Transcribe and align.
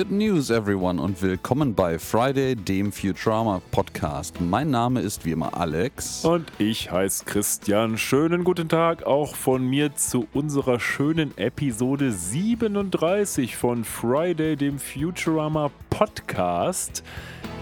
Good 0.00 0.12
news, 0.12 0.48
everyone, 0.48 0.98
und 0.98 1.20
willkommen 1.20 1.74
bei 1.74 1.98
Friday, 1.98 2.56
dem 2.56 2.90
Futurama 2.90 3.60
Podcast. 3.70 4.40
Mein 4.40 4.70
Name 4.70 5.02
ist 5.02 5.26
wie 5.26 5.32
immer 5.32 5.54
Alex. 5.54 6.24
Und 6.24 6.50
ich 6.56 6.90
heiße 6.90 7.26
Christian. 7.26 7.98
Schönen 7.98 8.42
guten 8.42 8.70
Tag 8.70 9.02
auch 9.02 9.36
von 9.36 9.68
mir 9.68 9.94
zu 9.96 10.26
unserer 10.32 10.80
schönen 10.80 11.36
Episode 11.36 12.12
37 12.12 13.58
von 13.58 13.84
Friday, 13.84 14.56
dem 14.56 14.78
Futurama 14.78 15.70
Podcast. 15.90 17.04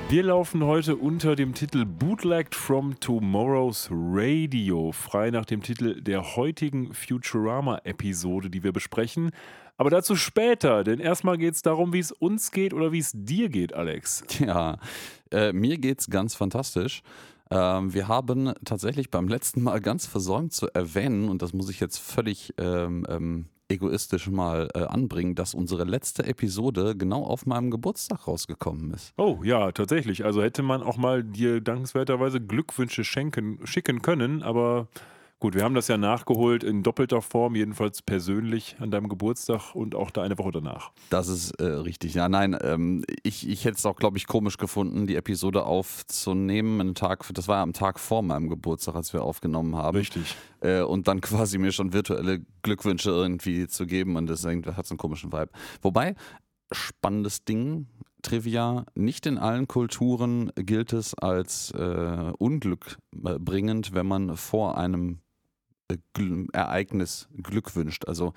Wir 0.09 0.23
laufen 0.23 0.62
heute 0.62 0.95
unter 0.95 1.34
dem 1.34 1.55
Titel 1.55 1.84
Bootlegged 1.86 2.55
from 2.55 3.00
Tomorrow's 3.00 3.91
Radio, 3.91 4.92
frei 4.92 5.33
nach 5.33 5.45
dem 5.45 5.64
Titel 5.64 6.00
der 6.00 6.36
heutigen 6.36 6.95
Futurama-Episode, 6.95 8.48
die 8.48 8.62
wir 8.62 8.73
besprechen. 8.73 9.33
Aber 9.78 9.91
dazu 9.91 10.16
später, 10.16 10.82
denn 10.82 10.98
erstmal 10.98 11.38
geht 11.38 11.55
es 11.55 11.62
darum, 11.62 11.92
wie 11.92 12.00
es 12.00 12.10
uns 12.10 12.50
geht 12.50 12.74
oder 12.74 12.91
wie 12.91 12.98
es 12.98 13.12
dir 13.14 13.48
geht, 13.48 13.74
Alex. 13.74 14.24
Ja, 14.41 14.78
äh, 15.30 15.52
mir 15.52 15.78
geht's 15.78 16.10
ganz 16.10 16.34
fantastisch. 16.34 17.02
Ähm, 17.50 17.95
wir 17.95 18.09
haben 18.09 18.52
tatsächlich 18.64 19.10
beim 19.10 19.28
letzten 19.28 19.62
Mal 19.62 19.80
ganz 19.80 20.06
versäumt 20.06 20.52
zu 20.52 20.69
erwähnen, 20.74 21.28
und 21.28 21.42
das 21.42 21.52
muss 21.52 21.70
ich 21.70 21.80
jetzt 21.80 21.98
völlig 21.98 22.52
ähm, 22.59 23.06
ähm, 23.09 23.46
egoistisch 23.69 24.28
mal 24.28 24.69
äh, 24.74 24.80
anbringen, 24.80 25.34
dass 25.34 25.55
unsere 25.55 25.84
letzte 25.84 26.24
Episode 26.24 26.97
genau 26.97 27.22
auf 27.22 27.47
meinem 27.47 27.70
Geburtstag 27.70 28.27
rausgekommen 28.27 28.92
ist. 28.92 29.12
Oh 29.16 29.41
ja, 29.45 29.70
tatsächlich. 29.72 30.24
Also 30.24 30.42
hätte 30.42 30.62
man 30.62 30.83
auch 30.83 30.97
mal 30.97 31.22
dir 31.22 31.60
dankenswerterweise 31.60 32.41
Glückwünsche 32.41 33.05
schenken, 33.05 33.64
schicken 33.64 34.02
können, 34.02 34.42
aber 34.42 34.88
Gut, 35.41 35.55
wir 35.55 35.62
haben 35.62 35.77
das 35.77 35.87
ja 35.87 35.97
nachgeholt 35.97 36.64
in 36.64 36.83
doppelter 36.83 37.22
Form, 37.22 37.55
jedenfalls 37.55 38.03
persönlich 38.03 38.75
an 38.81 38.91
deinem 38.91 39.08
Geburtstag 39.08 39.72
und 39.72 39.94
auch 39.94 40.11
da 40.11 40.22
eine 40.22 40.36
Woche 40.36 40.50
danach. 40.50 40.91
Das 41.11 41.28
ist 41.28 41.53
äh, 41.61 41.64
richtig. 41.64 42.14
Ja, 42.14 42.28
nein, 42.28 42.58
ähm, 42.61 43.05
ich, 43.22 43.48
ich 43.48 43.64
hätte 43.64 43.77
es 43.77 43.86
auch, 43.86 43.94
glaube 43.94 44.19
ich, 44.19 44.27
komisch 44.27 44.56
gefunden, 44.56 45.06
die 45.06 45.14
Episode 45.14 45.64
aufzunehmen. 45.64 46.81
Einen 46.81 46.97
Tag, 46.97 47.25
das 47.34 47.47
war 47.47 47.59
ja 47.59 47.62
am 47.62 47.72
Tag 47.72 48.00
vor 48.00 48.22
meinem 48.22 48.48
Geburtstag, 48.48 48.97
als 48.97 49.12
wir 49.12 49.22
aufgenommen 49.22 49.77
haben. 49.77 49.97
Richtig. 49.97 50.34
Äh, 50.61 50.83
und 50.83 51.06
dann 51.06 51.20
quasi 51.20 51.59
mir 51.59 51.70
schon 51.70 51.92
virtuelle 51.92 52.44
Glückwünsche 52.62 53.11
irgendwie 53.11 53.69
zu 53.69 53.86
geben 53.86 54.16
und 54.16 54.27
das 54.27 54.44
hat 54.44 54.86
so 54.86 54.94
einen 54.94 54.98
komischen 54.98 55.33
Vibe. 55.33 55.50
Wobei, 55.83 56.16
spannendes 56.72 57.44
Ding, 57.44 57.86
Trivia, 58.22 58.86
nicht 58.97 59.25
in 59.27 59.39
allen 59.39 59.69
Kulturen 59.69 60.50
gilt 60.56 60.92
es 60.92 61.14
als 61.14 61.70
äh, 61.70 62.33
unglückbringend, 62.39 63.94
wenn 63.94 64.06
man 64.09 64.36
vor 64.36 64.77
einem 64.77 65.20
Ereignis 66.53 67.28
Glück 67.42 67.75
wünscht. 67.77 68.06
Also 68.06 68.34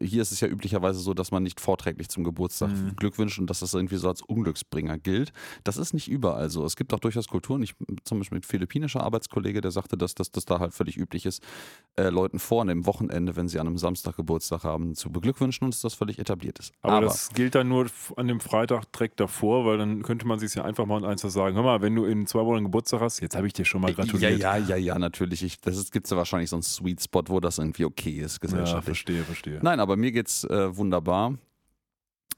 hier 0.00 0.22
ist 0.22 0.32
es 0.32 0.40
ja 0.40 0.48
üblicherweise 0.48 0.98
so, 1.00 1.14
dass 1.14 1.30
man 1.30 1.42
nicht 1.42 1.60
vorträglich 1.60 2.08
zum 2.08 2.24
Geburtstag 2.24 2.70
mhm. 2.70 2.96
Glück 2.96 3.18
wünscht 3.18 3.38
und 3.38 3.48
dass 3.48 3.60
das 3.60 3.74
irgendwie 3.74 3.96
so 3.96 4.08
als 4.08 4.22
Unglücksbringer 4.22 4.98
gilt. 4.98 5.32
Das 5.64 5.76
ist 5.76 5.92
nicht 5.94 6.08
überall 6.08 6.50
so. 6.50 6.64
Es 6.64 6.76
gibt 6.76 6.92
auch 6.94 7.00
durchaus 7.00 7.28
Kulturen, 7.28 7.62
ich 7.62 7.74
zum 8.04 8.18
Beispiel 8.18 8.36
mit 8.36 8.46
philippinischer 8.46 9.02
Arbeitskollege, 9.02 9.60
der 9.60 9.70
sagte, 9.70 9.96
dass 9.96 10.14
das 10.14 10.30
da 10.30 10.60
halt 10.60 10.74
völlig 10.74 10.96
üblich 10.96 11.26
ist, 11.26 11.42
äh, 11.96 12.08
Leuten 12.08 12.38
vor 12.38 12.62
einem 12.62 12.86
Wochenende, 12.86 13.36
wenn 13.36 13.48
sie 13.48 13.58
an 13.58 13.66
einem 13.66 13.78
Samstag 13.78 14.16
Geburtstag 14.16 14.64
haben, 14.64 14.94
zu 14.94 15.10
beglückwünschen 15.10 15.64
und 15.64 15.74
dass 15.74 15.80
das 15.80 15.94
völlig 15.94 16.18
etabliert 16.18 16.58
ist. 16.58 16.72
Aber, 16.82 16.94
Aber 16.94 17.06
das 17.06 17.30
gilt 17.30 17.54
dann 17.54 17.68
nur 17.68 17.86
an 18.16 18.28
dem 18.28 18.40
Freitag 18.40 18.90
direkt 18.92 19.20
davor, 19.20 19.66
weil 19.66 19.78
dann 19.78 20.02
könnte 20.02 20.26
man 20.26 20.38
sich 20.38 20.54
ja 20.54 20.64
einfach 20.64 20.86
mal 20.86 21.04
eins 21.04 21.22
sagen, 21.22 21.56
hör 21.56 21.62
mal, 21.62 21.82
wenn 21.82 21.94
du 21.94 22.04
in 22.04 22.26
zwei 22.26 22.44
Wochen 22.44 22.64
Geburtstag 22.64 23.00
hast, 23.00 23.20
jetzt 23.20 23.36
habe 23.36 23.46
ich 23.46 23.52
dir 23.52 23.64
schon 23.64 23.80
mal 23.80 23.92
gratuliert. 23.92 24.38
Ja, 24.38 24.56
ja, 24.56 24.66
ja, 24.66 24.76
ja, 24.76 24.98
natürlich. 24.98 25.42
Ich, 25.42 25.60
das 25.60 25.90
gibt 25.90 26.06
es 26.06 26.10
ja 26.10 26.16
wahrscheinlich 26.16 26.50
so 26.50 26.56
einen 26.56 26.62
Sweet 26.62 27.02
Spot, 27.02 27.22
wo 27.26 27.40
das 27.40 27.58
irgendwie 27.58 27.84
okay 27.84 28.18
ist, 28.18 28.40
gesellschaftlich. 28.40 28.74
Ja, 28.74 28.82
verstehe, 28.82 29.24
verstehe. 29.24 29.58
Nein, 29.62 29.80
aber 29.80 29.85
mir 29.94 30.10
geht's 30.10 30.42
äh, 30.42 30.76
wunderbar. 30.76 31.38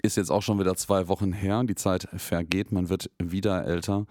Ist 0.02 0.18
jetzt 0.18 0.30
auch 0.30 0.42
schon 0.42 0.60
wieder 0.60 0.76
zwei 0.76 1.08
Wochen 1.08 1.32
her. 1.32 1.64
Die 1.64 1.74
Zeit 1.74 2.06
vergeht, 2.16 2.70
man 2.70 2.90
wird 2.90 3.10
wieder 3.18 3.64
älter. 3.64 4.06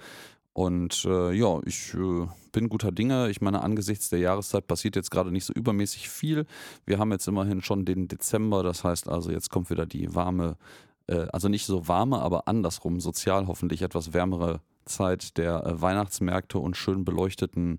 Und 0.58 1.06
äh, 1.06 1.34
ja, 1.34 1.60
ich 1.66 1.94
äh, 1.94 2.26
bin 2.52 2.68
guter 2.68 2.92
Dinge. 2.92 3.30
Ich 3.30 3.42
meine, 3.42 3.62
angesichts 3.62 4.10
der 4.10 4.18
Jahreszeit 4.18 4.66
passiert 4.66 4.96
jetzt 4.96 5.12
gerade 5.12 5.32
nicht 5.32 5.46
so 5.46 5.54
übermäßig 5.54 6.10
viel. 6.10 6.48
Wir 6.84 6.98
haben 6.98 7.12
jetzt 7.12 7.28
immerhin 7.28 7.62
schon 7.62 7.86
den 7.86 8.08
Dezember, 8.08 8.64
das 8.64 8.84
heißt 8.84 9.08
also, 9.08 9.30
jetzt 9.30 9.52
kommt 9.52 9.70
wieder 9.70 9.86
die 9.86 10.16
warme, 10.16 10.58
äh, 11.06 11.28
also 11.32 11.48
nicht 11.48 11.68
so 11.68 11.88
warme, 11.88 12.20
aber 12.20 12.48
andersrum, 12.48 13.00
sozial 13.00 13.46
hoffentlich 13.46 13.84
etwas 13.84 14.14
wärmere 14.14 14.62
Zeit 14.86 15.38
der 15.38 15.64
äh, 15.64 15.80
Weihnachtsmärkte 15.80 16.58
und 16.58 16.76
schön 16.76 17.06
beleuchteten 17.06 17.78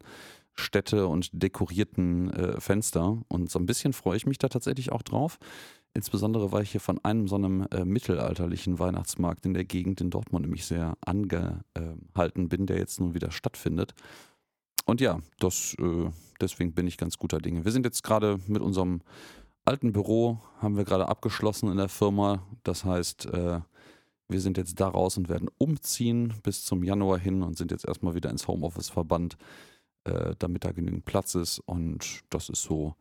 Städte 0.59 1.07
und 1.07 1.31
dekorierten 1.33 2.31
äh, 2.33 2.61
Fenster. 2.61 3.19
Und 3.29 3.51
so 3.51 3.59
ein 3.59 3.67
bisschen 3.67 3.93
freue 3.93 4.17
ich 4.17 4.27
mich 4.27 4.39
da 4.39 4.49
tatsächlich 4.49 4.93
auch 4.93 5.03
drauf. 5.03 5.39
Insbesondere, 5.95 6.53
weil 6.53 6.63
ich 6.63 6.71
hier 6.71 6.81
von 6.81 7.03
einem 7.05 7.29
so 7.29 7.37
einem 7.37 7.67
äh, 7.71 7.85
mittelalterlichen 7.85 8.79
Weihnachtsmarkt 8.79 9.47
in 9.47 9.55
der 9.55 9.65
Gegend 9.65 10.01
in 10.01 10.11
Dortmund 10.11 10.45
nämlich 10.45 10.67
sehr 10.67 10.97
angehalten 11.01 12.49
bin, 12.49 12.67
der 12.67 12.79
jetzt 12.79 13.01
nun 13.01 13.15
wieder 13.15 13.31
stattfindet. 13.31 13.95
Und 14.85 15.01
ja, 15.01 15.21
das, 15.39 15.75
äh, 15.81 16.11
deswegen 16.41 16.73
bin 16.73 16.87
ich 16.87 16.99
ganz 16.99 17.19
guter 17.19 17.39
Dinge. 17.39 17.65
Wir 17.65 17.73
sind 17.73 17.85
jetzt 17.85 18.03
gerade 18.03 18.39
mit 18.47 18.63
unserem 18.63 19.01
alten 19.65 19.93
Büro, 19.93 20.39
haben 20.61 20.77
wir 20.77 20.85
gerade 20.85 21.09
abgeschlossen 21.09 21.71
in 21.71 21.77
der 21.79 21.89
Firma. 21.89 22.43
Das 22.65 22.85
heißt, 22.85 23.27
äh, 23.27 23.61
wir 24.29 24.41
sind 24.41 24.57
jetzt 24.57 24.79
da 24.81 24.89
raus 24.89 25.17
und 25.17 25.29
werden 25.29 25.49
umziehen 25.59 26.35
bis 26.43 26.65
zum 26.65 26.85
Januar 26.85 27.19
hin 27.19 27.43
und 27.43 27.57
sind 27.57 27.71
jetzt 27.71 27.87
erstmal 27.87 28.15
wieder 28.15 28.31
ins 28.31 28.47
Homeoffice 28.47 28.91
verbannt 28.91 29.37
äh, 30.09 30.35
damit 30.39 30.65
da 30.65 30.73
genügend 30.73 31.05
Platz 31.05 31.35
ist. 31.35 31.61
Und 31.61 32.23
das 32.31 32.49
ist 32.49 32.63
so 32.63 32.95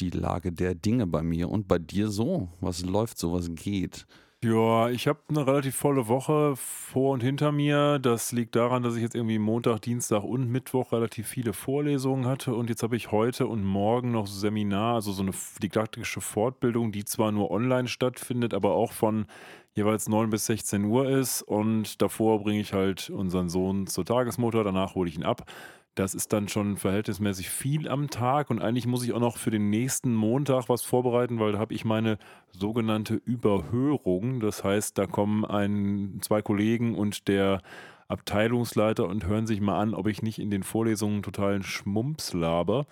die 0.00 0.10
Lage 0.10 0.52
der 0.52 0.74
Dinge 0.74 1.06
bei 1.06 1.22
mir. 1.22 1.48
Und 1.48 1.68
bei 1.68 1.78
dir 1.78 2.08
so? 2.08 2.48
Was 2.60 2.84
läuft 2.84 3.18
so? 3.18 3.32
Was 3.32 3.54
geht? 3.54 4.06
Ja, 4.44 4.90
ich 4.90 5.08
habe 5.08 5.18
eine 5.28 5.46
relativ 5.46 5.74
volle 5.74 6.08
Woche 6.08 6.54
vor 6.56 7.14
und 7.14 7.22
hinter 7.22 7.52
mir. 7.52 7.98
Das 7.98 8.32
liegt 8.32 8.54
daran, 8.54 8.82
dass 8.82 8.94
ich 8.94 9.02
jetzt 9.02 9.14
irgendwie 9.14 9.38
Montag, 9.38 9.80
Dienstag 9.80 10.22
und 10.22 10.50
Mittwoch 10.50 10.92
relativ 10.92 11.26
viele 11.26 11.54
Vorlesungen 11.54 12.26
hatte. 12.26 12.54
Und 12.54 12.68
jetzt 12.68 12.82
habe 12.82 12.96
ich 12.96 13.10
heute 13.10 13.46
und 13.46 13.64
morgen 13.64 14.12
noch 14.12 14.26
Seminar, 14.26 14.96
also 14.96 15.10
so 15.12 15.22
eine 15.22 15.32
didaktische 15.62 16.20
Fortbildung, 16.20 16.92
die 16.92 17.04
zwar 17.04 17.32
nur 17.32 17.50
online 17.50 17.88
stattfindet, 17.88 18.52
aber 18.52 18.74
auch 18.74 18.92
von 18.92 19.26
jeweils 19.74 20.08
9 20.08 20.28
bis 20.28 20.46
16 20.46 20.84
Uhr 20.84 21.08
ist. 21.08 21.40
Und 21.40 22.02
davor 22.02 22.42
bringe 22.42 22.60
ich 22.60 22.74
halt 22.74 23.08
unseren 23.08 23.48
Sohn 23.48 23.86
zur 23.86 24.04
Tagesmutter, 24.04 24.62
danach 24.64 24.94
hole 24.94 25.08
ich 25.08 25.16
ihn 25.16 25.24
ab. 25.24 25.50
Das 25.96 26.14
ist 26.14 26.34
dann 26.34 26.46
schon 26.46 26.76
verhältnismäßig 26.76 27.48
viel 27.48 27.88
am 27.88 28.10
Tag 28.10 28.50
und 28.50 28.60
eigentlich 28.60 28.86
muss 28.86 29.02
ich 29.02 29.14
auch 29.14 29.20
noch 29.20 29.38
für 29.38 29.50
den 29.50 29.70
nächsten 29.70 30.14
Montag 30.14 30.68
was 30.68 30.82
vorbereiten, 30.82 31.40
weil 31.40 31.52
da 31.52 31.58
habe 31.58 31.72
ich 31.72 31.86
meine 31.86 32.18
sogenannte 32.50 33.14
Überhörung. 33.14 34.40
Das 34.40 34.62
heißt, 34.62 34.98
da 34.98 35.06
kommen 35.06 35.46
ein, 35.46 36.18
zwei 36.20 36.42
Kollegen 36.42 36.94
und 36.94 37.28
der 37.28 37.62
Abteilungsleiter 38.08 39.08
und 39.08 39.26
hören 39.26 39.46
sich 39.46 39.62
mal 39.62 39.80
an, 39.80 39.94
ob 39.94 40.06
ich 40.06 40.20
nicht 40.20 40.38
in 40.38 40.50
den 40.50 40.64
Vorlesungen 40.64 41.22
totalen 41.22 41.62
Schmumps 41.62 42.34
laber. 42.34 42.86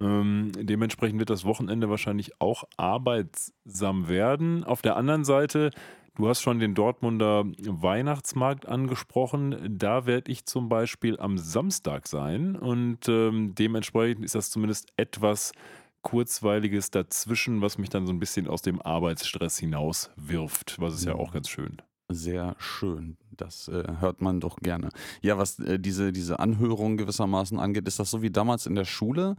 Ähm, 0.00 0.50
dementsprechend 0.58 1.20
wird 1.20 1.30
das 1.30 1.44
Wochenende 1.44 1.88
wahrscheinlich 1.88 2.40
auch 2.40 2.64
arbeitsam 2.76 4.08
werden. 4.08 4.64
Auf 4.64 4.82
der 4.82 4.96
anderen 4.96 5.24
Seite 5.24 5.70
Du 6.16 6.28
hast 6.28 6.42
schon 6.42 6.58
den 6.58 6.74
Dortmunder 6.74 7.44
Weihnachtsmarkt 7.58 8.66
angesprochen. 8.66 9.76
Da 9.78 10.06
werde 10.06 10.30
ich 10.30 10.44
zum 10.44 10.68
Beispiel 10.68 11.18
am 11.18 11.38
Samstag 11.38 12.08
sein 12.08 12.56
und 12.56 13.08
ähm, 13.08 13.54
dementsprechend 13.54 14.24
ist 14.24 14.34
das 14.34 14.50
zumindest 14.50 14.92
etwas 14.96 15.52
Kurzweiliges 16.02 16.90
dazwischen, 16.90 17.60
was 17.60 17.78
mich 17.78 17.90
dann 17.90 18.06
so 18.06 18.12
ein 18.12 18.18
bisschen 18.18 18.48
aus 18.48 18.62
dem 18.62 18.80
Arbeitsstress 18.80 19.58
hinaus 19.58 20.10
wirft, 20.16 20.80
was 20.80 20.94
ist 20.94 21.04
ja 21.04 21.14
auch 21.14 21.32
ganz 21.32 21.48
schön. 21.48 21.76
Sehr 22.12 22.56
schön. 22.58 23.16
Das 23.30 23.68
äh, 23.68 23.84
hört 24.00 24.20
man 24.20 24.40
doch 24.40 24.56
gerne. 24.56 24.88
Ja, 25.22 25.38
was 25.38 25.60
äh, 25.60 25.78
diese, 25.78 26.12
diese 26.12 26.40
Anhörung 26.40 26.96
gewissermaßen 26.96 27.58
angeht, 27.58 27.86
ist 27.86 28.00
das 28.00 28.10
so 28.10 28.20
wie 28.20 28.30
damals 28.30 28.66
in 28.66 28.74
der 28.74 28.84
Schule, 28.84 29.36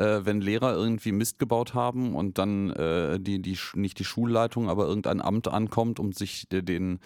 äh, 0.00 0.24
wenn 0.24 0.40
Lehrer 0.40 0.74
irgendwie 0.74 1.12
Mist 1.12 1.38
gebaut 1.38 1.74
haben 1.74 2.14
und 2.14 2.38
dann 2.38 2.70
äh, 2.70 3.20
die, 3.20 3.42
die, 3.42 3.58
nicht 3.74 3.98
die 3.98 4.04
Schulleitung, 4.04 4.70
aber 4.70 4.86
irgendein 4.86 5.20
Amt 5.20 5.48
ankommt, 5.48 6.00
um 6.00 6.12
sich 6.12 6.48
den, 6.48 6.98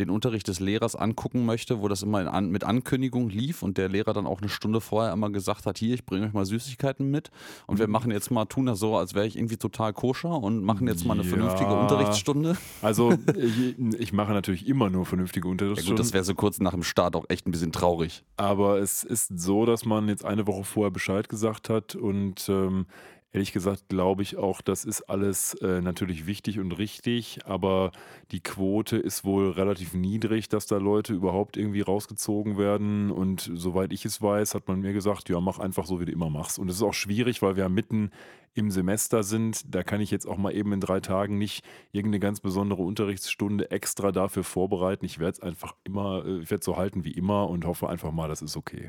den 0.00 0.10
Unterricht 0.10 0.48
des 0.48 0.60
Lehrers 0.60 0.96
angucken 0.96 1.44
möchte, 1.44 1.80
wo 1.80 1.88
das 1.88 2.02
immer 2.02 2.32
an, 2.32 2.50
mit 2.50 2.64
Ankündigung 2.64 3.28
lief 3.28 3.62
und 3.62 3.78
der 3.78 3.88
Lehrer 3.88 4.12
dann 4.12 4.26
auch 4.26 4.40
eine 4.40 4.48
Stunde 4.48 4.80
vorher 4.80 5.12
immer 5.12 5.30
gesagt 5.30 5.66
hat, 5.66 5.78
hier, 5.78 5.94
ich 5.94 6.06
bringe 6.06 6.26
euch 6.26 6.32
mal 6.32 6.46
Süßigkeiten 6.46 7.10
mit 7.10 7.30
und 7.66 7.78
wir 7.78 7.86
mhm. 7.86 7.92
machen 7.92 8.10
jetzt 8.10 8.30
mal, 8.30 8.46
tun 8.46 8.66
das 8.66 8.78
so, 8.78 8.96
als 8.96 9.14
wäre 9.14 9.26
ich 9.26 9.36
irgendwie 9.36 9.56
total 9.56 9.92
koscher 9.92 10.30
und 10.42 10.62
machen 10.62 10.86
jetzt 10.86 11.04
mal 11.04 11.14
eine 11.14 11.24
ja. 11.24 11.28
vernünftige 11.28 11.74
Unterrichtsstunde. 11.74 12.56
Also 12.80 13.12
ich, 13.36 13.78
ich, 13.98 14.12
mache 14.12 14.32
natürlich 14.32 14.66
immer 14.66 14.88
nur 14.88 15.04
vernünftige 15.04 15.48
Unterrichtsstunde. 15.48 15.90
Ja 15.90 15.96
gut, 15.96 16.06
das 16.06 16.12
wäre 16.12 16.24
so 16.24 16.34
kurz 16.34 16.60
nach 16.60 16.72
dem 16.72 16.82
Start 16.82 17.16
auch 17.16 17.26
echt 17.28 17.46
ein 17.46 17.50
bisschen 17.50 17.72
traurig. 17.72 18.24
Aber 18.36 18.78
es 18.78 19.04
ist 19.04 19.38
so, 19.38 19.66
dass 19.66 19.84
man 19.84 20.08
jetzt 20.08 20.24
eine 20.24 20.46
Woche 20.46 20.64
vorher 20.64 20.90
Bescheid 20.90 21.28
gesagt 21.28 21.68
hat 21.68 21.94
und 21.94 22.37
ähm, 22.48 22.86
Ehrlich 23.30 23.52
gesagt 23.52 23.90
glaube 23.90 24.22
ich 24.22 24.38
auch, 24.38 24.62
das 24.62 24.86
ist 24.86 25.02
alles 25.02 25.52
äh, 25.60 25.82
natürlich 25.82 26.26
wichtig 26.26 26.58
und 26.60 26.72
richtig, 26.72 27.40
aber 27.44 27.92
die 28.30 28.40
Quote 28.40 28.96
ist 28.96 29.22
wohl 29.22 29.50
relativ 29.50 29.92
niedrig, 29.92 30.48
dass 30.48 30.66
da 30.66 30.78
Leute 30.78 31.12
überhaupt 31.12 31.58
irgendwie 31.58 31.82
rausgezogen 31.82 32.56
werden. 32.56 33.10
Und 33.10 33.50
soweit 33.54 33.92
ich 33.92 34.06
es 34.06 34.22
weiß, 34.22 34.54
hat 34.54 34.66
man 34.66 34.80
mir 34.80 34.94
gesagt, 34.94 35.28
ja, 35.28 35.40
mach 35.40 35.58
einfach 35.58 35.84
so, 35.84 36.00
wie 36.00 36.06
du 36.06 36.12
immer 36.12 36.30
machst. 36.30 36.58
Und 36.58 36.70
es 36.70 36.76
ist 36.76 36.82
auch 36.82 36.94
schwierig, 36.94 37.42
weil 37.42 37.56
wir 37.56 37.64
ja 37.64 37.68
mitten 37.68 38.12
im 38.54 38.70
Semester 38.70 39.22
sind. 39.22 39.74
Da 39.74 39.82
kann 39.82 40.00
ich 40.00 40.10
jetzt 40.10 40.26
auch 40.26 40.38
mal 40.38 40.54
eben 40.54 40.72
in 40.72 40.80
drei 40.80 41.00
Tagen 41.00 41.36
nicht 41.36 41.66
irgendeine 41.92 42.20
ganz 42.20 42.40
besondere 42.40 42.82
Unterrichtsstunde 42.82 43.70
extra 43.70 44.10
dafür 44.10 44.42
vorbereiten. 44.42 45.04
Ich 45.04 45.18
werde 45.18 45.32
es 45.32 45.40
einfach 45.40 45.76
immer, 45.84 46.24
äh, 46.24 46.38
ich 46.38 46.50
werde 46.50 46.60
es 46.60 46.64
so 46.64 46.78
halten 46.78 47.04
wie 47.04 47.12
immer 47.12 47.50
und 47.50 47.66
hoffe 47.66 47.90
einfach 47.90 48.10
mal, 48.10 48.28
das 48.28 48.40
ist 48.40 48.56
okay. 48.56 48.88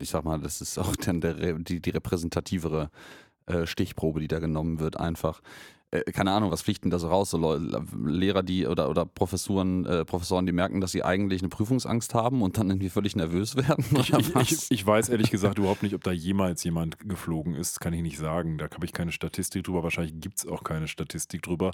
Ich 0.00 0.10
sag 0.10 0.24
mal, 0.24 0.40
das 0.40 0.60
ist 0.60 0.78
auch 0.78 0.96
dann 1.04 1.20
der, 1.20 1.54
die, 1.54 1.80
die 1.80 1.90
repräsentativere 1.90 2.90
äh, 3.46 3.66
Stichprobe, 3.66 4.20
die 4.20 4.28
da 4.28 4.38
genommen 4.38 4.80
wird, 4.80 4.98
einfach. 4.98 5.40
Äh, 5.90 6.02
keine 6.12 6.30
Ahnung, 6.30 6.50
was 6.50 6.62
fliegt 6.62 6.84
denn 6.84 6.90
da 6.90 6.98
so 6.98 7.08
raus? 7.08 7.30
So 7.30 7.58
Lehrer, 8.04 8.42
die 8.42 8.66
oder, 8.66 8.88
oder 8.90 9.04
Professoren, 9.04 9.84
äh, 9.86 10.04
Professoren, 10.04 10.46
die 10.46 10.52
merken, 10.52 10.80
dass 10.80 10.92
sie 10.92 11.02
eigentlich 11.02 11.42
eine 11.42 11.48
Prüfungsangst 11.48 12.14
haben 12.14 12.42
und 12.42 12.58
dann 12.58 12.70
irgendwie 12.70 12.90
völlig 12.90 13.16
nervös 13.16 13.56
werden? 13.68 13.84
Ich, 13.98 14.12
ich, 14.12 14.70
ich, 14.70 14.86
weiß 14.86 15.08
ehrlich 15.08 15.30
gesagt 15.30 15.58
überhaupt 15.58 15.82
nicht, 15.82 15.94
ob 15.94 16.04
da 16.04 16.12
jemals 16.12 16.62
jemand 16.62 16.98
geflogen 17.08 17.54
ist, 17.54 17.80
kann 17.80 17.92
ich 17.92 18.02
nicht 18.02 18.18
sagen. 18.18 18.58
Da 18.58 18.68
habe 18.70 18.84
ich 18.84 18.92
keine 18.92 19.12
Statistik 19.12 19.64
drüber. 19.64 19.82
Wahrscheinlich 19.82 20.20
gibt 20.20 20.38
es 20.38 20.46
auch 20.46 20.62
keine 20.62 20.86
Statistik 20.86 21.42
drüber. 21.42 21.72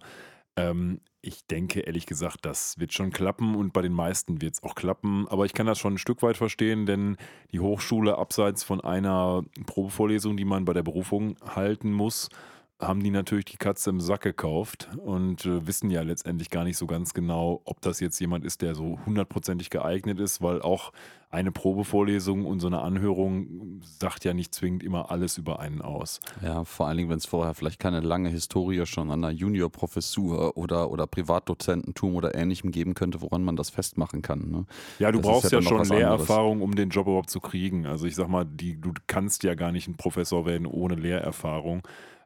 Ähm, 0.57 1.01
ich 1.21 1.47
denke 1.47 1.81
ehrlich 1.81 2.07
gesagt, 2.07 2.47
das 2.47 2.79
wird 2.79 2.93
schon 2.93 3.11
klappen 3.11 3.57
und 3.57 3.73
bei 3.73 3.83
den 3.83 3.93
meisten 3.93 4.41
wird 4.41 4.55
es 4.55 4.63
auch 4.63 4.75
klappen. 4.75 5.27
Aber 5.29 5.45
ich 5.45 5.55
kann 5.55 5.67
das 5.67 5.79
schon 5.79 5.95
ein 5.95 5.99
Stück 5.99 6.23
weit 6.23 6.37
verstehen, 6.37 6.87
denn 6.87 7.17
die 7.53 7.61
Hochschule, 7.61 8.17
abseits 8.17 8.63
von 8.63 8.81
einer 8.81 9.43
Probevorlesung, 9.67 10.37
die 10.37 10.45
man 10.45 10.65
bei 10.65 10.73
der 10.73 10.85
Berufung 10.85 11.37
halten 11.45 11.93
muss, 11.93 12.29
haben 12.79 13.03
die 13.03 13.11
natürlich 13.11 13.47
die 13.47 13.57
Katze 13.57 13.89
im 13.91 14.01
Sack 14.01 14.23
gekauft 14.23 14.89
und 15.03 15.47
äh, 15.47 15.67
wissen 15.67 15.91
ja 15.91 16.03
letztendlich 16.03 16.51
gar 16.51 16.65
nicht 16.65 16.77
so 16.77 16.87
ganz 16.87 17.15
genau, 17.15 17.63
ob 17.65 17.81
das 17.81 18.01
jetzt 18.01 18.19
jemand 18.21 18.45
ist, 18.45 18.61
der 18.61 18.75
so 18.75 18.99
hundertprozentig 19.07 19.71
geeignet 19.71 20.21
ist, 20.21 20.43
weil 20.43 20.61
auch 20.61 20.93
eine 21.31 21.53
Probevorlesung 21.53 22.45
und 22.45 22.61
so 22.61 22.67
eine 22.67 22.81
Anhörung 22.81 23.81
sagt 23.99 24.25
ja 24.25 24.33
nicht 24.33 24.55
zwingend 24.55 24.83
immer 24.83 25.11
alles 25.11 25.39
über 25.39 25.59
einen 25.59 25.81
aus. 25.81 26.21
Ja, 26.43 26.65
vor 26.65 26.87
allen 26.87 26.99
Dingen, 26.99 27.11
wenn 27.11 27.19
es 27.19 27.27
vorher 27.27 27.55
vielleicht 27.55 27.81
keine 27.81 28.01
lange 28.01 28.29
Historie 28.29 28.85
schon 28.87 29.11
an 29.11 29.25
einer 29.25 29.33
Juniorprofessur 29.33 30.57
oder, 30.57 30.91
oder 30.91 31.07
Privatdozententum 31.07 32.15
oder 32.15 32.35
ähnlichem 32.35 32.71
geben 32.71 32.95
könnte, 32.95 33.23
woran 33.23 33.43
man 33.43 33.57
das 33.57 33.71
festmachen 33.71 34.23
kann. 34.23 34.51
Ne? 34.51 34.67
Ja, 34.99 35.11
du 35.11 35.19
das 35.19 35.27
brauchst 35.27 35.53
ja, 35.53 35.61
ja 35.61 35.69
schon 35.69 35.85
Lehrerfahrung, 35.85 36.63
um 36.63 36.75
den 36.75 36.91
Job 36.91 37.07
überhaupt 37.07 37.31
zu 37.31 37.41
kriegen. 37.41 37.87
Also 37.87 38.07
ich 38.07 38.15
sag 38.15 38.29
mal, 38.29 38.45
die, 38.45 38.81
du 38.81 38.93
kannst 39.07 39.43
ja 39.43 39.55
gar 39.55 39.73
nicht 39.73 39.89
ein 39.89 39.97
Professor 39.97 40.47
werden 40.47 40.67
ohne 40.67 40.95
Lehrerfahrung. 40.95 41.83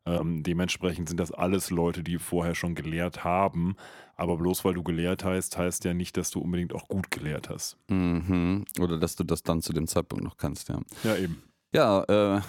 Ähm, 0.06 0.42
dementsprechend 0.42 1.08
sind 1.08 1.20
das 1.20 1.32
alles 1.32 1.70
Leute, 1.70 2.02
die 2.02 2.18
vorher 2.18 2.54
schon 2.54 2.74
gelehrt 2.74 3.24
haben. 3.24 3.76
Aber 4.16 4.36
bloß 4.36 4.64
weil 4.64 4.74
du 4.74 4.82
gelehrt 4.82 5.24
hast, 5.24 5.56
heißt 5.56 5.84
ja 5.84 5.94
nicht, 5.94 6.16
dass 6.16 6.30
du 6.30 6.40
unbedingt 6.40 6.74
auch 6.74 6.88
gut 6.88 7.10
gelehrt 7.10 7.48
hast. 7.48 7.76
Mhm. 7.88 8.64
Oder 8.80 8.98
dass 8.98 9.16
du 9.16 9.24
das 9.24 9.42
dann 9.42 9.62
zu 9.62 9.72
dem 9.72 9.86
Zeitpunkt 9.86 10.24
noch 10.24 10.36
kannst, 10.36 10.68
ja. 10.68 10.80
Ja, 11.04 11.16
eben. 11.16 11.42
Ja, 11.72 12.02
äh, 12.36 12.40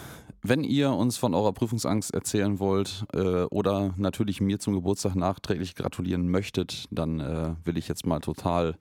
wenn 0.41 0.63
ihr 0.63 0.91
uns 0.91 1.17
von 1.17 1.35
eurer 1.35 1.53
Prüfungsangst 1.53 2.13
erzählen 2.13 2.59
wollt 2.59 3.05
äh, 3.13 3.43
oder 3.43 3.93
natürlich 3.95 4.41
mir 4.41 4.59
zum 4.59 4.73
Geburtstag 4.73 5.15
nachträglich 5.15 5.75
gratulieren 5.75 6.29
möchtet, 6.29 6.87
dann 6.89 7.19
äh, 7.19 7.55
will 7.63 7.77
ich 7.77 7.87
jetzt 7.87 8.05
mal 8.05 8.19
total 8.19 8.77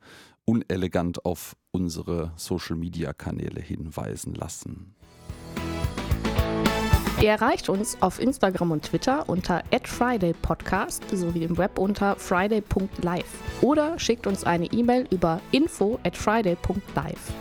unelegant 0.46 1.25
auf 1.26 1.55
unsere 1.70 2.32
Social-Media-Kanäle 2.37 3.61
hinweisen 3.61 4.34
lassen. 4.34 4.94
Ihr 7.20 7.28
erreicht 7.28 7.69
uns 7.69 8.00
auf 8.00 8.19
Instagram 8.19 8.70
und 8.70 8.87
Twitter 8.87 9.28
unter 9.28 9.62
@fridaypodcast 9.84 11.05
sowie 11.11 11.44
im 11.44 11.58
Web 11.58 11.78
unter 11.78 12.17
friday.live 12.17 13.61
oder 13.61 13.99
schickt 13.99 14.26
uns 14.26 14.44
eine 14.44 14.64
E-Mail 14.72 15.06
über 15.11 15.43
info 15.52 16.00
at 16.02 16.17
friday.live. 16.17 17.32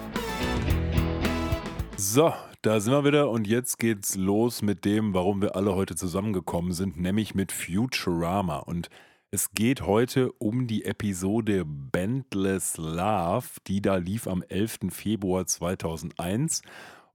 So, 1.95 2.33
da 2.61 2.81
sind 2.81 2.91
wir 2.91 3.05
wieder 3.05 3.29
und 3.29 3.47
jetzt 3.47 3.79
geht's 3.79 4.17
los 4.17 4.61
mit 4.61 4.83
dem, 4.83 5.13
warum 5.13 5.41
wir 5.41 5.55
alle 5.55 5.73
heute 5.75 5.95
zusammengekommen 5.95 6.73
sind, 6.73 6.99
nämlich 6.99 7.33
mit 7.33 7.53
Futurama 7.53 8.57
und 8.57 8.89
es 9.31 9.51
geht 9.51 9.83
heute 9.83 10.31
um 10.33 10.67
die 10.67 10.83
Episode 10.83 11.63
Bandless 11.63 12.77
Love, 12.77 13.47
die 13.67 13.79
da 13.79 13.95
lief 13.95 14.27
am 14.27 14.41
11. 14.41 14.89
Februar 14.89 15.45
2001 15.45 16.63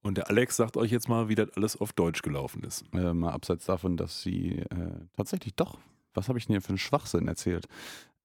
und 0.04 0.18
der 0.18 0.28
Alex 0.28 0.56
sagt 0.56 0.76
euch 0.76 0.90
jetzt 0.90 1.08
mal, 1.08 1.28
wie 1.28 1.34
das 1.34 1.50
alles 1.56 1.80
auf 1.80 1.92
Deutsch 1.92 2.22
gelaufen 2.22 2.62
ist. 2.62 2.84
Äh, 2.92 3.14
mal 3.14 3.32
abseits 3.32 3.64
davon, 3.64 3.96
dass 3.96 4.22
sie 4.22 4.58
äh, 4.58 4.92
tatsächlich 5.16 5.54
doch, 5.54 5.78
was 6.12 6.28
habe 6.28 6.38
ich 6.38 6.46
denn 6.46 6.54
hier 6.54 6.60
für 6.60 6.68
einen 6.68 6.78
Schwachsinn 6.78 7.26
erzählt? 7.26 7.66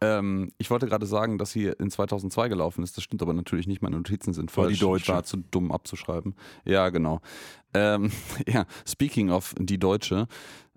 Ähm, 0.02 0.52
ich 0.58 0.70
wollte 0.70 0.88
gerade 0.88 1.06
sagen, 1.06 1.38
dass 1.38 1.52
sie 1.52 1.66
in 1.66 1.90
2002 1.90 2.50
gelaufen 2.50 2.84
ist. 2.84 2.98
Das 2.98 3.04
stimmt 3.04 3.22
aber 3.22 3.34
natürlich 3.34 3.66
nicht. 3.66 3.82
Meine 3.82 3.96
Notizen 3.96 4.34
sind 4.34 4.52
falsch. 4.52 4.74
Die 4.74 4.80
Deutsche. 4.80 5.04
Ich 5.04 5.10
war 5.10 5.24
zu 5.24 5.38
dumm 5.38 5.72
abzuschreiben. 5.72 6.36
Ja, 6.66 6.90
genau. 6.90 7.22
Ähm, 7.74 8.12
ja, 8.48 8.66
speaking 8.86 9.30
of 9.30 9.56
die 9.58 9.78
Deutsche. 9.80 10.28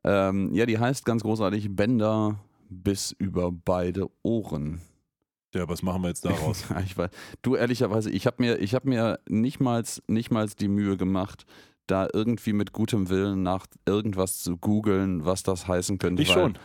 Ähm, 0.05 0.55
ja, 0.55 0.67
die 0.67 0.79
heißt 0.79 1.05
ganz 1.05 1.23
großartig 1.23 1.75
Bänder 1.75 2.39
bis 2.69 3.13
über 3.13 3.53
beide 3.53 4.09
Ohren. 4.23 4.81
Ja, 5.55 5.69
was 5.69 5.83
machen 5.83 6.03
wir 6.03 6.09
jetzt 6.09 6.25
daraus? 6.25 6.65
ich 6.85 6.97
weiß, 6.97 7.11
du, 7.43 7.57
ehrlicherweise, 7.57 8.11
ich 8.11 8.27
habe 8.27 8.37
mir, 8.39 8.59
hab 8.59 8.85
mir 8.85 9.19
nicht, 9.29 9.61
mal, 9.61 9.85
nicht 10.07 10.31
mal 10.31 10.49
die 10.49 10.69
Mühe 10.69 10.97
gemacht, 10.97 11.45
da 11.87 12.09
irgendwie 12.13 12.53
mit 12.53 12.73
gutem 12.73 13.09
Willen 13.09 13.43
nach 13.43 13.67
irgendwas 13.87 14.41
zu 14.41 14.57
googeln, 14.57 15.25
was 15.25 15.43
das 15.43 15.69
heißen 15.69 15.99
könnte. 15.99 16.23
Ich 16.23 16.31
schon. 16.31 16.59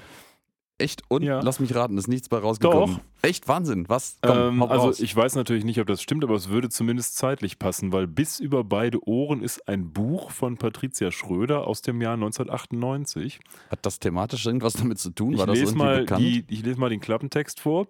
Echt? 0.79 1.01
Und 1.07 1.23
ja. 1.23 1.39
lass 1.39 1.59
mich 1.59 1.73
raten, 1.73 1.97
ist 1.97 2.07
nichts 2.07 2.29
bei 2.29 2.37
rausgekommen. 2.37 2.97
Doch. 2.97 3.27
Echt 3.27 3.47
Wahnsinn. 3.47 3.85
Was? 3.89 4.19
Komm, 4.21 4.37
ähm, 4.37 4.63
also 4.63 4.87
raus. 4.87 4.99
ich 4.99 5.15
weiß 5.15 5.33
natürlich 5.33 5.65
nicht, 5.65 5.81
ob 5.81 5.87
das 5.87 6.03
stimmt, 6.03 6.23
aber 6.23 6.35
es 6.35 6.49
würde 6.49 6.69
zumindest 6.69 7.17
zeitlich 7.17 7.57
passen, 7.57 7.91
weil 7.91 8.05
bis 8.05 8.39
über 8.39 8.63
beide 8.63 9.05
Ohren 9.07 9.41
ist 9.41 9.67
ein 9.67 9.91
Buch 9.91 10.29
von 10.29 10.57
Patricia 10.57 11.11
Schröder 11.11 11.65
aus 11.65 11.81
dem 11.81 11.99
Jahr 11.99 12.13
1998. 12.13 13.39
Hat 13.71 13.79
das 13.81 13.97
thematisch 13.97 14.45
irgendwas 14.45 14.73
damit 14.73 14.99
zu 14.99 15.09
tun? 15.09 15.35
War 15.39 15.47
ich, 15.47 15.59
lese 15.59 15.75
mal 15.75 16.05
die, 16.05 16.45
ich 16.47 16.63
lese 16.63 16.79
mal 16.79 16.89
den 16.91 16.99
Klappentext 16.99 17.59
vor. 17.59 17.87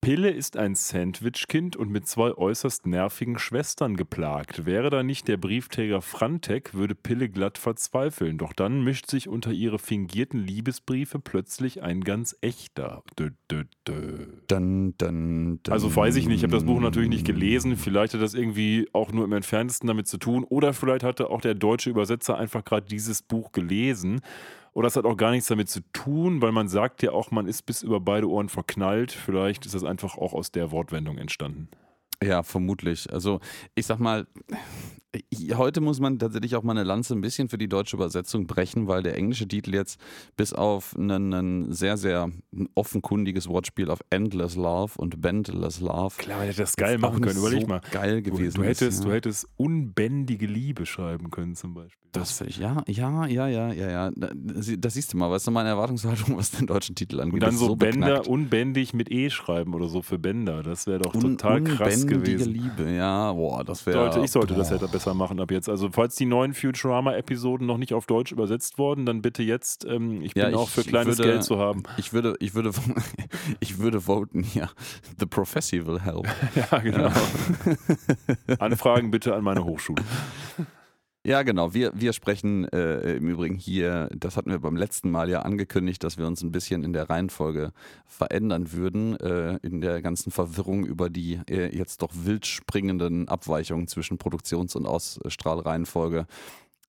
Pille 0.00 0.30
ist 0.30 0.56
ein 0.56 0.76
Sandwich-Kind 0.76 1.74
und 1.74 1.90
mit 1.90 2.06
zwei 2.06 2.32
äußerst 2.32 2.86
nervigen 2.86 3.36
Schwestern 3.38 3.96
geplagt. 3.96 4.64
Wäre 4.64 4.90
da 4.90 5.02
nicht 5.02 5.26
der 5.26 5.36
Briefträger 5.36 6.02
Frantek, 6.02 6.72
würde 6.74 6.94
Pille 6.94 7.28
glatt 7.28 7.58
verzweifeln. 7.58 8.38
Doch 8.38 8.52
dann 8.52 8.84
mischt 8.84 9.10
sich 9.10 9.28
unter 9.28 9.50
ihre 9.50 9.80
fingierten 9.80 10.38
Liebesbriefe 10.38 11.18
plötzlich 11.18 11.82
ein 11.82 12.02
ganz 12.02 12.36
echter. 12.40 13.02
Dö, 13.18 13.30
dö, 13.50 13.64
dö. 13.86 14.26
Dun, 14.46 14.94
dun, 14.98 15.60
dun. 15.64 15.72
Also 15.72 15.94
weiß 15.94 16.14
ich 16.14 16.28
nicht, 16.28 16.38
ich 16.38 16.42
habe 16.44 16.54
das 16.54 16.64
Buch 16.64 16.80
natürlich 16.80 17.10
nicht 17.10 17.26
gelesen. 17.26 17.76
Vielleicht 17.76 18.14
hat 18.14 18.22
das 18.22 18.34
irgendwie 18.34 18.88
auch 18.92 19.10
nur 19.10 19.24
im 19.24 19.32
entferntesten 19.32 19.88
damit 19.88 20.06
zu 20.06 20.18
tun. 20.18 20.44
Oder 20.44 20.74
vielleicht 20.74 21.02
hatte 21.02 21.28
auch 21.28 21.40
der 21.40 21.54
deutsche 21.54 21.90
Übersetzer 21.90 22.38
einfach 22.38 22.64
gerade 22.64 22.86
dieses 22.86 23.22
Buch 23.22 23.50
gelesen 23.50 24.20
oder 24.78 24.86
es 24.86 24.94
hat 24.94 25.06
auch 25.06 25.16
gar 25.16 25.32
nichts 25.32 25.48
damit 25.48 25.68
zu 25.68 25.80
tun, 25.92 26.40
weil 26.40 26.52
man 26.52 26.68
sagt 26.68 27.02
ja 27.02 27.10
auch, 27.10 27.32
man 27.32 27.48
ist 27.48 27.62
bis 27.66 27.82
über 27.82 27.98
beide 27.98 28.30
Ohren 28.30 28.48
verknallt. 28.48 29.10
Vielleicht 29.10 29.66
ist 29.66 29.74
das 29.74 29.82
einfach 29.82 30.16
auch 30.16 30.34
aus 30.34 30.52
der 30.52 30.70
Wortwendung 30.70 31.18
entstanden. 31.18 31.66
Ja, 32.22 32.44
vermutlich. 32.44 33.12
Also 33.12 33.40
ich 33.74 33.86
sag 33.86 33.98
mal, 33.98 34.28
heute 35.56 35.80
muss 35.80 35.98
man 35.98 36.20
tatsächlich 36.20 36.54
auch 36.54 36.62
mal 36.62 36.72
eine 36.72 36.84
Lanze 36.84 37.14
ein 37.14 37.20
bisschen 37.20 37.48
für 37.48 37.58
die 37.58 37.68
deutsche 37.68 37.96
Übersetzung 37.96 38.46
brechen, 38.46 38.86
weil 38.86 39.02
der 39.02 39.16
englische 39.16 39.48
Titel 39.48 39.74
jetzt 39.74 40.00
bis 40.36 40.52
auf 40.52 40.94
ein 40.96 41.72
sehr, 41.72 41.96
sehr 41.96 42.30
offenkundiges 42.76 43.48
Wortspiel 43.48 43.90
auf 43.90 43.98
Endless 44.10 44.54
Love 44.54 44.92
und 44.96 45.20
Bandless 45.20 45.80
Love. 45.80 46.14
Klar, 46.18 46.38
man 46.38 46.46
hätte 46.46 46.62
das 46.62 46.76
geil 46.76 46.98
machen 46.98 47.20
können, 47.20 47.38
überleg 47.38 47.62
so 47.62 47.66
mal. 47.66 47.80
Geil 47.90 48.22
gewesen. 48.22 48.54
Du, 48.54 48.62
du 48.62 48.68
hättest, 48.68 48.82
ist, 48.82 48.98
ja. 49.00 49.06
du 49.06 49.12
hättest 49.12 49.48
unbändige 49.56 50.46
Liebe 50.46 50.86
schreiben 50.86 51.32
können 51.32 51.56
zum 51.56 51.74
Beispiel. 51.74 52.07
Das 52.12 52.40
ich, 52.40 52.56
ja, 52.56 52.82
ja, 52.86 53.26
ja, 53.26 53.46
ja, 53.48 53.72
ja, 53.72 53.90
ja. 53.90 54.10
Das 54.14 54.94
siehst 54.94 55.12
du 55.12 55.18
mal, 55.18 55.30
weißt 55.30 55.46
du, 55.46 55.50
meine 55.50 55.68
Erwartungshaltung, 55.68 56.38
was 56.38 56.50
den 56.52 56.66
deutschen 56.66 56.94
Titel 56.94 57.20
angeht. 57.20 57.34
Und 57.34 57.42
dann 57.42 57.56
so, 57.56 57.66
so 57.66 57.76
Bänder 57.76 58.26
unbändig 58.26 58.94
mit 58.94 59.10
E 59.10 59.28
schreiben 59.28 59.74
oder 59.74 59.88
so 59.88 60.00
für 60.00 60.18
Bänder. 60.18 60.62
Das 60.62 60.86
wäre 60.86 61.00
doch 61.00 61.14
Un 61.14 61.36
total 61.36 61.62
krass 61.64 62.06
gewesen. 62.06 62.52
Liebe, 62.52 62.90
ja, 62.90 63.32
boah, 63.32 63.62
das 63.62 63.84
wäre. 63.84 64.24
Ich 64.24 64.30
sollte 64.30 64.54
boah. 64.54 64.60
das 64.60 64.70
hätte 64.70 64.88
besser 64.88 65.12
machen 65.12 65.38
ab 65.38 65.50
jetzt. 65.50 65.68
Also, 65.68 65.90
falls 65.90 66.16
die 66.16 66.24
neuen 66.24 66.54
Futurama-Episoden 66.54 67.66
noch 67.66 67.78
nicht 67.78 67.92
auf 67.92 68.06
Deutsch 68.06 68.32
übersetzt 68.32 68.78
wurden, 68.78 69.04
dann 69.04 69.20
bitte 69.20 69.42
jetzt. 69.42 69.84
Ähm, 69.84 70.22
ich 70.22 70.32
bin 70.32 70.44
ja, 70.44 70.48
ich, 70.48 70.56
auch 70.56 70.68
für 70.68 70.82
kleines 70.82 71.18
würde, 71.18 71.30
Geld 71.30 71.44
zu 71.44 71.58
haben. 71.58 71.82
Ich 71.98 72.12
würde, 72.14 72.36
ich 72.40 72.54
würde, 72.54 72.72
ich 73.60 73.78
würde 73.78 74.00
voten 74.00 74.42
hier. 74.42 74.70
The 75.18 75.26
Professor 75.26 75.86
will 75.86 76.00
help. 76.00 76.26
ja, 76.54 76.78
genau. 76.78 77.10
Anfragen 78.58 79.10
bitte 79.10 79.34
an 79.34 79.44
meine 79.44 79.64
Hochschule. 79.64 80.02
Ja, 81.28 81.42
genau. 81.42 81.74
Wir, 81.74 81.92
wir 81.94 82.14
sprechen 82.14 82.66
äh, 82.68 83.16
im 83.16 83.28
Übrigen 83.28 83.56
hier, 83.56 84.08
das 84.16 84.38
hatten 84.38 84.50
wir 84.50 84.60
beim 84.60 84.76
letzten 84.76 85.10
Mal 85.10 85.28
ja 85.28 85.42
angekündigt, 85.42 86.02
dass 86.02 86.16
wir 86.16 86.26
uns 86.26 86.42
ein 86.42 86.52
bisschen 86.52 86.82
in 86.82 86.94
der 86.94 87.10
Reihenfolge 87.10 87.74
verändern 88.06 88.72
würden, 88.72 89.14
äh, 89.20 89.58
in 89.58 89.82
der 89.82 90.00
ganzen 90.00 90.30
Verwirrung 90.30 90.86
über 90.86 91.10
die 91.10 91.38
äh, 91.46 91.76
jetzt 91.76 92.00
doch 92.00 92.12
wild 92.14 92.46
springenden 92.46 93.28
Abweichungen 93.28 93.88
zwischen 93.88 94.16
Produktions- 94.16 94.74
und 94.74 94.86
Ausstrahlreihenfolge. 94.86 96.26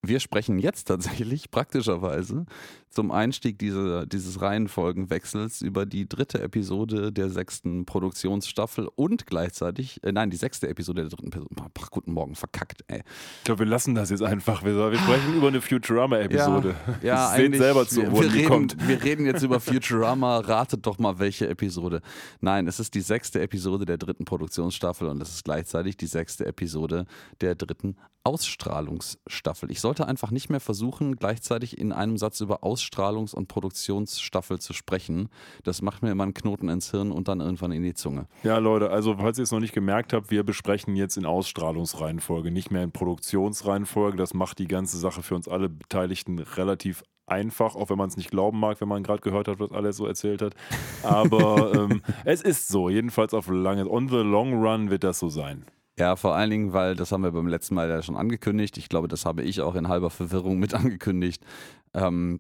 wir 0.02 0.22
sprechen 0.22 0.58
jetzt 0.58 0.86
tatsächlich 0.86 1.52
praktischerweise 1.52 2.46
zum 2.90 3.12
Einstieg 3.12 3.60
dieser, 3.60 4.06
dieses 4.06 4.42
Reihenfolgenwechsels 4.42 5.62
über 5.62 5.86
die 5.86 6.10
dritte 6.10 6.42
Episode 6.42 7.12
der 7.12 7.30
sechsten 7.30 7.86
Produktionsstaffel 7.86 8.90
und 8.96 9.28
gleichzeitig, 9.28 10.04
äh, 10.04 10.12
nein, 10.12 10.32
die 10.32 10.38
sechste 10.38 10.68
Episode 10.68 11.02
der 11.02 11.10
dritten 11.10 11.30
Person. 11.30 11.50
Ach, 11.60 11.92
guten 11.92 12.14
Morgen, 12.14 12.36
verkackt, 12.36 12.84
ey. 12.88 13.04
Ich 13.40 13.44
glaube, 13.44 13.60
wir 13.60 13.68
lassen 13.68 13.94
das 13.94 14.10
jetzt 14.10 14.24
einfach. 14.24 14.64
Wir, 14.64 14.76
wir 14.76 14.98
sprechen 14.98 15.36
über 15.36 15.50
eine 15.50 15.62
Futurama-Episode. 15.62 16.76
Ja, 17.04 17.30
ja 17.32 17.36
Seht 17.36 17.56
selber 17.56 17.88
zu, 17.88 18.02
wir, 18.02 18.12
wo 18.12 18.22
wir, 18.22 18.30
die 18.30 18.38
reden, 18.40 18.50
kommt. 18.50 18.88
wir 18.88 19.04
reden 19.04 19.26
jetzt 19.26 19.44
über 19.44 19.60
Futurama. 19.60 20.40
Ratet 20.40 20.86
doch 20.86 20.98
mal, 20.98 21.20
welche 21.20 21.48
Episode. 21.48 22.02
Nein, 22.42 22.68
es 22.68 22.80
ist 22.80 22.96
die 22.96 23.02
sechste 23.02 23.40
Episode 23.42 23.86
der 23.86 23.98
dritten 23.98 24.26
Produktionsstaffel 24.26 25.08
und 25.08 25.22
es 25.22 25.30
ist 25.30 25.44
gleichzeitig 25.44 25.98
die 25.98 26.08
sechste 26.08 26.46
Episode 26.46 27.06
der 27.42 27.56
dritten 27.56 27.96
Ausstrahlungsstaffel. 28.24 29.72
Ich 29.72 29.80
sollte 29.80 30.08
einfach 30.08 30.32
nicht 30.32 30.50
mehr 30.50 30.60
versuchen, 30.60 31.16
gleichzeitig 31.16 31.78
in 31.78 31.92
einem 31.92 32.18
Satz 32.18 32.42
über 32.42 32.64
Ausstrahlungs- 32.80 33.36
und 33.36 33.48
Produktionsstaffel 33.48 34.60
zu 34.60 34.74
sprechen. 34.74 35.30
Das 35.64 35.82
macht 35.82 36.02
mir 36.02 36.12
immer 36.12 36.24
einen 36.24 36.34
Knoten 36.34 36.70
ins 36.70 36.92
Hirn 36.92 37.12
und 37.12 37.28
dann 37.28 37.40
irgendwann 37.40 37.72
in 37.72 37.84
die 37.84 37.94
Zunge. 37.94 38.28
Ja, 38.44 38.58
Leute, 38.58 38.90
also 38.90 39.16
falls 39.18 39.38
ihr 39.38 39.44
es 39.44 39.52
noch 39.52 39.60
nicht 39.60 39.74
gemerkt 39.74 40.14
habt, 40.14 40.32
wir 40.32 40.44
besprechen 40.44 40.96
jetzt 40.96 41.18
in 41.18 41.26
Ausstrahlungsreihenfolge, 41.26 42.52
nicht 42.52 42.72
mehr 42.72 42.84
in 42.84 42.92
Produktionsreihenfolge. 42.92 44.18
Das 44.18 44.34
macht 44.34 44.60
die 44.60 44.68
ganze 44.68 44.98
Sache 44.98 45.22
für 45.22 45.36
uns 45.36 45.48
alle 45.48 45.70
Beteiligten 45.70 46.40
relativ 46.40 47.04
einfach, 47.28 47.76
auch 47.76 47.90
wenn 47.90 47.98
man 47.98 48.10
es 48.10 48.18
nicht 48.18 48.32
glauben 48.32 48.60
mag, 48.60 48.82
wenn 48.82 48.88
man 48.88 49.04
gerade 49.04 49.22
gehört 49.22 49.48
hat, 49.48 49.60
was 49.60 49.72
alles 49.72 49.98
so 49.98 50.08
erzählt 50.08 50.42
hat. 50.42 50.56
Aber 51.04 51.74
ähm, 51.76 52.02
es 52.26 52.42
ist 52.42 52.68
so, 52.70 52.90
jedenfalls 52.90 53.34
auf 53.34 53.48
lange, 53.50 53.88
on 53.90 54.10
the 54.10 54.18
long 54.18 54.54
run 54.54 54.90
wird 54.90 55.04
das 55.04 55.20
so 55.20 55.30
sein. 55.30 55.66
Ja, 56.00 56.16
vor 56.16 56.34
allen 56.34 56.50
Dingen, 56.50 56.72
weil 56.72 56.96
das 56.96 57.12
haben 57.12 57.24
wir 57.24 57.32
beim 57.32 57.48
letzten 57.48 57.76
Mal 57.76 57.90
ja 57.90 58.02
schon 58.02 58.16
angekündigt. 58.16 58.78
Ich 58.78 58.88
glaube, 58.88 59.10
das 59.10 59.26
habe 59.26 59.42
ich 59.42 59.60
auch 59.60 59.76
in 59.76 59.90
halber 59.90 60.10
Verwirrung 60.10 60.58
mit 60.58 60.74
angekündigt. 60.74 61.44
Ähm, 61.94 62.40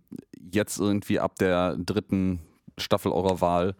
jetzt 0.51 0.79
irgendwie 0.79 1.19
ab 1.19 1.35
der 1.39 1.75
dritten 1.77 2.39
Staffel 2.77 3.11
eurer 3.11 3.41
Wahl 3.41 3.75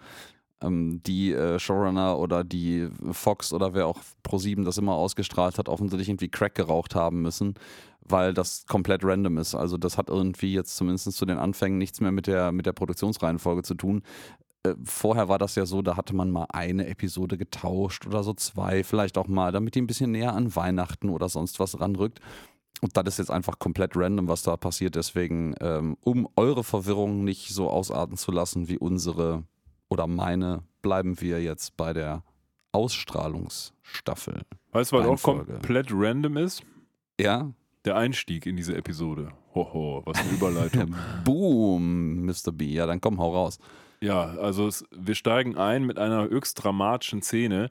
ähm, 0.62 1.02
die 1.04 1.32
äh, 1.32 1.60
Showrunner 1.60 2.18
oder 2.18 2.44
die 2.44 2.90
Fox 3.12 3.54
oder 3.54 3.74
wer 3.74 3.88
auch 3.88 4.00
Pro7 4.26 4.64
das 4.66 4.78
immer 4.78 4.94
ausgestrahlt 4.94 5.58
hat, 5.58 5.70
offensichtlich 5.70 6.10
irgendwie 6.10 6.30
Crack 6.30 6.56
geraucht 6.56 6.96
haben 6.96 7.22
müssen, 7.22 7.56
weil 8.02 8.34
das 8.34 8.66
komplett 8.68 9.04
random 9.04 9.38
ist. 9.38 9.56
Also 9.56 9.78
das 9.78 9.98
hat 9.98 10.10
irgendwie 10.10 10.54
jetzt 10.54 10.76
zumindest 10.76 11.12
zu 11.14 11.26
den 11.26 11.38
Anfängen 11.38 11.78
nichts 11.78 12.02
mehr 12.02 12.12
mit 12.12 12.28
der, 12.28 12.52
mit 12.52 12.66
der 12.66 12.74
Produktionsreihenfolge 12.74 13.64
zu 13.64 13.76
tun. 13.76 14.04
Äh, 14.64 14.76
Vorher 14.84 15.30
war 15.30 15.38
das 15.38 15.56
ja 15.56 15.66
so, 15.66 15.82
da 15.82 15.96
hatte 15.96 16.16
man 16.16 16.32
mal 16.32 16.48
eine 16.50 16.88
Episode 16.88 17.38
getauscht 17.38 18.06
oder 18.06 18.24
so 18.24 18.34
zwei, 18.34 18.84
vielleicht 18.84 19.18
auch 19.18 19.28
mal, 19.28 19.52
damit 19.52 19.76
die 19.76 19.82
ein 19.82 19.88
bisschen 19.88 20.12
näher 20.12 20.34
an 20.34 20.56
Weihnachten 20.56 21.10
oder 21.10 21.30
sonst 21.30 21.60
was 21.60 21.80
ranrückt. 21.80 22.20
Und 22.82 22.96
das 22.96 23.06
ist 23.08 23.18
jetzt 23.18 23.32
einfach 23.32 23.60
komplett 23.60 23.96
random, 23.96 24.28
was 24.28 24.44
da 24.44 24.56
passiert. 24.58 24.96
Deswegen, 24.96 25.54
ähm, 25.60 25.98
um 26.02 26.28
eure 26.36 26.64
Verwirrung 26.64 27.24
nicht 27.24 27.50
so 27.50 27.70
ausarten 27.70 28.18
zu 28.18 28.32
lassen 28.32 28.70
wie 28.70 28.78
unsere 28.78 29.44
oder 29.90 30.08
meine, 30.08 30.64
bleiben 30.82 31.20
wir 31.20 31.42
jetzt 31.42 31.76
bei 31.76 31.94
der 31.94 32.24
Ausstrahlungsstaffel. 32.72 34.42
Weißt 34.72 34.92
du, 34.92 34.98
was 34.98 35.08
auch 35.08 35.22
komplett 35.22 35.88
random 35.92 36.38
ist? 36.38 36.64
Ja? 37.20 37.52
Der 37.86 37.96
Einstieg 37.96 38.46
in 38.46 38.56
diese 38.56 38.76
Episode. 38.76 39.32
Hoho, 39.56 40.04
was 40.06 40.20
eine 40.20 40.30
Überleitung. 40.32 40.96
Boom, 41.26 42.26
Mr. 42.26 42.52
B. 42.52 42.66
Ja, 42.66 42.86
dann 42.86 43.02
komm, 43.02 43.20
hau 43.20 43.34
raus. 43.34 43.58
Ja, 44.02 44.36
also 44.36 44.68
es, 44.68 44.86
wir 44.92 45.16
steigen 45.16 45.58
ein 45.58 45.86
mit 45.86 45.98
einer 45.98 46.30
höchst 46.30 46.64
dramatischen 46.64 47.22
Szene, 47.22 47.70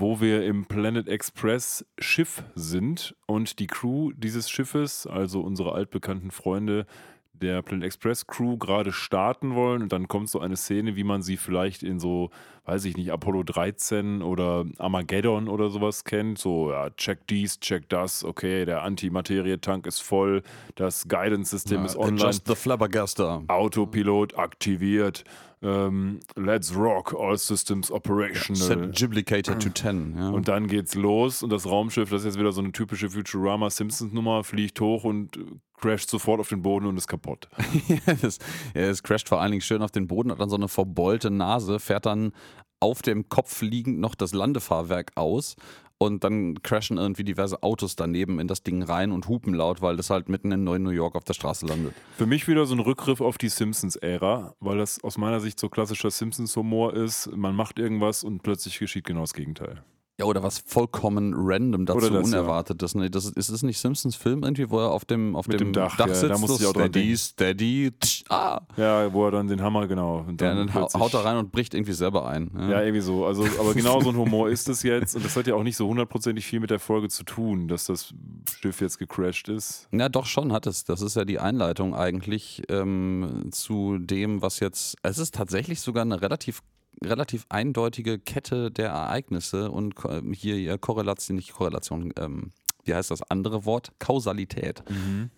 wo 0.00 0.20
wir 0.20 0.46
im 0.46 0.64
Planet 0.64 1.08
Express 1.08 1.84
Schiff 1.98 2.42
sind 2.54 3.14
und 3.26 3.58
die 3.58 3.66
Crew 3.66 4.12
dieses 4.16 4.48
Schiffes, 4.48 5.06
also 5.06 5.42
unsere 5.42 5.72
altbekannten 5.72 6.30
Freunde 6.30 6.86
der 7.34 7.62
Planet 7.62 7.84
Express 7.84 8.26
Crew 8.26 8.56
gerade 8.56 8.92
starten 8.92 9.54
wollen 9.54 9.82
und 9.82 9.92
dann 9.92 10.08
kommt 10.08 10.28
so 10.28 10.40
eine 10.40 10.56
Szene, 10.56 10.96
wie 10.96 11.04
man 11.04 11.22
sie 11.22 11.36
vielleicht 11.36 11.82
in 11.82 11.98
so, 11.98 12.30
weiß 12.64 12.84
ich 12.86 12.96
nicht, 12.96 13.12
Apollo 13.12 13.44
13 13.44 14.22
oder 14.22 14.64
Armageddon 14.78 15.48
oder 15.48 15.70
sowas 15.70 16.04
kennt, 16.04 16.38
so 16.38 16.70
ja, 16.70 16.90
check 16.90 17.26
dies, 17.28 17.60
check 17.60 17.88
das, 17.88 18.24
okay, 18.24 18.64
der 18.64 18.82
Antimaterie-Tank 18.82 19.86
ist 19.86 20.00
voll, 20.00 20.42
das 20.76 21.08
Guidance-System 21.08 21.84
ist 21.84 21.96
online. 21.96 22.20
Just 22.20 22.46
the 22.46 22.54
Flabbergaster. 22.54 23.42
Autopilot 23.48 24.38
aktiviert. 24.38 25.24
Ähm, 25.62 26.20
let's 26.36 26.74
rock, 26.74 27.14
all 27.18 27.36
systems 27.36 27.90
operational. 27.90 28.62
Set 28.62 28.96
Giblicator 28.96 29.58
to 29.58 29.68
10. 29.68 30.14
Ja. 30.16 30.30
Und 30.30 30.48
dann 30.48 30.68
geht's 30.68 30.94
los 30.94 31.42
und 31.42 31.50
das 31.50 31.66
Raumschiff, 31.66 32.08
das 32.08 32.22
ist 32.22 32.26
jetzt 32.26 32.38
wieder 32.38 32.52
so 32.52 32.62
eine 32.62 32.72
typische 32.72 33.10
Futurama-Simpsons-Nummer, 33.10 34.42
fliegt 34.42 34.80
hoch 34.80 35.04
und 35.04 35.38
crasht 35.76 36.08
sofort 36.08 36.40
auf 36.40 36.48
den 36.48 36.62
Boden 36.62 36.86
und 36.86 36.96
ist 36.96 37.08
kaputt. 37.08 37.48
ja, 37.88 38.14
das, 38.14 38.38
ja, 38.74 38.82
es 38.82 39.02
crasht 39.02 39.28
vor 39.28 39.40
allen 39.40 39.50
Dingen 39.50 39.60
schön 39.60 39.82
auf 39.82 39.90
den 39.90 40.06
Boden, 40.06 40.30
hat 40.30 40.40
dann 40.40 40.48
so 40.50 40.56
eine 40.56 40.68
verbeulte 40.68 41.30
Nase, 41.30 41.78
fährt 41.78 42.06
dann 42.06 42.32
auf 42.80 43.02
dem 43.02 43.28
Kopf 43.28 43.62
liegend 43.62 44.00
noch 44.00 44.14
das 44.14 44.32
Landefahrwerk 44.32 45.12
aus 45.14 45.56
und 45.98 46.24
dann 46.24 46.62
crashen 46.62 46.96
irgendwie 46.96 47.24
diverse 47.24 47.62
Autos 47.62 47.94
daneben 47.94 48.40
in 48.40 48.48
das 48.48 48.62
Ding 48.62 48.82
rein 48.82 49.12
und 49.12 49.28
hupen 49.28 49.52
laut, 49.52 49.82
weil 49.82 49.96
das 49.98 50.08
halt 50.08 50.30
mitten 50.30 50.50
in 50.50 50.64
Neu-New 50.64 50.90
York 50.90 51.14
auf 51.14 51.24
der 51.24 51.34
Straße 51.34 51.66
landet. 51.66 51.94
Für 52.16 52.24
mich 52.24 52.48
wieder 52.48 52.64
so 52.64 52.74
ein 52.74 52.80
Rückgriff 52.80 53.20
auf 53.20 53.36
die 53.36 53.50
Simpsons-Ära, 53.50 54.54
weil 54.60 54.78
das 54.78 55.04
aus 55.04 55.18
meiner 55.18 55.40
Sicht 55.40 55.60
so 55.60 55.68
klassischer 55.68 56.10
Simpsons-Humor 56.10 56.94
ist. 56.94 57.30
Man 57.36 57.54
macht 57.54 57.78
irgendwas 57.78 58.24
und 58.24 58.42
plötzlich 58.42 58.78
geschieht 58.78 59.04
genau 59.04 59.20
das 59.20 59.34
Gegenteil. 59.34 59.84
Ja, 60.20 60.26
oder 60.26 60.42
was 60.42 60.58
vollkommen 60.66 61.32
random 61.34 61.86
dazu 61.86 61.96
Oder 61.98 62.10
das, 62.10 62.30
ja. 62.30 62.40
Unerwartetes. 62.40 62.94
Ne? 62.94 63.10
Das 63.10 63.24
ist, 63.24 63.48
es 63.48 63.62
nicht 63.62 63.78
Simpsons 63.78 64.16
Film 64.16 64.42
irgendwie, 64.42 64.68
wo 64.70 64.78
er 64.78 64.90
auf 64.90 65.04
dem, 65.04 65.34
auf 65.34 65.48
Mit 65.48 65.60
dem, 65.60 65.68
dem 65.68 65.72
Dach, 65.72 65.98
ja, 65.98 66.08
sitzt? 66.14 66.30
da 66.30 66.36
musste 66.38 66.58
so 66.58 66.62
ich 66.62 66.66
auch 66.66 66.70
steady, 66.72 67.16
steady, 67.16 67.92
tsch, 67.98 68.24
ah. 68.28 68.60
Ja, 68.76 69.12
wo 69.12 69.24
er 69.26 69.30
dann 69.32 69.48
den 69.48 69.62
Hammer, 69.62 69.86
genau. 69.86 70.24
Und 70.28 70.40
Ja, 70.40 70.54
dann 70.54 70.72
hau- 70.74 70.80
plötzlich- 70.80 71.02
haut 71.02 71.14
er 71.14 71.24
rein 71.24 71.36
und 71.38 71.50
bricht 71.52 71.72
irgendwie 71.74 71.94
selber 71.94 72.28
ein. 72.28 72.50
ne? 72.54 72.70
Ja, 72.70 72.82
irgendwie 72.82 73.00
so. 73.00 73.24
Also, 73.24 73.44
aber 73.58 73.72
genau 73.74 74.00
so 74.00 74.10
ein 74.10 74.16
Humor 74.16 74.48
ist 74.50 74.68
es 74.68 74.82
jetzt. 74.82 75.16
Und 75.16 75.24
das 75.24 75.34
hat 75.36 75.46
ja 75.46 75.54
auch 75.54 75.62
nicht 75.62 75.76
so 75.76 75.88
hundertprozentig 75.88 76.44
viel 76.46 76.60
mit 76.60 76.70
der 76.70 76.80
Folge 76.80 77.08
zu 77.08 77.24
tun, 77.24 77.66
dass 77.68 77.84
das 77.86 78.12
Schiff 78.60 78.80
jetzt 78.82 78.98
gecrashed 78.98 79.48
ist. 79.48 79.88
Ja, 79.92 80.08
doch 80.10 80.26
schon 80.26 80.52
hat 80.52 80.66
es. 80.66 80.84
Das 80.84 81.00
ist 81.02 81.16
ja 81.16 81.24
die 81.24 81.38
Einleitung 81.38 81.94
eigentlich 81.94 82.62
ähm, 82.68 83.46
zu 83.52 83.96
dem, 83.98 84.42
was 84.42 84.60
jetzt. 84.60 84.96
Es 85.02 85.18
ist 85.18 85.34
tatsächlich 85.34 85.80
sogar 85.80 86.02
eine 86.02 86.20
relativ 86.20 86.62
relativ 87.04 87.46
eindeutige 87.48 88.18
Kette 88.18 88.70
der 88.70 88.88
Ereignisse 88.90 89.70
und 89.70 89.94
hier 90.34 90.60
ja, 90.60 90.76
Korrelation, 90.78 91.36
nicht 91.36 91.52
Korrelation, 91.52 92.12
ähm, 92.18 92.52
wie 92.84 92.94
heißt 92.94 93.10
das 93.10 93.22
andere 93.30 93.64
Wort? 93.66 93.92
Kausalität, 93.98 94.82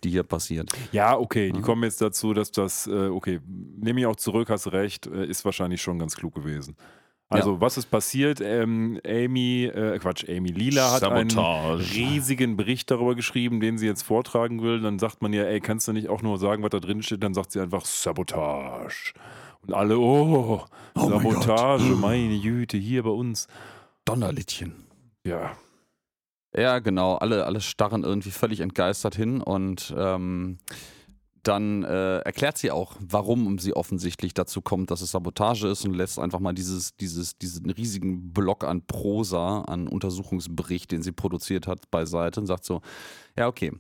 die 0.05 0.11
hier 0.11 0.23
passiert. 0.23 0.71
Ja, 0.93 1.19
okay. 1.19 1.51
Die 1.53 1.59
Mhm. 1.59 1.63
kommen 1.65 1.83
jetzt 1.83 2.01
dazu, 2.01 2.35
dass 2.35 2.53
das, 2.53 2.87
äh, 2.87 3.09
okay, 3.09 3.41
nehme 3.47 4.01
ich 4.01 4.07
auch 4.07 4.17
zurück, 4.17 4.49
hast 4.49 4.73
recht, 4.73 5.07
äh, 5.07 5.27
ist 5.27 5.45
wahrscheinlich 5.45 5.83
schon 5.83 5.99
ganz 5.99 6.15
klug 6.17 6.35
gewesen. 6.35 6.77
Also, 7.29 7.63
was 7.63 7.79
ist 7.79 7.87
passiert? 7.91 8.43
Ähm, 8.43 9.01
Amy, 9.07 9.65
äh, 9.65 9.99
Quatsch, 9.99 10.29
Amy 10.29 10.51
Lila 10.51 10.93
hat 10.93 11.03
einen 11.05 11.31
riesigen 11.79 12.59
Bericht 12.59 12.91
darüber 12.91 13.15
geschrieben, 13.15 13.59
den 13.61 13.79
sie 13.79 13.87
jetzt 13.87 14.03
vortragen 14.03 14.63
will. 14.63 14.83
Dann 14.83 14.99
sagt 14.99 15.23
man 15.23 15.33
ja, 15.33 15.45
ey, 15.45 15.61
kannst 15.61 15.89
du 15.89 15.93
nicht 15.95 16.11
auch 16.11 16.21
nur 16.21 16.37
sagen, 16.39 16.63
was 16.63 16.69
da 16.71 16.79
drin 16.79 17.03
steht? 17.03 17.23
Dann 17.23 17.33
sagt 17.33 17.53
sie 17.53 17.61
einfach 17.61 17.87
Sabotage. 17.87 19.15
Und 19.67 19.75
alle, 19.75 19.99
oh, 19.99 20.65
Oh 20.95 21.09
mein. 21.09 21.23
Sabotage, 21.23 21.85
meine 21.97 22.39
Güte, 22.39 22.77
hier 22.77 23.03
bei 23.03 23.11
uns. 23.11 23.47
Donnerlittchen. 24.05 24.75
Ja, 25.25 25.57
Ja, 26.55 26.81
genau. 26.81 27.15
Alle, 27.17 27.47
alle 27.47 27.61
starren 27.61 28.03
irgendwie 28.03 28.31
völlig 28.31 28.61
entgeistert 28.61 29.15
hin 29.15 29.41
und 29.41 29.95
ähm, 29.97 30.59
dann 31.43 31.83
äh, 31.83 32.19
erklärt 32.19 32.59
sie 32.59 32.71
auch, 32.71 32.97
warum 33.01 33.59
sie 33.59 33.75
offensichtlich 33.75 34.35
dazu 34.35 34.61
kommt, 34.61 34.91
dass 34.91 35.01
es 35.01 35.13
Sabotage 35.13 35.67
ist 35.69 35.85
und 35.85 35.95
lässt 35.95 36.19
einfach 36.19 36.41
mal 36.41 36.53
dieses, 36.53 36.95
dieses, 36.97 37.39
diesen 37.39 37.71
riesigen 37.71 38.33
Block 38.33 38.65
an 38.65 38.83
Prosa, 38.83 39.63
an 39.63 39.89
Untersuchungsbericht, 39.89 40.93
den 40.93 41.03
sie 41.03 41.13
produziert 41.13 41.67
hat, 41.67 41.91
beiseite 41.91 42.41
und 42.41 42.47
sagt 42.47 42.65
so, 42.65 42.81
ja, 43.37 43.49
okay. 43.49 43.73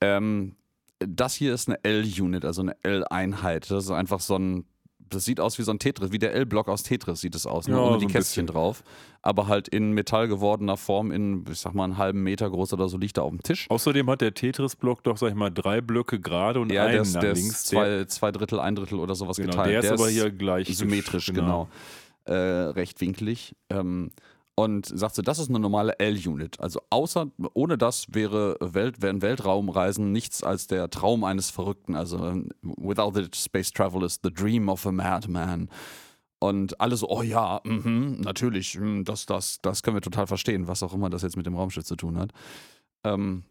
Ähm, 0.00 0.56
das 0.98 1.34
hier 1.34 1.54
ist 1.54 1.68
eine 1.68 1.82
L-Unit, 1.84 2.44
also 2.44 2.62
eine 2.62 2.76
L-Einheit. 2.82 3.70
Das 3.70 3.84
ist 3.84 3.90
einfach 3.90 4.20
so 4.20 4.36
ein, 4.36 4.64
das 5.10 5.24
sieht 5.24 5.40
aus 5.40 5.58
wie 5.58 5.62
so 5.62 5.70
ein 5.72 5.78
Tetris, 5.78 6.12
wie 6.12 6.18
der 6.18 6.34
L-Block 6.34 6.68
aus 6.68 6.82
Tetris 6.82 7.20
sieht 7.20 7.34
es 7.34 7.46
aus, 7.46 7.66
ne? 7.68 7.74
Ja, 7.76 7.80
ohne 7.82 7.92
so 7.94 7.98
die 8.00 8.06
Kästchen 8.06 8.46
bisschen. 8.46 8.46
drauf. 8.46 8.82
Aber 9.22 9.46
halt 9.48 9.68
in 9.68 9.92
Metall 9.92 10.28
gewordener 10.28 10.76
Form, 10.76 11.10
in, 11.10 11.44
ich 11.50 11.58
sag 11.60 11.74
mal, 11.74 11.84
einen 11.84 11.98
halben 11.98 12.22
Meter 12.22 12.48
groß 12.48 12.72
oder 12.72 12.88
so, 12.88 12.96
liegt 12.98 13.16
er 13.18 13.24
auf 13.24 13.30
dem 13.30 13.42
Tisch. 13.42 13.66
Außerdem 13.68 14.08
hat 14.10 14.20
der 14.20 14.32
Tetris-Block 14.34 15.02
doch, 15.02 15.16
sag 15.16 15.30
ich 15.30 15.34
mal, 15.34 15.50
drei 15.50 15.80
Blöcke 15.80 16.20
gerade 16.20 16.60
und 16.60 16.70
Ja, 16.72 16.84
einen 16.84 16.92
der 16.92 17.02
ist, 17.02 17.14
nach 17.14 17.20
der 17.22 17.34
links. 17.34 17.48
ist 17.50 17.66
zwei, 17.66 18.04
zwei 18.04 18.30
Drittel, 18.32 18.60
ein 18.60 18.74
Drittel 18.76 18.98
oder 19.00 19.14
sowas 19.14 19.36
der, 19.36 19.46
genau, 19.46 19.56
geteilt. 19.62 19.84
der 19.84 19.94
ist 19.94 20.00
aber 20.00 20.08
hier 20.10 20.30
gleich 20.30 20.76
symmetrisch, 20.76 21.26
genau. 21.26 21.68
Äh, 22.24 22.32
rechtwinklig. 22.34 23.56
Ähm, 23.70 24.10
und 24.58 24.86
sagt 24.86 25.14
so, 25.14 25.22
das 25.22 25.38
ist 25.38 25.50
eine 25.50 25.60
normale 25.60 26.00
L-Unit. 26.00 26.58
Also 26.58 26.80
außer, 26.90 27.30
ohne 27.54 27.78
das 27.78 28.06
wäre 28.10 28.56
Welt, 28.58 29.00
wären 29.00 29.22
Weltraumreisen 29.22 30.10
nichts 30.10 30.42
als 30.42 30.66
der 30.66 30.90
Traum 30.90 31.22
eines 31.22 31.48
Verrückten. 31.48 31.94
Also 31.94 32.42
without 32.62 33.16
it, 33.16 33.36
space 33.36 33.70
travel 33.70 34.02
is 34.02 34.18
the 34.20 34.34
dream 34.34 34.68
of 34.68 34.84
a 34.84 34.90
madman. 34.90 35.68
Und 36.40 36.80
alle 36.80 36.96
so, 36.96 37.08
oh 37.08 37.22
ja, 37.22 37.60
mhm, 37.62 38.20
natürlich, 38.20 38.76
mhm, 38.76 39.04
das, 39.04 39.26
das, 39.26 39.58
das 39.62 39.84
können 39.84 39.94
wir 39.94 40.00
total 40.00 40.26
verstehen, 40.26 40.66
was 40.66 40.82
auch 40.82 40.92
immer 40.92 41.08
das 41.08 41.22
jetzt 41.22 41.36
mit 41.36 41.46
dem 41.46 41.54
Raumschiff 41.54 41.84
zu 41.84 41.94
tun 41.94 42.18
hat. 42.18 42.32
Ähm, 43.04 43.44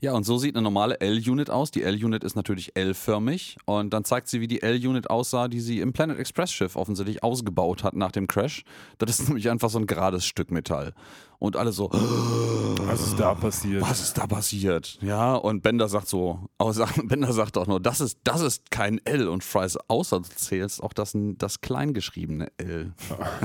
Ja, 0.00 0.12
und 0.12 0.24
so 0.24 0.38
sieht 0.38 0.54
eine 0.54 0.62
normale 0.62 1.00
L-Unit 1.00 1.50
aus. 1.50 1.70
Die 1.70 1.82
L-Unit 1.82 2.24
ist 2.24 2.36
natürlich 2.36 2.76
L-förmig 2.76 3.56
und 3.64 3.90
dann 3.92 4.04
zeigt 4.04 4.28
sie, 4.28 4.40
wie 4.40 4.48
die 4.48 4.62
L-Unit 4.62 5.10
aussah, 5.10 5.48
die 5.48 5.60
sie 5.60 5.80
im 5.80 5.92
Planet 5.92 6.18
Express 6.18 6.52
Schiff 6.52 6.76
offensichtlich 6.76 7.22
ausgebaut 7.22 7.82
hat 7.84 7.94
nach 7.94 8.12
dem 8.12 8.26
Crash. 8.26 8.64
Das 8.98 9.18
ist 9.18 9.28
nämlich 9.28 9.50
einfach 9.50 9.70
so 9.70 9.78
ein 9.78 9.86
gerades 9.86 10.24
Stück 10.26 10.50
Metall. 10.50 10.94
Und 11.40 11.56
alle 11.56 11.70
so, 11.70 11.88
Was 11.92 13.00
ist 13.06 13.20
da 13.20 13.34
passiert? 13.34 13.82
was 13.82 14.00
ist 14.00 14.18
da 14.18 14.26
passiert? 14.26 14.98
Ja, 15.02 15.34
und 15.36 15.62
Bender 15.62 15.88
sagt 15.88 16.08
so, 16.08 16.40
außer, 16.58 16.88
Bender 17.04 17.32
sagt 17.32 17.56
auch 17.58 17.66
nur, 17.66 17.80
das 17.80 18.00
ist, 18.00 18.18
das 18.24 18.40
ist 18.40 18.70
kein 18.70 19.00
L. 19.04 19.28
Und 19.28 19.44
Fry 19.44 19.64
ist 19.66 19.78
außer 19.88 20.20
du 20.20 20.28
zählst 20.34 20.82
auch 20.82 20.92
das, 20.92 21.12
das 21.14 21.60
kleingeschriebene 21.60 22.48
L. 22.56 22.92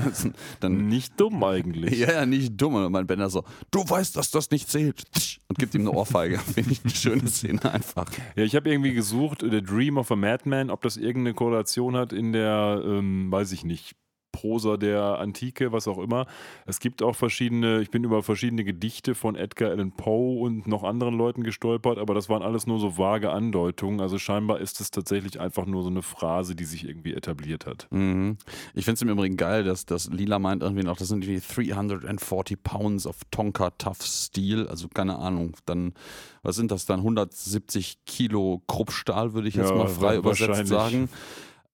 dann, 0.60 0.88
Nicht 0.88 1.20
dumm 1.20 1.44
eigentlich. 1.44 2.00
ja, 2.00 2.12
ja, 2.14 2.26
nicht 2.26 2.60
dumm. 2.60 2.76
Und 2.76 2.92
mein 2.92 3.06
Bender 3.06 3.30
so, 3.30 3.44
du 3.70 3.88
weißt, 3.88 4.16
dass 4.16 4.32
das 4.32 4.50
nicht 4.50 4.70
zählt. 4.70 5.04
Und 5.48 5.60
gibt 5.60 5.76
ihm 5.76 5.82
eine 5.82 5.92
Ohrfeige. 5.92 6.40
Finde 6.40 6.72
ich 6.72 6.84
eine 6.84 6.94
schöne 6.94 7.28
Szene 7.28 7.72
einfach. 7.72 8.06
Ja, 8.36 8.44
ich 8.44 8.56
habe 8.56 8.70
irgendwie 8.70 8.94
gesucht, 8.94 9.42
The 9.42 9.62
Dream 9.62 9.98
of 9.98 10.12
a 10.12 10.16
Madman, 10.16 10.70
ob 10.70 10.82
das 10.82 10.98
irgendeine 10.98 11.34
Korrelation 11.34 11.96
hat 11.96 12.14
in 12.14 12.34
der, 12.34 12.82
ähm, 12.86 13.32
weiß 13.32 13.52
ich 13.52 13.64
nicht, 13.64 13.96
Prosa 14.34 14.76
der 14.76 15.20
Antike, 15.20 15.72
was 15.72 15.88
auch 15.88 16.00
immer. 16.00 16.26
Es 16.66 16.82
gibt 16.82 17.02
auch 17.02 17.16
verschiedene, 17.16 17.80
ich 17.80 17.90
bin 17.90 18.04
über 18.04 18.22
verschiedene 18.24 18.66
Gedichte 18.66 19.16
von 19.16 19.36
Edgar 19.36 19.72
Allan 19.72 19.94
Poe 19.94 20.42
und 20.42 20.68
noch 20.68 20.84
anderen 20.84 21.16
Leuten 21.18 21.44
gestolpert, 21.44 21.98
aber 21.98 22.14
das 22.14 22.28
waren 22.28 22.42
alles 22.42 22.68
nur 22.68 22.80
so 22.80 22.98
vage 22.98 23.32
Andeutungen. 23.32 24.02
Also 24.02 24.18
scheinbar 24.18 24.60
ist 24.60 24.82
es 24.82 24.92
tatsächlich 24.92 25.40
einfach 25.40 25.66
nur 25.66 25.84
so 25.84 25.90
eine 25.90 26.02
Phrase, 26.02 26.56
die 26.56 26.66
sich 26.66 26.86
irgendwie 26.86 27.14
etabliert 27.14 27.66
hat. 27.66 27.88
Mhm. 27.92 28.38
Ich 28.74 28.84
finde 28.84 28.96
es 28.96 29.02
im 29.04 29.10
Übrigen 29.10 29.38
geil, 29.38 29.64
dass 29.64 29.86
das 29.86 30.10
Lila 30.10 30.40
meint 30.40 30.64
irgendwie 30.64 30.84
noch, 30.84 30.98
das 30.98 31.08
sind 31.08 31.24
die 31.24 31.40
340 31.40 32.62
Pounds 32.62 33.08
of 33.08 33.18
Tonka 33.32 33.70
Tough 33.78 34.02
Steel, 34.02 34.68
also 34.68 34.88
keine 34.88 35.20
Ahnung, 35.20 35.56
dann, 35.66 35.94
was 36.42 36.56
sind 36.56 36.72
das 36.72 36.86
dann, 36.86 37.00
170 37.00 38.00
Kilo 38.06 38.64
Kruppstahl, 38.68 39.34
würde 39.34 39.48
ich 39.48 39.56
jetzt 39.56 39.70
Ja, 39.70 39.76
mal 39.76 39.88
frei 39.88 40.18
übersetzt 40.18 40.68
sagen. 40.68 41.08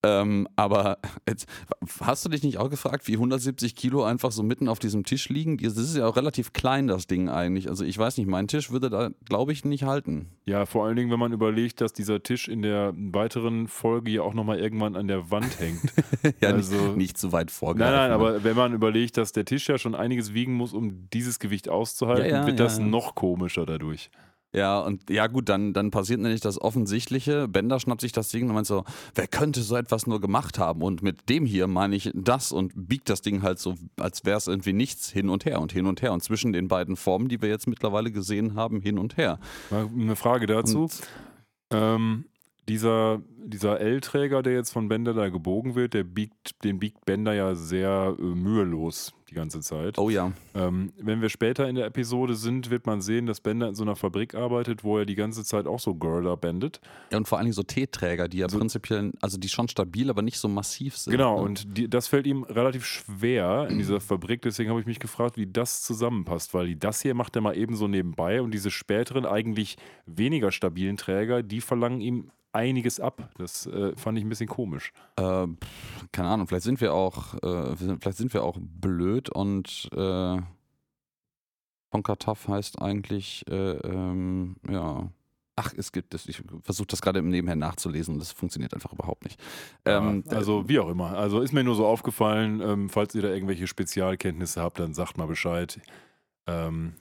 Ähm, 0.01 0.47
aber 0.55 0.97
jetzt, 1.27 1.47
hast 2.01 2.23
du 2.23 2.29
dich 2.29 2.43
nicht 2.43 2.57
auch 2.57 2.69
gefragt, 2.69 3.07
wie 3.07 3.13
170 3.13 3.75
Kilo 3.75 4.03
einfach 4.03 4.31
so 4.31 4.43
mitten 4.43 4.69
auf 4.69 4.79
diesem 4.79 5.03
Tisch 5.03 5.27
liegen? 5.29 5.57
Das 5.57 5.75
ist 5.77 5.97
ja 5.97 6.07
auch 6.07 6.15
relativ 6.15 6.53
klein, 6.53 6.87
das 6.87 7.05
Ding 7.07 7.27
eigentlich. 7.29 7.67
Also 7.69 7.83
ich 7.83 7.97
weiß 7.97 8.17
nicht, 8.17 8.27
mein 8.27 8.47
Tisch 8.47 8.71
würde 8.71 8.89
da, 8.89 9.09
glaube 9.25 9.51
ich, 9.51 9.65
nicht 9.65 9.83
halten. 9.83 10.29
Ja, 10.45 10.65
vor 10.65 10.85
allen 10.85 10.95
Dingen, 10.95 11.11
wenn 11.11 11.19
man 11.19 11.33
überlegt, 11.33 11.81
dass 11.81 11.91
dieser 11.93 12.23
Tisch 12.23 12.47
in 12.47 12.61
der 12.61 12.93
weiteren 12.95 13.67
Folge 13.67 14.11
ja 14.11 14.21
auch 14.21 14.33
nochmal 14.33 14.59
irgendwann 14.59 14.95
an 14.95 15.07
der 15.07 15.31
Wand 15.31 15.59
hängt. 15.59 15.81
ja, 16.41 16.49
Also- 16.49 16.75
nicht, 16.75 16.95
nicht 16.97 17.17
zu 17.17 17.31
weit 17.31 17.47
Nein, 17.47 17.53
vorgreifen. 17.53 17.93
nein, 17.95 18.11
aber 18.11 18.43
wenn 18.43 18.55
man 18.55 18.73
überlegt, 18.73 19.17
dass 19.17 19.31
der 19.33 19.45
Tisch 19.45 19.67
ja 19.67 19.77
schon 19.77 19.95
einiges 19.95 20.33
wiegen 20.33 20.53
muss, 20.53 20.73
um 20.73 21.09
dieses 21.11 21.39
Gewicht 21.39 21.67
auszuhalten, 21.69 22.25
Ja, 22.29 22.41
ja, 22.41 22.45
wird 22.47 22.57
ja, 22.59 22.65
das 22.65 22.79
noch 22.79 23.15
komischer 23.15 23.65
dadurch. 23.65 24.09
Ja, 24.53 24.79
und 24.79 25.09
ja 25.11 25.27
gut, 25.27 25.47
dann, 25.47 25.73
dann 25.73 25.91
passiert 25.91 26.19
nämlich 26.19 26.41
das 26.41 26.59
Offensichtliche. 26.59 27.47
Bender 27.47 27.79
schnappt 27.79 28.01
sich 28.01 28.11
das 28.11 28.29
Ding 28.29 28.47
und 28.49 28.55
meint 28.55 28.65
so, 28.65 28.83
wer 29.13 29.27
könnte 29.27 29.61
so 29.61 29.75
etwas 29.75 30.07
nur 30.07 30.19
gemacht 30.19 30.57
haben? 30.57 30.81
Und 30.81 31.03
mit 31.03 31.29
dem 31.29 31.45
hier 31.45 31.67
meine 31.67 31.95
ich 31.95 32.11
das 32.15 32.51
und 32.51 32.71
biegt 32.75 33.09
das 33.09 33.21
Ding 33.21 33.43
halt 33.43 33.59
so, 33.59 33.75
als 33.99 34.25
wäre 34.25 34.37
es 34.37 34.47
irgendwie 34.47 34.73
nichts 34.73 35.09
hin 35.09 35.29
und 35.29 35.45
her 35.45 35.61
und 35.61 35.71
hin 35.71 35.85
und 35.85 36.01
her. 36.01 36.13
Und 36.13 36.23
zwischen 36.23 36.51
den 36.51 36.67
beiden 36.67 36.95
Formen, 36.95 37.29
die 37.29 37.41
wir 37.41 37.49
jetzt 37.49 37.67
mittlerweile 37.67 38.11
gesehen 38.11 38.55
haben, 38.55 38.81
hin 38.81 38.97
und 38.97 39.17
her. 39.17 39.39
Eine 39.69 40.15
Frage 40.15 40.47
dazu. 40.47 40.83
Und, 40.83 41.01
Ähm, 41.71 42.25
dieser, 42.67 43.21
dieser 43.37 43.79
L-Träger, 43.79 44.41
der 44.41 44.53
jetzt 44.53 44.71
von 44.71 44.89
Bender 44.89 45.13
da 45.13 45.29
gebogen 45.29 45.75
wird, 45.75 45.93
der 45.93 46.03
biegt, 46.03 46.63
den 46.63 46.79
biegt 46.79 47.05
Bender 47.05 47.33
ja 47.33 47.53
sehr 47.53 48.15
äh, 48.17 48.21
mühelos 48.21 49.13
die 49.29 49.35
ganze 49.35 49.61
Zeit. 49.61 49.97
oh 49.97 50.09
ja, 50.09 50.31
Ähm, 50.55 50.91
wenn 50.97 51.21
wir 51.21 51.29
später 51.29 51.67
in 51.69 51.75
der 51.75 51.85
Episode 51.85 52.35
sind, 52.35 52.69
wird 52.69 52.85
man 52.85 53.01
sehen, 53.01 53.25
dass 53.25 53.39
Bender 53.41 53.67
in 53.69 53.75
so 53.75 53.83
einer 53.83 53.95
Fabrik 53.95 54.35
arbeitet, 54.35 54.83
wo 54.83 54.97
er 54.97 55.05
die 55.05 55.15
ganze 55.15 55.43
Zeit 55.43 55.67
auch 55.67 55.79
so 55.79 55.95
Girder 55.95 56.35
bendet. 56.37 56.81
ja, 57.11 57.17
und 57.17 57.27
vor 57.27 57.37
allen 57.37 57.45
Dingen 57.45 57.53
so 57.53 57.63
T-Träger, 57.63 58.27
die 58.27 58.39
ja 58.39 58.49
So- 58.49 58.57
prinzipiell, 58.57 59.11
also 59.21 59.37
die 59.37 59.49
schon 59.49 59.67
stabil, 59.67 60.09
aber 60.09 60.21
nicht 60.21 60.37
so 60.39 60.47
massiv 60.47 60.97
sind. 60.97 61.11
Genau, 61.11 61.37
ne? 61.37 61.41
und 61.43 61.77
die, 61.77 61.89
das 61.89 62.07
fällt 62.07 62.27
ihm 62.27 62.43
relativ 62.43 62.85
schwer 62.85 63.67
in 63.69 63.77
dieser 63.77 63.99
Fabrik. 64.01 64.41
Deswegen 64.41 64.69
habe 64.69 64.79
ich 64.79 64.85
mich 64.85 64.99
gefragt, 64.99 65.37
wie 65.37 65.47
das 65.47 65.81
zusammenpasst, 65.83 66.53
weil 66.53 66.67
die- 66.67 66.79
das 66.79 67.01
hier 67.01 67.13
macht 67.13 67.35
er 67.35 67.41
mal 67.41 67.55
eben 67.57 67.75
so 67.75 67.87
nebenbei 67.87 68.41
und 68.41 68.51
diese 68.53 68.71
späteren, 68.71 69.25
eigentlich 69.25 69.77
weniger 70.05 70.51
stabilen 70.51 70.97
Träger, 70.97 71.43
die 71.43 71.61
verlangen 71.61 72.01
ihm 72.01 72.31
einiges 72.51 72.99
ab. 72.99 73.29
Das 73.37 73.65
äh, 73.67 73.95
fand 73.95 74.17
ich 74.17 74.23
ein 74.23 74.29
bisschen 74.29 74.49
komisch. 74.49 74.91
Äh, 75.15 75.47
keine 76.11 76.29
Ahnung, 76.29 76.47
vielleicht 76.47 76.65
sind 76.65 76.81
wir 76.81 76.93
auch, 76.93 77.35
äh, 77.35 77.75
vielleicht 77.75 78.17
sind 78.17 78.33
wir 78.33 78.43
auch 78.43 78.57
blöd 78.59 79.29
und 79.29 79.89
äh, 79.93 80.37
Tonka 81.91 82.15
Tough 82.15 82.47
heißt 82.47 82.81
eigentlich, 82.81 83.45
äh, 83.49 83.71
ähm, 83.71 84.55
ja. 84.69 85.09
Ach, 85.55 85.73
es 85.75 85.91
gibt 85.91 86.13
es. 86.13 86.25
Ich 86.29 86.41
versuche 86.61 86.87
das 86.87 87.01
gerade 87.01 87.19
im 87.19 87.27
Nebenher 87.27 87.57
nachzulesen 87.57 88.13
und 88.13 88.21
das 88.21 88.31
funktioniert 88.31 88.73
einfach 88.73 88.93
überhaupt 88.93 89.25
nicht. 89.25 89.37
Ähm, 89.83 90.23
ja, 90.25 90.37
also 90.37 90.69
wie 90.69 90.79
auch 90.79 90.87
immer. 90.87 91.17
Also 91.17 91.41
ist 91.41 91.51
mir 91.51 91.65
nur 91.65 91.75
so 91.75 91.85
aufgefallen, 91.85 92.61
ähm, 92.61 92.87
falls 92.87 93.13
ihr 93.13 93.23
da 93.23 93.27
irgendwelche 93.27 93.67
Spezialkenntnisse 93.67 94.61
habt, 94.61 94.79
dann 94.79 94.93
sagt 94.93 95.17
mal 95.17 95.27
Bescheid. 95.27 95.81
Ähm, 96.47 96.93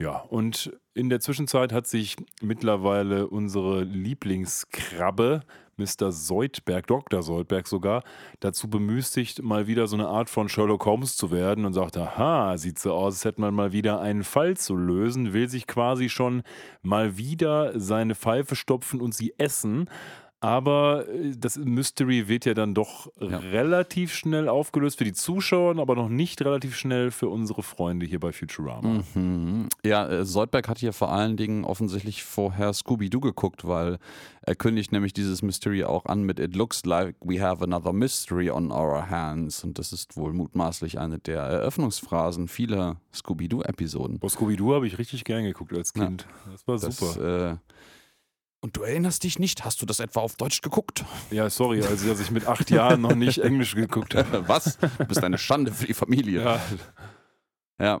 ja, 0.00 0.18
und 0.18 0.72
in 0.94 1.08
der 1.08 1.20
Zwischenzeit 1.20 1.72
hat 1.72 1.86
sich 1.86 2.16
mittlerweile 2.42 3.28
unsere 3.28 3.84
Lieblingskrabbe, 3.84 5.42
Mr. 5.76 6.12
Seudberg, 6.12 6.86
Dr. 6.86 7.22
Seudberg 7.22 7.66
sogar, 7.66 8.02
dazu 8.40 8.68
bemüßigt, 8.68 9.42
mal 9.42 9.66
wieder 9.66 9.86
so 9.86 9.96
eine 9.96 10.08
Art 10.08 10.30
von 10.30 10.48
Sherlock 10.48 10.84
Holmes 10.86 11.16
zu 11.16 11.30
werden 11.30 11.64
und 11.64 11.72
sagt, 11.74 11.96
aha, 11.96 12.56
sieht 12.58 12.78
so 12.78 12.92
aus, 12.92 13.14
als 13.14 13.24
hätte 13.24 13.40
man 13.40 13.54
mal 13.54 13.72
wieder 13.72 14.00
einen 14.00 14.24
Fall 14.24 14.56
zu 14.56 14.76
lösen, 14.76 15.32
will 15.32 15.48
sich 15.48 15.66
quasi 15.66 16.08
schon 16.08 16.42
mal 16.82 17.16
wieder 17.16 17.78
seine 17.78 18.14
Pfeife 18.14 18.56
stopfen 18.56 19.00
und 19.00 19.14
sie 19.14 19.34
essen. 19.38 19.88
Aber 20.40 21.08
äh, 21.08 21.32
das 21.38 21.56
Mystery 21.56 22.28
wird 22.28 22.44
ja 22.44 22.52
dann 22.52 22.74
doch 22.74 23.10
Ja. 23.20 23.38
relativ 23.38 24.12
schnell 24.12 24.48
aufgelöst 24.48 24.98
für 24.98 25.04
die 25.04 25.14
Zuschauer, 25.14 25.78
aber 25.78 25.94
noch 25.94 26.10
nicht 26.10 26.42
relativ 26.42 26.76
schnell 26.76 27.10
für 27.10 27.28
unsere 27.30 27.62
Freunde 27.62 28.04
hier 28.04 28.20
bei 28.20 28.30
Futurama. 28.32 29.02
Mhm. 29.14 29.68
Ja, 29.84 30.06
äh, 30.06 30.24
Soldberg 30.26 30.68
hat 30.68 30.78
hier 30.78 30.92
vor 30.92 31.10
allen 31.12 31.36
Dingen 31.38 31.64
offensichtlich 31.64 32.24
vorher 32.24 32.72
Scooby-Doo 32.74 33.20
geguckt, 33.20 33.66
weil 33.66 33.98
er 34.42 34.54
kündigt 34.54 34.92
nämlich 34.92 35.14
dieses 35.14 35.40
Mystery 35.40 35.84
auch 35.84 36.04
an 36.04 36.24
mit 36.24 36.38
It 36.38 36.54
looks 36.54 36.84
like 36.84 37.16
we 37.24 37.40
have 37.40 37.64
another 37.64 37.94
mystery 37.94 38.50
on 38.50 38.70
our 38.70 39.08
hands. 39.08 39.64
Und 39.64 39.78
das 39.78 39.94
ist 39.94 40.14
wohl 40.18 40.34
mutmaßlich 40.34 40.98
eine 40.98 41.18
der 41.18 41.40
Eröffnungsphrasen 41.42 42.48
vieler 42.48 42.96
Scooby-Doo-Episoden. 43.14 44.18
Bei 44.18 44.28
Scooby-Doo 44.28 44.74
habe 44.74 44.86
ich 44.86 44.98
richtig 44.98 45.24
gern 45.24 45.44
geguckt 45.44 45.72
als 45.72 45.92
Ja. 45.96 46.04
Kind. 46.04 46.26
Das 46.52 46.68
war 46.68 46.78
Das, 46.78 46.96
super. 46.98 47.52
Äh, 47.52 47.56
und 48.64 48.78
du 48.78 48.82
erinnerst 48.82 49.24
dich 49.24 49.38
nicht? 49.38 49.66
Hast 49.66 49.82
du 49.82 49.86
das 49.86 50.00
etwa 50.00 50.20
auf 50.20 50.36
Deutsch 50.36 50.62
geguckt? 50.62 51.04
Ja, 51.30 51.50
sorry, 51.50 51.82
also 51.82 52.08
dass 52.08 52.18
ich 52.18 52.30
mit 52.30 52.46
acht 52.46 52.70
Jahren 52.70 53.02
noch 53.02 53.14
nicht 53.14 53.36
Englisch 53.50 53.74
geguckt 53.74 54.14
habe. 54.14 54.48
Was? 54.48 54.78
Du 54.78 55.04
bist 55.04 55.22
eine 55.22 55.36
Schande 55.36 55.70
für 55.70 55.86
die 55.86 55.92
Familie. 55.92 56.42
Ja. 56.42 56.60
Ja. 57.78 58.00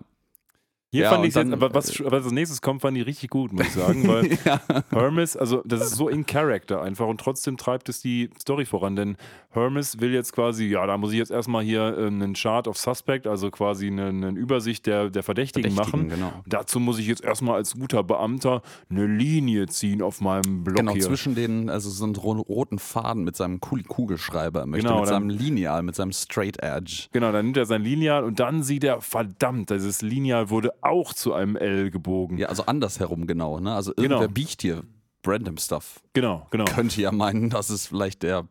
Hier 0.90 1.02
Ja, 1.02 1.10
fand 1.10 1.26
ich 1.26 1.34
jetzt, 1.34 1.36
dann, 1.36 1.52
aber 1.52 1.74
was, 1.74 2.02
was 2.02 2.24
als 2.24 2.32
nächstes 2.32 2.62
kommt, 2.62 2.80
fand 2.80 2.96
ich 2.96 3.04
richtig 3.04 3.28
gut, 3.28 3.52
muss 3.52 3.66
ich 3.66 3.72
sagen, 3.74 4.08
weil 4.08 4.38
ja. 4.46 4.58
Hermes, 4.88 5.36
also 5.36 5.60
das 5.66 5.82
ist 5.82 5.96
so 5.96 6.08
in 6.08 6.24
Character 6.24 6.80
einfach 6.80 7.08
und 7.08 7.20
trotzdem 7.20 7.58
treibt 7.58 7.90
es 7.90 8.00
die 8.00 8.30
Story 8.40 8.64
voran, 8.64 8.96
denn 8.96 9.16
Hermes 9.54 10.00
will 10.00 10.12
jetzt 10.12 10.32
quasi, 10.32 10.66
ja, 10.66 10.86
da 10.86 10.96
muss 10.98 11.12
ich 11.12 11.18
jetzt 11.18 11.30
erstmal 11.30 11.62
hier 11.64 11.96
ähm, 11.98 12.20
einen 12.22 12.34
Chart 12.34 12.66
of 12.68 12.76
Suspect, 12.78 13.26
also 13.26 13.50
quasi 13.50 13.86
eine, 13.86 14.06
eine 14.06 14.28
Übersicht 14.30 14.86
der, 14.86 15.10
der 15.10 15.22
Verdächtigen, 15.22 15.70
Verdächtigen, 15.72 16.08
machen. 16.08 16.08
genau. 16.10 16.32
Dazu 16.46 16.80
muss 16.80 16.98
ich 16.98 17.06
jetzt 17.06 17.22
erstmal 17.24 17.56
als 17.56 17.74
guter 17.74 18.02
Beamter 18.02 18.62
eine 18.90 19.06
Linie 19.06 19.66
ziehen 19.66 20.02
auf 20.02 20.20
meinem 20.20 20.64
Block 20.64 20.76
Genau, 20.76 20.92
hier. 20.92 21.02
zwischen 21.02 21.34
den, 21.34 21.70
also 21.70 21.90
so 21.90 22.04
einen 22.04 22.16
ro- 22.16 22.32
roten 22.40 22.78
Faden 22.78 23.24
mit 23.24 23.36
seinem 23.36 23.60
Kugel- 23.60 23.84
Kugelschreiber 23.84 24.66
möchte, 24.66 24.86
Genau, 24.86 25.00
mit 25.00 25.08
dann- 25.10 25.28
seinem 25.28 25.28
Lineal, 25.30 25.82
mit 25.82 25.94
seinem 25.94 26.12
Straight 26.12 26.62
Edge. 26.62 27.08
Genau, 27.12 27.32
dann 27.32 27.44
nimmt 27.46 27.56
er 27.56 27.66
sein 27.66 27.82
Lineal 27.82 28.24
und 28.24 28.40
dann 28.40 28.62
sieht 28.62 28.84
er, 28.84 29.00
verdammt, 29.00 29.70
dieses 29.70 30.02
Lineal 30.02 30.50
wurde 30.50 30.72
auch 30.82 31.12
zu 31.14 31.32
einem 31.32 31.56
L 31.56 31.90
gebogen. 31.90 32.38
Ja, 32.38 32.48
also 32.48 32.66
andersherum 32.66 33.26
genau, 33.26 33.60
ne? 33.60 33.74
Also 33.74 33.92
Genau. 33.96 34.16
irgendwer 34.16 34.28
biegt 34.28 34.62
hier 34.62 34.82
random 35.26 35.56
Stuff. 35.56 36.00
Genau, 36.12 36.46
genau. 36.50 36.64
Könnte 36.64 37.00
ja 37.00 37.10
meinen, 37.10 37.48
dass 37.50 37.70
es 37.70 37.86
vielleicht 37.86 38.22
der 38.22 38.46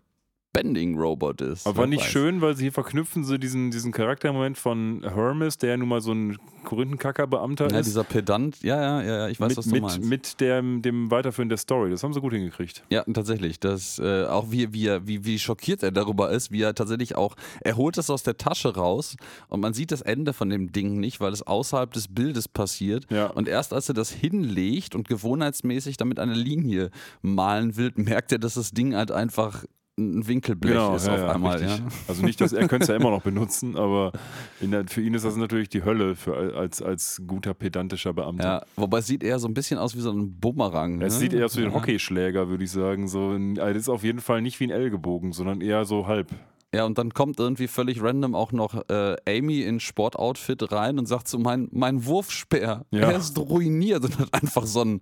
Bending 0.54 0.98
Robot 1.00 1.42
ist. 1.42 1.66
Aber 1.66 1.88
nicht 1.88 2.04
weiß. 2.04 2.12
schön, 2.12 2.42
weil 2.42 2.56
sie 2.56 2.66
hier 2.66 2.72
verknüpfen 2.72 3.24
sie 3.24 3.40
diesen, 3.40 3.72
diesen 3.72 3.92
Charaktermoment 3.92 4.58
von 4.58 5.02
Hermes, 5.04 5.58
der 5.58 5.72
ja 5.72 5.78
nun 5.78 5.90
mal 5.90 6.00
so 6.00 6.14
ein 6.14 6.38
Korinthenkacker-Beamter 6.64 7.72
Ja, 7.72 7.80
ist, 7.80 7.88
dieser 7.88 8.04
Pedant, 8.04 8.62
ja, 8.62 8.82
ja, 8.82 9.02
ja, 9.02 9.28
ich 9.30 9.40
weiß, 9.40 9.50
mit, 9.50 9.58
was 9.58 9.66
du 9.66 9.72
mit, 9.72 9.82
meinst. 9.82 10.04
mit 10.04 10.40
dem, 10.40 10.84
dem 10.84 11.10
Weiterführen 11.10 11.50
der 11.50 11.58
Story. 11.58 11.90
Das 11.90 12.04
haben 12.04 12.14
sie 12.14 12.22
gut 12.22 12.34
hingekriegt. 12.34 12.84
Ja, 12.90 13.04
tatsächlich. 13.04 13.60
Das, 13.60 13.98
äh, 13.98 14.26
auch 14.26 14.52
wie, 14.52 14.72
wie, 14.74 14.90
wie, 15.08 15.26
wie 15.26 15.40
schockiert 15.40 15.82
er 15.82 15.92
darüber 15.92 16.30
ist, 16.30 16.52
wie 16.52 16.62
er 16.62 16.76
tatsächlich 16.76 17.16
auch, 17.16 17.36
er 17.62 17.76
holt 17.76 17.98
es 17.98 18.12
aus 18.12 18.22
der 18.22 18.38
Tasche 18.38 18.76
raus 18.76 19.16
und 19.50 19.60
man 19.60 19.74
sieht 19.74 19.92
das 19.92 20.02
Ende 20.02 20.34
von 20.34 20.50
dem 20.50 20.72
Ding 20.72 21.00
nicht, 21.00 21.20
weil 21.20 21.34
es 21.34 21.42
außerhalb 21.42 21.92
des 21.92 22.08
Bildes 22.08 22.48
passiert. 22.48 23.08
Ja. 23.10 23.28
Und 23.28 23.48
erst 23.48 23.74
als 23.74 23.90
er 23.90 23.96
das 23.96 24.12
hinlegt 24.12 24.94
und 24.94 25.08
gewohnheitsmäßig 25.08 25.98
damit 25.98 26.20
eine 26.20 26.36
Linie 26.36 26.92
malen 27.24 27.76
will, 27.76 27.92
merkt 27.96 28.32
er, 28.32 28.38
dass 28.38 28.54
das 28.54 28.72
Ding 28.72 28.96
halt 28.96 29.12
einfach 29.12 29.66
ein 29.98 30.28
Winkelblech 30.28 30.74
Genau, 30.74 30.96
ist 30.96 31.06
ja, 31.08 31.14
auf 31.16 31.36
einmal. 31.36 31.62
Ja. 31.62 31.78
Also 32.08 32.26
nicht, 32.26 32.42
dass 32.42 32.52
er 32.52 32.68
könnte 32.68 32.84
es 32.84 32.88
ja 32.90 32.96
immer 32.96 33.12
noch 33.12 33.22
benutzen, 33.22 33.78
aber 33.78 34.12
der, 34.60 34.88
für 34.88 35.02
ihn 35.02 35.14
ist 35.14 35.24
das 35.24 35.36
natürlich 35.36 35.70
die 35.70 35.84
Hölle 35.84 36.16
für, 36.16 36.56
als, 36.56 36.82
als 36.82 37.22
guter 37.28 37.54
pedantischer 37.54 38.14
Beamter. 38.14 38.44
Ja, 38.44 38.66
wobei 38.76 39.00
es 39.00 39.08
sieht 39.08 39.24
eher 39.24 39.38
so 39.38 39.48
ein 39.48 39.54
bisschen 39.54 39.78
aus 39.78 39.96
wie 39.96 40.02
so 40.02 40.12
ein 40.12 40.40
Bumerang. 40.40 41.02
Es 41.02 41.14
ne? 41.14 41.20
sieht 41.20 41.34
eher 41.34 41.46
aus 41.46 41.58
wie 41.58 41.66
ein. 41.66 41.74
Hockeyschläger, 41.74 42.50
würde 42.50 42.64
ich 42.64 42.72
sagen. 42.72 43.08
So 43.08 43.32
ein, 43.32 43.60
also 43.60 43.74
das 43.74 43.84
ist 43.84 43.90
auf 43.90 44.04
jeden 44.04 44.20
Fall 44.20 44.42
nicht 44.42 44.60
wie 44.60 44.66
ein 44.66 44.72
L 44.72 44.90
gebogen, 44.90 45.32
sondern 45.32 45.62
eher 45.62 45.86
so 45.86 46.08
halb. 46.08 46.30
Ja, 46.74 46.86
und 46.86 46.98
dann 46.98 47.14
kommt 47.14 47.40
irgendwie 47.40 47.68
völlig 47.68 48.02
random 48.02 48.34
auch 48.34 48.52
noch 48.52 48.90
äh, 48.90 49.16
Amy 49.28 49.62
in 49.62 49.80
Sportoutfit 49.80 50.72
rein 50.72 50.98
und 50.98 51.06
sagt 51.08 51.28
so, 51.28 51.38
mein, 51.38 51.68
mein 51.72 52.06
Wurfspeer, 52.06 52.86
Ja. 52.92 53.00
er 53.12 53.18
ist 53.18 53.38
ruiniert 53.38 54.04
und 54.04 54.18
hat 54.18 54.34
einfach 54.34 54.66
so 54.66 54.82
ein, 54.82 55.02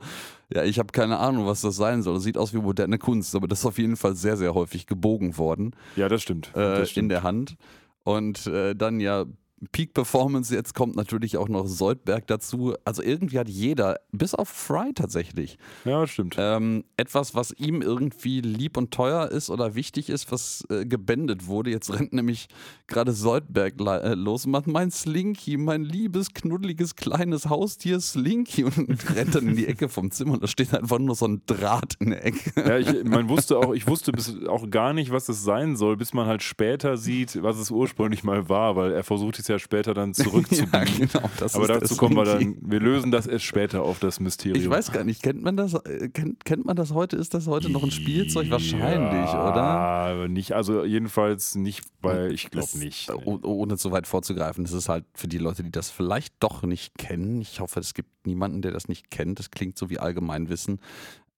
ja, 0.53 0.63
ich 0.63 0.79
habe 0.79 0.91
keine 0.91 1.17
Ahnung, 1.19 1.45
was 1.47 1.61
das 1.61 1.77
sein 1.77 2.01
soll. 2.03 2.19
Sieht 2.19 2.37
aus 2.37 2.53
wie 2.53 2.57
moderne 2.57 2.97
Kunst, 2.97 3.33
aber 3.35 3.47
das 3.47 3.59
ist 3.59 3.65
auf 3.65 3.77
jeden 3.77 3.95
Fall 3.95 4.15
sehr, 4.15 4.35
sehr 4.35 4.53
häufig 4.53 4.85
gebogen 4.85 5.37
worden 5.37 5.71
Ja, 5.95 6.09
das 6.09 6.21
stimmt. 6.21 6.49
äh, 6.53 6.59
das 6.59 6.79
in 6.79 6.85
stimmt. 6.87 7.11
der 7.11 7.23
Hand. 7.23 7.55
Und 8.03 8.47
äh, 8.47 8.75
dann 8.75 8.99
ja 8.99 9.25
Peak 9.71 9.93
Performance, 9.93 10.53
jetzt 10.53 10.73
kommt 10.73 10.95
natürlich 10.95 11.37
auch 11.37 11.47
noch 11.47 11.67
Soldberg 11.67 12.25
dazu. 12.25 12.73
Also 12.83 13.03
irgendwie 13.03 13.37
hat 13.37 13.47
jeder, 13.47 13.99
bis 14.11 14.33
auf 14.33 14.49
Fry 14.49 14.91
tatsächlich, 14.95 15.59
ja, 15.85 16.07
stimmt. 16.07 16.35
ähm, 16.39 16.83
etwas, 16.97 17.35
was 17.35 17.51
ihm 17.51 17.83
irgendwie 17.83 18.41
lieb 18.41 18.75
und 18.77 18.91
teuer 18.91 19.27
ist 19.29 19.51
oder 19.51 19.75
wichtig 19.75 20.09
ist, 20.09 20.31
was 20.31 20.65
äh, 20.69 20.85
gebändet 20.85 21.45
wurde. 21.45 21.69
Jetzt 21.69 21.93
rennt 21.93 22.11
nämlich 22.11 22.47
gerade 22.87 23.11
Soldberg 23.11 23.75
äh, 23.79 24.15
los 24.15 24.45
und 24.45 24.51
macht 24.51 24.65
mein 24.65 24.89
Slinky, 24.89 25.57
mein 25.57 25.83
liebes, 25.83 26.33
knuddeliges, 26.33 26.95
kleines 26.95 27.47
Haustier 27.47 27.99
Slinky 27.99 28.63
und 28.65 29.15
rennt 29.15 29.35
dann 29.35 29.47
in 29.47 29.55
die 29.55 29.67
Ecke 29.67 29.89
vom 29.89 30.09
Zimmer 30.09 30.33
und 30.33 30.43
da 30.43 30.47
steht 30.47 30.73
einfach 30.73 30.97
nur 30.97 31.13
so 31.13 31.27
ein 31.27 31.43
Draht 31.45 31.95
in 31.99 32.09
der 32.09 32.25
Ecke. 32.25 32.51
Ja, 32.55 32.79
ich, 32.79 33.03
man 33.03 33.29
wusste 33.29 33.59
auch, 33.59 33.73
ich 33.73 33.85
wusste 33.85 34.11
bis 34.11 34.43
auch 34.47 34.67
gar 34.71 34.93
nicht, 34.93 35.11
was 35.11 35.29
es 35.29 35.43
sein 35.43 35.75
soll, 35.75 35.97
bis 35.97 36.13
man 36.13 36.25
halt 36.25 36.41
später 36.41 36.97
sieht, 36.97 37.43
was 37.43 37.59
es 37.59 37.69
ursprünglich 37.69 38.23
mal 38.23 38.49
war, 38.49 38.75
weil 38.75 38.91
er 38.91 39.03
versucht 39.03 39.37
es 39.37 39.50
ja 39.51 39.59
später 39.59 39.93
dann 39.93 40.13
zurückzubiegen. 40.15 41.09
genau. 41.11 41.29
Das 41.39 41.53
Aber 41.55 41.67
dazu 41.67 41.95
kommen 41.95 42.15
wir 42.15 42.25
dann, 42.25 42.57
wir 42.61 42.79
lösen 42.79 43.11
das 43.11 43.27
erst 43.27 43.45
später 43.45 43.83
auf 43.83 43.99
das 43.99 44.19
Mysterium. 44.19 44.61
Ich 44.63 44.69
weiß 44.69 44.91
gar 44.91 45.03
nicht, 45.03 45.21
kennt 45.21 45.43
man 45.43 45.55
das? 45.57 45.73
äh, 45.75 46.09
Kennt, 46.09 46.43
kennt 46.45 46.65
man 46.65 46.75
das 46.75 46.91
heute? 46.93 47.15
Ist 47.17 47.33
das 47.33 47.45
heute 47.47 47.69
noch 47.69 47.83
ein 47.83 47.91
Spielzeug? 47.91 48.49
Wahrscheinlich, 48.49 49.31
ja, 49.31 49.51
oder? 49.51 49.61
aber 49.63 50.27
nicht, 50.27 50.53
also 50.53 50.83
jedenfalls 50.83 51.53
nicht 51.55 51.81
bei, 52.01 52.29
ich 52.29 52.49
glaube 52.49 52.77
nicht. 52.79 53.11
oh- 53.11 53.39
Ohne 53.43 53.77
zu 53.77 53.91
weit 53.91 54.07
vorzugreifen, 54.07 54.63
das 54.63 54.73
ist 54.73 54.89
halt 54.89 55.05
für 55.13 55.27
die 55.27 55.37
Leute, 55.37 55.63
die 55.63 55.71
das 55.71 55.91
vielleicht 55.91 56.33
doch 56.39 56.63
nicht 56.63 56.97
kennen. 56.97 57.41
Ich 57.41 57.59
hoffe, 57.59 57.79
es 57.79 57.93
gibt 57.93 58.25
niemanden, 58.25 58.61
der 58.61 58.71
das 58.71 58.87
nicht 58.87 59.11
kennt. 59.11 59.37
Das 59.39 59.51
klingt 59.51 59.77
so 59.77 59.89
wie 59.89 59.99
Allgemeinwissen. 59.99 60.79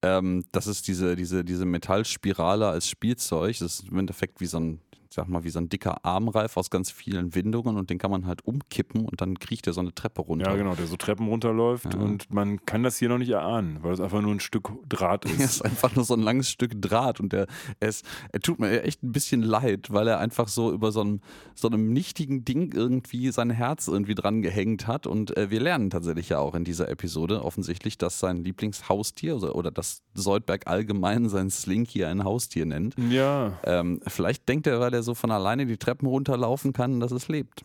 Ähm, 0.02 0.44
das 0.52 0.66
ist 0.66 0.86
diese, 0.88 1.16
diese, 1.16 1.44
diese 1.44 1.64
Metallspirale 1.64 2.68
als 2.68 2.88
Spielzeug. 2.88 3.58
Das 3.58 3.80
ist 3.80 3.88
im 3.90 3.98
Endeffekt 3.98 4.40
wie 4.40 4.46
so 4.46 4.58
ein, 4.60 4.80
sag 5.14 5.28
mal, 5.28 5.44
wie 5.44 5.50
so 5.50 5.58
ein 5.58 5.68
dicker 5.68 6.04
Armreif 6.04 6.56
aus 6.56 6.70
ganz 6.70 6.90
vielen 6.90 7.34
Windungen 7.34 7.76
und 7.76 7.90
den 7.90 7.98
kann 7.98 8.10
man 8.10 8.26
halt 8.26 8.44
umkippen 8.44 9.04
und 9.04 9.20
dann 9.20 9.38
kriecht 9.38 9.66
er 9.66 9.72
so 9.72 9.80
eine 9.80 9.94
Treppe 9.94 10.22
runter. 10.22 10.50
Ja, 10.50 10.56
genau, 10.56 10.74
der 10.74 10.86
so 10.86 10.96
Treppen 10.96 11.28
runterläuft 11.28 11.94
Ja. 11.94 12.00
und 12.00 12.32
man 12.32 12.64
kann 12.66 12.82
das 12.82 12.98
hier 12.98 13.08
noch 13.08 13.18
nicht 13.18 13.30
erahnen, 13.30 13.78
weil 13.82 13.92
es 13.92 14.00
einfach 14.00 14.20
nur 14.20 14.32
ein 14.32 14.40
Stück 14.40 14.68
Draht 14.88 15.24
Es 15.26 15.32
ist. 15.32 15.40
ist 15.40 15.62
einfach 15.62 15.94
nur 15.96 16.04
so 16.04 16.14
ein 16.14 16.20
langes 16.22 16.50
Stück 16.50 16.80
Draht 16.80 17.20
und 17.20 17.32
er, 17.32 17.46
ist, 17.80 18.04
er 18.32 18.40
tut 18.40 18.58
mir 18.58 18.82
echt 18.82 19.02
ein 19.02 19.12
bisschen 19.12 19.42
leid, 19.42 19.92
weil 19.92 20.08
er 20.08 20.18
einfach 20.18 20.48
so 20.48 20.72
über 20.72 20.92
so 20.92 21.00
einem, 21.00 21.20
so 21.54 21.68
einem 21.68 21.92
nichtigen 21.92 22.44
Ding 22.44 22.72
irgendwie 22.72 23.30
sein 23.30 23.50
Herz 23.50 23.88
irgendwie 23.88 24.14
dran 24.14 24.42
gehängt 24.42 24.86
hat. 24.86 25.06
Und 25.06 25.36
äh, 25.36 25.50
wir 25.50 25.60
lernen 25.60 25.90
tatsächlich 25.90 26.28
ja 26.30 26.38
auch 26.40 26.54
in 26.54 26.64
dieser 26.64 26.88
Episode 26.88 27.44
offensichtlich, 27.44 27.96
dass 27.98 28.18
sein 28.18 28.38
Lieblingshaustier 28.38 29.36
oder, 29.36 29.54
oder 29.54 29.70
dass 29.70 30.02
Soldberg 30.14 30.66
allgemein 30.66 31.28
sein 31.28 31.50
Slinky 31.50 32.04
ein 32.04 32.24
Haustier 32.24 32.66
nennt. 32.66 32.94
Ja, 33.10 33.58
Ähm, 33.64 34.00
vielleicht 34.06 34.48
denkt 34.48 34.66
er, 34.66 34.80
weil 34.80 34.92
er 34.94 35.02
so 35.04 35.14
von 35.14 35.30
alleine 35.30 35.66
die 35.66 35.76
Treppen 35.76 36.08
runterlaufen 36.08 36.72
kann, 36.72 37.00
dass 37.00 37.12
es 37.12 37.28
lebt. 37.28 37.62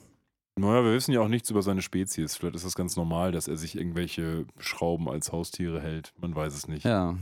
naja, 0.58 0.84
wir 0.84 0.94
wissen 0.94 1.14
ja 1.14 1.22
auch 1.22 1.28
nichts 1.28 1.50
über 1.50 1.62
seine 1.62 1.82
Spezies. 1.82 2.36
Vielleicht 2.36 2.56
ist 2.56 2.66
das 2.66 2.76
ganz 2.76 2.96
normal, 2.96 3.32
dass 3.32 3.48
er 3.48 3.58
sich 3.58 3.76
irgendwelche 3.78 4.46
Schrauben 4.60 5.10
als 5.10 5.32
Haustiere 5.32 5.82
hält. 5.82 6.14
Man 6.18 6.36
weiß 6.36 6.54
es 6.54 6.68
nicht. 6.68 6.86
Ja. 6.86 7.16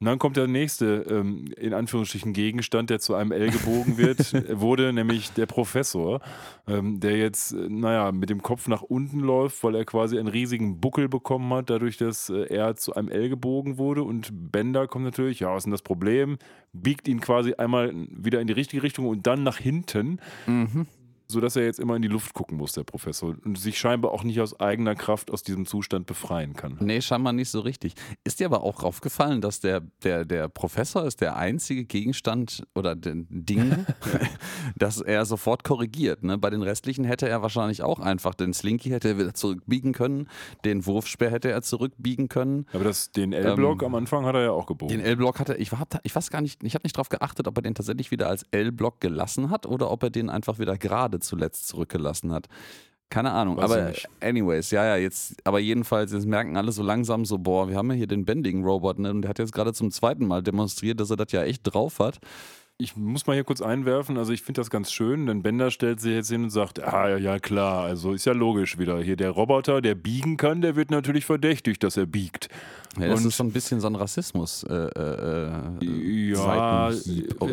Und 0.00 0.06
dann 0.06 0.18
kommt 0.18 0.36
der 0.36 0.48
nächste, 0.48 1.06
ähm, 1.08 1.46
in 1.56 1.72
Anführungsstrichen, 1.72 2.32
Gegenstand, 2.32 2.90
der 2.90 2.98
zu 2.98 3.14
einem 3.14 3.32
L 3.32 3.50
gebogen 3.50 3.96
wird, 3.96 4.18
wurde 4.60 4.92
nämlich 4.92 5.32
der 5.32 5.46
Professor, 5.46 6.20
ähm, 6.66 7.00
der 7.00 7.16
jetzt, 7.16 7.52
äh, 7.52 7.68
naja, 7.68 8.12
mit 8.12 8.28
dem 8.28 8.42
Kopf 8.42 8.68
nach 8.68 8.82
unten 8.82 9.20
läuft, 9.20 9.62
weil 9.62 9.76
er 9.76 9.84
quasi 9.84 10.18
einen 10.18 10.28
riesigen 10.28 10.80
Buckel 10.80 11.08
bekommen 11.08 11.52
hat, 11.54 11.70
dadurch, 11.70 11.96
dass 11.96 12.28
äh, 12.28 12.46
er 12.52 12.76
zu 12.76 12.94
einem 12.94 13.08
L 13.08 13.28
gebogen 13.28 13.78
wurde. 13.78 14.02
Und 14.02 14.30
Bender 14.52 14.86
kommt 14.88 15.04
natürlich, 15.04 15.40
ja, 15.40 15.50
was 15.50 15.58
ist 15.58 15.64
denn 15.64 15.70
das 15.72 15.82
Problem? 15.82 16.38
Biegt 16.72 17.06
ihn 17.08 17.20
quasi 17.20 17.54
einmal 17.54 17.92
wieder 18.10 18.40
in 18.40 18.46
die 18.46 18.52
richtige 18.52 18.82
Richtung 18.82 19.06
und 19.06 19.26
dann 19.26 19.42
nach 19.42 19.58
hinten, 19.58 20.18
Mhm. 20.46 20.86
Sodass 21.34 21.56
er 21.56 21.64
jetzt 21.64 21.80
immer 21.80 21.96
in 21.96 22.02
die 22.02 22.08
Luft 22.08 22.32
gucken 22.32 22.56
muss, 22.56 22.72
der 22.72 22.84
Professor. 22.84 23.34
Und 23.44 23.58
sich 23.58 23.78
scheinbar 23.78 24.12
auch 24.12 24.24
nicht 24.24 24.40
aus 24.40 24.58
eigener 24.60 24.94
Kraft 24.94 25.30
aus 25.30 25.42
diesem 25.42 25.66
Zustand 25.66 26.06
befreien 26.06 26.54
kann. 26.54 26.76
Nee, 26.80 27.00
scheinbar 27.00 27.32
nicht 27.32 27.50
so 27.50 27.60
richtig. 27.60 27.94
Ist 28.22 28.40
dir 28.40 28.46
aber 28.46 28.62
auch 28.62 28.82
aufgefallen, 28.82 29.40
dass 29.40 29.60
der, 29.60 29.80
der, 30.02 30.24
der 30.24 30.48
Professor 30.48 31.04
ist 31.04 31.20
der 31.20 31.36
einzige 31.36 31.84
Gegenstand 31.84 32.64
oder 32.74 32.94
Ding, 32.96 33.84
das 34.76 35.00
er 35.00 35.26
sofort 35.26 35.64
korrigiert. 35.64 36.22
Ne? 36.22 36.38
Bei 36.38 36.50
den 36.50 36.62
restlichen 36.62 37.04
hätte 37.04 37.28
er 37.28 37.42
wahrscheinlich 37.42 37.82
auch 37.82 37.98
einfach 37.98 38.34
den 38.34 38.54
Slinky 38.54 38.90
hätte 38.90 39.08
er 39.08 39.18
wieder 39.18 39.34
zurückbiegen 39.34 39.92
können, 39.92 40.28
den 40.64 40.86
Wurfspeer 40.86 41.30
hätte 41.30 41.50
er 41.50 41.62
zurückbiegen 41.62 42.28
können. 42.28 42.66
Aber 42.72 42.84
das, 42.84 43.10
den 43.10 43.32
L-Block 43.32 43.82
Ähm, 43.82 43.88
am 43.88 43.94
Anfang 43.96 44.24
hat 44.24 44.36
er 44.36 44.42
ja 44.42 44.50
auch 44.52 44.66
gebogen. 44.66 44.96
Den 44.96 45.04
L-Block 45.04 45.40
hatte 45.40 45.56
ich, 45.56 45.72
hab, 45.72 46.00
ich 46.04 46.14
weiß 46.14 46.30
gar 46.30 46.40
nicht, 46.40 46.62
ich 46.62 46.74
habe 46.74 46.84
nicht 46.84 46.96
drauf 46.96 47.08
geachtet, 47.08 47.48
ob 47.48 47.58
er 47.58 47.62
den 47.62 47.74
tatsächlich 47.74 48.10
wieder 48.10 48.28
als 48.28 48.44
L-Block 48.52 49.00
gelassen 49.00 49.50
hat 49.50 49.66
oder 49.66 49.90
ob 49.90 50.02
er 50.04 50.10
den 50.10 50.30
einfach 50.30 50.58
wieder 50.58 50.78
gerade 50.78 51.18
zuletzt 51.24 51.68
zurückgelassen 51.68 52.32
hat. 52.32 52.46
Keine 53.10 53.30
Ahnung, 53.32 53.58
Weiß 53.58 53.70
aber 53.70 53.92
anyways, 54.20 54.70
ja, 54.72 54.84
ja, 54.84 54.96
jetzt, 54.96 55.36
aber 55.44 55.60
jedenfalls, 55.60 56.12
jetzt 56.12 56.26
merken 56.26 56.56
alle 56.56 56.72
so 56.72 56.82
langsam 56.82 57.24
so, 57.24 57.38
boah, 57.38 57.68
wir 57.68 57.76
haben 57.76 57.88
ja 57.90 57.96
hier 57.96 58.06
den 58.08 58.24
Bending-Robot, 58.24 58.98
ne, 58.98 59.10
und 59.10 59.22
der 59.22 59.28
hat 59.28 59.38
jetzt 59.38 59.52
gerade 59.52 59.72
zum 59.72 59.90
zweiten 59.92 60.26
Mal 60.26 60.42
demonstriert, 60.42 60.98
dass 60.98 61.10
er 61.10 61.16
das 61.16 61.30
ja 61.30 61.44
echt 61.44 61.62
drauf 61.62 62.00
hat. 62.00 62.18
Ich 62.76 62.96
muss 62.96 63.28
mal 63.28 63.34
hier 63.34 63.44
kurz 63.44 63.62
einwerfen, 63.62 64.18
also 64.18 64.32
ich 64.32 64.42
finde 64.42 64.60
das 64.60 64.68
ganz 64.68 64.90
schön, 64.90 65.26
denn 65.26 65.44
Bender 65.44 65.70
stellt 65.70 66.00
sich 66.00 66.12
jetzt 66.12 66.28
hin 66.28 66.42
und 66.42 66.50
sagt, 66.50 66.82
ah 66.82 67.08
ja, 67.08 67.16
ja 67.18 67.38
klar, 67.38 67.84
also 67.84 68.12
ist 68.12 68.24
ja 68.24 68.32
logisch 68.32 68.78
wieder. 68.78 69.00
Hier 69.00 69.14
der 69.14 69.30
Roboter, 69.30 69.80
der 69.80 69.94
biegen 69.94 70.36
kann, 70.36 70.60
der 70.60 70.74
wird 70.74 70.90
natürlich 70.90 71.24
verdächtigt, 71.24 71.84
dass 71.84 71.96
er 71.96 72.06
biegt. 72.06 72.48
Ja, 72.98 73.08
das 73.08 73.20
Und- 73.22 73.28
ist 73.28 73.36
so 73.36 73.44
ein 73.44 73.50
bisschen 73.52 73.80
so 73.80 73.86
ein 73.88 73.94
Rassismus. 73.96 74.62
Äh, 74.64 74.74
äh, 74.74 75.80
äh, 75.80 75.84
Ja, 76.32 76.88
es 76.90 77.06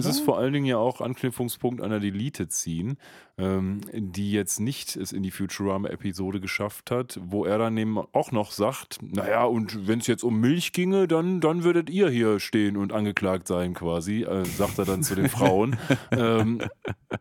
ist 0.05 0.19
vor 0.21 0.37
allen 0.37 0.53
Dingen 0.53 0.65
ja 0.65 0.77
auch 0.77 1.01
Anknüpfungspunkt 1.01 1.81
an 1.81 1.89
der 1.89 1.99
Delete 1.99 2.47
ziehen, 2.47 2.97
ähm, 3.37 3.81
die 3.93 4.31
jetzt 4.31 4.59
nicht 4.59 4.95
es 4.95 5.11
in 5.11 5.23
die 5.23 5.31
Futurama-Episode 5.31 6.39
geschafft 6.39 6.91
hat, 6.91 7.19
wo 7.23 7.45
er 7.45 7.57
dann 7.57 7.77
eben 7.77 7.97
auch 7.97 8.31
noch 8.31 8.51
sagt, 8.51 8.99
naja, 9.01 9.45
und 9.45 9.87
wenn 9.87 9.99
es 9.99 10.07
jetzt 10.07 10.23
um 10.23 10.39
Milch 10.39 10.73
ginge, 10.73 11.07
dann, 11.07 11.41
dann 11.41 11.63
würdet 11.63 11.89
ihr 11.89 12.09
hier 12.09 12.39
stehen 12.39 12.77
und 12.77 12.91
angeklagt 12.93 13.47
sein 13.47 13.73
quasi, 13.73 14.23
äh, 14.23 14.45
sagt 14.45 14.77
er 14.79 14.85
dann 14.85 15.03
zu 15.03 15.15
den 15.15 15.29
Frauen. 15.29 15.77
ähm, 16.11 16.61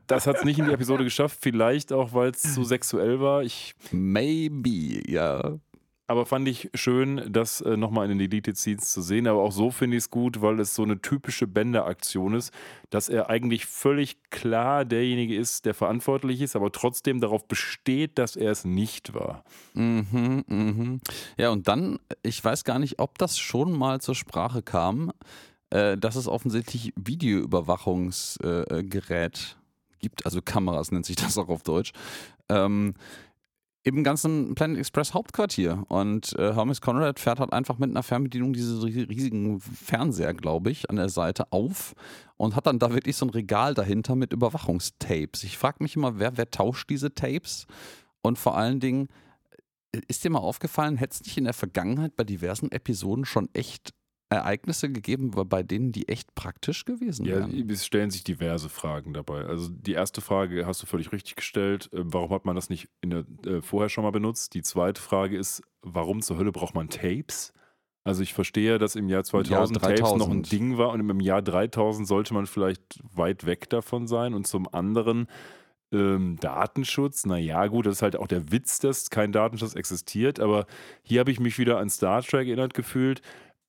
das 0.06 0.26
hat 0.26 0.36
es 0.36 0.44
nicht 0.44 0.58
in 0.58 0.66
die 0.66 0.72
Episode 0.72 1.04
geschafft, 1.04 1.38
vielleicht 1.40 1.92
auch, 1.92 2.12
weil 2.12 2.30
es 2.30 2.54
zu 2.54 2.64
sexuell 2.64 3.20
war. 3.20 3.42
Ich 3.42 3.74
Maybe, 3.92 5.02
ja. 5.10 5.58
Aber 6.10 6.26
fand 6.26 6.48
ich 6.48 6.68
schön, 6.74 7.22
das 7.30 7.60
äh, 7.60 7.76
nochmal 7.76 8.10
in 8.10 8.18
den 8.18 8.28
Deleted 8.28 8.56
Scenes 8.56 8.90
zu 8.90 9.00
sehen. 9.00 9.28
Aber 9.28 9.42
auch 9.42 9.52
so 9.52 9.70
finde 9.70 9.96
ich 9.96 10.02
es 10.02 10.10
gut, 10.10 10.42
weil 10.42 10.58
es 10.58 10.74
so 10.74 10.82
eine 10.82 11.00
typische 11.00 11.46
Bender-Aktion 11.46 12.34
ist, 12.34 12.52
dass 12.90 13.08
er 13.08 13.30
eigentlich 13.30 13.64
völlig 13.64 14.18
klar 14.30 14.84
derjenige 14.84 15.36
ist, 15.36 15.66
der 15.66 15.74
verantwortlich 15.74 16.40
ist, 16.40 16.56
aber 16.56 16.72
trotzdem 16.72 17.20
darauf 17.20 17.46
besteht, 17.46 18.18
dass 18.18 18.34
er 18.34 18.50
es 18.50 18.64
nicht 18.64 19.14
war. 19.14 19.44
Mhm, 19.74 20.42
mhm. 20.48 21.00
Ja, 21.36 21.50
und 21.50 21.68
dann, 21.68 22.00
ich 22.24 22.42
weiß 22.44 22.64
gar 22.64 22.80
nicht, 22.80 22.98
ob 22.98 23.16
das 23.18 23.38
schon 23.38 23.70
mal 23.70 24.00
zur 24.00 24.16
Sprache 24.16 24.62
kam, 24.62 25.12
äh, 25.70 25.96
dass 25.96 26.16
es 26.16 26.26
offensichtlich 26.26 26.92
Videoüberwachungsgerät 26.96 28.72
äh, 28.72 28.82
Gerät 28.82 29.56
gibt, 30.00 30.24
also 30.24 30.42
Kameras 30.42 30.90
nennt 30.90 31.06
sich 31.06 31.14
das 31.16 31.38
auch 31.38 31.48
auf 31.48 31.62
Deutsch, 31.62 31.92
ähm, 32.48 32.94
im 33.96 34.04
ganzen 34.04 34.54
Planet 34.54 34.78
Express 34.78 35.14
Hauptquartier. 35.14 35.84
Und 35.88 36.32
äh, 36.38 36.54
Hermes 36.54 36.80
Conrad 36.80 37.18
fährt 37.18 37.40
halt 37.40 37.52
einfach 37.52 37.78
mit 37.78 37.90
einer 37.90 38.02
Fernbedienung 38.02 38.52
diese 38.52 38.82
rie- 38.82 39.08
riesigen 39.08 39.60
Fernseher, 39.60 40.34
glaube 40.34 40.70
ich, 40.70 40.90
an 40.90 40.96
der 40.96 41.08
Seite 41.08 41.52
auf 41.52 41.94
und 42.36 42.56
hat 42.56 42.66
dann 42.66 42.78
da 42.78 42.92
wirklich 42.92 43.16
so 43.16 43.26
ein 43.26 43.30
Regal 43.30 43.74
dahinter 43.74 44.16
mit 44.16 44.32
Überwachungstapes. 44.32 45.44
Ich 45.44 45.58
frage 45.58 45.78
mich 45.80 45.96
immer, 45.96 46.18
wer, 46.18 46.36
wer 46.36 46.50
tauscht 46.50 46.90
diese 46.90 47.14
Tapes? 47.14 47.66
Und 48.22 48.38
vor 48.38 48.56
allen 48.56 48.80
Dingen, 48.80 49.08
ist 50.06 50.22
dir 50.22 50.30
mal 50.30 50.38
aufgefallen, 50.38 50.96
hätte 50.96 51.14
es 51.14 51.24
nicht 51.24 51.36
in 51.36 51.44
der 51.44 51.52
Vergangenheit 51.52 52.16
bei 52.16 52.24
diversen 52.24 52.70
Episoden 52.70 53.24
schon 53.24 53.48
echt 53.54 53.90
Ereignisse 54.30 54.90
gegeben, 54.90 55.32
bei 55.32 55.62
denen 55.64 55.90
die 55.90 56.08
echt 56.08 56.34
praktisch 56.36 56.84
gewesen 56.84 57.26
Ja, 57.26 57.36
wären? 57.40 57.68
es 57.68 57.84
stellen 57.84 58.10
sich 58.10 58.22
diverse 58.22 58.68
Fragen 58.68 59.12
dabei. 59.12 59.44
Also 59.44 59.68
die 59.70 59.92
erste 59.92 60.20
Frage 60.20 60.66
hast 60.66 60.80
du 60.82 60.86
völlig 60.86 61.10
richtig 61.12 61.34
gestellt. 61.34 61.90
Äh, 61.92 62.02
Warum 62.04 62.30
hat 62.30 62.44
man 62.44 62.54
das 62.54 62.70
nicht 62.70 62.88
der, 63.04 63.24
äh, 63.44 63.60
vorher 63.60 63.88
schon 63.88 64.04
mal 64.04 64.12
benutzt? 64.12 64.54
Die 64.54 64.62
zweite 64.62 65.02
Frage 65.02 65.36
ist, 65.36 65.62
warum 65.82 66.22
zur 66.22 66.38
Hölle 66.38 66.52
braucht 66.52 66.76
man 66.76 66.88
Tapes? 66.88 67.52
Also 68.04 68.22
ich 68.22 68.32
verstehe, 68.32 68.78
dass 68.78 68.94
im 68.94 69.08
Jahr 69.08 69.24
2000 69.24 69.50
Jahr 69.82 69.94
Tapes 69.94 70.00
noch 70.00 70.28
ein 70.30 70.42
3000. 70.42 70.52
Ding 70.52 70.78
war 70.78 70.90
und 70.90 71.00
im 71.00 71.20
Jahr 71.20 71.42
3000 71.42 72.06
sollte 72.06 72.32
man 72.32 72.46
vielleicht 72.46 73.00
weit 73.12 73.44
weg 73.46 73.68
davon 73.68 74.06
sein. 74.06 74.32
Und 74.34 74.46
zum 74.46 74.72
anderen 74.72 75.26
ähm, 75.92 76.36
Datenschutz, 76.40 77.26
naja 77.26 77.66
gut, 77.66 77.86
das 77.86 77.96
ist 77.96 78.02
halt 78.02 78.16
auch 78.16 78.28
der 78.28 78.52
Witz, 78.52 78.78
dass 78.78 79.10
kein 79.10 79.32
Datenschutz 79.32 79.74
existiert. 79.74 80.38
Aber 80.38 80.66
hier 81.02 81.18
habe 81.20 81.32
ich 81.32 81.40
mich 81.40 81.58
wieder 81.58 81.78
an 81.78 81.90
Star 81.90 82.22
Trek 82.22 82.46
erinnert 82.46 82.74
gefühlt. 82.74 83.22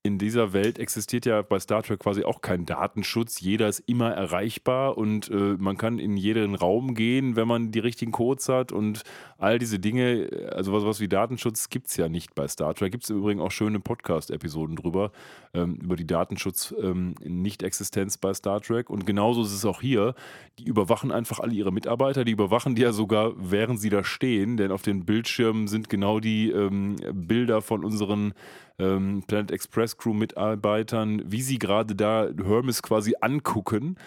In 0.04 0.18
dieser 0.18 0.52
Welt 0.52 0.80
existiert 0.80 1.28
ja 1.28 1.44
bei 1.44 1.60
Star 1.60 1.84
Trek 1.84 2.00
quasi 2.00 2.24
auch 2.24 2.42
kein 2.42 2.66
Datenschutz. 2.66 3.40
Jeder 3.40 3.68
ist 3.68 3.84
immer 3.86 4.10
erreichbar 4.10 4.98
und 4.98 5.30
äh, 5.30 5.58
man 5.60 5.78
kann 5.78 6.00
in 6.00 6.18
jeden 6.18 6.56
Raum 6.56 6.96
gehen, 6.96 7.36
wenn 7.36 7.48
man 7.48 7.72
die 7.72 7.78
richtigen 7.78 8.12
Codes 8.12 8.50
hat 8.50 8.72
und 8.72 9.04
all 9.38 9.60
diese 9.60 9.78
Dinge. 9.78 10.50
Also 10.54 10.74
was, 10.74 10.86
was 10.86 11.02
wie 11.02 11.08
Datenschutz 11.08 11.70
gibt 11.70 11.86
es 11.86 11.98
ja 11.98 12.10
nicht 12.10 12.34
bei 12.34 12.48
Star 12.48 12.74
Trek. 12.74 12.92
Gibt 12.92 13.04
es 13.04 13.12
im 13.12 13.18
Übrigen 13.18 13.42
auch 13.42 13.52
schöne 13.52 13.80
Podcast-Episoden 13.80 14.76
drüber, 14.76 15.12
ähm, 15.54 15.76
über 15.76 15.96
die 15.96 16.08
Datenschutz-Nicht-Existenz 16.08 18.18
bei 18.18 18.34
Star 18.34 18.60
Trek. 18.60 18.90
Und 18.90 19.06
genauso 19.06 19.44
ist 19.44 19.54
es 19.54 19.66
auch 19.66 19.82
hier. 19.82 20.16
Die 20.58 20.64
überwachen 20.64 21.12
einfach 21.12 21.40
alle 21.40 21.54
ihre 21.54 21.72
Mitarbeiter. 21.72 22.26
Die 22.26 22.32
überwachen 22.32 22.74
die 22.74 22.82
ja 22.82 22.92
sogar, 22.92 23.34
während 23.38 23.80
sie 23.80 23.90
da 23.90 24.04
stehen. 24.04 24.58
Denn 24.58 24.72
auf 24.72 24.82
den 24.82 25.06
Bildschirmen 25.06 25.68
sind 25.68 25.90
genau 25.90 26.20
die 26.20 26.50
ähm, 26.50 26.96
Bilder 27.14 27.62
von 27.62 27.86
unseren 27.86 28.34
ähm, 28.80 29.24
Planet 29.28 29.52
Express 29.52 29.98
Crew 29.98 30.14
Mitarbeitern, 30.14 31.24
wie 31.26 31.42
sie 31.42 31.60
gerade 31.60 31.96
da 31.96 32.28
Hermes 32.44 32.82
quasi 32.82 33.16
angucken 33.22 33.98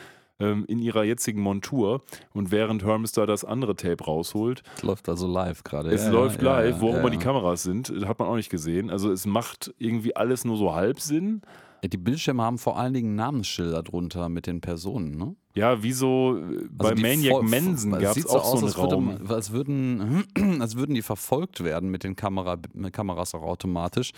ähm, 0.40 0.64
in 0.66 0.81
ihrer 0.81 1.05
jetzigen 1.05 1.40
Montur 1.40 2.03
und 2.33 2.50
während 2.50 2.85
Hermes 2.85 3.12
da 3.12 3.27
das 3.27 3.44
andere 3.44 3.77
Tape 3.77 4.03
rausholt. 4.05 4.62
Es 4.77 4.83
läuft 4.83 5.09
also 5.09 5.27
live 5.27 5.62
gerade. 5.64 5.90
Es 5.90 6.05
Ja, 6.07 6.11
läuft 6.11 6.42
ja, 6.42 6.61
live, 6.61 6.77
ja, 6.77 6.81
wo 6.81 6.90
auch 6.90 6.96
immer 6.98 7.11
die. 7.11 7.18
Kameras 7.18 7.62
sind, 7.62 7.92
hat 8.07 8.18
man 8.18 8.29
auch 8.29 8.37
nicht 8.37 8.50
gesehen. 8.50 8.90
Also 8.90 9.12
es 9.12 9.27
macht 9.27 9.72
irgendwie 9.79 10.16
alles 10.16 10.44
nur 10.44 10.57
so 10.57 10.74
halb 10.74 11.00
Sinn. 11.00 11.42
Die 11.85 11.96
Bildschirme 11.98 12.42
haben 12.42 12.59
vor 12.59 12.79
allen 12.79 12.94
Dingen 12.94 13.14
Namensschilder 13.14 13.83
drunter 13.83 14.29
mit 14.29 14.46
den 14.46 14.61
Personen, 14.61 15.16
ne? 15.16 15.37
Ja, 15.54 15.82
wie 15.82 15.92
so 15.92 16.36
äh, 16.36 16.66
bei 16.70 16.90
Also 16.90 17.02
Maniac 17.02 17.42
Manson 17.42 17.92
gab 17.92 18.16
es 18.16 18.26
auch 18.26 18.44
so 18.44 18.56
einen 18.56 18.66
als, 18.66 18.76
würde, 18.76 18.94
Raum. 18.94 19.18
als, 19.28 19.52
würden, 19.52 20.24
als 20.60 20.76
würden 20.76 20.94
die 20.94 21.02
verfolgt 21.02 21.62
werden 21.62 21.90
mit 21.90 22.02
den 22.02 22.16
Kamera, 22.16 22.58
mit 22.72 22.92
Kameras 22.92 23.34
auch 23.34 23.42
automatisch. 23.42 24.12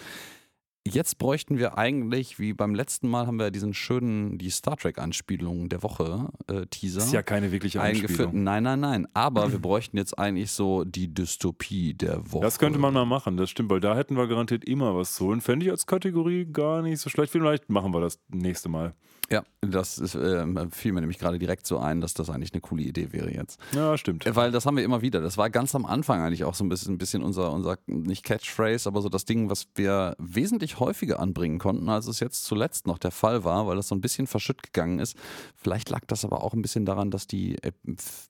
Jetzt 0.87 1.19
bräuchten 1.19 1.59
wir 1.59 1.77
eigentlich, 1.79 2.39
wie 2.39 2.53
beim 2.53 2.75
letzten 2.75 3.09
Mal, 3.09 3.27
haben 3.27 3.41
wir 3.41 3.51
diesen 3.51 3.75
schönen, 3.75 4.39
die 4.39 4.51
Star 4.51 4.77
Trek-Anspielung 4.77 5.69
der 5.69 5.83
Woche, 5.83 6.29
äh, 6.47 6.67
Teaser. 6.67 7.01
Ist 7.01 7.13
ja 7.13 7.23
keine 7.23 7.51
wirkliche 7.51 7.81
eingeführt. 7.81 8.21
Anspielung. 8.21 8.45
Nein, 8.45 8.63
nein, 8.63 8.81
nein. 8.81 9.09
Aber 9.13 9.51
wir 9.51 9.59
bräuchten 9.59 9.97
jetzt 9.97 10.17
eigentlich 10.17 10.53
so 10.53 10.85
die 10.85 11.13
Dystopie 11.13 11.95
der 11.95 12.33
Woche. 12.33 12.45
Das 12.45 12.61
könnte 12.61 12.79
man 12.79 12.95
mal 12.95 13.05
machen, 13.05 13.37
das 13.37 13.51
stimmt, 13.51 13.71
weil 13.71 13.81
da 13.81 13.97
hätten 13.97 14.17
wir 14.17 14.29
garantiert 14.29 14.65
immer 14.65 14.95
was 14.95 15.17
zu 15.17 15.27
holen. 15.27 15.41
Fände 15.41 15.67
ich 15.67 15.73
als 15.73 15.87
Kategorie 15.87 16.47
gar 16.47 16.83
nicht 16.83 17.01
so 17.01 17.11
schlecht. 17.11 17.33
Vielleicht 17.33 17.69
machen 17.69 17.93
wir 17.93 18.01
das 18.01 18.21
nächste 18.29 18.69
Mal. 18.69 18.95
Ja, 19.31 19.43
das 19.61 19.99
ist, 19.99 20.15
äh, 20.15 20.47
fiel 20.71 20.93
mir 20.93 21.01
nämlich 21.01 21.19
gerade 21.19 21.39
direkt 21.39 21.67
so 21.67 21.79
ein, 21.79 22.01
dass 22.01 22.15
das 22.15 22.31
eigentlich 22.31 22.53
eine 22.53 22.61
coole 22.61 22.83
Idee 22.85 23.13
wäre 23.13 23.33
jetzt. 23.33 23.59
Ja, 23.75 23.97
stimmt. 23.99 24.25
Weil 24.37 24.53
das 24.53 24.67
haben 24.67 24.77
wir 24.77 24.85
immer 24.85 25.03
wieder. 25.03 25.21
Das 25.21 25.37
war 25.37 25.51
ganz 25.51 25.75
am 25.75 25.85
Anfang 25.85 26.21
eigentlich 26.21 26.45
auch 26.45 26.55
so 26.55 26.63
ein 26.65 26.69
bisschen, 26.69 26.95
ein 26.95 26.99
bisschen 26.99 27.25
unser, 27.25 27.53
unser, 27.53 27.77
nicht 27.87 28.25
Catchphrase, 28.25 28.89
aber 28.89 29.03
so 29.03 29.09
das 29.09 29.25
Ding, 29.25 29.51
was 29.51 29.67
wir 29.75 30.15
wesentlich 30.19 30.79
häufiger 30.79 31.19
anbringen 31.19 31.59
konnten, 31.59 31.89
als 31.89 32.07
es 32.07 32.21
jetzt 32.21 32.45
zuletzt 32.45 32.87
noch 32.87 32.99
der 32.99 33.11
Fall 33.11 33.43
war, 33.43 33.67
weil 33.67 33.75
das 33.75 33.89
so 33.89 33.97
ein 33.97 34.01
bisschen 34.01 34.29
verschütt 34.29 34.63
gegangen 34.63 35.01
ist. 35.01 35.17
Vielleicht 35.57 35.91
lag 35.91 36.03
das 36.07 36.25
aber 36.25 36.45
auch 36.45 36.55
ein 36.55 36.63
bisschen 36.63 36.85
daran, 36.87 37.11
dass 37.11 37.27
die, 37.27 37.57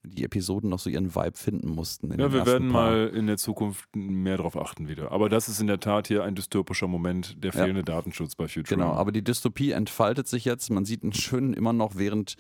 die 0.02 0.24
Episoden 0.24 0.70
noch 0.70 0.78
so 0.78 0.88
ihren 0.88 1.14
Vibe 1.14 1.36
finden 1.36 1.68
mussten. 1.68 2.10
in 2.10 2.20
Ja, 2.20 2.32
wir 2.32 2.46
werden 2.46 2.72
paar. 2.72 2.90
mal 2.90 3.08
in 3.08 3.26
der 3.26 3.36
Zukunft 3.36 3.84
mehr 3.94 4.38
drauf 4.38 4.56
achten 4.56 4.88
wieder. 4.88 5.12
Aber 5.12 5.28
das 5.28 5.48
ist 5.50 5.60
in 5.60 5.66
der 5.66 5.80
Tat 5.80 6.08
hier 6.08 6.24
ein 6.24 6.34
dystopischer 6.34 6.86
Moment, 6.88 7.36
der 7.44 7.52
Ja. 7.52 7.60
fehlende 7.64 7.84
Datenschutz 7.84 8.34
bei 8.34 8.48
Futurama. 8.48 8.84
Genau, 8.86 8.98
aber 8.98 9.12
die 9.12 9.22
Dystopie 9.22 9.72
entfaltet 9.72 10.26
sich 10.28 10.46
jetzt. 10.46 10.70
Man 10.70 10.85
sieht 10.86 11.02
einen 11.02 11.12
schönen 11.12 11.52
immer 11.52 11.72
noch, 11.72 11.96
während 11.96 12.36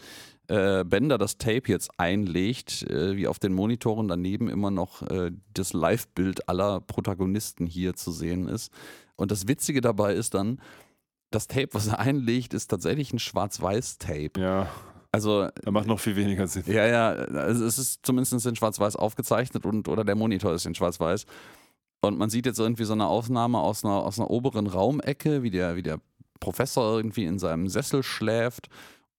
äh, 0.48 0.84
Bender 0.84 1.18
das 1.18 1.38
Tape 1.38 1.64
jetzt 1.66 1.90
einlegt, 1.98 2.82
äh, 2.84 3.16
wie 3.16 3.26
auf 3.26 3.38
den 3.38 3.52
Monitoren 3.52 4.08
daneben 4.08 4.48
immer 4.48 4.70
noch 4.70 5.02
äh, 5.02 5.32
das 5.54 5.72
Live-Bild 5.72 6.48
aller 6.48 6.80
Protagonisten 6.80 7.66
hier 7.66 7.94
zu 7.94 8.12
sehen 8.12 8.48
ist. 8.48 8.72
Und 9.16 9.30
das 9.30 9.48
Witzige 9.48 9.80
dabei 9.80 10.14
ist 10.14 10.34
dann, 10.34 10.60
das 11.30 11.48
Tape, 11.48 11.70
was 11.72 11.88
er 11.88 11.98
einlegt, 11.98 12.54
ist 12.54 12.68
tatsächlich 12.68 13.12
ein 13.12 13.18
Schwarz-Weiß-Tape. 13.18 14.40
ja, 14.40 14.68
Also 15.10 15.48
da 15.62 15.70
macht 15.70 15.88
noch 15.88 15.98
viel 15.98 16.14
weniger 16.16 16.46
Sinn. 16.46 16.62
ja, 16.66 16.86
ja, 16.86 17.08
also 17.08 17.64
es 17.64 17.78
ist 17.78 18.06
zumindest 18.06 18.46
in 18.46 18.56
Schwarz-Weiß 18.56 18.96
aufgezeichnet 18.96 19.66
und 19.66 19.88
oder 19.88 20.04
der 20.04 20.14
Monitor 20.14 20.54
ist 20.54 20.66
in 20.66 20.74
Schwarz-Weiß. 20.74 21.26
Und 22.02 22.18
man 22.18 22.30
sieht 22.30 22.46
jetzt 22.46 22.60
irgendwie 22.60 22.84
so 22.84 22.92
eine 22.92 23.06
Aufnahme 23.06 23.58
aus 23.58 23.84
einer, 23.84 23.94
aus 23.94 24.20
einer 24.20 24.30
oberen 24.30 24.66
Raumecke, 24.66 25.42
wie 25.42 25.50
der, 25.50 25.74
wie 25.76 25.82
der 25.82 25.98
Professor 26.40 26.96
irgendwie 26.96 27.24
in 27.24 27.38
seinem 27.38 27.68
Sessel 27.68 28.02
schläft. 28.02 28.68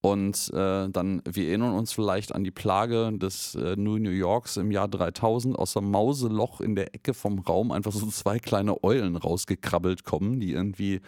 Und 0.00 0.50
äh, 0.54 0.88
dann, 0.88 1.22
wir 1.28 1.48
erinnern 1.48 1.74
uns 1.74 1.92
vielleicht 1.92 2.32
an 2.32 2.44
die 2.44 2.52
Plage 2.52 3.10
des 3.18 3.56
äh, 3.56 3.74
New 3.76 3.98
New 3.98 4.10
Yorks 4.10 4.56
im 4.56 4.70
Jahr 4.70 4.86
3000, 4.86 5.58
aus 5.58 5.76
einem 5.76 5.90
Mauseloch 5.90 6.60
in 6.60 6.76
der 6.76 6.94
Ecke 6.94 7.14
vom 7.14 7.40
Raum 7.40 7.72
einfach 7.72 7.90
so 7.92 8.06
zwei 8.06 8.38
kleine 8.38 8.84
Eulen 8.84 9.16
rausgekrabbelt 9.16 10.04
kommen, 10.04 10.38
die 10.38 10.52
irgendwie 10.52 11.00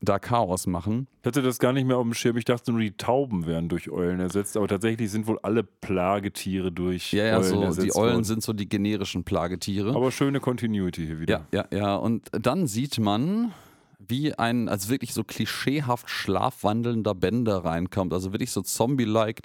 da 0.00 0.18
Chaos 0.18 0.66
machen. 0.66 1.08
Ich 1.22 1.26
hatte 1.26 1.42
das 1.42 1.58
gar 1.58 1.72
nicht 1.72 1.86
mehr 1.86 1.96
auf 1.96 2.04
dem 2.04 2.14
Schirm. 2.14 2.36
Ich 2.36 2.44
dachte 2.44 2.70
nur, 2.70 2.80
die 2.80 2.92
Tauben 2.96 3.46
wären 3.46 3.68
durch 3.68 3.90
Eulen 3.90 4.20
ersetzt. 4.20 4.56
Aber 4.56 4.68
tatsächlich 4.68 5.10
sind 5.10 5.26
wohl 5.26 5.38
alle 5.42 5.64
Plagetiere 5.64 6.70
durch 6.70 7.12
Ja, 7.12 7.24
ja, 7.24 7.38
Eulen 7.38 7.44
so, 7.48 7.62
ersetzt 7.62 7.86
die 7.86 7.96
Eulen 7.98 8.12
worden. 8.12 8.24
sind 8.24 8.42
so 8.42 8.52
die 8.52 8.68
generischen 8.68 9.24
Plagetiere. 9.24 9.94
Aber 9.96 10.12
schöne 10.12 10.38
Continuity 10.38 11.06
hier 11.06 11.20
wieder. 11.20 11.46
Ja, 11.52 11.66
ja, 11.70 11.78
ja. 11.78 11.96
Und 11.96 12.28
dann 12.30 12.66
sieht 12.66 12.98
man, 13.00 13.52
wie 14.08 14.34
ein, 14.34 14.68
als 14.68 14.88
wirklich 14.88 15.14
so 15.14 15.24
klischeehaft 15.24 16.08
schlafwandelnder 16.08 17.14
Bender 17.14 17.64
reinkommt. 17.64 18.12
Also 18.12 18.32
wirklich 18.32 18.50
so 18.50 18.62
Zombie-like, 18.62 19.42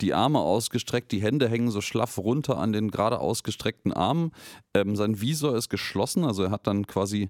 die 0.00 0.14
Arme 0.14 0.38
ausgestreckt, 0.38 1.12
die 1.12 1.22
Hände 1.22 1.48
hängen 1.48 1.70
so 1.70 1.80
schlaff 1.80 2.18
runter 2.18 2.58
an 2.58 2.72
den 2.72 2.90
gerade 2.90 3.18
ausgestreckten 3.18 3.92
Armen. 3.92 4.32
Ähm, 4.74 4.96
sein 4.96 5.20
Visor 5.20 5.56
ist 5.56 5.68
geschlossen, 5.68 6.24
also 6.24 6.44
er 6.44 6.50
hat 6.50 6.66
dann 6.66 6.86
quasi 6.86 7.28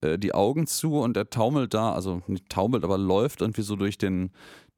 äh, 0.00 0.18
die 0.18 0.34
Augen 0.34 0.66
zu 0.66 0.98
und 0.98 1.16
er 1.16 1.30
taumelt 1.30 1.74
da, 1.74 1.92
also 1.92 2.22
nicht 2.26 2.48
taumelt, 2.48 2.84
aber 2.84 2.98
läuft 2.98 3.40
irgendwie 3.40 3.62
so 3.62 3.76
durch 3.76 3.98
den, 3.98 4.30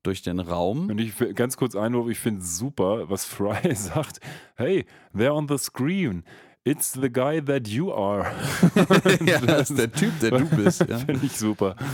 durch 0.03 0.23
den 0.23 0.41
Raum. 0.41 0.89
Und 0.89 1.01
ich 1.01 1.15
ganz 1.35 1.57
kurz 1.57 1.75
einwurf, 1.75 2.09
ich 2.09 2.19
finde 2.19 2.43
super, 2.43 3.11
was 3.11 3.25
Fry 3.27 3.75
sagt. 3.75 4.21
Hey, 4.57 4.87
they're 5.15 5.35
on 5.35 5.49
the 5.49 5.59
screen. 5.59 6.25
It's 6.67 6.95
the 6.95 7.09
guy 7.09 7.41
that 7.43 7.69
you 7.69 7.93
are. 7.93 8.27
ja, 9.25 9.39
das 9.39 9.71
ist 9.71 9.79
der 9.79 9.93
Typ, 9.93 10.19
der 10.19 10.33
du 10.33 10.47
bist. 10.57 10.85
Ja. 10.89 10.99
Finde 10.99 11.25
ich 11.25 11.37
super. 11.37 11.77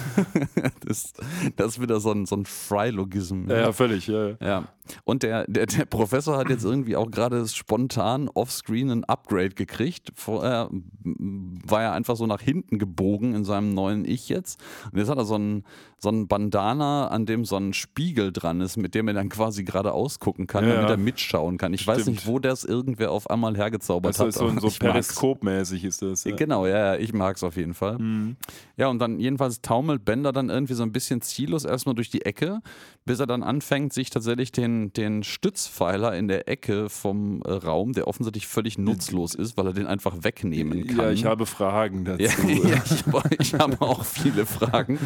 Das, 0.84 1.12
das 1.56 1.72
ist 1.72 1.80
wieder 1.80 2.00
so 2.00 2.10
ein, 2.12 2.26
so 2.26 2.36
ein 2.36 2.44
Fry-Logism. 2.44 3.48
Ja, 3.50 3.60
ja 3.60 3.72
völlig. 3.72 4.06
Ja. 4.06 4.30
Ja. 4.40 4.64
Und 5.04 5.22
der, 5.22 5.46
der, 5.46 5.66
der 5.66 5.84
Professor 5.84 6.36
hat 6.36 6.50
jetzt 6.50 6.64
irgendwie 6.64 6.96
auch 6.96 7.10
gerade 7.10 7.46
spontan 7.46 8.28
offscreen 8.28 8.90
ein 8.90 9.04
Upgrade 9.04 9.50
gekriegt. 9.50 10.10
Vorher 10.14 10.68
war 11.04 11.82
er 11.82 11.92
einfach 11.92 12.16
so 12.16 12.26
nach 12.26 12.40
hinten 12.40 12.78
gebogen 12.78 13.34
in 13.34 13.44
seinem 13.44 13.74
neuen 13.74 14.04
Ich 14.04 14.28
jetzt. 14.28 14.60
Und 14.90 14.98
jetzt 14.98 15.08
hat 15.08 15.18
er 15.18 15.24
so 15.24 15.36
einen, 15.36 15.64
so 15.98 16.08
einen 16.08 16.26
Bandana, 16.28 17.08
an 17.08 17.26
dem 17.26 17.44
so 17.44 17.56
ein 17.56 17.72
Spiegel 17.72 18.32
dran 18.32 18.60
ist, 18.60 18.76
mit 18.76 18.94
dem 18.94 19.08
er 19.08 19.14
dann 19.14 19.28
quasi 19.28 19.62
gerade 19.64 19.92
ausgucken 19.92 20.46
kann, 20.46 20.66
Ja, 20.66 20.74
damit 20.74 20.90
er 20.90 20.96
mitschauen 20.96 21.58
kann. 21.58 21.72
Ich 21.74 21.86
weiß 21.86 22.02
Stimmt. 22.02 22.16
nicht, 22.16 22.26
wo 22.26 22.38
das 22.38 22.64
irgendwer 22.64 23.12
auf 23.12 23.30
einmal 23.30 23.56
hergezaubert 23.56 24.18
Also 24.18 24.26
hat. 24.26 24.60
so, 24.60 24.68
so 24.68 24.78
periskopmäßig 24.78 25.84
ist 25.84 26.02
das. 26.02 26.24
Ja. 26.24 26.34
Genau, 26.34 26.66
ja, 26.66 26.94
ja, 26.94 26.96
ich 26.96 27.12
mag 27.12 27.36
es 27.36 27.44
auf 27.44 27.56
jeden 27.56 27.74
Fall. 27.74 27.98
Mhm. 27.98 28.36
Ja, 28.76 28.88
und 28.88 28.98
dann 28.98 29.20
jedenfalls 29.20 29.60
taumelt 29.62 30.04
Bender 30.04 30.32
dann 30.32 30.48
irgendwie 30.50 30.74
so 30.74 30.82
ein 30.82 30.92
bisschen 30.92 31.20
ziellos 31.20 31.64
erstmal 31.64 31.94
durch 31.94 32.10
die 32.10 32.22
Ecke, 32.22 32.60
bis 33.04 33.20
er 33.20 33.26
dann 33.26 33.42
anfängt, 33.42 33.92
sich 33.92 34.10
tatsächlich 34.10 34.50
den, 34.52 34.71
den 34.92 35.22
Stützpfeiler 35.22 36.16
in 36.16 36.28
der 36.28 36.48
Ecke 36.48 36.88
vom 36.88 37.42
äh, 37.42 37.52
Raum, 37.52 37.92
der 37.92 38.08
offensichtlich 38.08 38.46
völlig 38.46 38.78
nutzlos 38.78 39.34
ist, 39.34 39.56
weil 39.56 39.66
er 39.66 39.72
den 39.72 39.86
einfach 39.86 40.16
wegnehmen 40.22 40.86
kann. 40.86 40.96
Ja, 40.96 41.10
ich 41.10 41.24
habe 41.24 41.46
Fragen 41.46 42.04
dazu. 42.04 42.22
Ja, 42.22 42.30
ja, 42.48 42.82
ich, 42.84 43.06
habe- 43.06 43.30
ich 43.38 43.54
habe 43.54 43.80
auch 43.80 44.04
viele 44.04 44.46
Fragen. 44.46 44.98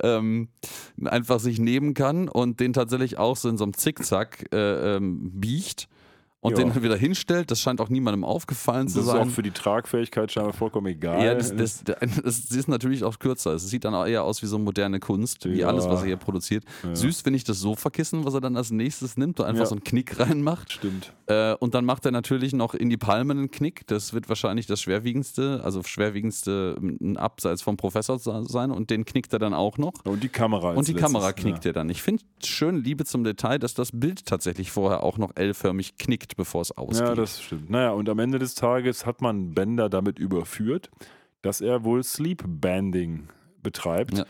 Ähm, 0.00 0.48
einfach 1.04 1.38
sich 1.38 1.58
nehmen 1.60 1.94
kann 1.94 2.28
und 2.28 2.58
den 2.58 2.72
tatsächlich 2.72 3.16
auch 3.18 3.36
so 3.36 3.48
in 3.48 3.56
so 3.58 3.64
einem 3.64 3.74
Zickzack 3.74 4.46
äh, 4.52 4.96
ähm, 4.96 5.30
biegt 5.34 5.88
und 6.44 6.50
Ja. 6.52 6.56
den 6.64 6.74
dann 6.74 6.82
wieder 6.82 6.96
hinstellt. 6.96 7.50
Das 7.50 7.60
scheint 7.60 7.80
auch 7.80 7.88
niemandem 7.88 8.22
aufgefallen 8.22 8.86
zu 8.86 8.98
Das 8.98 9.06
ist 9.06 9.12
sein. 9.12 9.28
auch 9.28 9.30
für 9.32 9.42
die 9.42 9.50
Tragfähigkeit 9.50 10.30
scheinbar 10.30 10.52
vollkommen 10.52 10.88
egal. 10.88 11.24
Ja, 11.24 11.34
das, 11.34 11.56
das, 11.56 11.82
das 11.84 12.38
ist 12.50 12.68
natürlich 12.68 13.02
auch 13.02 13.18
kürzer. 13.18 13.54
Es 13.54 13.66
sieht 13.68 13.84
dann 13.86 13.94
auch 13.94 14.04
eher 14.06 14.24
aus 14.24 14.42
wie 14.42 14.46
so 14.46 14.58
moderne 14.58 15.00
Kunst, 15.00 15.46
wie 15.46 15.60
Ja. 15.60 15.68
alles, 15.68 15.88
was 15.88 16.00
er 16.02 16.06
hier 16.06 16.16
produziert. 16.18 16.64
Ja. 16.82 16.94
Süß 16.94 17.22
finde 17.22 17.38
ich 17.38 17.44
das 17.44 17.60
Sofakissen, 17.60 18.26
was 18.26 18.34
er 18.34 18.42
dann 18.42 18.56
als 18.58 18.70
nächstes 18.70 19.16
nimmt 19.16 19.40
und 19.40 19.46
einfach 19.46 19.64
so 19.64 19.74
einen 19.74 19.84
Knick 19.84 20.20
reinmacht. 20.20 20.70
Stimmt. 20.72 21.12
Äh, 21.28 21.54
und 21.54 21.74
dann 21.74 21.86
macht 21.86 22.04
er 22.04 22.12
natürlich 22.12 22.52
noch 22.52 22.74
in 22.74 22.90
die 22.90 22.98
Palmen 22.98 23.38
einen 23.38 23.50
Knick. 23.50 23.86
Das 23.86 24.12
wird 24.12 24.28
wahrscheinlich 24.28 24.66
das 24.66 24.82
schwerwiegendste, 24.82 25.62
also 25.64 25.82
schwerwiegendste 25.82 26.76
ähm, 26.80 27.16
abseits 27.16 27.62
vom 27.62 27.76
Professor 27.78 28.18
sein. 28.18 28.70
Und 28.70 28.90
den 28.90 29.04
knickt 29.06 29.32
er 29.32 29.38
dann 29.38 29.54
auch 29.54 29.78
noch. 29.78 29.94
Und 30.04 30.22
die 30.22 30.28
Kamera 30.28 30.72
Und 30.72 30.86
die 30.88 30.92
letztes, 30.92 31.10
Kamera 31.12 31.32
knickt 31.32 31.64
ja. 31.64 31.70
er 31.70 31.72
dann. 31.72 31.88
Ich 31.88 32.02
finde 32.02 32.22
schön 32.44 32.82
Liebe 32.84 33.04
zum 33.06 33.24
Detail, 33.24 33.58
dass 33.58 33.74
das 33.74 33.90
Bild 33.92 34.26
tatsächlich 34.26 34.70
vorher 34.70 35.02
auch 35.02 35.16
noch 35.18 35.32
L-förmig 35.34 35.96
knickt, 35.96 36.33
bevor 36.36 36.62
es 36.62 36.72
ausgeht. 36.72 37.08
Ja, 37.08 37.14
das 37.14 37.42
stimmt. 37.42 37.70
Naja, 37.70 37.90
und 37.90 38.08
am 38.08 38.18
Ende 38.18 38.38
des 38.38 38.54
Tages 38.54 39.06
hat 39.06 39.20
man 39.20 39.54
Bender 39.54 39.88
damit 39.88 40.18
überführt, 40.18 40.90
dass 41.42 41.60
er 41.60 41.84
wohl 41.84 42.02
Sleep 42.02 42.42
Banding 42.46 43.28
betreibt. 43.62 44.18
Ja. 44.18 44.26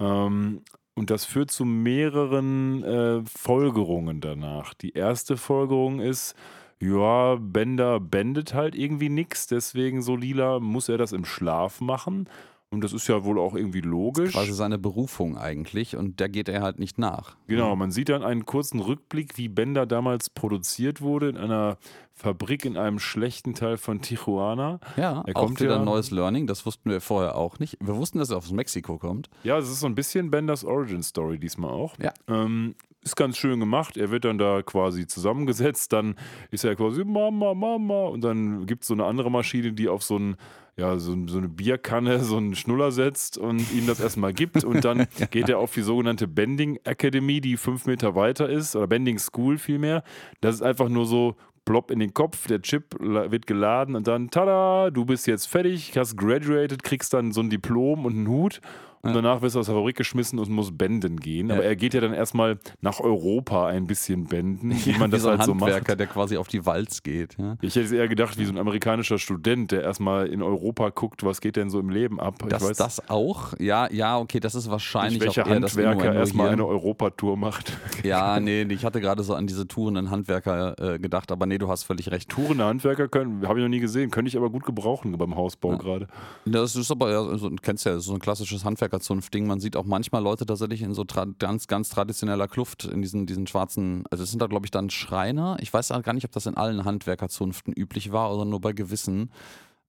Ähm, 0.00 0.62
und 0.94 1.10
das 1.10 1.24
führt 1.24 1.50
zu 1.50 1.64
mehreren 1.64 2.84
äh, 2.84 3.22
Folgerungen 3.24 4.20
danach. 4.20 4.74
Die 4.74 4.92
erste 4.92 5.36
Folgerung 5.36 6.00
ist, 6.00 6.34
ja, 6.80 7.36
Bender 7.36 7.98
bendet 7.98 8.54
halt 8.54 8.74
irgendwie 8.74 9.08
nichts, 9.08 9.46
deswegen 9.46 10.02
so 10.02 10.16
lila 10.16 10.60
muss 10.60 10.88
er 10.88 10.98
das 10.98 11.12
im 11.12 11.24
Schlaf 11.24 11.80
machen. 11.80 12.28
Und 12.74 12.84
das 12.84 12.92
ist 12.92 13.08
ja 13.08 13.24
wohl 13.24 13.38
auch 13.38 13.54
irgendwie 13.54 13.80
logisch. 13.80 14.32
Quasi 14.32 14.52
seine 14.52 14.78
Berufung 14.78 15.36
eigentlich 15.38 15.96
und 15.96 16.20
der 16.20 16.28
geht 16.28 16.48
er 16.48 16.60
halt 16.62 16.78
nicht 16.78 16.98
nach. 16.98 17.36
Genau, 17.46 17.74
man 17.76 17.90
sieht 17.90 18.08
dann 18.08 18.22
einen 18.22 18.44
kurzen 18.44 18.80
Rückblick, 18.80 19.38
wie 19.38 19.48
Bender 19.48 19.86
damals 19.86 20.28
produziert 20.30 21.00
wurde 21.00 21.28
in 21.28 21.36
einer 21.36 21.78
Fabrik 22.12 22.64
in 22.64 22.76
einem 22.76 22.98
schlechten 23.00 23.54
Teil 23.54 23.76
von 23.76 24.00
Tijuana. 24.00 24.78
Ja, 24.96 25.22
Er 25.26 25.36
auch 25.36 25.46
kommt 25.46 25.60
wieder 25.60 25.72
ja- 25.74 25.78
ein 25.78 25.84
neues 25.84 26.10
Learning, 26.10 26.46
das 26.46 26.64
wussten 26.66 26.90
wir 26.90 27.00
vorher 27.00 27.36
auch 27.36 27.58
nicht. 27.58 27.76
Wir 27.80 27.96
wussten, 27.96 28.18
dass 28.18 28.30
er 28.30 28.36
aus 28.36 28.52
Mexiko 28.52 28.98
kommt. 28.98 29.30
Ja, 29.42 29.58
es 29.58 29.68
ist 29.70 29.80
so 29.80 29.86
ein 29.86 29.94
bisschen 29.94 30.30
Benders 30.30 30.64
Origin 30.64 31.02
Story 31.02 31.38
diesmal 31.38 31.70
auch. 31.70 31.94
Ja. 31.98 32.12
Ähm, 32.28 32.74
ist 33.04 33.16
ganz 33.16 33.36
schön 33.36 33.60
gemacht. 33.60 33.96
Er 33.96 34.10
wird 34.10 34.24
dann 34.24 34.38
da 34.38 34.62
quasi 34.62 35.06
zusammengesetzt. 35.06 35.92
Dann 35.92 36.16
ist 36.50 36.64
er 36.64 36.74
quasi 36.74 37.04
Mama, 37.04 37.54
Mama. 37.54 38.06
Und 38.06 38.24
dann 38.24 38.66
gibt 38.66 38.82
es 38.82 38.88
so 38.88 38.94
eine 38.94 39.04
andere 39.04 39.30
Maschine, 39.30 39.72
die 39.72 39.88
auf 39.88 40.02
so, 40.02 40.18
ein, 40.18 40.36
ja, 40.76 40.98
so, 40.98 41.14
so 41.26 41.38
eine 41.38 41.48
Bierkanne, 41.48 42.18
so 42.24 42.38
einen 42.38 42.54
Schnuller 42.54 42.90
setzt 42.90 43.38
und 43.38 43.72
ihm 43.72 43.86
das 43.86 44.00
erstmal 44.00 44.32
gibt. 44.32 44.64
Und 44.64 44.84
dann 44.84 45.06
geht 45.30 45.48
er 45.48 45.58
auf 45.58 45.72
die 45.74 45.82
sogenannte 45.82 46.26
Bending 46.26 46.78
Academy, 46.84 47.40
die 47.40 47.56
fünf 47.56 47.86
Meter 47.86 48.14
weiter 48.14 48.48
ist. 48.48 48.74
Oder 48.74 48.86
Bending 48.86 49.18
School 49.18 49.58
vielmehr. 49.58 50.02
Das 50.40 50.56
ist 50.56 50.62
einfach 50.62 50.88
nur 50.88 51.06
so. 51.06 51.36
Plopp 51.66 51.90
in 51.90 51.98
den 51.98 52.12
Kopf, 52.12 52.46
der 52.46 52.60
Chip 52.60 52.94
wird 53.00 53.46
geladen 53.46 53.96
und 53.96 54.06
dann, 54.06 54.28
tada, 54.28 54.90
du 54.90 55.06
bist 55.06 55.26
jetzt 55.26 55.46
fertig, 55.46 55.96
hast 55.96 56.14
graduated, 56.14 56.82
kriegst 56.82 57.14
dann 57.14 57.32
so 57.32 57.40
ein 57.40 57.48
Diplom 57.48 58.04
und 58.04 58.12
einen 58.12 58.28
Hut 58.28 58.60
und 59.04 59.10
Ja. 59.10 59.22
danach 59.22 59.42
wirst 59.42 59.54
du 59.54 59.60
aus 59.60 59.66
der 59.66 59.74
Fabrik 59.74 59.96
geschmissen 59.96 60.38
und 60.38 60.48
musst 60.48 60.76
benden 60.76 61.20
gehen. 61.20 61.50
Aber 61.50 61.62
Ja. 61.62 61.68
er 61.68 61.76
geht 61.76 61.94
ja 61.94 62.00
dann 62.00 62.12
erstmal 62.14 62.58
nach 62.80 63.00
Europa 63.00 63.66
ein 63.68 63.86
bisschen 63.86 64.24
benden, 64.24 64.70
wie 64.84 64.92
man 64.98 65.10
Wie 65.10 65.12
das 65.12 65.22
so 65.22 65.28
ein 65.28 65.38
halt 65.38 65.46
so 65.46 65.52
Handwerker, 65.52 65.92
macht. 65.92 66.00
der 66.00 66.06
quasi 66.06 66.36
auf 66.36 66.48
die 66.48 66.64
Walz 66.66 67.02
geht. 67.02 67.36
Ich 67.60 67.76
hätte 67.76 67.86
es 67.86 67.92
eher 67.92 68.08
gedacht, 68.08 68.38
wie 68.38 68.44
so 68.44 68.52
ein 68.52 68.58
amerikanischer 68.58 69.18
Student, 69.18 69.72
der 69.72 69.82
erstmal 69.82 70.26
in 70.28 70.42
Europa 70.42 70.88
guckt, 70.90 71.22
was 71.24 71.40
geht 71.40 71.56
denn 71.56 71.70
so 71.70 71.78
im 71.80 71.90
Leben 71.90 72.18
ab. 72.20 72.36
Das, 72.48 72.62
ich 72.62 72.68
weiß 72.70 72.76
das 72.78 73.08
auch? 73.08 73.52
Ja, 73.58 73.90
ja, 73.92 74.18
okay, 74.18 74.40
das 74.40 74.54
ist 74.54 74.70
wahrscheinlich 74.70 75.14
nicht, 75.20 75.26
welcher 75.26 75.42
auch 75.44 75.50
eher 75.50 75.60
das 75.60 75.72
Handwerker 75.72 75.98
Innuendo 76.00 76.18
erstmal 76.20 76.48
eine 76.50 76.66
Europatour 76.66 77.36
macht. 77.36 77.72
Ja, 78.04 78.38
nee, 78.40 78.62
ich 78.62 78.84
hatte 78.84 79.00
gerade 79.00 79.22
so 79.22 79.34
an 79.34 79.46
diese 79.46 79.66
tourenden 79.66 80.10
Handwerker 80.10 80.74
äh, 80.94 80.98
gedacht, 80.98 81.32
aber 81.32 81.46
nee, 81.46 81.58
du 81.58 81.68
hast 81.68 81.84
völlig 81.84 82.10
recht. 82.10 82.28
Tourende 82.28 82.64
Handwerker 82.64 83.08
können, 83.08 83.46
habe 83.48 83.58
ich 83.58 83.62
noch 83.62 83.70
nie 83.70 83.80
gesehen, 83.80 84.10
könnte 84.10 84.28
ich 84.28 84.36
aber 84.36 84.50
gut 84.50 84.64
gebrauchen 84.64 85.16
beim 85.16 85.36
Hausbau 85.36 85.72
Ja. 85.72 85.78
gerade. 85.78 86.06
Das 86.44 86.76
ist 86.76 86.90
aber, 86.90 87.10
ja, 87.10 87.36
so, 87.38 87.48
du 87.48 87.56
kennst 87.62 87.84
ja, 87.86 87.92
das 87.92 88.00
ist 88.02 88.06
so 88.06 88.14
ein 88.14 88.18
klassisches 88.20 88.64
Handwerkerzunftding. 88.94 89.46
Man 89.46 89.60
sieht 89.60 89.76
auch 89.76 89.84
manchmal 89.84 90.22
Leute 90.22 90.46
tatsächlich 90.46 90.82
in 90.82 90.94
so 90.94 91.04
ganz, 91.38 91.66
ganz 91.66 91.88
traditioneller 91.88 92.48
Kluft, 92.48 92.84
in 92.84 93.02
diesen, 93.02 93.26
diesen 93.26 93.46
schwarzen, 93.46 94.04
also 94.10 94.24
es 94.24 94.30
sind 94.30 94.40
da 94.40 94.46
glaube 94.46 94.66
ich 94.66 94.70
dann 94.70 94.90
Schreiner. 94.90 95.56
Ich 95.60 95.72
weiß 95.72 95.92
auch 95.92 96.02
gar 96.02 96.12
nicht, 96.12 96.24
ob 96.24 96.32
das 96.32 96.46
in 96.46 96.56
allen 96.56 96.84
Handwerkerzunften 96.84 97.72
üblich 97.72 98.12
war 98.12 98.32
oder 98.34 98.44
nur 98.44 98.60
bei 98.60 98.72
gewissen. 98.72 99.30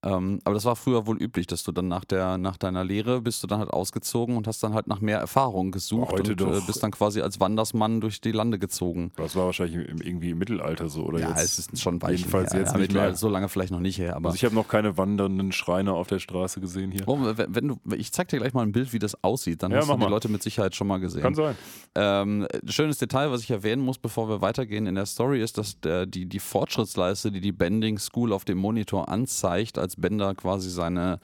Ähm, 0.05 0.39
aber 0.43 0.53
das 0.53 0.65
war 0.65 0.75
früher 0.75 1.07
wohl 1.07 1.21
üblich, 1.21 1.47
dass 1.47 1.63
du 1.63 1.71
dann 1.71 1.87
nach, 1.87 2.05
der, 2.05 2.37
nach 2.37 2.57
deiner 2.57 2.83
Lehre 2.83 3.21
bist 3.21 3.41
du 3.43 3.47
dann 3.47 3.59
halt 3.59 3.71
ausgezogen 3.71 4.37
und 4.37 4.47
hast 4.47 4.61
dann 4.63 4.73
halt 4.73 4.87
nach 4.87 5.01
mehr 5.01 5.17
Erfahrung 5.19 5.71
gesucht 5.71 6.11
Heute 6.11 6.31
und 6.33 6.41
äh, 6.41 6.45
doch. 6.45 6.65
bist 6.67 6.83
dann 6.83 6.91
quasi 6.91 7.21
als 7.21 7.39
Wandersmann 7.39 8.01
durch 8.01 8.21
die 8.21 8.31
Lande 8.31 8.59
gezogen. 8.59 9.11
Das 9.15 9.35
war 9.35 9.45
wahrscheinlich 9.47 9.87
im, 9.89 9.99
irgendwie 10.01 10.29
im 10.29 10.37
Mittelalter 10.37 10.89
so, 10.89 11.03
oder 11.03 11.19
ja, 11.19 11.29
jetzt? 11.29 11.43
es 11.43 11.59
ist 11.59 11.81
schon 11.81 12.01
Weichen 12.01 12.17
jedenfalls 12.19 12.53
her. 12.53 12.61
jetzt 12.61 12.73
ja, 12.73 12.77
nicht 12.77 12.93
mehr. 12.93 13.15
So 13.15 13.29
lange 13.29 13.49
vielleicht 13.49 13.71
noch 13.71 13.79
nicht 13.79 13.97
her, 13.97 14.15
aber 14.15 14.27
Also 14.29 14.35
ich 14.35 14.45
habe 14.45 14.53
noch 14.55 14.67
keine 14.67 14.97
wandernden 14.97 15.51
Schreiner 15.51 15.93
auf 15.93 16.07
der 16.07 16.19
Straße 16.19 16.61
gesehen 16.61 16.91
hier. 16.91 17.03
Oh, 17.07 17.17
wenn 17.21 17.55
wenn 17.55 17.67
du, 17.69 17.79
ich 17.95 18.11
zeig 18.11 18.27
dir 18.27 18.37
gleich 18.37 18.53
mal 18.53 18.61
ein 18.61 18.71
Bild, 18.71 18.93
wie 18.93 18.99
das 18.99 19.23
aussieht. 19.23 19.63
Dann 19.63 19.71
Ja, 19.71 19.77
hast 19.79 19.89
du 19.89 19.93
die 19.93 19.99
mal. 19.99 20.09
Leute 20.09 20.29
mit 20.29 20.43
Sicherheit 20.43 20.75
schon 20.75 20.87
mal 20.87 20.99
gesehen. 20.99 21.21
Kann 21.21 21.33
sein. 21.35 21.55
Ähm, 21.95 22.47
schönes 22.67 22.97
Detail, 22.99 23.31
was 23.31 23.41
ich 23.41 23.49
erwähnen 23.51 23.81
muss, 23.81 23.97
bevor 23.97 24.29
wir 24.29 24.41
weitergehen 24.41 24.85
in 24.85 24.95
der 24.95 25.05
Story, 25.05 25.41
ist, 25.41 25.57
dass 25.57 25.79
der, 25.79 26.05
die, 26.05 26.25
die 26.27 26.39
Fortschrittsleiste, 26.39 27.31
die 27.31 27.41
die 27.41 27.51
Bending 27.51 27.97
School 27.97 28.33
auf 28.33 28.45
dem 28.45 28.57
Monitor 28.57 29.09
anzeigt, 29.09 29.77
als 29.79 29.94
Bender 29.97 30.35
quasi 30.35 30.69
seine 30.69 31.19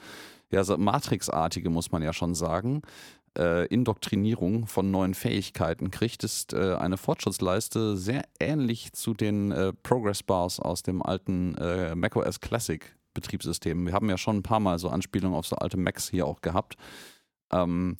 ja, 0.51 0.63
so 0.63 0.77
Matrixartige, 0.77 1.69
muss 1.69 1.91
man 1.91 2.03
ja 2.03 2.13
schon 2.13 2.35
sagen, 2.35 2.81
äh, 3.37 3.65
Indoktrinierung 3.67 4.67
von 4.67 4.91
neuen 4.91 5.13
Fähigkeiten 5.13 5.91
kriegt, 5.91 6.23
ist 6.23 6.53
äh, 6.53 6.75
eine 6.75 6.97
Fortschrittsleiste 6.97 7.95
sehr 7.95 8.23
ähnlich 8.39 8.91
zu 8.93 9.13
den 9.13 9.51
äh, 9.51 9.71
Progress 9.83 10.23
Bars 10.23 10.59
aus 10.59 10.83
dem 10.83 11.01
alten 11.01 11.55
äh, 11.55 11.95
macOS 11.95 12.41
Classic 12.41 12.93
Betriebssystem. 13.13 13.85
Wir 13.85 13.93
haben 13.93 14.09
ja 14.09 14.17
schon 14.17 14.37
ein 14.37 14.43
paar 14.43 14.59
Mal 14.59 14.79
so 14.79 14.89
Anspielungen 14.89 15.37
auf 15.37 15.47
so 15.47 15.55
alte 15.55 15.77
Macs 15.77 16.09
hier 16.09 16.25
auch 16.25 16.41
gehabt. 16.41 16.75
Ähm, 17.51 17.97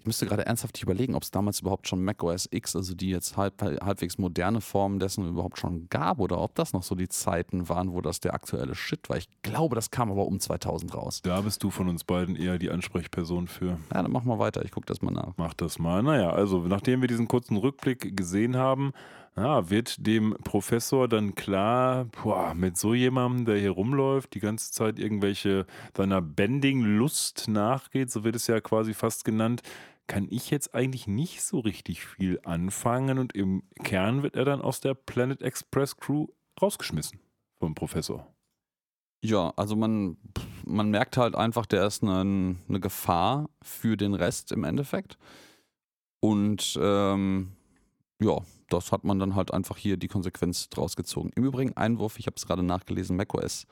ich 0.00 0.06
müsste 0.06 0.24
gerade 0.24 0.46
ernsthaft 0.46 0.82
überlegen, 0.82 1.14
ob 1.14 1.22
es 1.22 1.30
damals 1.30 1.60
überhaupt 1.60 1.86
schon 1.86 2.02
macOS 2.02 2.48
X, 2.50 2.74
also 2.74 2.94
die 2.94 3.10
jetzt 3.10 3.36
halb, 3.36 3.60
halbwegs 3.60 4.16
moderne 4.16 4.62
Form 4.62 4.98
dessen 4.98 5.28
überhaupt 5.28 5.58
schon 5.58 5.88
gab 5.90 6.20
oder 6.20 6.40
ob 6.40 6.54
das 6.54 6.72
noch 6.72 6.82
so 6.82 6.94
die 6.94 7.08
Zeiten 7.08 7.68
waren, 7.68 7.92
wo 7.92 8.00
das 8.00 8.18
der 8.18 8.32
aktuelle 8.32 8.74
Shit 8.74 9.10
war. 9.10 9.18
Ich 9.18 9.28
glaube, 9.42 9.74
das 9.74 9.90
kam 9.90 10.10
aber 10.10 10.24
um 10.24 10.40
2000 10.40 10.94
raus. 10.94 11.20
Da 11.22 11.42
bist 11.42 11.62
du 11.62 11.70
von 11.70 11.88
uns 11.88 12.04
beiden 12.04 12.34
eher 12.34 12.58
die 12.58 12.70
Ansprechperson 12.70 13.46
für. 13.46 13.78
Ja, 13.92 14.02
dann 14.02 14.10
machen 14.10 14.26
wir 14.26 14.38
weiter. 14.38 14.64
Ich 14.64 14.70
gucke 14.70 14.86
das 14.86 15.02
mal 15.02 15.10
nach. 15.10 15.34
Mach 15.36 15.52
das 15.52 15.78
mal. 15.78 16.02
Naja, 16.02 16.30
also 16.30 16.60
nachdem 16.60 17.02
wir 17.02 17.08
diesen 17.08 17.28
kurzen 17.28 17.58
Rückblick 17.58 18.16
gesehen 18.16 18.56
haben, 18.56 18.92
ja, 19.36 19.70
wird 19.70 20.06
dem 20.06 20.36
Professor 20.44 21.08
dann 21.08 21.34
klar, 21.34 22.06
boah, 22.06 22.54
mit 22.54 22.76
so 22.76 22.94
jemandem, 22.94 23.46
der 23.46 23.58
hier 23.58 23.70
rumläuft, 23.70 24.34
die 24.34 24.40
ganze 24.40 24.72
Zeit 24.72 24.98
irgendwelche 24.98 25.66
seiner 25.96 26.20
Bending-Lust 26.20 27.48
nachgeht, 27.48 28.10
so 28.10 28.24
wird 28.24 28.36
es 28.36 28.46
ja 28.46 28.60
quasi 28.60 28.92
fast 28.92 29.24
genannt, 29.24 29.62
kann 30.06 30.26
ich 30.28 30.50
jetzt 30.50 30.74
eigentlich 30.74 31.06
nicht 31.06 31.42
so 31.42 31.60
richtig 31.60 32.04
viel 32.04 32.40
anfangen 32.42 33.18
und 33.18 33.32
im 33.34 33.62
Kern 33.84 34.22
wird 34.22 34.34
er 34.34 34.44
dann 34.44 34.60
aus 34.60 34.80
der 34.80 34.94
Planet 34.94 35.40
Express 35.42 35.96
Crew 35.96 36.26
rausgeschmissen 36.60 37.20
vom 37.60 37.74
Professor. 37.74 38.26
Ja, 39.22 39.52
also 39.56 39.76
man, 39.76 40.16
man 40.64 40.90
merkt 40.90 41.16
halt 41.16 41.34
einfach, 41.36 41.66
der 41.66 41.86
ist 41.86 42.02
eine, 42.02 42.56
eine 42.68 42.80
Gefahr 42.80 43.50
für 43.62 43.96
den 43.96 44.14
Rest 44.14 44.50
im 44.50 44.64
Endeffekt. 44.64 45.18
Und 46.20 46.78
ähm, 46.80 47.52
ja, 48.20 48.38
das 48.68 48.92
hat 48.92 49.04
man 49.04 49.18
dann 49.18 49.34
halt 49.34 49.52
einfach 49.52 49.76
hier 49.76 49.96
die 49.96 50.08
Konsequenz 50.08 50.68
draus 50.68 50.96
gezogen. 50.96 51.30
Im 51.34 51.44
Übrigen 51.44 51.76
Einwurf, 51.76 52.18
ich 52.18 52.26
habe 52.26 52.36
es 52.36 52.46
gerade 52.46 52.62
nachgelesen, 52.62 53.16
macOS 53.16 53.66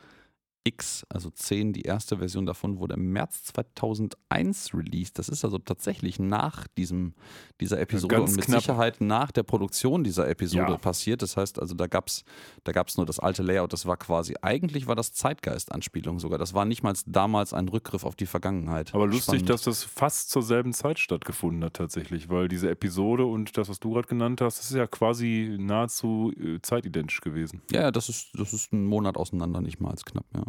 X, 0.65 1.07
also 1.09 1.31
10, 1.31 1.73
die 1.73 1.83
erste 1.83 2.19
Version 2.19 2.45
davon 2.45 2.79
wurde 2.79 2.95
im 2.95 3.11
März 3.13 3.45
2001 3.45 4.75
released. 4.75 5.19
Das 5.19 5.29
ist 5.29 5.45
also 5.45 5.59
tatsächlich 5.59 6.19
nach 6.19 6.67
diesem, 6.77 7.15
dieser 7.61 7.81
Episode 7.81 8.17
ganz 8.17 8.31
und 8.31 8.37
mit 8.37 8.45
knapp. 8.47 8.61
Sicherheit 8.61 9.01
nach 9.01 9.31
der 9.31 9.45
Produktion 9.45 10.05
dieser 10.05 10.29
Episode 10.29 10.73
Ja. 10.73 10.77
passiert. 10.79 11.23
Das 11.23 11.37
heißt 11.37 11.59
also, 11.59 11.75
da 11.75 11.87
gab 11.87 12.09
es 12.09 12.25
da 12.65 12.73
gab's 12.73 12.97
nur 12.97 13.07
das 13.07 13.19
alte 13.19 13.43
Layout. 13.43 13.73
Das 13.73 13.87
war 13.87 13.97
quasi, 13.97 14.35
eigentlich 14.43 14.87
war 14.87 14.95
das 14.95 15.13
Zeitgeist-Anspielung 15.13 16.19
sogar. 16.19 16.39
Das 16.39 16.53
war 16.55 16.65
nicht 16.65 16.83
mal 16.83 16.95
damals 17.07 17.53
ein 17.55 17.69
Rückgriff 17.69 18.05
auf 18.05 18.17
die 18.17 18.27
Vergangenheit. 18.27 18.95
Aber 18.95 19.07
lustig, 19.07 19.25
Spannend. 19.41 19.51
dass 19.51 19.63
das 19.63 19.85
fast 19.85 20.31
zur 20.31 20.43
selben 20.43 20.73
Zeit 20.75 20.99
stattgefunden 20.99 21.65
hat 21.65 21.75
tatsächlich, 21.75 22.29
weil 22.29 22.49
diese 22.49 22.69
Episode 22.69 23.25
und 23.25 23.57
das, 23.57 23.69
was 23.69 23.81
du 23.81 23.93
gerade 23.93 24.09
genannt 24.09 24.41
hast, 24.41 24.59
das 24.59 24.71
ist 24.71 24.77
ja 24.77 24.87
quasi 24.87 25.57
nahezu 25.59 26.33
äh, 26.39 26.61
zeitidentisch 26.61 27.21
gewesen. 27.21 27.63
Ja, 27.71 27.83
ja, 27.83 27.91
das 27.91 28.09
ist, 28.09 28.29
das 28.39 28.53
ist 28.53 28.73
ein 28.73 28.85
Monat 28.85 29.17
auseinander, 29.17 29.61
nicht 29.61 29.81
mal 29.81 29.91
als 29.91 30.05
knapp, 30.05 30.27
ja. 30.35 30.45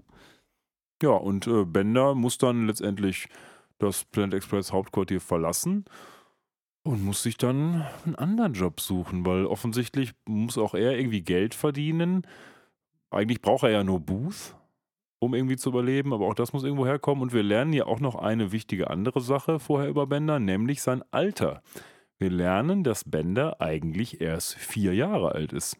Ja, 1.01 1.11
und 1.11 1.47
äh, 1.47 1.65
Bender 1.65 2.15
muss 2.15 2.37
dann 2.37 2.67
letztendlich 2.67 3.29
das 3.77 4.03
Planet 4.03 4.33
Express 4.35 4.73
Hauptquartier 4.73 5.21
verlassen 5.21 5.85
und 6.83 7.03
muss 7.03 7.23
sich 7.23 7.37
dann 7.37 7.85
einen 8.05 8.15
anderen 8.15 8.53
Job 8.53 8.81
suchen, 8.81 9.25
weil 9.25 9.45
offensichtlich 9.45 10.13
muss 10.25 10.57
auch 10.57 10.73
er 10.73 10.97
irgendwie 10.97 11.21
Geld 11.21 11.53
verdienen. 11.55 12.23
Eigentlich 13.11 13.41
braucht 13.41 13.63
er 13.63 13.69
ja 13.69 13.83
nur 13.83 13.99
Booth, 13.99 14.55
um 15.19 15.33
irgendwie 15.33 15.57
zu 15.57 15.69
überleben, 15.69 16.13
aber 16.13 16.27
auch 16.27 16.33
das 16.33 16.53
muss 16.53 16.63
irgendwo 16.63 16.85
herkommen. 16.85 17.21
Und 17.21 17.33
wir 17.33 17.43
lernen 17.43 17.73
ja 17.73 17.85
auch 17.85 17.99
noch 17.99 18.15
eine 18.15 18.51
wichtige 18.51 18.89
andere 18.89 19.21
Sache 19.21 19.59
vorher 19.59 19.89
über 19.89 20.07
Bender, 20.07 20.39
nämlich 20.39 20.81
sein 20.81 21.03
Alter. 21.11 21.61
Wir 22.17 22.29
lernen, 22.29 22.83
dass 22.83 23.03
Bender 23.05 23.61
eigentlich 23.61 24.19
erst 24.19 24.55
vier 24.55 24.93
Jahre 24.93 25.31
alt 25.33 25.53
ist. 25.53 25.77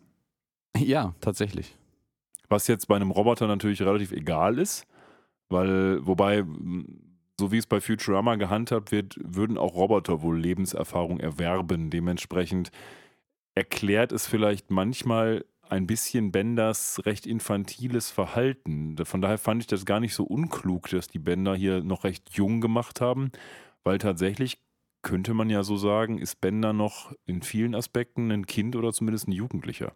Ja, 0.78 1.14
tatsächlich. 1.20 1.79
Was 2.50 2.68
jetzt 2.68 2.88
bei 2.88 2.96
einem 2.96 3.12
Roboter 3.12 3.48
natürlich 3.48 3.82
relativ 3.82 4.12
egal 4.12 4.58
ist, 4.58 4.86
weil, 5.50 6.06
wobei, 6.06 6.44
so 7.40 7.52
wie 7.52 7.58
es 7.58 7.68
bei 7.68 7.80
Futurama 7.80 8.36
gehandhabt 8.36 8.92
wird, 8.92 9.18
würden 9.24 9.58
auch 9.58 9.76
Roboter 9.76 10.22
wohl 10.22 10.40
Lebenserfahrung 10.40 11.20
erwerben. 11.20 11.90
Dementsprechend 11.90 12.72
erklärt 13.56 14.12
es 14.12 14.28
vielleicht 14.28 14.72
manchmal 14.72 15.46
ein 15.70 15.86
bisschen 15.86 16.32
Benders 16.32 17.00
recht 17.06 17.28
infantiles 17.28 18.10
Verhalten. 18.10 18.98
Von 19.06 19.22
daher 19.22 19.38
fand 19.38 19.62
ich 19.62 19.68
das 19.68 19.86
gar 19.86 20.00
nicht 20.00 20.16
so 20.16 20.24
unklug, 20.24 20.90
dass 20.90 21.08
die 21.08 21.20
Bender 21.20 21.56
hier 21.56 21.84
noch 21.84 22.04
recht 22.04 22.32
jung 22.32 22.60
gemacht 22.60 23.02
haben, 23.02 23.32
weil 23.84 24.00
tatsächlich 24.00 24.58
könnte 25.02 25.34
man 25.34 25.50
ja 25.50 25.64
so 25.64 25.78
sagen, 25.78 26.18
ist 26.18 26.42
Bender 26.42 26.74
noch 26.74 27.14
in 27.26 27.42
vielen 27.42 27.76
Aspekten 27.76 28.32
ein 28.32 28.48
Kind 28.48 28.76
oder 28.76 28.92
zumindest 28.92 29.28
ein 29.28 29.32
Jugendlicher. 29.32 29.94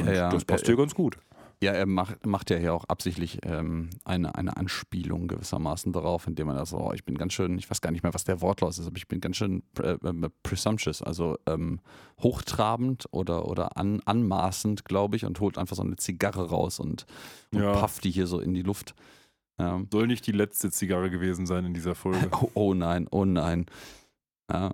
Und 0.00 0.06
Ja, 0.06 0.12
ja. 0.12 0.28
das 0.30 0.44
passt 0.44 0.64
Äh, 0.64 0.68
hier 0.68 0.76
ganz 0.76 0.94
gut. 0.94 1.18
Ja, 1.62 1.72
er 1.72 1.84
macht, 1.84 2.24
macht 2.24 2.48
ja 2.48 2.56
hier 2.56 2.72
auch 2.72 2.84
absichtlich 2.86 3.38
ähm, 3.42 3.90
eine, 4.06 4.34
eine 4.34 4.56
Anspielung 4.56 5.28
gewissermaßen 5.28 5.92
darauf, 5.92 6.26
indem 6.26 6.48
er 6.48 6.54
das 6.54 6.70
so, 6.70 6.78
oh, 6.78 6.92
ich 6.94 7.04
bin 7.04 7.18
ganz 7.18 7.34
schön, 7.34 7.58
ich 7.58 7.68
weiß 7.70 7.82
gar 7.82 7.90
nicht 7.90 8.02
mehr, 8.02 8.14
was 8.14 8.24
der 8.24 8.40
Wortlaut 8.40 8.70
ist, 8.70 8.86
aber 8.86 8.96
ich 8.96 9.08
bin 9.08 9.20
ganz 9.20 9.36
schön 9.36 9.62
äh, 9.78 9.90
äh, 9.92 10.30
presumptuous, 10.42 11.02
also 11.02 11.36
ähm, 11.46 11.80
hochtrabend 12.22 13.08
oder, 13.10 13.46
oder 13.46 13.76
an, 13.76 14.00
anmaßend, 14.06 14.86
glaube 14.86 15.16
ich, 15.16 15.26
und 15.26 15.38
holt 15.40 15.58
einfach 15.58 15.76
so 15.76 15.82
eine 15.82 15.96
Zigarre 15.96 16.48
raus 16.48 16.80
und, 16.80 17.04
und 17.52 17.60
Ja. 17.60 17.74
pafft 17.74 18.04
die 18.04 18.10
hier 18.10 18.26
so 18.26 18.40
in 18.40 18.54
die 18.54 18.62
Luft. 18.62 18.94
Ja. 19.58 19.82
Soll 19.92 20.06
nicht 20.06 20.26
die 20.26 20.32
letzte 20.32 20.70
Zigarre 20.70 21.10
gewesen 21.10 21.44
sein 21.46 21.66
in 21.66 21.74
dieser 21.74 21.94
Folge. 21.94 22.30
Oh, 22.40 22.50
oh 22.54 22.74
nein, 22.74 23.06
oh 23.10 23.26
nein. 23.26 23.66
Ja. 24.52 24.72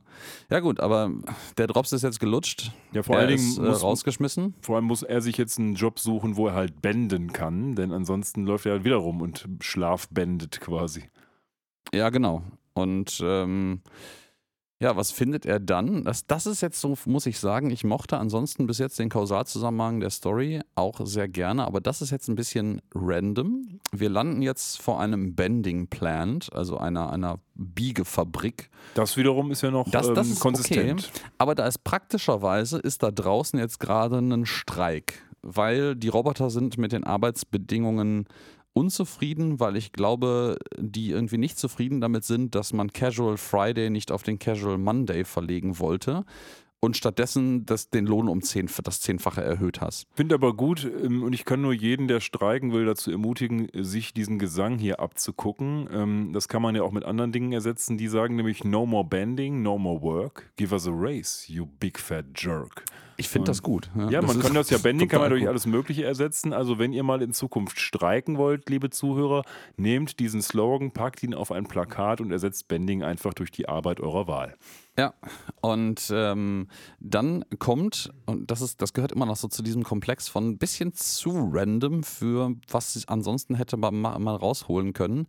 ja 0.51 0.61
gut, 0.61 0.81
aber 0.81 1.11
der 1.59 1.67
Drops 1.67 1.93
ist 1.93 2.03
jetzt 2.03 2.21
gelutscht. 2.21 2.73
Ja, 2.93 3.03
vor 3.03 3.17
er 3.17 3.23
allen 3.23 3.37
Dingen 3.37 3.49
ist, 3.49 3.59
äh, 3.59 3.63
muss, 3.63 3.83
rausgeschmissen. 3.83 4.55
vor 4.61 4.77
allem 4.77 4.87
muss 4.87 5.03
er 5.03 5.21
sich 5.21 5.37
jetzt 5.37 5.59
einen 5.59 5.75
Job 5.75 5.99
suchen, 5.99 6.37
wo 6.37 6.49
er 6.49 6.55
halt 6.55 6.81
bänden 6.81 7.33
kann, 7.33 7.75
denn 7.75 7.93
ansonsten 7.93 8.47
läuft 8.47 8.67
er 8.67 8.73
halt 8.73 8.85
wieder 8.85 8.97
rum 8.97 9.21
und 9.21 9.47
schlafbändet 9.61 10.61
quasi. 10.61 11.11
Ja, 11.93 12.11
genau. 12.11 12.43
Und 12.75 13.21
ähm, 13.23 13.83
ja, 14.79 14.95
was 14.97 15.11
findet 15.11 15.47
er 15.47 15.59
dann? 15.59 16.05
Das, 16.05 16.27
das 16.27 16.45
ist 16.47 16.61
jetzt 16.61 16.81
so, 16.81 16.97
muss 17.07 17.25
ich 17.27 17.39
sagen, 17.39 17.71
ich 17.71 17.83
mochte 17.85 18.19
ansonsten 18.19 18.67
bis 18.67 18.77
jetzt 18.79 18.99
den 18.99 19.09
Kausalzusammenhang 19.09 20.01
der 20.01 20.11
Story 20.11 20.61
auch 20.75 21.01
sehr 21.07 21.29
gerne, 21.29 21.67
aber 21.67 21.81
das 21.81 22.03
ist 22.03 22.11
jetzt 22.11 22.29
ein 22.29 22.35
bisschen 22.35 22.83
random. 22.95 23.81
Wir 23.93 24.11
landen 24.11 24.43
jetzt 24.43 24.83
vor 24.83 25.01
einem 25.01 25.35
Bending 25.35 25.87
Plant, 25.89 26.53
also 26.53 26.77
einer, 26.77 27.11
einer 27.11 27.39
Biegefabrik. 27.55 28.69
Das 28.95 29.17
wiederum 29.17 29.51
ist 29.51 29.63
ja 29.63 29.71
noch 29.71 29.89
Das- 29.91 30.13
das 30.13 30.27
ähm, 30.27 30.33
ist 30.35 30.41
konsistent. 30.41 31.11
Aber 31.39 31.55
da 31.55 31.67
ist 31.67 31.83
praktischerweise, 31.85 32.79
ist 32.79 33.03
da 33.03 33.11
draußen 33.11 33.59
jetzt 33.59 33.81
gerade 33.81 34.19
ein 34.19 34.45
Streik, 34.45 35.23
weil 35.43 35.97
die 35.97 36.09
Roboter 36.09 36.51
sind 36.51 36.77
mit 36.77 36.93
den 36.93 37.05
Arbeitsbedingungen 37.05 38.27
unzufrieden, 38.77 39.59
weil 39.59 39.77
ich 39.77 39.93
glaube, 39.93 40.59
die 40.77 41.11
irgendwie 41.11 41.39
nicht 41.39 41.59
zufrieden 41.59 42.03
damit 42.03 42.25
sind, 42.25 42.55
dass 42.55 42.75
man 42.75 42.93
Casual 42.93 43.39
Friday 43.39 43.89
nicht 43.89 44.13
auf 44.13 44.23
den 44.23 44.39
Casual 44.39 44.77
Monday 44.77 45.25
verlegen 45.25 45.79
wollte 45.79 46.25
und 46.81 46.95
stattdessen 46.95 47.65
das, 47.65 47.89
den 47.89 48.05
Lohn 48.05 48.29
um 48.29 48.43
zehn, 48.43 48.69
das 48.85 49.01
Zehnfache 49.01 49.43
erhöht 49.43 49.81
hast. 49.81 50.07
Finde 50.13 50.35
aber 50.35 50.55
gut 50.55 50.85
ähm, 51.03 51.23
und 51.23 51.33
ich 51.33 51.47
kann 51.47 51.63
nur 51.63 51.73
jeden, 51.73 52.07
der 52.07 52.21
streiken 52.21 52.73
will, 52.75 52.85
dazu 52.85 53.11
ermutigen, 53.11 53.69
sich 53.73 54.13
diesen 54.13 54.39
Gesang 54.39 54.79
hier 54.79 55.01
abzugucken. 55.01 55.89
Ähm, 55.91 56.31
Das 56.35 56.47
kann 56.47 56.61
man 56.61 56.77
ja 56.77 56.83
auch 56.83 56.93
mit 56.93 57.05
anderen 57.05 57.33
Dingen 57.33 57.53
ersetzen. 57.53 57.97
Die 57.97 58.09
sagen 58.09 58.37
nämlich 58.37 58.63
No 58.63 58.85
more 58.85 59.07
bending, 59.07 59.63
no 59.63 59.79
more 59.79 60.03
work. 60.03 60.53
Give 60.57 60.75
us 60.75 60.87
a 60.87 60.93
race, 60.93 61.49
you 61.49 61.65
big 61.65 61.99
fat 61.99 62.27
jerk. 62.35 62.85
Ich 63.17 63.29
finde 63.29 63.51
das 63.51 63.63
gut. 63.63 63.91
Ja, 64.11 64.23
man 64.23 64.39
ist 64.39 64.43
kann 64.43 64.55
das 64.55 64.71
ja, 64.71 64.79
Bending 64.83 65.09
kann 65.09 65.21
man 65.21 65.31
durch 65.31 65.49
alles 65.49 65.67
Mögliche 65.67 66.05
ersetzen. 66.05 66.53
Also 66.53 66.79
wenn 66.79 66.93
ihr 66.93 67.03
mal 67.03 67.23
in 67.23 67.33
Zukunft 67.33 67.81
streiken 67.81 68.39
wollt, 68.39 68.69
liebe 68.69 68.91
Zuhörer, 68.91 69.43
nehmt 69.77 70.19
diesen 70.21 70.43
Slogan, 70.43 70.93
packt 70.93 71.23
ihn 71.23 71.35
auf 71.35 71.53
ein 71.53 71.67
Plakat 71.67 72.21
und 72.21 72.31
ersetzt 72.31 72.69
Bending 72.69 73.03
einfach 73.03 73.35
durch 73.35 73.51
die 73.51 73.69
Arbeit 73.69 74.01
eurer 74.01 74.27
Wahl. 74.27 74.57
Ja, 74.99 75.13
und 75.61 76.11
ähm, 76.11 76.69
dann 77.01 77.45
kommt, 77.59 78.11
und 78.25 78.51
das 78.51 78.63
ist, 78.63 78.81
das 78.81 78.95
gehört 78.95 79.13
immer 79.13 79.27
noch 79.27 79.37
so 79.37 79.47
zu 79.47 79.63
diesem 79.63 79.83
Komplex 79.83 80.29
von 80.29 80.49
ein 80.49 80.59
bisschen 80.59 80.95
zu 80.95 81.51
random 81.53 82.03
für 82.03 82.55
was 82.71 82.97
ich 82.97 83.09
ansonsten 83.11 83.55
hätte 83.57 83.77
man 83.77 83.95
mal, 83.95 84.19
mal 84.19 84.37
rausholen 84.37 84.95
können. 84.95 85.27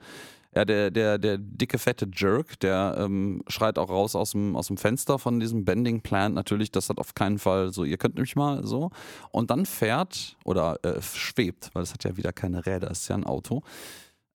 Ja, 0.58 0.66
der, 0.66 0.90
der, 0.90 1.20
der 1.20 1.38
dicke, 1.38 1.78
fette 1.78 2.10
Jerk, 2.12 2.60
der 2.62 2.96
ähm, 2.98 3.44
schreit 3.48 3.78
auch 3.78 3.92
raus 3.92 4.16
aus 4.16 4.32
dem, 4.32 4.56
aus 4.56 4.66
dem 4.66 4.78
Fenster 4.78 5.20
von 5.20 5.40
diesem 5.40 5.66
Bending 5.66 6.02
Plant 6.02 6.34
natürlich, 6.34 6.72
das 6.72 6.90
hat 6.90 6.98
auf 6.98 7.14
keinen 7.14 7.38
Fall 7.38 7.72
so, 7.72 7.84
ihr 7.84 7.98
könnt 7.98 8.18
mich 8.18 8.36
mal 8.36 8.66
so. 8.66 8.90
Und 9.30 9.52
dann 9.52 9.68
fährt 9.68 10.36
oder 10.46 10.84
äh, 10.84 11.00
schwebt, 11.00 11.70
weil 11.74 11.84
es 11.84 11.94
hat 11.94 12.06
ja 12.06 12.18
wieder 12.18 12.34
keine 12.34 12.66
Räder, 12.66 12.90
es 12.90 13.02
ist 13.02 13.08
ja 13.10 13.16
ein 13.16 13.24
Auto, 13.24 13.62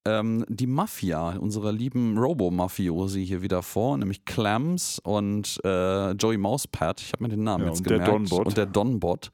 ähm, 0.05 0.45
die 0.49 0.69
Mafia, 0.69 1.31
unsere 1.41 1.73
lieben 1.73 2.17
Robo-Mafiosi 2.17 3.27
hier 3.27 3.43
wieder 3.43 3.65
vor, 3.65 3.99
nämlich 3.99 4.25
Clams 4.25 5.01
und 5.01 5.59
äh, 5.65 6.13
Joey 6.13 6.39
Mousepad. 6.39 7.01
Ich 7.01 7.13
habe 7.13 7.25
mir 7.25 7.31
den 7.31 7.43
Namen 7.43 7.65
Ja, 7.65 7.71
jetzt 7.71 7.79
und 7.81 7.91
der 7.91 7.99
gemerkt. 7.99 8.15
Donbot. 8.31 8.47
Und 8.47 8.57
der 8.57 8.67
Donbot. 8.67 9.33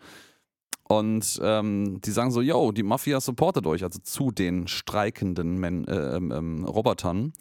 Und 0.89 1.39
ähm, 1.43 2.01
die 2.01 2.11
sagen 2.11 2.31
so, 2.31 2.41
yo, 2.41 2.73
die 2.73 2.83
Mafia 2.83 3.21
supportet 3.21 3.67
euch, 3.67 3.85
also 3.85 3.99
zu 4.01 4.31
den 4.31 4.67
streikenden 4.69 5.59
Men 5.59 5.87
äh, 5.87 6.17
ähm, 6.17 6.33
ähm, 6.33 6.65
Robotern. 6.65 7.35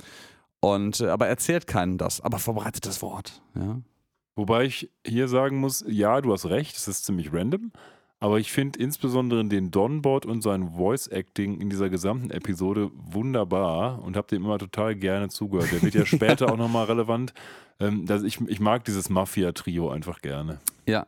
Und 0.59 0.99
äh, 0.99 1.07
aber 1.07 1.27
erzählt 1.27 1.65
keinen 1.65 1.97
das, 1.97 2.19
aber 2.19 2.39
verbreitet 2.39 2.85
das 2.85 3.01
Wort. 3.01 3.41
Ja? 3.55 3.81
Wobei 4.35 4.65
ich 4.65 4.91
hier 5.05 5.27
sagen 5.29 5.57
muss, 5.57 5.83
ja, 5.87 6.19
du 6.21 6.33
hast 6.33 6.45
recht, 6.45 6.75
es 6.75 6.87
ist 6.87 7.05
ziemlich 7.05 7.31
random. 7.33 7.71
Aber 8.19 8.39
ich 8.39 8.51
finde 8.51 8.79
insbesondere 8.79 9.45
den 9.45 9.69
Donbot 9.69 10.25
und 10.25 10.41
sein 10.41 10.71
Voice-Acting 10.71 11.61
in 11.61 11.69
dieser 11.69 11.89
gesamten 11.89 12.31
Episode 12.31 12.89
wunderbar 12.95 14.03
und 14.03 14.17
habe 14.17 14.27
dem 14.27 14.43
immer 14.43 14.57
total 14.57 14.95
gerne 14.95 15.29
zugehört. 15.29 15.71
Der 15.71 15.81
wird 15.83 15.93
ja 15.93 16.05
später 16.05 16.51
auch 16.51 16.57
nochmal 16.57 16.85
relevant. 16.85 17.33
Ähm, 17.79 18.07
dass 18.07 18.23
ich, 18.23 18.41
ich 18.41 18.59
mag 18.59 18.85
dieses 18.85 19.09
Mafia-Trio 19.09 19.91
einfach 19.91 20.21
gerne. 20.21 20.59
Ja. 20.87 21.05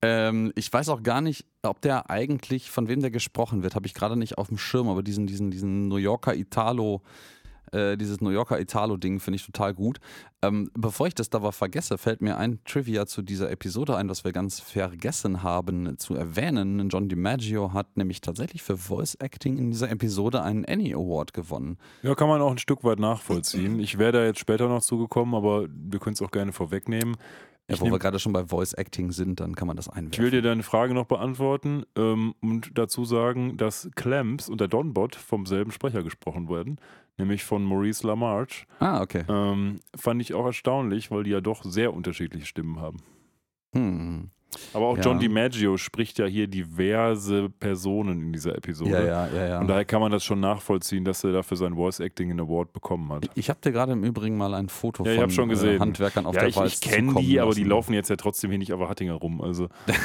Ähm, 0.00 0.52
ich 0.54 0.72
weiß 0.72 0.88
auch 0.90 1.02
gar 1.02 1.20
nicht, 1.20 1.46
ob 1.62 1.80
der 1.80 2.10
eigentlich, 2.10 2.70
von 2.70 2.88
wem 2.88 3.00
der 3.00 3.10
gesprochen 3.10 3.62
wird, 3.62 3.74
habe 3.74 3.86
ich 3.86 3.94
gerade 3.94 4.16
nicht 4.16 4.38
auf 4.38 4.48
dem 4.48 4.58
Schirm, 4.58 4.88
aber 4.88 5.02
diesen, 5.02 5.26
diesen, 5.26 5.50
diesen 5.50 5.88
New 5.88 5.96
Yorker 5.96 6.36
Italo, 6.36 7.02
äh, 7.72 7.96
dieses 7.96 8.20
New 8.20 8.30
Yorker 8.30 8.60
Italo-Ding 8.60 9.20
finde 9.20 9.36
ich 9.36 9.46
total 9.46 9.74
gut. 9.74 9.98
Ähm, 10.40 10.70
bevor 10.74 11.08
ich 11.08 11.14
das 11.14 11.32
aber 11.32 11.50
vergesse, 11.52 11.98
fällt 11.98 12.22
mir 12.22 12.38
ein 12.38 12.60
Trivia 12.64 13.06
zu 13.06 13.22
dieser 13.22 13.50
Episode 13.50 13.96
ein, 13.96 14.08
was 14.08 14.24
wir 14.24 14.32
ganz 14.32 14.60
vergessen 14.60 15.42
haben 15.42 15.98
zu 15.98 16.14
erwähnen. 16.14 16.88
John 16.88 17.08
DiMaggio 17.08 17.72
hat 17.72 17.96
nämlich 17.96 18.20
tatsächlich 18.20 18.62
für 18.62 18.76
Voice 18.76 19.16
Acting 19.16 19.58
in 19.58 19.72
dieser 19.72 19.90
Episode 19.90 20.42
einen 20.42 20.64
Annie 20.64 20.94
Award 20.94 21.32
gewonnen. 21.32 21.76
Ja, 22.02 22.14
kann 22.14 22.28
man 22.28 22.40
auch 22.40 22.52
ein 22.52 22.58
Stück 22.58 22.84
weit 22.84 23.00
nachvollziehen. 23.00 23.80
Ich 23.80 23.98
wäre 23.98 24.12
da 24.12 24.24
jetzt 24.24 24.38
später 24.38 24.68
noch 24.68 24.82
zugekommen, 24.82 25.34
aber 25.34 25.66
wir 25.68 25.98
können 25.98 26.14
es 26.14 26.22
auch 26.22 26.30
gerne 26.30 26.52
vorwegnehmen. 26.52 27.16
Ja, 27.70 27.78
wo 27.80 27.84
nehm- 27.84 27.92
wir 27.92 27.98
gerade 27.98 28.18
schon 28.18 28.32
bei 28.32 28.44
Voice 28.46 28.72
Acting 28.72 29.12
sind, 29.12 29.40
dann 29.40 29.54
kann 29.54 29.66
man 29.68 29.76
das 29.76 29.88
einwerfen. 29.88 30.12
Ich 30.12 30.18
will 30.20 30.30
dir 30.30 30.42
deine 30.42 30.62
Frage 30.62 30.94
noch 30.94 31.04
beantworten 31.06 31.84
ähm, 31.96 32.34
und 32.40 32.70
dazu 32.78 33.04
sagen, 33.04 33.56
dass 33.58 33.90
Clamps 33.94 34.48
und 34.48 34.60
der 34.60 34.68
Donbot 34.68 35.16
vom 35.16 35.44
selben 35.44 35.70
Sprecher 35.70 36.02
gesprochen 36.02 36.48
werden, 36.48 36.80
nämlich 37.18 37.44
von 37.44 37.62
Maurice 37.64 38.06
LaMarche. 38.06 38.64
ah, 38.80 39.02
okay. 39.02 39.24
Ähm, 39.28 39.80
fand 39.94 40.22
ich 40.22 40.32
auch 40.32 40.46
erstaunlich, 40.46 41.10
weil 41.10 41.24
die 41.24 41.30
ja 41.30 41.40
doch 41.42 41.62
sehr 41.62 41.92
unterschiedliche 41.92 42.46
Stimmen 42.46 42.80
haben. 42.80 43.02
Hm. 43.74 44.30
Aber 44.72 44.86
auch 44.86 44.96
Ja. 44.96 45.02
John 45.04 45.18
DiMaggio 45.18 45.76
spricht 45.76 46.18
ja 46.18 46.26
hier 46.26 46.46
diverse 46.46 47.50
Personen 47.50 48.22
in 48.22 48.32
dieser 48.32 48.56
Episode. 48.56 48.90
Ja, 48.90 49.04
ja, 49.04 49.26
ja, 49.28 49.48
ja. 49.48 49.60
Und 49.60 49.68
daher 49.68 49.84
kann 49.84 50.00
man 50.00 50.10
das 50.10 50.24
schon 50.24 50.40
nachvollziehen, 50.40 51.04
dass 51.04 51.22
er 51.22 51.32
dafür 51.32 51.56
sein 51.56 51.74
Voice 51.74 52.00
Acting 52.00 52.30
einen 52.30 52.40
Award 52.40 52.72
bekommen 52.72 53.12
hat. 53.12 53.28
Ich 53.34 53.50
habe 53.50 53.60
dir 53.62 53.72
gerade 53.72 53.92
im 53.92 54.04
Übrigen 54.04 54.36
mal 54.38 54.54
ein 54.54 54.68
Foto 54.68 55.04
Ja, 55.04 55.20
von 55.20 55.30
schon 55.30 55.50
äh, 55.50 55.52
gesehen. 55.52 55.80
Handwerkern 55.80 56.24
auf 56.26 56.34
ja, 56.34 56.40
der 56.40 56.48
ich, 56.48 56.56
Walz 56.56 56.74
ich 56.74 56.80
kenne 56.80 57.14
die, 57.20 57.40
aber 57.40 57.52
die 57.52 57.60
lassen. 57.60 57.70
laufen 57.70 57.92
jetzt 57.94 58.08
ja 58.08 58.16
trotzdem 58.16 58.50
hier 58.50 58.58
nicht 58.58 58.72
auf 58.72 58.88
Hattinger 58.88 59.14
rum. 59.14 59.40
Also 59.42 59.68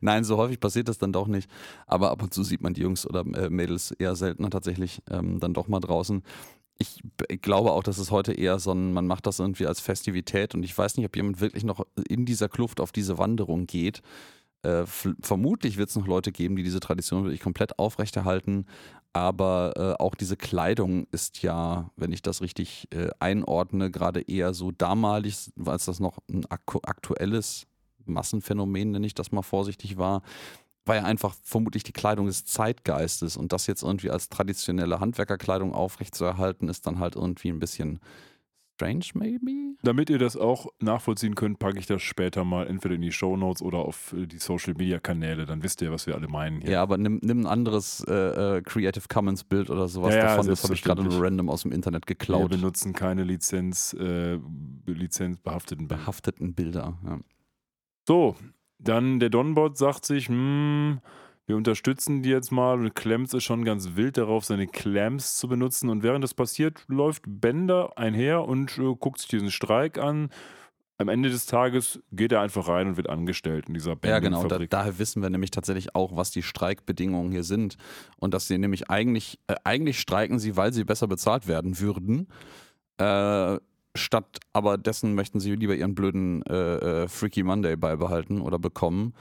Nein, 0.00 0.24
so 0.24 0.36
häufig 0.36 0.60
passiert 0.60 0.88
das 0.88 0.98
dann 0.98 1.12
doch 1.12 1.26
nicht. 1.26 1.50
Aber 1.86 2.10
ab 2.10 2.22
und 2.22 2.34
zu 2.34 2.42
sieht 2.42 2.60
man 2.60 2.74
die 2.74 2.82
Jungs 2.82 3.06
oder 3.06 3.20
äh, 3.34 3.50
Mädels 3.50 3.92
eher 3.92 4.14
seltener 4.14 4.50
tatsächlich 4.50 5.02
ähm, 5.10 5.40
dann 5.40 5.54
doch 5.54 5.68
mal 5.68 5.80
draußen. 5.80 6.22
Ich 6.78 7.02
glaube 7.42 7.72
auch, 7.72 7.82
dass 7.82 7.98
es 7.98 8.12
heute 8.12 8.32
eher 8.32 8.60
so 8.60 8.72
ein, 8.72 8.92
man 8.92 9.06
macht 9.06 9.26
das 9.26 9.40
irgendwie 9.40 9.66
als 9.66 9.80
Festivität 9.80 10.54
und 10.54 10.62
ich 10.62 10.76
weiß 10.76 10.96
nicht, 10.96 11.06
ob 11.06 11.16
jemand 11.16 11.40
wirklich 11.40 11.64
noch 11.64 11.84
in 12.08 12.24
dieser 12.24 12.48
Kluft 12.48 12.80
auf 12.80 12.92
diese 12.92 13.18
Wanderung 13.18 13.66
geht. 13.66 14.00
Äh, 14.62 14.84
vermutlich 14.86 15.76
wird 15.76 15.88
es 15.88 15.96
noch 15.96 16.06
Leute 16.06 16.32
geben, 16.32 16.56
die 16.56 16.62
diese 16.62 16.80
Tradition 16.80 17.24
wirklich 17.24 17.40
komplett 17.40 17.78
aufrechterhalten. 17.78 18.66
Aber 19.12 19.72
äh, 19.76 20.02
auch 20.02 20.14
diese 20.14 20.36
Kleidung 20.36 21.06
ist 21.10 21.42
ja, 21.42 21.90
wenn 21.96 22.12
ich 22.12 22.22
das 22.22 22.42
richtig 22.42 22.86
äh, 22.90 23.08
einordne, 23.18 23.90
gerade 23.90 24.20
eher 24.20 24.54
so 24.54 24.70
damalig, 24.70 25.50
als 25.64 25.86
das 25.86 25.98
noch 25.98 26.18
ein 26.28 26.44
aktuelles 26.48 27.66
Massenphänomen, 28.04 28.92
nenne 28.92 29.06
ich 29.06 29.14
das 29.14 29.32
mal 29.32 29.42
vorsichtig 29.42 29.96
war, 29.96 30.22
war 30.88 30.96
ja 30.96 31.04
einfach 31.04 31.34
vermutlich 31.42 31.82
die 31.84 31.92
Kleidung 31.92 32.26
des 32.26 32.44
Zeitgeistes 32.44 33.36
und 33.36 33.52
das 33.52 33.66
jetzt 33.66 33.82
irgendwie 33.82 34.10
als 34.10 34.28
traditionelle 34.28 35.00
Handwerkerkleidung 35.00 35.74
aufrechtzuerhalten, 35.74 36.68
ist 36.68 36.86
dann 36.86 36.98
halt 36.98 37.14
irgendwie 37.16 37.48
ein 37.50 37.58
bisschen 37.58 38.00
strange, 38.74 39.04
maybe? 39.14 39.74
Damit 39.82 40.08
ihr 40.08 40.18
das 40.18 40.36
auch 40.36 40.66
nachvollziehen 40.80 41.34
könnt, 41.34 41.58
packe 41.58 41.78
ich 41.78 41.86
das 41.86 42.00
später 42.02 42.44
mal 42.44 42.66
entweder 42.66 42.94
in 42.94 43.00
die 43.02 43.12
Shownotes 43.12 43.60
oder 43.62 43.78
auf 43.78 44.12
äh, 44.12 44.26
die 44.26 44.38
Social 44.38 44.74
Media 44.74 44.98
Kanäle. 45.00 45.46
Dann 45.46 45.62
wisst 45.62 45.82
ihr, 45.82 45.90
was 45.90 46.06
wir 46.06 46.14
alle 46.14 46.28
meinen 46.28 46.60
hier. 46.60 46.70
Ja, 46.70 46.82
aber 46.82 46.96
nimm, 46.96 47.18
nimm 47.22 47.40
ein 47.40 47.46
anderes 47.46 48.04
äh, 48.08 48.58
äh, 48.58 48.62
Creative 48.62 49.04
Commons 49.08 49.44
Bild 49.44 49.70
oder 49.70 49.88
sowas 49.88 50.14
Ja, 50.14 50.20
ja, 50.20 50.26
davon. 50.26 50.46
Das 50.46 50.62
habe 50.62 50.74
ich 50.74 50.82
gerade 50.82 51.02
nur 51.02 51.20
random 51.20 51.50
aus 51.50 51.62
dem 51.62 51.72
Internet 51.72 52.04
Wir 52.08 52.14
geklaut. 52.14 52.50
benutzen 52.50 52.92
keine 52.92 53.24
Lizenz, 53.24 53.94
äh, 53.98 54.38
lizenzbehafteten 54.86 55.88
Bilder. 55.88 56.02
Behafteten 56.02 56.54
Bilder. 56.54 56.98
Ja. 57.04 57.18
So, 58.06 58.36
dann 58.78 59.20
der 59.20 59.30
Donbot 59.30 59.76
sagt 59.76 60.04
sich, 60.04 60.28
hm, 60.28 61.00
wir 61.46 61.56
unterstützen 61.56 62.22
die 62.22 62.28
jetzt 62.28 62.52
mal 62.52 62.78
und 62.78 62.94
Clamps 62.94 63.32
ist 63.32 63.44
schon 63.44 63.64
ganz 63.64 63.96
wild 63.96 64.18
darauf, 64.18 64.44
seine 64.44 64.66
Clamps 64.66 65.36
zu 65.36 65.48
benutzen. 65.48 65.88
Und 65.88 66.02
während 66.02 66.22
das 66.22 66.34
passiert, 66.34 66.84
läuft 66.88 67.22
Bender 67.26 67.96
einher 67.96 68.44
und 68.44 68.76
äh, 68.78 68.94
guckt 68.94 69.18
sich 69.18 69.28
diesen 69.28 69.50
Streik 69.50 69.96
an. 69.96 70.28
am 70.98 71.08
Ende 71.08 71.30
des 71.30 71.46
Tages 71.46 72.00
geht 72.12 72.32
er 72.32 72.42
einfach 72.42 72.68
rein 72.68 72.88
und 72.88 72.96
wird 72.98 73.08
angestellt 73.08 73.66
in 73.68 73.74
dieser 73.74 73.96
Ja, 74.04 74.18
genau. 74.18 74.44
Da, 74.46 74.58
daher 74.58 74.98
wissen 74.98 75.22
wir 75.22 75.30
nämlich 75.30 75.50
tatsächlich 75.50 75.94
auch, 75.94 76.14
was 76.16 76.30
die 76.32 76.42
Streikbedingungen 76.42 77.32
hier 77.32 77.44
sind. 77.44 77.78
Und 78.18 78.34
dass 78.34 78.46
sie 78.46 78.58
nämlich 78.58 78.90
eigentlich, 78.90 79.38
äh, 79.46 79.54
eigentlich 79.64 80.00
streiken 80.00 80.38
sie, 80.38 80.56
weil 80.56 80.74
sie 80.74 80.84
besser 80.84 81.06
bezahlt 81.08 81.48
werden 81.48 81.80
würden. 81.80 82.28
Äh, 82.98 83.58
statt 83.98 84.38
aber 84.52 84.78
dessen 84.78 85.14
möchten 85.14 85.40
sie 85.40 85.54
lieber 85.54 85.74
ihren 85.74 85.94
blöden 85.94 86.42
äh, 86.46 87.02
äh, 87.04 87.08
Freaky 87.08 87.42
Monday 87.42 87.76
beibehalten 87.76 88.40
oder 88.40 88.58
bekommen. 88.58 89.14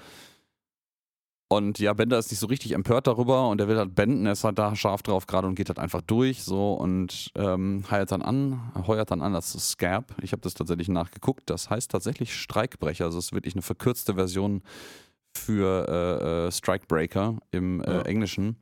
Und 1.49 1.79
ja, 1.79 1.93
Bender 1.93 2.17
ist 2.17 2.29
nicht 2.29 2.39
so 2.41 2.47
richtig 2.47 2.73
empört 2.73 3.07
darüber 3.07 3.47
und 3.47 3.61
er 3.61 3.69
will 3.69 3.77
halt 3.77 3.95
benden, 3.95 4.25
er 4.25 4.33
ist 4.33 4.43
halt 4.43 4.59
da 4.59 4.75
scharf 4.75 5.01
drauf 5.01 5.27
gerade 5.27 5.47
und 5.47 5.55
geht 5.55 5.69
halt 5.69 5.79
einfach 5.79 6.01
durch 6.01 6.43
so 6.43 6.73
und 6.73 7.31
ähm, 7.35 7.85
heuert 7.89 8.11
dann 8.11 8.21
an, 8.21 8.59
heuert 8.85 9.11
dann 9.11 9.21
an 9.21 9.31
das 9.31 9.53
Scab. 9.53 10.13
Ich 10.21 10.33
habe 10.33 10.41
das 10.41 10.55
tatsächlich 10.55 10.89
nachgeguckt. 10.89 11.49
Das 11.49 11.69
heißt 11.69 11.89
tatsächlich 11.89 12.35
Streikbrecher. 12.35 13.05
Also 13.05 13.17
es 13.17 13.27
ist 13.27 13.33
wirklich 13.33 13.55
eine 13.55 13.61
verkürzte 13.61 14.15
Version 14.15 14.61
für 15.37 15.87
äh, 15.87 16.47
äh, 16.47 16.51
Strikebreaker 16.51 17.37
im 17.51 17.81
äh, 17.81 17.93
Ja. 17.93 18.01
Englischen. 18.01 18.57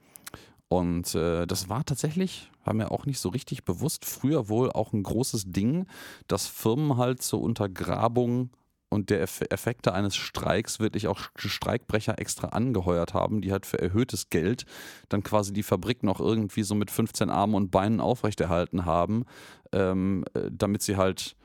Und 0.67 1.13
äh, 1.13 1.45
das 1.45 1.69
war 1.69 1.85
tatsächlich, 1.85 2.49
war 2.63 2.73
mir 2.73 2.91
auch 2.91 3.05
nicht 3.05 3.19
so 3.19 3.29
richtig 3.29 3.65
bewusst, 3.65 4.05
früher 4.05 4.49
wohl 4.49 4.71
auch 4.71 4.93
ein 4.93 5.03
großes 5.03 5.51
Ding, 5.51 5.85
dass 6.27 6.47
Firmen 6.47 6.97
halt 6.97 7.21
zur 7.21 7.41
Untergrabung 7.41 8.49
und 8.89 9.09
der 9.09 9.21
Eff 9.21 9.41
Effekte 9.49 9.93
eines 9.93 10.15
Streiks 10.15 10.79
wirklich 10.79 11.07
auch 11.07 11.19
Streikbrecher 11.35 12.19
extra 12.19 12.49
angeheuert 12.49 13.13
haben, 13.13 13.41
die 13.41 13.51
halt 13.51 13.65
für 13.65 13.79
erhöhtes 13.79 14.29
Geld 14.29 14.65
dann 15.09 15.23
quasi 15.23 15.53
die 15.53 15.63
Fabrik 15.63 16.03
noch 16.03 16.19
irgendwie 16.19 16.63
so 16.63 16.75
mit 16.75 16.89
15 16.89 17.29
Armen 17.29 17.55
und 17.55 17.71
Beinen 17.71 17.99
aufrechterhalten 17.99 18.85
haben, 18.85 19.25
ähm, 19.71 20.23
äh, 20.33 20.49
damit 20.51 20.81
sie 20.81 20.97
halt, 20.97 21.35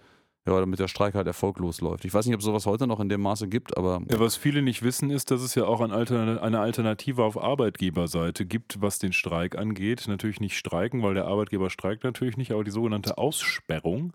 ja, 0.47 0.59
damit 0.59 0.79
der 0.79 0.89
Streik 0.89 1.15
halt 1.15 1.27
erfolglos 1.27 1.81
läuft. 1.81 2.05
Ich 2.05 2.15
weiß 2.15 2.25
nicht, 2.27 2.35
ob 2.35 2.41
es 2.41 2.47
sowas 2.47 2.67
heute 2.67 2.87
noch 2.87 3.01
in 3.01 3.09
dem 3.09 3.21
Maße 3.21 3.47
gibt, 3.49 3.77
aber 3.77 4.01
Ja, 4.11 4.19
was 4.19 4.37
viele 4.37 4.63
nicht 4.63 4.83
wissen, 4.83 5.11
ist, 5.11 5.31
dass 5.31 5.43
es 5.43 5.55
ja 5.55 5.65
auch 5.65 5.81
eine 5.81 6.61
Alternative 6.61 7.23
auf 7.23 7.41
Arbeitgeberseite 7.41 8.47
gibt, 8.47 8.81
was 8.81 8.99
den 8.99 9.13
Streik 9.13 9.57
angeht. 9.59 10.07
Natürlich 10.09 10.41
nicht 10.41 10.57
streiken, 10.57 11.03
weil 11.03 11.15
der 11.15 11.27
Arbeitgeber 11.27 11.69
streikt 11.69 12.05
natürlich 12.05 12.37
nicht, 12.39 12.53
aber 12.53 12.65
die 12.65 12.71
sogenannte 12.71 13.19
Aussperrung. 13.19 14.13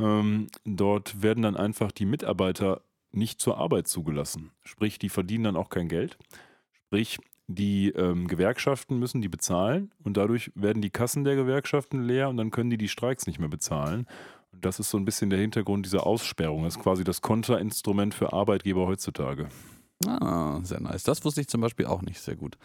Ähm, 0.00 0.48
dort 0.64 1.22
werden 1.22 1.42
dann 1.42 1.56
einfach 1.56 1.92
die 1.92 2.06
Mitarbeiter 2.06 2.82
nicht 3.12 3.40
zur 3.40 3.58
Arbeit 3.58 3.86
zugelassen. 3.86 4.50
Sprich, 4.64 4.98
die 4.98 5.08
verdienen 5.08 5.44
dann 5.44 5.56
auch 5.56 5.68
kein 5.68 5.88
Geld. 5.88 6.18
Sprich, 6.72 7.18
die 7.46 7.88
ähm, 7.90 8.28
Gewerkschaften 8.28 8.98
müssen 8.98 9.20
die 9.20 9.28
bezahlen 9.28 9.92
und 10.04 10.16
dadurch 10.16 10.52
werden 10.54 10.82
die 10.82 10.90
Kassen 10.90 11.24
der 11.24 11.34
Gewerkschaften 11.34 12.02
leer 12.02 12.28
und 12.28 12.36
dann 12.36 12.50
können 12.50 12.70
die 12.70 12.78
die 12.78 12.88
Streiks 12.88 13.26
nicht 13.26 13.40
mehr 13.40 13.48
bezahlen. 13.48 14.06
Das 14.52 14.80
ist 14.80 14.90
so 14.90 14.98
ein 14.98 15.04
bisschen 15.04 15.30
der 15.30 15.38
Hintergrund 15.38 15.86
dieser 15.86 16.06
Aussperrung. 16.06 16.64
Das 16.64 16.76
ist 16.76 16.82
quasi 16.82 17.04
das 17.04 17.22
Kontrainstrument 17.22 18.14
für 18.14 18.32
Arbeitgeber 18.32 18.86
heutzutage. 18.86 19.48
Ah, 20.06 20.60
sehr 20.62 20.80
nice. 20.80 21.02
Das 21.02 21.24
wusste 21.24 21.40
ich 21.40 21.48
zum 21.48 21.60
Beispiel 21.60 21.86
auch 21.86 22.02
nicht 22.02 22.20
sehr 22.20 22.36
gut. 22.36 22.56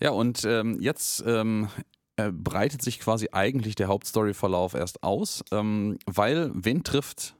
Ja, 0.00 0.10
und 0.10 0.44
ähm, 0.44 0.78
jetzt 0.80 1.24
ähm, 1.26 1.68
äh, 2.16 2.30
breitet 2.30 2.82
sich 2.82 3.00
quasi 3.00 3.28
eigentlich 3.32 3.74
der 3.74 3.88
Hauptstory-Verlauf 3.88 4.74
erst 4.74 5.02
aus, 5.02 5.44
ähm, 5.52 5.98
weil 6.06 6.50
wen 6.54 6.84
trifft 6.84 7.34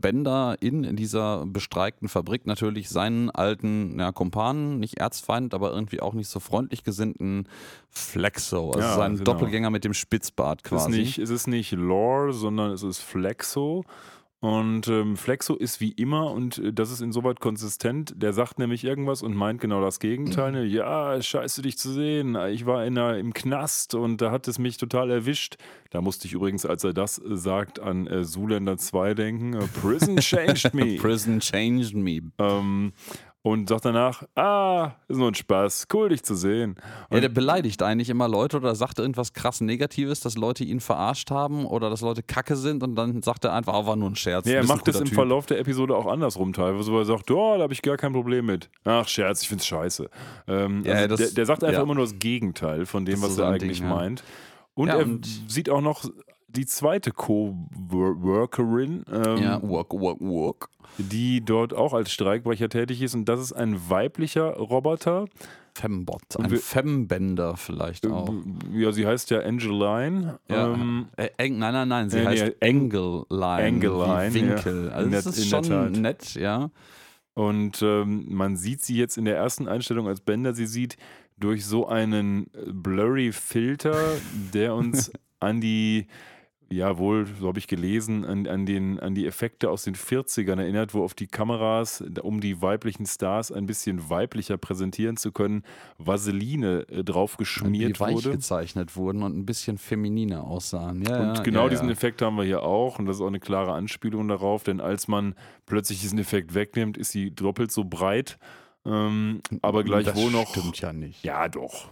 Bender 0.00 0.56
in 0.60 0.96
dieser 0.96 1.44
bestreikten 1.46 2.08
Fabrik 2.08 2.46
natürlich 2.46 2.88
seinen 2.88 3.30
alten 3.30 3.98
ja, 3.98 4.12
Kumpanen, 4.12 4.78
nicht 4.78 4.98
Erzfeind, 4.98 5.54
aber 5.54 5.72
irgendwie 5.72 6.00
auch 6.00 6.14
nicht 6.14 6.28
so 6.28 6.38
freundlich 6.40 6.84
gesinnten 6.84 7.46
Flexo, 7.90 8.70
also 8.70 8.80
Ja, 8.80 8.94
seinen 8.96 9.16
genau. 9.16 9.32
Doppelgänger 9.32 9.70
mit 9.70 9.84
dem 9.84 9.94
Spitzbart 9.94 10.60
Es 10.64 10.70
ist, 10.70 10.78
quasi. 10.78 10.98
nicht, 10.98 11.18
es 11.18 11.30
ist 11.30 11.46
nicht 11.46 11.72
Lore, 11.72 12.32
sondern 12.32 12.70
es 12.70 12.82
ist 12.82 13.00
Flexo. 13.00 13.84
Und 14.40 14.86
ähm, 14.88 15.16
Flexo 15.16 15.54
ist 15.54 15.80
wie 15.80 15.92
immer, 15.92 16.30
und 16.30 16.58
äh, 16.58 16.72
das 16.72 16.90
ist 16.90 17.00
insoweit 17.00 17.40
konsistent, 17.40 18.12
der 18.16 18.34
sagt 18.34 18.58
nämlich 18.58 18.84
irgendwas 18.84 19.22
und 19.22 19.34
meint 19.34 19.60
genau 19.62 19.80
das 19.80 19.98
Gegenteil. 19.98 20.52
ne? 20.52 20.64
Ja, 20.64 21.20
scheiße 21.20 21.62
dich 21.62 21.78
zu 21.78 21.90
sehen. 21.90 22.36
Ich 22.50 22.66
war 22.66 22.84
in 22.84 22.98
einer, 22.98 23.16
im 23.16 23.32
Knast 23.32 23.94
und 23.94 24.20
da 24.20 24.30
hat 24.30 24.46
es 24.46 24.58
mich 24.58 24.76
total 24.76 25.10
erwischt. 25.10 25.56
Da 25.90 26.02
musste 26.02 26.26
ich 26.26 26.34
übrigens, 26.34 26.66
als 26.66 26.84
er 26.84 26.92
das 26.92 27.18
äh, 27.18 27.36
sagt, 27.36 27.80
an 27.80 28.06
äh, 28.06 28.24
Zoolander 28.24 28.76
2 28.76 29.14
denken. 29.14 29.54
Äh, 29.54 29.66
Prison 29.80 30.16
changed 30.18 30.74
me. 30.74 30.96
Prison 30.96 31.40
changed 31.40 31.94
me. 31.94 32.20
ähm, 32.38 32.92
und 33.46 33.68
sagt 33.68 33.84
danach, 33.84 34.24
ah, 34.34 34.96
ist 35.06 35.18
nur 35.18 35.28
ein 35.30 35.34
Spaß, 35.36 35.86
cool 35.94 36.08
dich 36.08 36.24
zu 36.24 36.34
sehen. 36.34 36.74
Ja, 37.12 37.20
der 37.20 37.28
beleidigt 37.28 37.80
eigentlich 37.80 38.10
immer 38.10 38.26
Leute 38.26 38.56
oder 38.56 38.74
sagt 38.74 38.98
irgendwas 38.98 39.34
krass 39.34 39.60
Negatives, 39.60 40.18
dass 40.18 40.36
Leute 40.36 40.64
ihn 40.64 40.80
verarscht 40.80 41.30
haben 41.30 41.64
oder 41.64 41.88
dass 41.88 42.00
Leute 42.00 42.24
kacke 42.24 42.56
sind 42.56 42.82
und 42.82 42.96
dann 42.96 43.22
sagt 43.22 43.44
er 43.44 43.52
einfach, 43.52 43.74
oh, 43.74 43.86
war 43.86 43.94
nur 43.94 44.10
ein 44.10 44.16
Scherz. 44.16 44.46
Du 44.46 44.50
er 44.52 44.64
macht 44.64 44.88
es 44.88 44.94
guter 44.94 44.98
im 44.98 45.04
Typ. 45.04 45.14
Verlauf 45.14 45.46
der 45.46 45.60
Episode 45.60 45.94
auch 45.96 46.06
andersrum 46.06 46.52
teilweise, 46.52 46.90
wo 46.90 46.98
er 46.98 47.04
sagt, 47.04 47.30
oh, 47.30 47.56
da 47.56 47.62
habe 47.62 47.72
ich 47.72 47.82
gar 47.82 47.96
kein 47.96 48.12
Problem 48.12 48.46
mit. 48.46 48.68
Ach, 48.84 49.06
Scherz, 49.06 49.42
ich 49.42 49.48
find's 49.48 49.64
scheiße. 49.64 50.10
Ähm, 50.48 50.82
Ja, 50.84 50.94
also 50.94 51.06
das- 51.08 51.18
der, 51.20 51.30
der 51.30 51.46
sagt 51.46 51.62
einfach 51.62 51.78
ja. 51.78 51.82
immer 51.84 51.94
nur 51.94 52.04
das 52.04 52.18
Gegenteil 52.18 52.84
von 52.84 53.04
dem, 53.04 53.20
Das 53.20 53.30
was 53.30 53.38
er 53.38 53.46
eigentlich 53.50 53.78
Ding, 53.78 53.88
ja. 53.88 53.94
meint. 53.94 54.24
Und 54.74 54.88
Ja, 54.88 54.96
er 54.96 55.04
und- 55.04 55.24
sieht 55.46 55.70
auch 55.70 55.80
noch 55.80 56.04
die 56.56 56.66
zweite 56.66 57.10
Co-Workerin, 57.12 59.04
ähm, 59.12 59.36
Ja, 59.38 59.60
walk, 59.62 59.92
walk. 59.92 60.68
die 60.98 61.44
dort 61.44 61.74
auch 61.74 61.92
als 61.92 62.10
Streikbrecher 62.12 62.68
tätig 62.68 63.02
ist. 63.02 63.14
Und 63.14 63.26
das 63.28 63.40
ist 63.40 63.52
ein 63.52 63.88
weiblicher 63.90 64.54
Roboter. 64.56 65.26
Fembot, 65.74 66.22
ein 66.38 66.50
wir- 66.50 66.58
Fembender 66.58 67.56
vielleicht 67.58 68.06
auch. 68.06 68.32
Ja, 68.72 68.92
sie 68.92 69.06
heißt 69.06 69.28
ja 69.30 69.40
Angeline. 69.40 70.38
Ja. 70.48 70.72
Ähm, 70.72 71.08
Äh, 71.18 71.28
Eng, 71.36 71.58
nein, 71.58 71.74
nein, 71.74 71.88
nein, 71.88 72.08
sie 72.08 72.20
Äh, 72.20 72.26
heißt 72.26 72.56
Engelline. 72.60 73.60
Engelline, 73.62 74.32
wie 74.34 74.40
Winkel. 74.40 74.86
ja. 74.86 74.92
Also 74.92 75.10
das 75.10 75.26
ist 75.26 75.48
schon 75.50 75.92
nett, 75.92 76.34
ja. 76.34 76.70
Und 77.34 77.82
ähm, 77.82 78.24
man 78.34 78.56
sieht 78.56 78.80
sie 78.82 78.96
jetzt 78.96 79.18
in 79.18 79.26
der 79.26 79.36
ersten 79.36 79.68
Einstellung 79.68 80.08
als 80.08 80.22
Bender 80.22 80.54
sie 80.54 80.66
sieht 80.66 80.96
durch 81.36 81.66
so 81.66 81.86
einen 81.86 82.46
äh, 82.54 82.72
blurry 82.72 83.30
Filter, 83.32 83.94
der 84.54 84.74
uns 84.74 85.12
an 85.40 85.60
die, 85.60 86.06
ja 86.68 86.98
wohl, 86.98 87.26
so 87.40 87.48
habe 87.48 87.58
ich 87.58 87.66
gelesen, 87.68 88.24
an, 88.24 88.46
an, 88.46 88.66
den, 88.66 88.98
an 88.98 89.14
die 89.14 89.26
Effekte 89.26 89.70
aus 89.70 89.84
den 89.84 89.94
40ern 89.94 90.58
erinnert, 90.60 90.94
wo 90.94 91.02
auf 91.04 91.14
die 91.14 91.26
Kameras, 91.26 92.02
um 92.22 92.40
die 92.40 92.60
weiblichen 92.60 93.06
Stars 93.06 93.52
ein 93.52 93.66
bisschen 93.66 94.10
weiblicher 94.10 94.56
präsentieren 94.58 95.16
zu 95.16 95.32
können, 95.32 95.62
Vaseline 95.98 96.86
äh, 96.88 97.04
drauf 97.04 97.32
Die 97.32 97.38
geschmiert 97.44 98.00
weich 98.00 98.14
wurde. 98.16 98.30
gezeichnet 98.32 98.96
wurden 98.96 99.22
und 99.22 99.36
ein 99.36 99.46
bisschen 99.46 99.78
femininer 99.78 100.44
aussahen. 100.44 101.02
Ja, 101.02 101.20
Und 101.30 101.36
ja, 101.36 101.42
genau 101.42 101.64
ja, 101.64 101.68
diesen. 101.70 101.90
Effekt 101.90 102.20
haben 102.22 102.36
wir 102.36 102.44
hier 102.44 102.62
auch. 102.62 102.98
Und 102.98 103.06
das 103.06 103.16
ist 103.16 103.22
auch 103.22 103.28
eine 103.28 103.40
klare 103.40 103.72
Anspielung 103.72 104.26
darauf, 104.28 104.64
denn 104.64 104.80
als 104.80 105.08
man 105.08 105.34
plötzlich 105.66 106.00
diesen 106.00 106.18
Effekt 106.18 106.54
wegnimmt, 106.54 106.96
ist 106.96 107.12
sie 107.12 107.30
doppelt 107.30 107.70
so 107.70 107.84
breit. 107.84 108.38
Ähm, 108.84 109.40
aber 109.62 109.84
gleichwohl 109.84 110.32
das 110.32 110.32
noch. 110.32 110.48
Stimmt 110.50 110.80
ja 110.80 110.92
nicht. 110.92 111.24
Ja, 111.24 111.48
doch. 111.48 111.90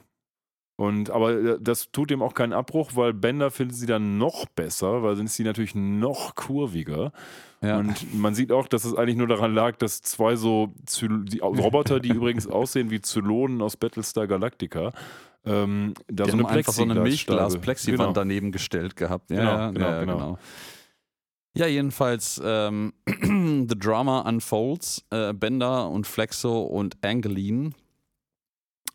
Und 0.77 1.11
aber 1.11 1.33
äh, 1.33 1.59
das 1.61 1.93
tut 1.93 2.11
dem 2.11 2.23
auch 2.23 2.35
keinen 2.35 2.53
Abbruch, 2.53 2.93
weil 2.95 3.13
Bender 3.13 3.51
findet 3.51 3.77
sie 3.77 3.87
dann 3.87 4.19
noch 4.19 4.47
besser, 4.47 5.03
weil 5.03 5.19
ist 5.21 5.35
sie 5.35 5.45
natürlich 5.45 5.75
noch 5.75 6.35
kurviger. 6.35 7.13
Ja. 7.61 7.79
Und 7.79 8.13
man 8.15 8.35
sieht 8.35 8.51
auch, 8.51 8.67
dass 8.67 8.85
es 8.85 8.95
eigentlich 8.95 9.17
nur 9.17 9.29
daran 9.29 9.55
lag, 9.55 9.77
dass 9.77 10.03
zwei 10.03 10.37
so 10.37 10.75
Zyl 10.87 11.25
die 11.25 11.39
Roboter, 11.39 12.01
die 12.01 12.09
übrigens 12.15 12.47
aussehen 12.47 12.91
wie 12.91 13.01
Zylonen 13.01 13.63
aus 13.63 13.77
Battlestar 13.77 14.27
Galactica, 14.27 14.93
ähm, 15.47 15.95
da 16.09 16.25
Die 16.25 16.31
so 16.31 16.37
eine 16.39 16.45
haben 16.49 16.57
einfach 16.57 16.73
so 16.73 16.83
eine. 16.83 17.01
Milchglas-Plexiwand 17.01 17.99
Genau. 17.99 18.13
daneben 18.13 18.51
gestellt 18.51 18.97
gehabt. 18.97 19.31
Ja, 19.31 19.37
Genau, 19.37 19.51
ja, 19.51 19.71
genau, 19.71 20.01
genau. 20.01 20.17
genau. 20.17 20.39
Ja, 21.57 21.67
jedenfalls, 21.69 22.43
ähm, 22.45 22.93
The 23.07 23.79
Drama 23.79 24.21
Unfolds. 24.29 25.05
Äh, 25.11 25.33
Bender 25.35 25.89
und 25.89 26.07
Flexo 26.07 26.63
und 26.63 26.97
Angeline 27.05 27.71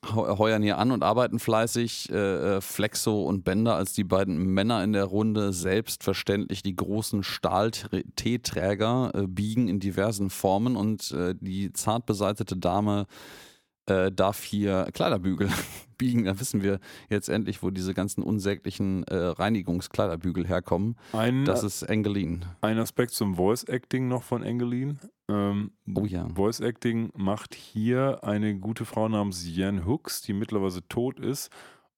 heuern 0.06 0.64
hier 0.64 0.78
an 0.78 0.92
und 0.92 1.04
arbeiten 1.04 1.40
fleißig. 1.40 2.10
Äh, 2.12 2.58
äh, 2.58 2.62
Flexo 2.62 3.24
und 3.24 3.44
Bender 3.44 3.76
als 3.76 3.94
die 3.94 4.04
beiden 4.04 4.38
Männer 4.54 4.84
in 4.84 4.94
der 4.94 5.06
Runde 5.06 5.54
selbstverständlich 5.54 6.64
die 6.64 6.76
großen 6.76 7.24
Stahl-Teeträger 7.24 9.12
äh, 9.14 9.28
biegen 9.28 9.68
in 9.68 9.80
diversen 9.80 10.30
Formen 10.30 10.76
und 10.76 11.12
äh, 11.12 11.36
die 11.40 11.74
zart 11.74 12.06
beseitete 12.06 12.58
Dame 12.58 13.08
äh, 13.90 14.12
darf 14.12 14.44
hier 14.44 14.88
Kleiderbügel 14.94 15.50
biegen. 15.98 16.26
Da 16.26 16.40
wissen 16.40 16.62
wir 16.64 16.80
jetzt 17.10 17.30
endlich, 17.30 17.62
wo 17.62 17.70
diese 17.70 17.94
ganzen 17.94 18.24
unsäglichen 18.24 19.04
äh, 19.04 19.16
Reinigungskleiderbügel 19.16 20.48
herkommen. 20.48 20.96
Ein, 21.14 21.46
Das 21.46 21.64
ist 21.64 21.84
Engelin. 21.84 22.46
ein 22.62 22.80
Aspekt 22.80 23.12
zum 23.12 23.36
Voice 23.36 23.64
Acting 23.66 24.08
noch 24.08 24.24
von 24.24 24.44
Engelin. 24.44 25.00
Ähm, 25.30 25.72
Oh 25.94 26.06
ja. 26.06 26.28
Voice 26.34 26.60
Acting 26.62 27.12
macht 27.16 27.54
hier 27.56 28.24
eine 28.24 28.56
gute 28.56 28.86
Frau 28.86 29.08
namens 29.10 29.46
Jan 29.46 29.86
Hooks, 29.86 30.22
die 30.22 30.34
mittlerweile 30.34 30.88
tot 30.88 31.20
ist. 31.20 31.50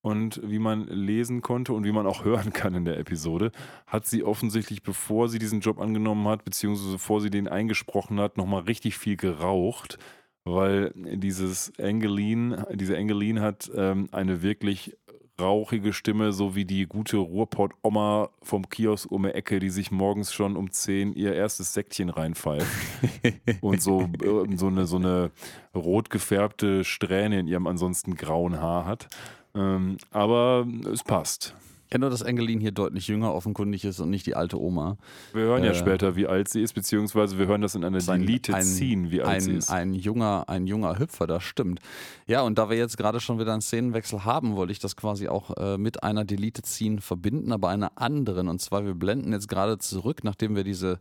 Und 0.03 0.41
wie 0.43 0.57
man 0.57 0.87
lesen 0.87 1.41
konnte 1.43 1.73
und 1.73 1.83
wie 1.85 1.91
man 1.91 2.07
auch 2.07 2.23
hören 2.25 2.51
kann 2.53 2.73
in 2.73 2.85
der 2.85 2.97
Episode, 2.97 3.51
hat 3.85 4.07
sie 4.07 4.23
offensichtlich, 4.23 4.81
bevor 4.81 5.29
sie 5.29 5.37
diesen 5.37 5.59
Job 5.59 5.79
angenommen 5.79 6.27
hat, 6.27 6.43
beziehungsweise 6.43 6.93
bevor 6.93 7.21
sie 7.21 7.29
den 7.29 7.47
eingesprochen 7.47 8.19
hat, 8.19 8.35
nochmal 8.35 8.63
richtig 8.63 8.97
viel 8.97 9.15
geraucht, 9.15 9.99
weil 10.43 10.91
dieses 10.95 11.71
Angeline, 11.79 12.67
diese 12.73 12.97
Angeline 12.97 13.41
hat 13.41 13.71
ähm, 13.75 14.09
eine 14.11 14.41
wirklich 14.41 14.97
rauchige 15.39 15.91
Stimme, 15.93 16.31
so 16.33 16.55
wie 16.55 16.65
die 16.65 16.85
gute 16.85 17.17
Ruhrpott-Oma 17.17 18.29
vom 18.41 18.69
Kiosk 18.69 19.11
um 19.11 19.23
die 19.23 19.29
Ecke, 19.29 19.59
die 19.59 19.69
sich 19.69 19.91
morgens 19.91 20.33
schon 20.33 20.55
um 20.55 20.71
10 20.71 21.13
ihr 21.13 21.33
erstes 21.33 21.73
Säckchen 21.73 22.09
reinpfeift. 22.09 22.67
und 23.61 23.81
so, 23.81 24.01
äh, 24.01 24.57
so, 24.57 24.67
eine, 24.67 24.85
so 24.85 24.97
eine 24.97 25.31
rot 25.75 26.09
gefärbte 26.09 26.83
Strähne 26.83 27.39
in 27.39 27.47
ihrem 27.47 27.67
ansonsten 27.67 28.15
grauen 28.15 28.61
Haar 28.61 28.85
hat. 28.85 29.07
Ähm, 29.55 29.97
aber 30.11 30.65
es 30.91 31.03
passt. 31.03 31.55
Ja, 31.93 31.99
nur, 31.99 32.09
dass 32.09 32.21
Engelin 32.21 32.61
hier 32.61 32.71
deutlich 32.71 33.07
jünger 33.07 33.33
offenkundig 33.33 33.83
ist 33.83 33.99
und 33.99 34.09
nicht 34.09 34.25
die 34.25 34.33
alte 34.35 34.57
Oma. 34.61 34.95
Wir 35.33 35.41
hören 35.43 35.63
ja 35.65 35.71
Äh, 35.71 35.75
später, 35.75 36.15
wie 36.15 36.25
alt 36.25 36.47
sie 36.47 36.61
ist, 36.61 36.71
beziehungsweise 36.73 37.37
wir 37.37 37.47
hören 37.47 37.61
das 37.61 37.75
in 37.75 37.83
einer 37.83 37.97
ist 37.97 38.07
ein- 38.09 38.25
Scene, 38.63 39.11
wie 39.11 39.21
alt 39.21 39.29
Ein, 39.29 39.41
sie 39.41 39.51
ist. 39.55 39.69
ein, 39.69 39.93
junger, 39.93 40.45
ein 40.47 40.67
junger 40.67 40.99
Hüpfer, 40.99 41.27
das 41.27 41.43
stimmt. 41.43 41.81
Ja, 42.27 42.43
und 42.43 42.57
da 42.57 42.69
wir 42.69 42.77
jetzt 42.77 42.97
gerade 42.97 43.19
schon 43.19 43.39
wieder 43.39 43.51
einen 43.51 43.61
Szenenwechsel 43.61 44.23
haben, 44.23 44.55
wollte 44.55 44.71
ich 44.71 44.79
das 44.79 44.95
quasi 44.95 45.27
auch 45.27 45.57
äh, 45.57 45.77
mit 45.77 46.01
einer 46.01 46.23
Deleted 46.23 46.65
Scene 46.65 47.01
verbinden, 47.01 47.51
aber 47.51 47.67
einer 47.67 47.91
anderen. 47.95 48.47
Und 48.47 48.61
zwar, 48.61 48.85
wir 48.85 48.93
blenden 48.95 49.33
jetzt 49.33 49.49
gerade 49.49 49.77
zurück, 49.77 50.23
nachdem 50.23 50.55
wir 50.55 50.63
diese 50.63 50.99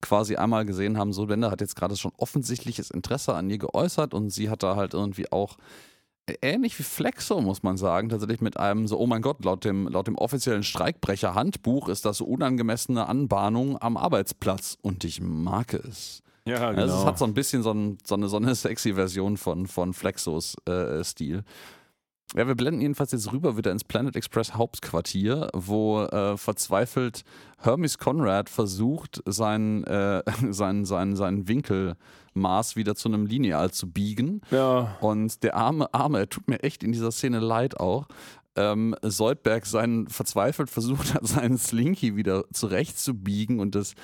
quasi 0.00 0.34
einmal 0.36 0.64
gesehen 0.64 0.98
haben, 0.98 1.12
so 1.12 1.26
Bender 1.26 1.50
hat 1.50 1.60
jetzt 1.60 1.76
gerade 1.76 1.96
schon 1.96 2.12
offensichtliches 2.16 2.90
Interesse 2.90 3.34
an 3.34 3.50
ihr 3.50 3.58
geäußert 3.58 4.14
und 4.14 4.30
sie 4.30 4.48
hat 4.50 4.62
da 4.62 4.76
halt 4.76 4.94
irgendwie 4.94 5.30
auch 5.32 5.56
ähnlich 6.42 6.78
wie 6.78 6.82
Flexo, 6.82 7.40
muss 7.40 7.62
man 7.62 7.76
sagen, 7.76 8.08
tatsächlich 8.08 8.40
mit 8.40 8.56
einem 8.56 8.86
so, 8.86 8.98
oh 8.98 9.06
mein 9.06 9.22
Gott, 9.22 9.44
laut 9.44 9.64
dem, 9.64 9.88
laut 9.88 10.06
dem 10.06 10.16
offiziellen 10.16 10.62
Streikbrecher-Handbuch 10.62 11.88
ist 11.88 12.04
das 12.04 12.18
so 12.18 12.24
unangemessene 12.24 13.08
Anbahnung 13.08 13.80
am 13.80 13.96
Arbeitsplatz 13.96 14.78
und 14.82 15.04
ich 15.04 15.20
mag 15.20 15.74
es. 15.74 16.22
ja, 16.58 16.68
Also 16.70 16.96
es 16.96 17.04
hat 17.04 17.18
so 17.18 17.24
ein 17.24 17.34
bisschen 17.34 17.62
so, 17.62 17.72
ein, 17.72 17.98
so, 18.04 18.14
eine, 18.14 18.28
so 18.28 18.36
eine 18.36 18.54
sexy 18.54 18.94
Version 18.94 19.36
von, 19.36 19.66
von 19.66 19.92
Flexos 19.92 20.56
äh, 20.66 21.04
Stil. 21.04 21.44
Ja, 22.34 22.46
wir 22.46 22.54
blenden 22.54 22.82
jedenfalls 22.82 23.12
jetzt 23.12 23.32
rüber 23.32 23.56
wieder 23.56 23.72
ins 23.72 23.84
Planet 23.84 24.14
Express 24.14 24.54
Hauptquartier, 24.54 25.48
wo 25.54 26.02
äh, 26.02 26.36
verzweifelt 26.36 27.22
Hermes 27.58 27.96
Conrad 27.96 28.50
versucht, 28.50 29.22
sein, 29.24 29.82
äh, 29.84 30.22
sein, 30.50 30.84
sein, 30.84 31.16
sein 31.16 31.48
Winkelmaß 32.38 32.76
wieder 32.76 32.94
zu 32.94 33.08
einem 33.08 33.26
Lineal 33.26 33.70
zu 33.70 33.90
biegen. 33.90 34.40
ja, 34.50 34.96
Und 35.00 35.42
der 35.42 35.56
arme, 35.56 35.92
arme, 35.92 36.20
er 36.20 36.28
tut 36.28 36.48
mir 36.48 36.62
echt 36.62 36.82
in 36.82 36.92
dieser 36.92 37.10
Szene 37.10 37.40
leid 37.40 37.78
auch. 37.78 38.06
Ähm, 38.56 38.94
Soldberg 39.02 39.66
seinen 39.66 40.08
verzweifelt 40.08 40.70
versucht 40.70 41.14
hat, 41.14 41.26
seinen 41.26 41.58
Slinky 41.58 42.16
wieder 42.16 42.44
zurechtzubiegen 42.52 43.60
und 43.60 43.74
das. 43.74 43.94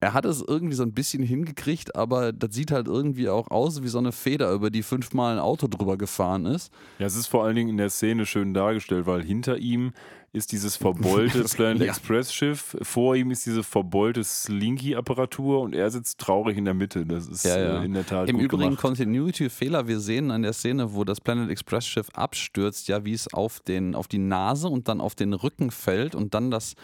Er 0.00 0.14
hat 0.14 0.24
es 0.24 0.44
irgendwie 0.46 0.74
so 0.74 0.84
ein 0.84 0.92
bisschen 0.92 1.22
hingekriegt, 1.22 1.96
aber 1.96 2.32
das 2.32 2.54
sieht 2.54 2.70
halt 2.70 2.86
irgendwie 2.86 3.28
auch 3.28 3.50
aus 3.50 3.82
wie 3.82 3.88
so 3.88 3.98
eine 3.98 4.12
Feder, 4.12 4.52
über 4.52 4.70
die 4.70 4.84
fünfmal 4.84 5.34
ein 5.34 5.40
Auto 5.40 5.66
drüber 5.66 5.96
gefahren 5.96 6.46
ist. 6.46 6.72
Ja, 7.00 7.06
es 7.06 7.16
ist 7.16 7.26
vor 7.26 7.44
allen 7.44 7.56
Dingen 7.56 7.70
in 7.70 7.76
der 7.78 7.90
Szene 7.90 8.24
schön 8.24 8.54
dargestellt, 8.54 9.06
weil 9.06 9.24
hinter 9.24 9.58
ihm 9.58 9.92
ist 10.32 10.52
dieses 10.52 10.76
verbeulte 10.76 11.42
Planet 11.56 11.82
ja. 11.82 11.88
Express 11.88 12.32
Schiff, 12.32 12.76
vor 12.82 13.16
ihm 13.16 13.30
ist 13.30 13.46
diese 13.46 13.62
verbeulte 13.62 14.22
Slinky-Apparatur 14.22 15.60
und 15.60 15.74
er 15.74 15.90
sitzt 15.90 16.18
traurig 16.20 16.56
in 16.58 16.64
der 16.64 16.74
Mitte. 16.74 17.06
Das 17.06 17.26
ist 17.26 17.44
Ja, 17.44 17.58
ja. 17.58 17.80
Äh, 17.80 17.86
in 17.86 17.94
der 17.94 18.06
Tat 18.06 18.28
Im 18.28 18.38
Übrigen 18.38 18.62
gemacht. 18.64 18.80
Continuity-Fehler. 18.80 19.88
Wir 19.88 20.00
sehen 20.00 20.30
an 20.30 20.42
der 20.42 20.52
Szene, 20.52 20.94
wo 20.94 21.04
das 21.04 21.20
Planet 21.20 21.50
Express 21.50 21.86
Schiff 21.86 22.08
abstürzt, 22.10 22.88
ja, 22.88 23.04
wie 23.04 23.14
es 23.14 23.32
auf, 23.32 23.60
den, 23.60 23.94
auf 23.94 24.06
die 24.06 24.18
Nase 24.18 24.68
und 24.68 24.88
dann 24.88 25.00
auf 25.00 25.14
den 25.14 25.32
Rücken 25.32 25.70
fällt 25.70 26.14
und 26.14 26.34
dann 26.34 26.50
das 26.50 26.74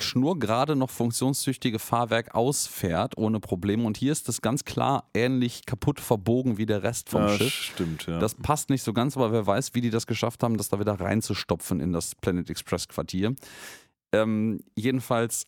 schnurgerade 0.00 0.76
noch 0.76 0.90
funktionstüchtige 0.90 1.78
Fahrwerk 1.78 2.34
ausfährt 2.34 3.16
ohne 3.16 3.40
Probleme. 3.40 3.84
Und 3.84 3.96
hier 3.96 4.12
ist 4.12 4.28
das 4.28 4.40
ganz 4.40 4.64
klar 4.64 5.08
ähnlich 5.14 5.66
kaputt 5.66 6.00
verbogen 6.00 6.58
wie 6.58 6.66
der 6.66 6.82
Rest 6.82 7.08
vom 7.08 7.22
ja, 7.22 7.36
Schiff. 7.36 7.52
Stimmt, 7.52 8.06
ja. 8.06 8.18
Das 8.18 8.34
passt 8.34 8.70
nicht 8.70 8.82
so 8.82 8.92
ganz, 8.92 9.16
aber 9.16 9.32
wer 9.32 9.46
weiß, 9.46 9.74
wie 9.74 9.80
die 9.80 9.90
das 9.90 10.06
geschafft 10.06 10.42
haben, 10.42 10.56
das 10.56 10.68
da 10.68 10.78
wieder 10.78 11.00
reinzustopfen 11.00 11.80
in 11.80 11.92
das 11.92 12.14
Planet 12.14 12.48
Express 12.50 12.88
Quartier. 12.88 13.34
Ähm, 14.12 14.60
jedenfalls, 14.74 15.46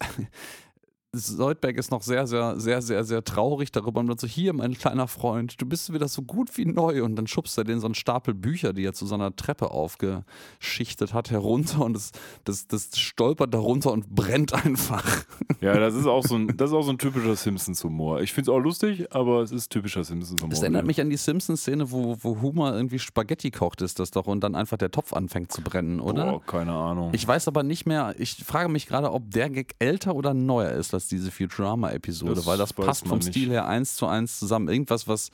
Soldberg 1.12 1.76
ist 1.76 1.90
noch 1.90 2.02
sehr, 2.02 2.28
sehr, 2.28 2.60
sehr, 2.60 2.82
sehr, 2.82 3.02
sehr 3.02 3.24
traurig 3.24 3.72
darüber 3.72 3.98
und 3.98 4.06
sagt 4.06 4.20
so, 4.20 4.26
hier, 4.28 4.52
mein 4.52 4.74
kleiner 4.74 5.08
Freund, 5.08 5.60
du 5.60 5.66
bist 5.66 5.92
wieder 5.92 6.06
so 6.06 6.22
gut 6.22 6.56
wie 6.56 6.64
neu. 6.64 7.02
Und 7.02 7.16
dann 7.16 7.26
schubst 7.26 7.58
er 7.58 7.64
den 7.64 7.80
so 7.80 7.86
einen 7.86 7.96
Stapel 7.96 8.32
Bücher, 8.32 8.72
die 8.72 8.84
er 8.84 8.92
zu 8.92 9.06
so 9.06 9.16
einer 9.16 9.34
Treppe 9.34 9.72
aufgeschichtet 9.72 11.12
hat, 11.12 11.30
herunter 11.30 11.84
und 11.84 11.94
das, 11.94 12.12
das, 12.44 12.68
das 12.68 12.96
stolpert 12.96 13.52
darunter 13.52 13.90
und 13.90 14.08
brennt 14.10 14.54
einfach. 14.54 15.24
ja, 15.60 15.76
das 15.78 15.94
ist 15.94 16.06
auch 16.06 16.24
so 16.24 16.36
ein, 16.36 16.56
das 16.56 16.70
ist 16.70 16.76
auch 16.76 16.82
so 16.82 16.92
ein 16.92 16.98
typischer 16.98 17.34
Simpsons-Humor. 17.34 18.20
Ich 18.20 18.32
finde 18.32 18.52
es 18.52 18.56
auch 18.56 18.60
lustig, 18.60 19.12
aber 19.12 19.42
es 19.42 19.50
ist 19.50 19.70
typischer 19.70 20.04
Simpsons-Humor. 20.04 20.50
Das 20.50 20.62
erinnert 20.62 20.86
mich 20.86 21.00
an 21.00 21.10
die 21.10 21.16
Simpsons-Szene, 21.16 21.90
wo, 21.90 22.16
wo 22.20 22.40
Homer 22.40 22.76
irgendwie 22.76 23.00
Spaghetti 23.00 23.50
kocht, 23.50 23.82
ist 23.82 23.98
das 23.98 24.12
doch, 24.12 24.28
und 24.28 24.44
dann 24.44 24.54
einfach 24.54 24.76
der 24.76 24.92
Topf 24.92 25.12
anfängt 25.12 25.50
zu 25.50 25.60
brennen, 25.60 25.98
oder? 25.98 26.30
Boah, 26.30 26.46
keine 26.46 26.72
Ahnung. 26.72 27.10
Ich 27.14 27.26
weiß 27.26 27.48
aber 27.48 27.64
nicht 27.64 27.84
mehr, 27.86 28.14
ich 28.18 28.44
frage 28.44 28.68
mich 28.68 28.86
gerade, 28.86 29.10
ob 29.10 29.28
der 29.30 29.50
Gag 29.50 29.74
älter 29.80 30.14
oder 30.14 30.34
neuer 30.34 30.70
ist 30.70 30.99
als 31.00 31.08
diese 31.08 31.30
Futurama-Episode, 31.30 32.44
weil 32.44 32.58
das 32.58 32.74
passt 32.74 33.08
vom 33.08 33.18
nicht. 33.18 33.30
Stil 33.30 33.50
her 33.50 33.66
eins 33.66 33.96
zu 33.96 34.06
eins 34.06 34.38
zusammen. 34.38 34.68
Irgendwas, 34.68 35.08
was 35.08 35.30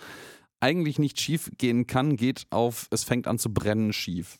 eigentlich 0.60 0.98
nicht 1.00 1.20
schief 1.20 1.50
gehen 1.58 1.86
kann, 1.88 2.16
geht 2.16 2.46
auf, 2.50 2.86
es 2.90 3.02
fängt 3.02 3.26
an 3.26 3.38
zu 3.38 3.52
brennen 3.52 3.92
schief. 3.92 4.38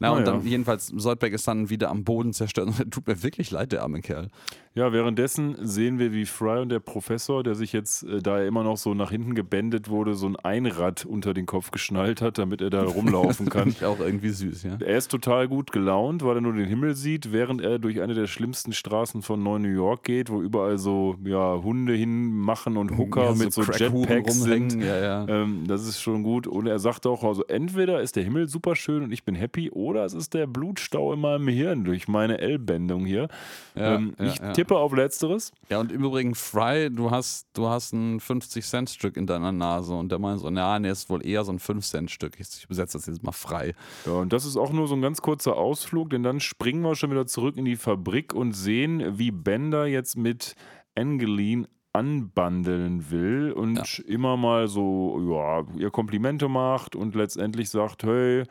Na, 0.00 0.08
Ah, 0.08 0.12
und 0.12 0.26
dann 0.26 0.46
jedenfalls, 0.46 0.86
Soldberg 0.86 1.32
ist 1.32 1.48
dann 1.48 1.70
wieder 1.70 1.90
am 1.90 2.04
Boden 2.04 2.32
zerstört 2.32 2.68
er 2.78 2.88
tut 2.90 3.06
mir 3.08 3.22
wirklich 3.22 3.50
leid, 3.50 3.72
der 3.72 3.82
arme 3.82 4.00
Kerl. 4.00 4.28
Ja, 4.74 4.92
währenddessen 4.92 5.56
sehen 5.66 5.98
wir, 5.98 6.12
wie 6.12 6.24
Fry 6.24 6.60
und 6.60 6.68
der 6.68 6.78
Professor, 6.78 7.42
der 7.42 7.56
sich 7.56 7.72
jetzt, 7.72 8.04
äh, 8.04 8.22
da 8.22 8.38
er 8.38 8.46
immer 8.46 8.62
noch 8.62 8.76
so 8.76 8.94
nach 8.94 9.10
hinten 9.10 9.34
gebändet 9.34 9.88
wurde, 9.88 10.14
so 10.14 10.28
ein 10.28 10.36
Einrad 10.36 11.04
unter 11.04 11.34
den 11.34 11.46
Kopf 11.46 11.72
geschnallt 11.72 12.22
hat, 12.22 12.38
damit 12.38 12.60
er 12.60 12.70
da 12.70 12.82
rumlaufen 12.84 13.48
kann. 13.48 13.62
Finde 13.64 13.76
ich 13.76 13.84
auch 13.84 13.98
irgendwie 13.98 14.28
süß, 14.28 14.62
ja. 14.62 14.78
Er 14.78 14.96
ist 14.96 15.10
total 15.10 15.48
gut 15.48 15.72
gelaunt, 15.72 16.22
weil 16.24 16.36
er 16.36 16.40
nur 16.42 16.52
den 16.52 16.66
Himmel 16.66 16.94
sieht, 16.94 17.32
während 17.32 17.60
er 17.60 17.80
durch 17.80 18.00
eine 18.00 18.14
der 18.14 18.28
schlimmsten 18.28 18.72
Straßen 18.72 19.22
von 19.22 19.42
Neu 19.42 19.58
New 19.58 19.68
York 19.68 20.04
geht, 20.04 20.30
wo 20.30 20.40
überall 20.40 20.78
so 20.78 21.16
ja, 21.24 21.60
Hunde 21.60 21.94
hinmachen 21.94 22.76
und 22.76 22.96
Hooker 22.96 23.30
Ja, 23.30 23.34
mit 23.34 23.52
so, 23.52 23.62
Jetpacks 23.62 24.42
sind. 24.42 24.80
Ja, 24.80 25.00
ja. 25.00 25.28
Ähm, 25.28 25.64
das 25.66 25.88
ist 25.88 26.00
schon 26.00 26.22
gut. 26.22 26.46
Und 26.46 26.68
er 26.68 26.78
sagt 26.78 27.04
auch, 27.06 27.24
also 27.24 27.42
entweder 27.46 28.00
ist 28.00 28.14
der 28.14 28.22
Himmel 28.22 28.48
super 28.48 28.76
schön 28.76 29.02
und 29.02 29.10
ich 29.12 29.24
bin 29.24 29.34
happy, 29.34 29.70
oder 29.72 29.87
es 29.96 30.14
ist 30.14 30.34
der 30.34 30.46
Blutstau 30.46 31.12
in 31.12 31.20
meinem 31.20 31.48
Hirn 31.48 31.84
durch 31.84 32.08
meine 32.08 32.38
L-Bändung 32.38 33.06
hier. 33.06 33.28
Ja, 33.74 33.94
ähm, 33.94 34.14
ja, 34.18 34.24
ich 34.26 34.38
ja. 34.38 34.52
tippe 34.52 34.76
auf 34.76 34.94
Letzteres. 34.94 35.52
Ja, 35.68 35.80
und 35.80 35.92
im 35.92 36.04
Übrigen, 36.04 36.34
Fry, 36.34 36.90
du 36.90 37.10
hast, 37.10 37.48
du 37.54 37.68
hast 37.68 37.92
ein 37.92 38.20
50-Cent-Stück 38.20 39.16
in 39.16 39.26
deiner 39.26 39.52
Nase 39.52 39.94
und 39.94 40.10
der 40.10 40.18
meint 40.18 40.40
so, 40.40 40.50
na, 40.50 40.78
nee, 40.78 40.90
ist 40.90 41.10
wohl 41.10 41.24
eher 41.26 41.44
so 41.44 41.52
ein 41.52 41.58
5-Cent-Stück. 41.58 42.38
Ich 42.38 42.64
übersetze 42.64 42.98
das 42.98 43.06
jetzt 43.06 43.22
mal 43.22 43.32
frei. 43.32 43.74
Ja, 44.06 44.12
und 44.12 44.32
das 44.32 44.44
ist 44.44 44.56
auch 44.56 44.72
nur 44.72 44.88
so 44.88 44.94
ein 44.94 45.02
ganz 45.02 45.22
kurzer 45.22 45.56
Ausflug, 45.56 46.10
denn 46.10 46.22
dann 46.22 46.40
springen 46.40 46.82
wir 46.82 46.94
schon 46.94 47.10
wieder 47.10 47.26
zurück 47.26 47.56
in 47.56 47.64
die 47.64 47.76
Fabrik 47.76 48.34
und 48.34 48.52
sehen, 48.52 49.18
wie 49.18 49.30
Bender 49.30 49.86
jetzt 49.86 50.16
mit 50.16 50.54
Angeline 50.94 51.68
anbandeln 51.92 53.10
will 53.10 53.52
und 53.52 53.98
immer 54.00 54.36
mal 54.36 54.68
so, 54.68 55.20
ja, 55.30 55.64
ihr 55.78 55.90
Komplimente 55.90 56.48
macht 56.48 56.94
und 56.94 57.14
letztendlich 57.14 57.70
sagt, 57.70 58.04
hey, 58.04 58.44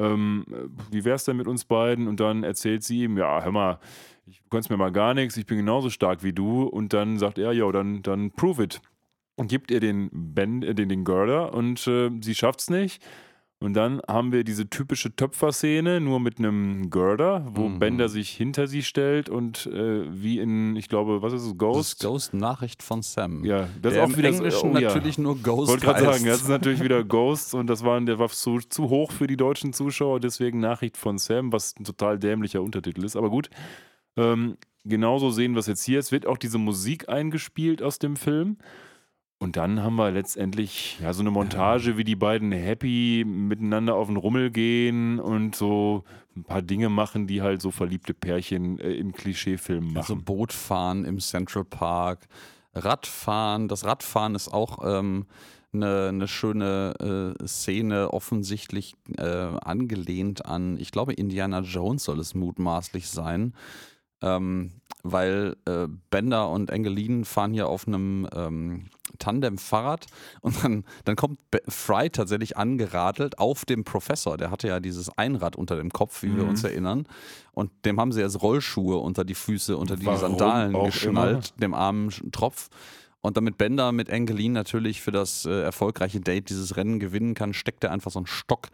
ähm, 0.00 0.44
wie 0.90 1.04
wär's 1.04 1.24
denn 1.24 1.36
mit 1.36 1.46
uns 1.46 1.64
beiden? 1.64 2.08
Und 2.08 2.20
dann 2.20 2.42
erzählt 2.42 2.82
sie 2.82 3.04
ihm, 3.04 3.18
ja, 3.18 3.42
hör 3.42 3.52
mal, 3.52 3.78
ich, 4.26 4.42
du 4.42 4.48
kannst 4.50 4.70
mir 4.70 4.76
mal 4.76 4.92
gar 4.92 5.14
nichts, 5.14 5.36
ich 5.36 5.46
bin 5.46 5.58
genauso 5.58 5.90
stark 5.90 6.22
wie 6.22 6.32
du. 6.32 6.62
Und 6.62 6.92
dann 6.92 7.18
sagt 7.18 7.38
er, 7.38 7.52
ja, 7.52 7.70
dann, 7.70 8.02
dann 8.02 8.30
prove 8.30 8.62
it. 8.62 8.80
Und 9.36 9.48
gibt 9.48 9.70
ihr 9.70 9.80
den, 9.80 10.10
ben, 10.12 10.62
äh, 10.62 10.74
den, 10.74 10.88
den 10.88 11.04
Girder 11.04 11.54
und 11.54 11.86
äh, 11.86 12.10
sie 12.20 12.34
schafft's 12.34 12.70
nicht. 12.70 13.02
Und 13.62 13.74
dann 13.74 14.00
haben 14.08 14.32
wir 14.32 14.42
diese 14.42 14.70
typische 14.70 15.14
Töpferszene, 15.14 16.00
nur 16.00 16.18
mit 16.18 16.38
einem 16.38 16.88
Girder, 16.88 17.44
wo 17.54 17.68
Mhm. 17.68 17.78
Bender 17.78 18.08
sich 18.08 18.30
hinter 18.30 18.66
sie 18.66 18.82
stellt 18.82 19.28
und 19.28 19.66
äh, 19.66 20.04
wie 20.10 20.38
in, 20.38 20.76
ich 20.76 20.88
glaube, 20.88 21.20
was 21.20 21.34
ist 21.34 21.42
es, 21.42 21.48
Das 21.48 21.58
Ghost? 21.58 21.92
ist 21.92 22.02
Ghost-Nachricht 22.02 22.82
von 22.82 23.02
Sam. 23.02 23.44
Ja, 23.44 23.68
das 23.82 23.92
der 23.92 23.92
ist 23.92 23.98
auch 23.98 24.08
im 24.08 24.16
wieder 24.16 24.28
Englischen 24.30 24.70
oh, 24.70 24.78
ja. 24.78 24.88
natürlich 24.88 25.18
nur 25.18 25.36
Ghost 25.36 25.68
wollte 25.70 25.84
gerade 25.84 26.04
sagen, 26.04 26.24
das 26.24 26.40
ist 26.40 26.48
natürlich 26.48 26.82
wieder 26.82 27.04
Ghost 27.04 27.54
und 27.54 27.66
das 27.66 27.84
war, 27.84 28.00
der 28.00 28.18
war 28.18 28.30
zu, 28.30 28.60
zu 28.60 28.88
hoch 28.88 29.12
für 29.12 29.26
die 29.26 29.36
deutschen 29.36 29.74
Zuschauer, 29.74 30.20
deswegen 30.20 30.58
Nachricht 30.60 30.96
von 30.96 31.18
Sam, 31.18 31.52
was 31.52 31.74
ein 31.78 31.84
total 31.84 32.18
dämlicher 32.18 32.62
Untertitel 32.62 33.04
ist. 33.04 33.14
Aber 33.14 33.28
gut, 33.28 33.50
ähm, 34.16 34.56
genauso 34.86 35.28
sehen 35.28 35.52
wir 35.52 35.58
es 35.60 35.66
jetzt 35.66 35.84
hier. 35.84 35.98
Es 35.98 36.12
wird 36.12 36.24
auch 36.24 36.38
diese 36.38 36.56
Musik 36.56 37.10
eingespielt 37.10 37.82
aus 37.82 37.98
dem 37.98 38.16
Film. 38.16 38.56
Und 39.42 39.56
dann 39.56 39.82
haben 39.82 39.96
wir 39.96 40.10
letztendlich 40.10 40.98
ja 41.00 41.14
so 41.14 41.22
eine 41.22 41.30
Montage, 41.30 41.96
wie 41.96 42.04
die 42.04 42.14
beiden 42.14 42.52
happy 42.52 43.24
miteinander 43.26 43.94
auf 43.94 44.08
den 44.08 44.18
Rummel 44.18 44.50
gehen 44.50 45.18
und 45.18 45.56
so 45.56 46.04
ein 46.36 46.44
paar 46.44 46.60
Dinge 46.60 46.90
machen, 46.90 47.26
die 47.26 47.40
halt 47.40 47.62
so 47.62 47.70
verliebte 47.70 48.12
Pärchen 48.12 48.78
äh, 48.78 48.92
im 48.92 49.12
Klischeefilm 49.12 49.96
Also 49.96 50.14
machen. 50.14 50.24
Bootfahren 50.26 51.06
im 51.06 51.20
Central 51.20 51.64
Park, 51.64 52.28
Radfahren. 52.74 53.68
Das 53.68 53.86
Radfahren 53.86 54.34
ist 54.34 54.52
auch 54.52 54.78
ähm, 54.84 55.24
eine, 55.72 56.08
eine 56.08 56.28
schöne 56.28 57.34
äh, 57.40 57.46
Szene, 57.46 58.12
offensichtlich 58.12 58.94
äh, 59.16 59.22
angelehnt 59.24 60.44
an, 60.44 60.76
ich 60.78 60.92
glaube, 60.92 61.14
Indiana 61.14 61.60
Jones 61.60 62.04
soll 62.04 62.20
es 62.20 62.34
mutmaßlich 62.34 63.08
sein. 63.08 63.54
Ähm, 64.20 64.72
weil 65.02 65.56
äh, 65.64 65.86
Bender 66.10 66.50
und 66.50 66.68
Engelin 66.68 67.24
fahren 67.24 67.54
hier 67.54 67.68
auf 67.68 67.86
einem 67.86 68.28
ähm, 68.34 68.90
Tandem-Fahrrad 69.18 70.06
und 70.40 70.62
dann, 70.64 70.84
dann 71.04 71.16
kommt 71.16 71.40
Fry 71.68 72.10
tatsächlich 72.10 72.56
angeradelt 72.56 73.38
auf 73.38 73.64
dem 73.64 73.84
Professor. 73.84 74.36
Der 74.36 74.50
hatte 74.50 74.68
ja 74.68 74.80
dieses 74.80 75.10
Einrad 75.18 75.56
unter 75.56 75.76
dem 75.76 75.90
Kopf, 75.90 76.22
wie 76.22 76.34
wir 76.34 76.44
Mhm. 76.44 76.48
uns 76.50 76.64
erinnern. 76.64 77.06
Und 77.52 77.70
dem 77.84 78.00
haben 78.00 78.12
sie 78.12 78.20
jetzt 78.20 78.40
Rollschuhe 78.42 78.96
unter 78.98 79.24
die 79.24 79.34
Füße, 79.34 79.76
unter 79.76 79.96
die 79.96 80.06
Warum 80.06 80.20
Sandalen 80.20 80.84
geschnallt, 80.84 81.60
dem 81.60 81.74
armen 81.74 82.10
Tropf. 82.32 82.68
Und 83.22 83.36
damit 83.36 83.58
Bender 83.58 83.92
mit 83.92 84.08
Angeline 84.10 84.54
natürlich 84.54 85.02
für 85.02 85.10
das 85.10 85.44
äh, 85.44 85.60
erfolgreiche 85.62 86.20
Date 86.20 86.48
dieses 86.48 86.76
Rennen 86.76 86.98
gewinnen 87.00 87.34
kann, 87.34 87.52
steckt 87.52 87.84
er 87.84 87.90
einfach 87.90 88.10
so 88.10 88.18
einen 88.18 88.26
Stock 88.26 88.68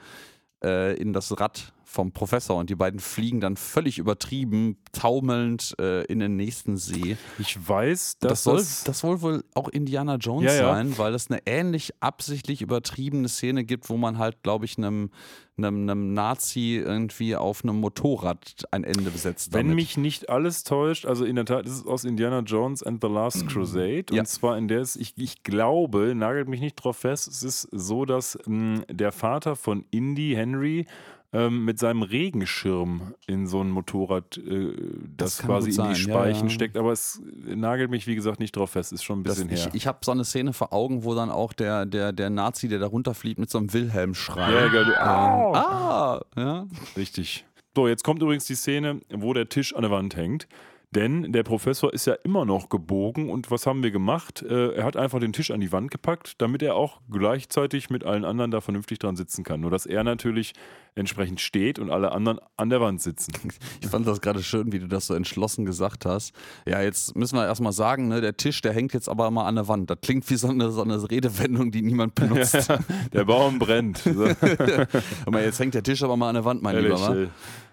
äh, 0.62 0.94
in 0.96 1.12
das 1.12 1.40
Rad 1.40 1.72
vom 1.88 2.10
Professor 2.10 2.58
und 2.58 2.68
die 2.68 2.74
beiden 2.74 2.98
fliegen 2.98 3.40
dann 3.40 3.56
völlig 3.56 3.98
übertrieben, 3.98 4.76
taumelnd 4.92 5.74
äh, 5.80 6.04
in 6.06 6.18
den 6.18 6.34
nächsten 6.34 6.76
See. 6.76 7.16
Ich 7.38 7.56
weiß, 7.68 8.18
Das 8.18 8.30
dass 8.30 8.42
soll, 8.42 8.56
das, 8.56 8.84
das 8.84 8.98
soll 8.98 9.22
wohl 9.22 9.44
auch 9.54 9.68
Indiana 9.68 10.16
Jones 10.16 10.52
Ja, 10.52 10.54
ja. 10.54 10.74
sein, 10.74 10.98
weil 10.98 11.14
es 11.14 11.30
eine 11.30 11.40
ähnlich 11.46 11.92
absichtlich 12.00 12.60
übertriebene 12.60 13.28
Szene 13.28 13.64
gibt, 13.64 13.88
wo 13.88 13.96
man 13.96 14.18
halt, 14.18 14.42
glaube 14.42 14.64
ich, 14.64 14.76
einem, 14.76 15.10
einem, 15.56 15.88
einem 15.88 16.12
Nazi 16.12 16.82
irgendwie 16.84 17.36
auf 17.36 17.62
einem 17.62 17.76
Motorrad 17.76 18.64
ein 18.72 18.82
Ende 18.82 19.10
besetzt. 19.12 19.52
Wenn 19.52 19.68
damit. 19.68 19.76
mich 19.76 19.96
nicht 19.96 20.28
alles 20.28 20.64
täuscht, 20.64 21.06
also 21.06 21.24
in 21.24 21.36
der 21.36 21.44
Tat 21.44 21.66
ist 21.66 21.72
es 21.72 21.86
aus 21.86 22.04
Indiana 22.04 22.40
Jones 22.40 22.82
and 22.82 23.00
the 23.00 23.08
Last 23.08 23.46
Crusade. 23.46 24.06
Ja. 24.10 24.20
Und 24.20 24.26
zwar 24.26 24.58
in 24.58 24.66
der 24.66 24.80
es, 24.80 24.96
ich, 24.96 25.14
ich 25.16 25.44
glaube, 25.44 26.14
nagelt 26.16 26.48
mich 26.48 26.60
nicht 26.60 26.74
drauf 26.74 26.96
fest, 26.98 27.28
es 27.28 27.44
ist 27.44 27.68
so, 27.70 28.04
dass 28.04 28.36
mh, 28.44 28.82
der 28.90 29.12
Vater 29.12 29.54
von 29.54 29.84
Indy, 29.92 30.34
Henry, 30.34 30.84
ähm, 31.32 31.64
mit 31.64 31.78
seinem 31.78 32.02
Regenschirm 32.02 33.14
in 33.26 33.46
so 33.46 33.60
ein 33.60 33.70
Motorrad, 33.70 34.38
äh, 34.38 34.72
das, 35.16 35.38
Das 35.38 35.46
quasi 35.46 35.66
in 35.66 35.70
die 35.70 35.76
sein, 35.76 35.88
ja, 35.90 35.94
Speichen 35.96 36.48
ja. 36.48 36.50
steckt. 36.50 36.76
Aber 36.76 36.92
es 36.92 37.20
nagelt 37.44 37.90
mich, 37.90 38.06
wie 38.06 38.14
gesagt, 38.14 38.40
nicht 38.40 38.56
drauf 38.56 38.70
fest. 38.70 38.92
Ist 38.92 39.04
schon 39.04 39.20
ein 39.20 39.24
das, 39.24 39.36
bisschen 39.36 39.52
ich 39.52 39.64
her. 39.64 39.74
ich 39.74 39.86
habe 39.86 39.98
so 40.02 40.12
eine 40.12 40.24
Szene 40.24 40.52
vor 40.52 40.72
Augen, 40.72 41.04
wo 41.04 41.14
dann 41.14 41.30
auch 41.30 41.52
der, 41.52 41.86
der, 41.86 42.12
der 42.12 42.30
Nazi, 42.30 42.68
der 42.68 42.78
da 42.78 42.86
runterfliegt, 42.86 43.38
mit 43.38 43.50
so 43.50 43.58
einem 43.58 43.72
Wilhelm-Schrei. 43.72 44.52
ja, 44.52 44.66
egal. 44.66 44.96
Au! 44.96 45.54
ah, 45.54 46.20
ja. 46.36 46.66
Richtig. 46.96 47.44
So, 47.74 47.88
jetzt 47.88 48.04
kommt 48.04 48.22
übrigens 48.22 48.46
die 48.46 48.54
Szene, 48.54 49.00
wo 49.12 49.34
der 49.34 49.48
Tisch 49.48 49.74
an 49.74 49.82
der 49.82 49.90
Wand 49.90 50.16
hängt. 50.16 50.48
Denn 50.92 51.32
der 51.32 51.42
Professor 51.42 51.92
ist 51.92 52.06
ja 52.06 52.14
immer 52.14 52.44
noch 52.44 52.68
gebogen 52.68 53.28
und 53.28 53.50
was 53.50 53.66
haben 53.66 53.82
wir 53.82 53.90
gemacht? 53.90 54.42
Äh, 54.42 54.74
er 54.74 54.84
hat 54.84 54.96
einfach 54.96 55.18
den 55.18 55.32
Tisch 55.32 55.50
an 55.50 55.60
die 55.60 55.72
Wand 55.72 55.90
gepackt, 55.90 56.40
damit 56.40 56.62
er 56.62 56.76
auch 56.76 57.00
gleichzeitig 57.10 57.90
mit 57.90 58.04
allen 58.04 58.24
anderen 58.24 58.50
da 58.50 58.60
vernünftig 58.60 59.00
dran 59.00 59.16
sitzen 59.16 59.42
kann. 59.44 59.60
Nur 59.60 59.70
dass 59.70 59.84
er 59.84 60.04
natürlich 60.04 60.52
entsprechend 60.94 61.40
steht 61.40 61.78
und 61.78 61.90
alle 61.90 62.12
anderen 62.12 62.38
an 62.56 62.70
der 62.70 62.80
Wand 62.80 63.02
sitzen. 63.02 63.32
Ich 63.82 63.88
fand 63.88 64.06
das 64.06 64.20
gerade 64.20 64.42
schön, 64.42 64.72
wie 64.72 64.78
du 64.78 64.88
das 64.88 65.06
so 65.06 65.14
entschlossen 65.14 65.64
gesagt 65.64 66.06
hast. 66.06 66.32
Ja, 66.66 66.80
jetzt 66.80 67.14
müssen 67.14 67.36
wir 67.36 67.44
erstmal 67.44 67.72
sagen, 67.72 68.08
ne, 68.08 68.20
der 68.20 68.36
Tisch, 68.36 68.60
der 68.62 68.72
hängt 68.72 68.94
jetzt 68.94 69.08
aber 69.08 69.30
mal 69.30 69.44
an 69.46 69.54
der 69.54 69.68
Wand. 69.68 69.90
Das 69.90 69.98
klingt 70.00 70.28
wie 70.30 70.36
so 70.36 70.48
eine, 70.48 70.70
so 70.70 70.82
eine 70.82 71.08
Redewendung, 71.08 71.70
die 71.70 71.82
niemand 71.82 72.14
benutzt. 72.16 72.68
der 73.12 73.24
Baum 73.24 73.58
brennt. 73.58 74.02
Aber 75.26 75.42
jetzt 75.42 75.60
hängt 75.60 75.74
der 75.74 75.82
Tisch 75.82 76.02
aber 76.02 76.16
mal 76.16 76.30
an 76.30 76.34
der 76.34 76.44
Wand, 76.44 76.62
mein 76.62 76.74
ehrlich, 76.76 76.92
Lieber. 76.92 77.28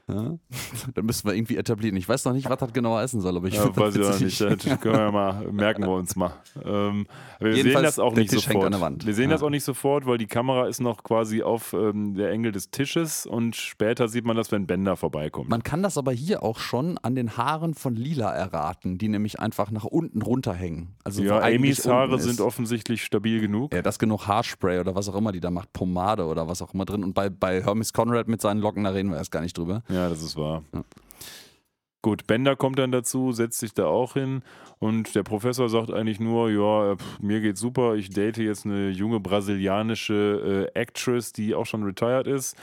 Ja? 0.10 0.38
Dann 0.96 1.06
müssen 1.06 1.26
wir 1.28 1.34
irgendwie 1.34 1.56
etablieren. 1.56 1.96
Ich 1.96 2.10
weiß 2.10 2.26
noch 2.26 2.34
nicht, 2.34 2.50
was 2.50 2.58
das 2.58 2.74
genau 2.74 2.96
heißen 2.96 3.22
soll, 3.22 3.38
aber 3.38 3.48
ich 3.48 3.56
Ja, 3.56 3.76
weiß 3.76 3.96
ich 3.96 4.02
das 4.02 4.16
auch 4.16 4.20
nicht. 4.20 4.42
Das 4.42 4.80
können 4.82 4.98
wir 4.98 5.12
mal, 5.12 5.48
merken 5.52 5.84
wir 5.84 5.92
uns 5.94 6.16
mal. 6.18 6.34
Ähm, 6.64 7.08
wir 7.40 7.56
Jedenfalls, 7.56 7.74
sehen 7.74 7.84
das 7.84 8.00
auch 8.00 8.14
nicht 8.14 8.32
Tisch 8.32 8.46
sofort. 8.46 8.66
an 8.66 8.72
der 8.74 8.82
Wand. 8.82 9.06
Wir 9.06 9.14
sehen 9.14 9.30
Ja. 9.30 9.36
das 9.36 9.44
auch 9.44 9.50
nicht 9.50 9.64
sofort, 9.64 10.06
weil 10.06 10.18
die 10.18 10.28
Kamera 10.28 10.68
ist 10.68 10.82
noch 10.82 11.04
quasi 11.04 11.42
auf 11.42 11.72
ähm, 11.74 12.16
der 12.16 12.32
Engel 12.32 12.52
des 12.52 12.70
Tisches 12.70 13.26
und 13.26 13.56
später 13.56 14.10
sieht 14.10 14.26
man 14.26 14.36
das, 14.36 14.52
wenn 14.52 14.68
Bender 14.68 14.98
vorbeikommt. 14.98 15.50
Man 15.50 15.64
kann 15.64 15.82
das 15.84 15.98
aber 15.98 16.12
hier 16.12 16.44
auch 16.44 16.60
schon 16.60 16.98
an 16.98 17.16
den 17.16 17.38
Haaren 17.38 17.74
von 17.74 17.96
Lila 17.96 18.30
erraten, 18.34 18.98
die 18.98 19.08
nämlich 19.08 19.40
einfach 19.40 19.72
nach 19.72 19.86
unten 19.86 20.22
runterhängen. 20.22 20.96
Also 21.06 21.24
ja, 21.24 21.40
Amys 21.42 21.88
Haare 21.88 22.16
ist. 22.18 22.24
sind 22.24 22.42
offensichtlich 22.42 23.04
stabil 23.04 23.40
genug. 23.40 23.74
Ja, 23.74 23.82
das 23.82 24.00
genug 24.00 24.28
Haarspray 24.28 24.80
oder 24.80 24.96
was 24.96 25.08
auch 25.08 25.16
immer 25.16 25.32
die 25.32 25.40
da 25.40 25.50
macht, 25.50 25.72
Pomade 25.72 26.26
oder 26.26 26.48
was 26.50 26.62
auch 26.62 26.74
immer 26.74 26.84
drin. 26.86 27.04
Und 27.06 27.14
bei, 27.14 27.30
bei 27.30 27.64
Hermes 27.64 27.94
Conrad 27.94 28.28
mit 28.28 28.42
seinen 28.42 28.60
Locken, 28.60 28.84
da 28.84 28.90
reden 28.90 29.10
wir 29.10 29.18
erst 29.18 29.32
gar 29.32 29.42
nicht 29.42 29.58
drüber. 29.58 29.82
Ja, 29.94 30.10
das 30.10 30.24
ist 30.24 30.36
wahr. 30.36 30.64
Ja. 30.74 30.84
Gut, 32.02 32.28
Bender 32.28 32.58
kommt 32.58 32.80
dann 32.80 32.92
dazu, 32.92 33.32
setzt 33.32 33.60
sich 33.60 33.74
da 33.74 33.86
auch 33.86 34.14
hin 34.14 34.42
und 34.80 35.16
der 35.16 35.24
Professor 35.24 35.70
sagt 35.70 35.90
eigentlich 35.92 36.20
nur, 36.20 36.50
ja, 36.50 36.98
pff, 36.98 37.20
mir 37.20 37.40
geht's 37.40 37.62
super, 37.62 37.96
ich 37.96 38.10
date 38.10 38.38
jetzt 38.38 38.66
eine 38.66 38.90
junge 38.90 39.22
brasilianische 39.22 40.70
äh, 40.76 40.80
Actress, 40.80 41.32
die 41.32 41.56
auch 41.56 41.66
schon 41.66 41.84
retired 41.84 42.28
ist. 42.28 42.58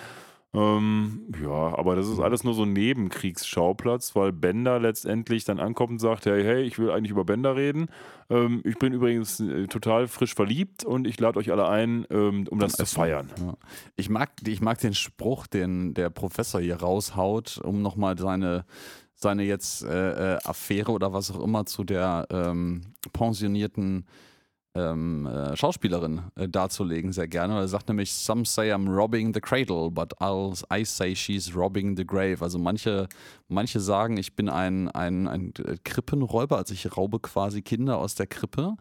Ähm, 0.52 1.32
ja, 1.40 1.78
aber 1.78 1.94
das 1.94 2.08
ist 2.08 2.18
alles 2.18 2.42
nur 2.42 2.54
so 2.54 2.64
ein 2.64 2.72
Nebenkriegsschauplatz, 2.72 4.16
weil 4.16 4.32
Bender 4.32 4.80
letztendlich 4.80 5.44
dann 5.44 5.60
ankommt 5.60 5.92
und 5.92 5.98
sagt, 6.00 6.26
hey, 6.26 6.42
hey, 6.42 6.62
ich 6.62 6.76
will 6.76 6.90
eigentlich 6.90 7.12
über 7.12 7.24
Bender 7.24 7.54
reden. 7.54 7.86
Ähm, 8.28 8.60
ich 8.64 8.76
bin 8.76 8.92
übrigens 8.92 9.38
äh, 9.38 9.68
total 9.68 10.08
frisch 10.08 10.34
verliebt 10.34 10.84
und 10.84 11.06
ich 11.06 11.20
lade 11.20 11.38
euch 11.38 11.52
alle 11.52 11.68
ein, 11.68 12.04
ähm, 12.10 12.48
um 12.50 12.58
das 12.58 12.72
zu 12.72 12.82
Essen. 12.82 12.96
feiern. 12.96 13.30
Ja. 13.38 13.54
Ich, 13.94 14.08
mag, 14.08 14.30
ich 14.44 14.60
mag 14.60 14.78
den 14.78 14.94
Spruch, 14.94 15.46
den 15.46 15.94
der 15.94 16.10
Professor 16.10 16.60
hier 16.60 16.80
raushaut, 16.80 17.58
um 17.58 17.80
nochmal 17.80 18.18
seine, 18.18 18.64
seine 19.14 19.44
jetzt 19.44 19.84
äh, 19.84 20.34
äh, 20.34 20.38
Affäre 20.44 20.90
oder 20.90 21.12
was 21.12 21.30
auch 21.30 21.44
immer 21.44 21.64
zu 21.64 21.84
der 21.84 22.26
ähm, 22.30 22.82
pensionierten 23.12 24.04
ähm, 24.74 25.26
äh, 25.26 25.56
Schauspielerin 25.56 26.22
äh, 26.36 26.48
darzulegen, 26.48 27.12
sehr 27.12 27.26
gerne. 27.26 27.54
Er 27.54 27.68
sagt 27.68 27.88
nämlich, 27.88 28.12
some 28.12 28.44
say 28.44 28.72
I'm 28.72 28.88
robbing 28.88 29.34
the 29.34 29.40
cradle, 29.40 29.90
but 29.90 30.14
I'll, 30.20 30.62
I 30.72 30.84
say 30.84 31.14
she's 31.14 31.54
robbing 31.54 31.96
the 31.96 32.06
grave. 32.06 32.38
Also 32.40 32.58
manche, 32.58 33.08
manche 33.48 33.80
sagen, 33.80 34.16
ich 34.16 34.36
bin 34.36 34.48
ein, 34.48 34.88
ein, 34.88 35.26
ein 35.26 35.52
äh, 35.64 35.76
Krippenräuber, 35.82 36.56
also 36.56 36.72
ich 36.72 36.96
raube 36.96 37.18
quasi 37.18 37.62
Kinder 37.62 37.98
aus 37.98 38.14
der 38.14 38.26
Krippe. 38.26 38.76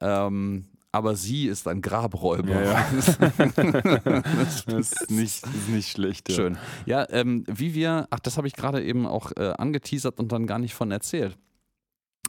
Ähm, 0.00 0.66
aber 0.92 1.16
sie 1.16 1.48
ist 1.48 1.66
ein 1.66 1.82
Grabräuber. 1.82 2.62
Ja, 2.62 2.62
ja. 2.62 4.22
Das 4.66 4.92
ist 4.92 5.10
nicht, 5.10 5.44
ist 5.44 5.68
nicht 5.68 5.90
schlecht. 5.90 6.28
Ja. 6.28 6.36
Schön. 6.36 6.58
Ja, 6.86 7.06
ähm, 7.10 7.42
wie 7.48 7.74
wir, 7.74 8.06
ach, 8.10 8.20
das 8.20 8.36
habe 8.36 8.46
ich 8.46 8.52
gerade 8.54 8.84
eben 8.84 9.04
auch 9.04 9.32
äh, 9.32 9.54
angeteasert 9.58 10.20
und 10.20 10.30
dann 10.30 10.46
gar 10.46 10.60
nicht 10.60 10.74
von 10.74 10.92
erzählt. 10.92 11.36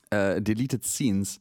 Äh, 0.09 0.41
Deleted 0.41 0.83
Scenes. 0.83 1.39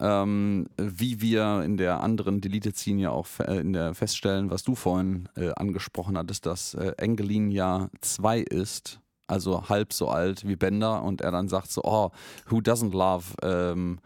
Ähm, 0.00 0.68
wie 0.76 1.20
wir 1.20 1.62
in 1.64 1.76
der 1.76 2.00
anderen 2.00 2.40
Deleted 2.40 2.76
Scene 2.76 3.02
ja 3.02 3.10
auch 3.10 3.26
äh, 3.40 3.58
in 3.58 3.72
der 3.72 3.94
feststellen, 3.94 4.50
was 4.50 4.62
du 4.62 4.76
vorhin 4.76 5.28
äh, 5.34 5.50
angesprochen 5.56 6.16
hattest, 6.16 6.46
dass 6.46 6.74
äh, 6.74 6.92
Engelin 6.98 7.50
ja 7.50 7.88
zwei 8.00 8.38
ist, 8.38 9.00
also 9.26 9.68
halb 9.68 9.92
so 9.92 10.08
alt 10.08 10.46
wie 10.46 10.54
Bender 10.54 11.02
und 11.02 11.20
er 11.20 11.32
dann 11.32 11.48
sagt 11.48 11.72
so, 11.72 11.82
oh, 11.82 12.10
who 12.48 12.58
doesn't 12.58 12.96
love 12.96 13.34
ähm, 13.42 13.98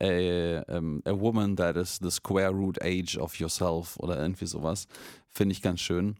a, 0.00 0.62
um, 0.76 1.02
a 1.04 1.12
woman 1.12 1.56
that 1.56 1.76
is 1.76 1.98
the 2.00 2.10
square 2.10 2.50
root 2.50 2.80
age 2.82 3.18
of 3.18 3.38
yourself 3.38 3.98
oder 3.98 4.18
irgendwie 4.20 4.46
sowas. 4.46 4.86
Finde 5.28 5.52
ich 5.52 5.62
ganz 5.62 5.80
schön. 5.80 6.16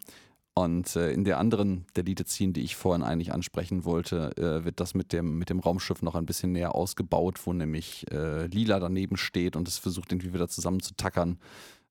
Und 0.56 0.94
äh, 0.94 1.10
in 1.10 1.24
der 1.24 1.38
anderen 1.38 1.84
Deleted 1.96 2.28
Scene, 2.28 2.52
die 2.52 2.62
ich 2.62 2.76
vorhin 2.76 3.02
eigentlich 3.02 3.32
ansprechen 3.32 3.84
wollte, 3.84 4.30
äh, 4.36 4.64
wird 4.64 4.78
das 4.78 4.94
mit 4.94 5.12
dem, 5.12 5.36
mit 5.36 5.50
dem 5.50 5.58
Raumschiff 5.58 6.00
noch 6.00 6.14
ein 6.14 6.26
bisschen 6.26 6.52
näher 6.52 6.76
ausgebaut, 6.76 7.40
wo 7.44 7.52
nämlich 7.52 8.06
äh, 8.12 8.46
Lila 8.46 8.78
daneben 8.78 9.16
steht 9.16 9.56
und 9.56 9.66
es 9.66 9.78
versucht 9.78 10.12
irgendwie 10.12 10.32
wieder 10.32 10.46
zusammen 10.46 10.78
zu 10.78 10.94
tackern 10.94 11.40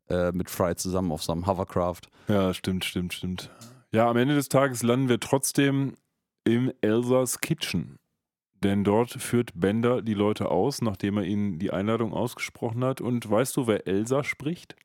äh, 0.10 0.32
mit 0.32 0.50
Fry 0.50 0.76
zusammen 0.76 1.12
auf 1.12 1.24
so 1.24 1.34
einem 1.34 1.46
Hovercraft. 1.46 2.04
Ja, 2.30 2.54
stimmt, 2.54 2.86
stimmt, 2.86 3.14
stimmt. 3.14 3.50
Ja, 3.92 4.10
am 4.10 4.16
Ende 4.16 4.36
des 4.36 4.48
Tages 4.48 4.82
landen 4.82 5.10
wir 5.10 5.20
trotzdem 5.20 5.96
im 6.46 6.72
Elsas 6.82 7.42
Kitchen. 7.42 8.00
Denn 8.64 8.86
dort 8.86 9.12
führt 9.12 9.52
Bender 9.54 10.02
die 10.02 10.14
Leute 10.14 10.50
aus, 10.50 10.82
nachdem 10.82 11.18
er 11.18 11.26
ihnen 11.26 11.60
die 11.60 11.72
Einladung 11.72 12.14
ausgesprochen 12.14 12.84
hat. 12.86 13.02
Und 13.02 13.30
weißt 13.30 13.58
du, 13.58 13.68
wer 13.68 13.88
Elsa 13.88 14.24
spricht? 14.24 14.78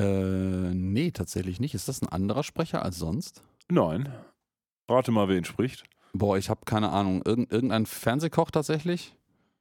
Äh, 0.00 0.74
nee, 0.74 1.10
tatsächlich 1.10 1.60
nicht. 1.60 1.74
Ist 1.74 1.88
das 1.88 2.02
ein 2.02 2.08
anderer 2.08 2.42
Sprecher 2.42 2.82
als 2.82 2.98
sonst? 2.98 3.42
Nein. 3.68 4.12
Rate 4.88 5.10
mal, 5.10 5.28
wer 5.28 5.36
ihn 5.36 5.44
spricht. 5.44 5.84
Boah, 6.12 6.38
ich 6.38 6.48
habe 6.50 6.60
keine 6.64 6.90
Ahnung. 6.90 7.22
Irgend, 7.24 7.50
irgendein 7.52 7.86
Fernsehkoch 7.86 8.50
tatsächlich? 8.50 9.14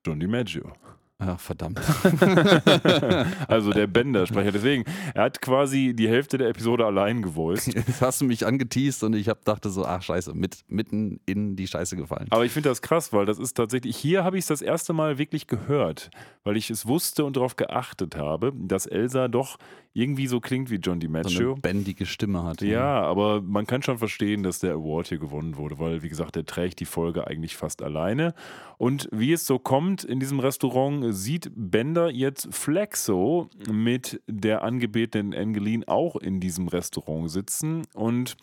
John 0.06 0.20
DiMaggio. 0.20 0.72
Ach, 1.18 1.39
verdammt. 1.39 1.80
also 3.47 3.72
der 3.72 3.88
Bender-Sprecher. 3.88 4.51
Deswegen, 4.51 4.84
er 5.13 5.24
hat 5.24 5.41
quasi 5.41 5.93
die 5.95 6.09
Hälfte 6.09 6.38
der 6.38 6.49
Episode 6.49 6.86
allein 6.86 7.22
gevoiced. 7.22 7.68
Jetzt 7.74 8.01
hast 8.01 8.20
du 8.20 8.26
mich 8.26 8.45
angeteased 8.45 9.01
und 9.03 9.16
ich 9.16 9.30
hab, 9.30 9.45
dachte 9.45 9.70
so, 9.70 9.86
ach 9.86 10.03
scheiße, 10.03 10.34
mit, 10.34 10.66
mitten 10.68 11.22
in 11.26 11.55
die 11.55 11.68
Scheiße 11.68 11.95
gefallen. 11.95 12.28
Aber 12.32 12.43
ich 12.43 12.51
finde 12.51 12.68
das 12.68 12.82
krass, 12.82 13.13
weil 13.13 13.26
das 13.26 13.39
ist 13.39 13.53
tatsächlich, 13.53 13.95
hier 13.95 14.26
habe 14.26 14.38
ich 14.38 14.43
es 14.43 14.47
das 14.47 14.61
erste 14.61 14.91
Mal 14.91 15.18
wirklich 15.18 15.47
gehört, 15.47 16.09
weil 16.43 16.57
ich 16.57 16.70
es 16.70 16.86
wusste 16.86 17.24
und 17.24 17.38
darauf 17.38 17.55
geachtet 17.55 18.18
habe, 18.18 18.51
dass 18.53 18.86
Elsa 18.86 19.30
doch 19.30 19.57
irgendwie 19.95 20.28
so 20.28 20.41
klingt 20.41 20.70
wie 20.70 20.76
John 20.76 20.97
so 20.97 21.07
DiMaggio. 21.07 21.53
eine 21.53 21.61
bändige 21.61 22.05
Stimme 22.05 22.43
hat. 22.43 22.61
Ja, 22.61 23.01
aber 23.01 23.41
man 23.41 23.66
kann 23.66 23.82
schon 23.82 23.97
verstehen, 23.97 24.43
dass 24.43 24.59
der 24.59 24.74
Award 24.74 25.07
hier 25.07 25.20
gewonnen 25.20 25.55
wurde, 25.55 25.80
weil, 25.80 26.03
wie 26.03 26.09
gesagt, 26.09 26.36
er 26.36 26.45
trägt 26.45 26.82
die 26.82 26.86
Folge 26.86 27.26
eigentlich 27.28 27.55
fast 27.55 27.82
alleine. 27.82 28.34
Und 28.78 29.07
wie 29.13 29.32
es 29.32 29.45
so 29.45 29.57
kommt, 29.57 30.03
in 30.03 30.20
diesem 30.20 30.41
Restaurant 30.41 31.05
sieht 31.14 31.51
Bender 31.56 32.10
jetzt 32.10 32.53
Flexo 32.53 33.49
mit 33.70 34.22
der 34.28 34.64
angebetenen 34.64 35.34
Angeline 35.34 35.88
auch 35.88 36.16
in 36.16 36.39
diesem 36.39 36.68
Restaurant 36.68 37.30
sitzen. 37.30 37.84
Und 37.93 38.36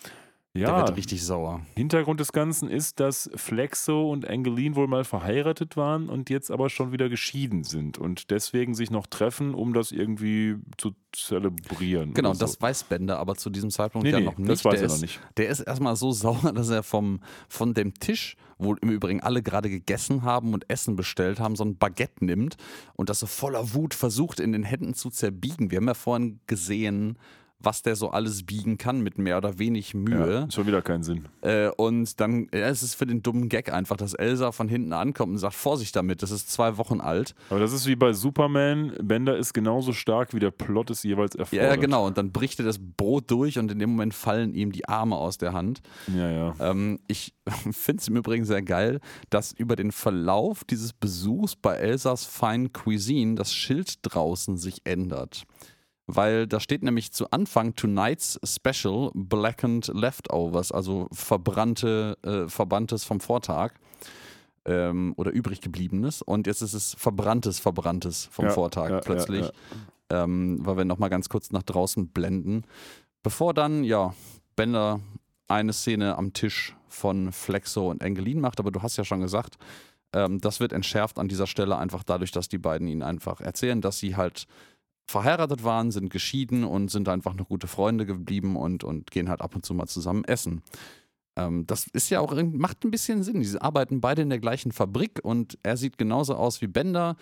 Der 0.54 0.68
Ja, 0.68 0.86
wird 0.86 0.98
richtig 0.98 1.24
sauer. 1.24 1.62
Hintergrund 1.76 2.20
des 2.20 2.32
Ganzen 2.32 2.68
ist, 2.68 3.00
dass 3.00 3.30
Flexo 3.36 4.10
und 4.12 4.28
Angeline 4.28 4.76
wohl 4.76 4.86
mal 4.86 5.02
verheiratet 5.04 5.78
waren 5.78 6.10
und 6.10 6.28
jetzt 6.28 6.50
aber 6.50 6.68
schon 6.68 6.92
wieder 6.92 7.08
geschieden 7.08 7.64
sind 7.64 7.96
und 7.96 8.30
deswegen 8.30 8.74
sich 8.74 8.90
noch 8.90 9.06
treffen, 9.06 9.54
um 9.54 9.72
das 9.72 9.92
irgendwie 9.92 10.56
zu 10.76 10.92
zelebrieren. 11.12 12.12
Genau, 12.12 12.34
so. 12.34 12.40
das 12.40 12.60
weiß 12.60 12.84
Bender 12.84 13.18
aber 13.18 13.36
zu 13.36 13.48
diesem 13.48 13.70
Zeitpunkt 13.70 14.04
Nee, 14.04 14.12
ja 14.12 14.18
nee, 14.20 14.26
noch 14.26 14.36
nicht. 14.36 14.50
das 14.50 14.62
weiß 14.62 14.72
der 14.74 14.80
er 14.82 14.86
ist, 14.86 14.92
noch 14.92 15.00
nicht. 15.00 15.20
Der 15.38 15.48
ist 15.48 15.60
erstmal 15.60 15.96
so 15.96 16.12
sauer, 16.12 16.52
dass 16.52 16.68
er 16.68 16.82
vom, 16.82 17.20
von 17.48 17.72
dem 17.72 17.94
Tisch, 17.94 18.36
wo 18.58 18.74
im 18.74 18.90
Übrigen 18.90 19.22
alle 19.22 19.42
gerade 19.42 19.70
gegessen 19.70 20.22
haben 20.22 20.52
und 20.52 20.68
Essen 20.68 20.96
bestellt 20.96 21.40
haben, 21.40 21.56
so 21.56 21.64
ein 21.64 21.78
Baguette 21.78 22.26
nimmt 22.26 22.58
und 22.92 23.08
das 23.08 23.20
so 23.20 23.26
voller 23.26 23.72
Wut 23.72 23.94
versucht 23.94 24.38
in 24.38 24.52
den 24.52 24.64
Händen 24.64 24.92
zu 24.92 25.08
zerbiegen. 25.08 25.70
Wir 25.70 25.78
haben 25.78 25.88
ja 25.88 25.94
vorhin 25.94 26.40
gesehen, 26.46 27.16
was 27.64 27.82
der 27.82 27.96
so 27.96 28.10
alles 28.10 28.44
biegen 28.44 28.78
kann 28.78 29.00
mit 29.00 29.18
mehr 29.18 29.38
oder 29.38 29.58
wenig 29.58 29.94
Mühe. 29.94 30.32
Ja, 30.42 30.50
schon 30.50 30.66
wieder 30.66 30.82
keinen 30.82 31.02
Sinn. 31.02 31.28
Äh, 31.40 31.68
und 31.68 32.20
dann 32.20 32.48
ja, 32.52 32.68
es 32.68 32.82
ist 32.82 32.94
für 32.94 33.06
den 33.06 33.22
dummen 33.22 33.48
Gag 33.48 33.72
einfach, 33.72 33.96
dass 33.96 34.14
Elsa 34.14 34.52
von 34.52 34.68
hinten 34.68 34.92
ankommt 34.92 35.32
und 35.32 35.38
sagt, 35.38 35.54
Vorsicht 35.54 35.94
damit, 35.96 36.22
das 36.22 36.30
ist 36.30 36.50
zwei 36.50 36.76
Wochen 36.78 37.00
alt. 37.00 37.34
Aber 37.50 37.60
das 37.60 37.72
ist 37.72 37.86
wie 37.86 37.96
bei 37.96 38.12
Superman. 38.12 38.92
Bender 39.02 39.36
ist 39.36 39.52
genauso 39.52 39.92
stark, 39.92 40.34
wie 40.34 40.40
der 40.40 40.50
Plot 40.50 40.90
es 40.90 41.02
jeweils 41.02 41.34
erfordert. 41.34 41.64
Ja, 41.66 41.74
ja, 41.74 41.80
genau. 41.80 42.06
Und 42.06 42.18
dann 42.18 42.32
bricht 42.32 42.58
er 42.58 42.64
das 42.64 42.78
Brot 42.78 43.30
durch 43.30 43.58
und 43.58 43.70
in 43.70 43.78
dem 43.78 43.90
Moment 43.90 44.14
fallen 44.14 44.54
ihm 44.54 44.72
die 44.72 44.88
Arme 44.88 45.16
aus 45.16 45.38
der 45.38 45.52
Hand. 45.52 45.80
Ja, 46.14 46.30
ja. 46.30 46.54
Ähm, 46.60 46.98
ich 47.08 47.34
finde 47.70 48.00
es 48.00 48.08
im 48.08 48.16
Übrigen 48.16 48.44
sehr 48.44 48.62
geil, 48.62 49.00
dass 49.30 49.52
über 49.52 49.76
den 49.76 49.92
Verlauf 49.92 50.64
dieses 50.64 50.92
Besuchs 50.92 51.56
bei 51.56 51.74
Elsas 51.74 52.24
Fine 52.24 52.70
Cuisine 52.70 53.34
das 53.34 53.52
Schild 53.52 53.98
draußen 54.02 54.56
sich 54.56 54.82
ändert. 54.84 55.44
Weil 56.14 56.46
da 56.46 56.60
steht 56.60 56.82
nämlich 56.82 57.12
zu 57.12 57.30
Anfang 57.30 57.74
Tonight's 57.74 58.38
Special 58.44 59.10
Blackened 59.14 59.88
Leftovers, 59.94 60.70
also 60.70 61.08
verbrannte, 61.12 62.18
äh, 62.22 62.48
Verbanntes 62.48 63.04
vom 63.04 63.20
Vortag 63.20 63.72
ähm, 64.66 65.14
oder 65.16 65.30
übrig 65.30 65.60
gebliebenes. 65.62 66.20
Und 66.20 66.46
jetzt 66.46 66.60
ist 66.60 66.74
es 66.74 66.94
verbranntes, 66.98 67.58
verbranntes 67.60 68.26
vom 68.30 68.46
Ja, 68.46 68.50
Vortag 68.50 68.90
ja, 68.90 69.00
plötzlich. 69.00 69.46
ja, 70.10 70.24
Ähm, 70.24 70.58
weil 70.60 70.76
wir 70.76 70.84
nochmal 70.84 71.08
ganz 71.10 71.28
kurz 71.30 71.50
nach 71.50 71.62
draußen 71.62 72.08
blenden. 72.08 72.64
Bevor 73.22 73.54
dann, 73.54 73.82
ja, 73.82 74.14
Bender 74.54 75.00
eine 75.48 75.72
Szene 75.72 76.16
am 76.18 76.34
Tisch 76.34 76.76
von 76.88 77.32
Flexo 77.32 77.90
und 77.90 78.02
Engelin 78.02 78.40
macht, 78.40 78.60
aber 78.60 78.70
du 78.70 78.82
hast 78.82 78.98
ja 78.98 79.04
schon 79.04 79.20
gesagt, 79.20 79.56
ähm, 80.12 80.40
das 80.40 80.60
wird 80.60 80.72
entschärft 80.72 81.18
an 81.18 81.28
dieser 81.28 81.46
Stelle 81.46 81.78
einfach 81.78 82.02
dadurch, 82.02 82.32
dass 82.32 82.48
die 82.48 82.58
beiden 82.58 82.86
ihnen 82.86 83.02
einfach 83.02 83.40
erzählen, 83.40 83.80
dass 83.80 83.98
sie 83.98 84.16
halt 84.16 84.46
verheiratet 85.06 85.64
waren, 85.64 85.90
sind 85.90 86.10
geschieden 86.10 86.64
und 86.64 86.90
sind 86.90 87.08
einfach 87.08 87.34
noch 87.34 87.48
gute 87.48 87.66
Freunde 87.66 88.06
geblieben 88.06 88.56
und, 88.56 88.84
und 88.84 89.10
gehen 89.10 89.28
halt 89.28 89.40
ab 89.40 89.54
und 89.54 89.64
zu 89.64 89.74
mal 89.74 89.86
zusammen 89.86 90.24
essen. 90.24 90.62
Ähm, 91.36 91.66
das 91.66 91.86
ist 91.92 92.10
ja 92.10 92.20
auch, 92.20 92.34
macht 92.34 92.84
ein 92.84 92.90
bisschen 92.90 93.22
Sinn. 93.22 93.42
Sie 93.42 93.60
arbeiten 93.60 94.00
beide 94.00 94.22
in 94.22 94.30
der 94.30 94.38
gleichen 94.38 94.72
Fabrik 94.72 95.20
und 95.22 95.58
er 95.62 95.76
sieht 95.76 95.98
genauso 95.98 96.34
aus 96.34 96.60
wie 96.60 96.66
Bender. 96.66 97.16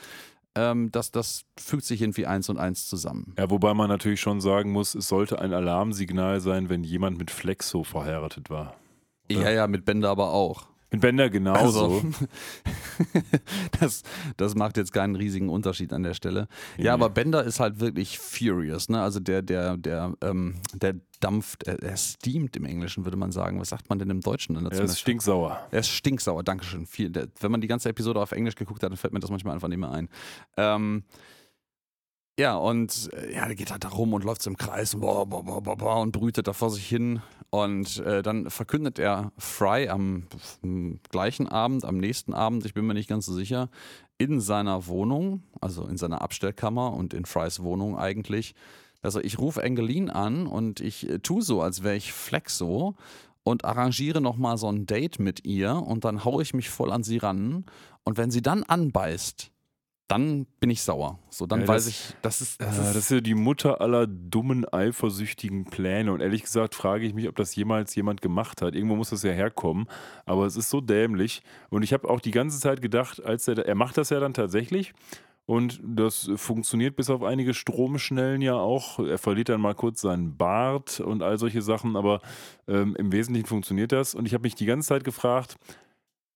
Ähm, 0.56 0.90
das, 0.90 1.12
das 1.12 1.44
fügt 1.58 1.84
sich 1.84 2.02
irgendwie 2.02 2.26
eins 2.26 2.48
und 2.48 2.58
eins 2.58 2.88
zusammen. 2.88 3.34
Ja, 3.38 3.50
wobei 3.50 3.72
man 3.72 3.88
natürlich 3.88 4.20
schon 4.20 4.40
sagen 4.40 4.72
muss, 4.72 4.94
es 4.94 5.06
sollte 5.06 5.40
ein 5.40 5.52
Alarmsignal 5.52 6.40
sein, 6.40 6.68
wenn 6.68 6.82
jemand 6.82 7.18
mit 7.18 7.30
Flexo 7.30 7.84
verheiratet 7.84 8.50
war. 8.50 8.74
Ja, 9.30 9.50
ja, 9.50 9.66
mit 9.68 9.84
Bender 9.84 10.10
aber 10.10 10.32
auch. 10.32 10.66
Mit 10.90 11.00
Bender 11.02 11.30
genauso. 11.30 11.84
Also, 11.84 12.02
das, 13.80 14.02
das 14.36 14.54
macht 14.56 14.76
jetzt 14.76 14.92
keinen 14.92 15.14
riesigen 15.14 15.48
Unterschied 15.48 15.92
an 15.92 16.02
der 16.02 16.14
Stelle. 16.14 16.48
Ja, 16.78 16.94
aber 16.94 17.10
Bender 17.10 17.44
ist 17.44 17.60
halt 17.60 17.78
wirklich 17.78 18.18
furious, 18.18 18.88
ne? 18.88 19.00
Also 19.00 19.20
der, 19.20 19.42
der, 19.42 19.76
der, 19.76 20.14
ähm, 20.20 20.56
der 20.74 20.96
dampft, 21.20 21.64
er, 21.64 21.80
er 21.82 21.96
steamt 21.96 22.56
im 22.56 22.64
Englischen, 22.64 23.04
würde 23.04 23.16
man 23.16 23.30
sagen. 23.30 23.60
Was 23.60 23.68
sagt 23.68 23.88
man 23.88 23.98
denn 23.98 24.10
im 24.10 24.20
Deutschen 24.20 24.54
dann 24.54 24.64
dazu? 24.64 24.78
er 24.78 24.84
ist 24.84 24.98
stinksauer. 24.98 25.60
Er 25.70 25.80
ist 25.80 25.90
stinksauer, 25.90 26.42
Dankeschön. 26.42 26.86
Viel, 26.86 27.10
der, 27.10 27.28
wenn 27.38 27.52
man 27.52 27.60
die 27.60 27.68
ganze 27.68 27.88
Episode 27.88 28.20
auf 28.20 28.32
Englisch 28.32 28.56
geguckt 28.56 28.82
hat, 28.82 28.90
dann 28.90 28.96
fällt 28.96 29.12
mir 29.12 29.20
das 29.20 29.30
manchmal 29.30 29.54
einfach 29.54 29.68
nicht 29.68 29.78
mehr 29.78 29.92
ein. 29.92 30.08
Ähm, 30.56 31.04
ja, 32.40 32.56
und 32.56 33.10
äh, 33.12 33.34
ja, 33.34 33.46
der 33.46 33.54
geht 33.54 33.70
halt 33.70 33.84
da 33.84 33.88
rum 33.88 34.14
und 34.14 34.24
läuft 34.24 34.46
im 34.46 34.56
Kreis 34.56 34.96
boah, 34.96 35.26
boah, 35.26 35.44
boah, 35.44 35.76
boah, 35.76 36.00
und 36.00 36.12
brütet 36.12 36.48
da 36.48 36.54
vor 36.54 36.70
sich 36.70 36.86
hin. 36.88 37.20
Und 37.50 37.98
äh, 37.98 38.22
dann 38.22 38.48
verkündet 38.48 38.98
er 38.98 39.32
Fry 39.36 39.88
am 39.88 40.26
m, 40.62 41.00
gleichen 41.10 41.46
Abend, 41.48 41.84
am 41.84 41.98
nächsten 41.98 42.32
Abend, 42.32 42.64
ich 42.64 42.72
bin 42.72 42.86
mir 42.86 42.94
nicht 42.94 43.08
ganz 43.08 43.26
so 43.26 43.34
sicher, 43.34 43.68
in 44.16 44.40
seiner 44.40 44.86
Wohnung, 44.86 45.42
also 45.60 45.84
in 45.84 45.98
seiner 45.98 46.22
Abstellkammer 46.22 46.94
und 46.94 47.12
in 47.12 47.26
Frys 47.26 47.62
Wohnung 47.62 47.98
eigentlich. 47.98 48.54
Also 49.02 49.20
ich 49.20 49.38
rufe 49.38 49.62
Engelin 49.62 50.08
an 50.08 50.46
und 50.46 50.80
ich 50.80 51.10
äh, 51.10 51.18
tue 51.18 51.42
so, 51.42 51.60
als 51.60 51.82
wäre 51.82 51.96
ich 51.96 52.12
Flexo 52.12 52.96
und 53.42 53.66
arrangiere 53.66 54.22
nochmal 54.22 54.56
so 54.56 54.68
ein 54.70 54.86
Date 54.86 55.18
mit 55.18 55.44
ihr 55.44 55.74
und 55.74 56.06
dann 56.06 56.24
haue 56.24 56.42
ich 56.42 56.54
mich 56.54 56.70
voll 56.70 56.90
an 56.90 57.02
sie 57.02 57.18
ran. 57.18 57.66
Und 58.04 58.16
wenn 58.16 58.30
sie 58.30 58.40
dann 58.40 58.62
anbeißt, 58.62 59.50
dann 60.10 60.46
bin 60.58 60.70
ich 60.70 60.82
sauer. 60.82 61.18
So, 61.30 61.46
dann 61.46 61.60
Ja, 61.62 61.68
weiß 61.68 61.84
das- 61.84 61.92
ich, 61.92 62.14
das 62.22 62.40
ist. 62.40 62.60
Ja, 62.60 62.66
Das 62.66 62.76
das 62.78 62.96
ist 62.96 63.10
ja 63.10 63.20
die 63.20 63.34
Mutter 63.34 63.80
aller 63.80 64.06
dummen, 64.06 64.66
eifersüchtigen 64.70 65.64
Pläne. 65.66 66.12
Und 66.12 66.20
ehrlich 66.20 66.42
gesagt 66.42 66.74
frage 66.74 67.06
ich 67.06 67.14
mich, 67.14 67.28
ob 67.28 67.36
das 67.36 67.54
jemals 67.54 67.94
jemand 67.94 68.20
gemacht 68.20 68.60
hat. 68.62 68.74
Irgendwo 68.74 68.96
muss 68.96 69.10
das 69.10 69.22
ja 69.22 69.32
herkommen. 69.32 69.86
Aber 70.26 70.46
es 70.46 70.56
ist 70.56 70.70
so 70.70 70.80
dämlich. 70.80 71.42
Und 71.70 71.82
ich 71.82 71.92
habe 71.92 72.08
auch 72.10 72.20
die 72.20 72.32
ganze 72.32 72.58
Zeit 72.60 72.82
gedacht, 72.82 73.24
als 73.24 73.46
er, 73.48 73.58
er 73.58 73.74
macht 73.74 73.96
das 73.96 74.10
ja 74.10 74.18
dann 74.20 74.34
tatsächlich. 74.34 74.92
Und 75.46 75.80
das 75.84 76.30
funktioniert 76.36 76.94
bis 76.96 77.10
auf 77.10 77.22
einige 77.24 77.54
Stromschnellen 77.54 78.40
ja 78.42 78.54
auch. 78.54 78.98
Er 79.00 79.18
verliert 79.18 79.48
dann 79.48 79.60
mal 79.60 79.74
kurz 79.74 80.00
seinen 80.00 80.36
Bart 80.36 81.00
und 81.00 81.22
all 81.22 81.38
solche 81.38 81.62
Sachen. 81.62 81.96
Aber 81.96 82.20
ähm, 82.68 82.94
im 82.96 83.10
Wesentlichen 83.12 83.46
funktioniert 83.46 83.90
das. 83.92 84.14
Und 84.14 84.26
ich 84.26 84.34
habe 84.34 84.42
mich 84.42 84.54
die 84.54 84.66
ganze 84.66 84.88
Zeit 84.88 85.02
gefragt, 85.04 85.56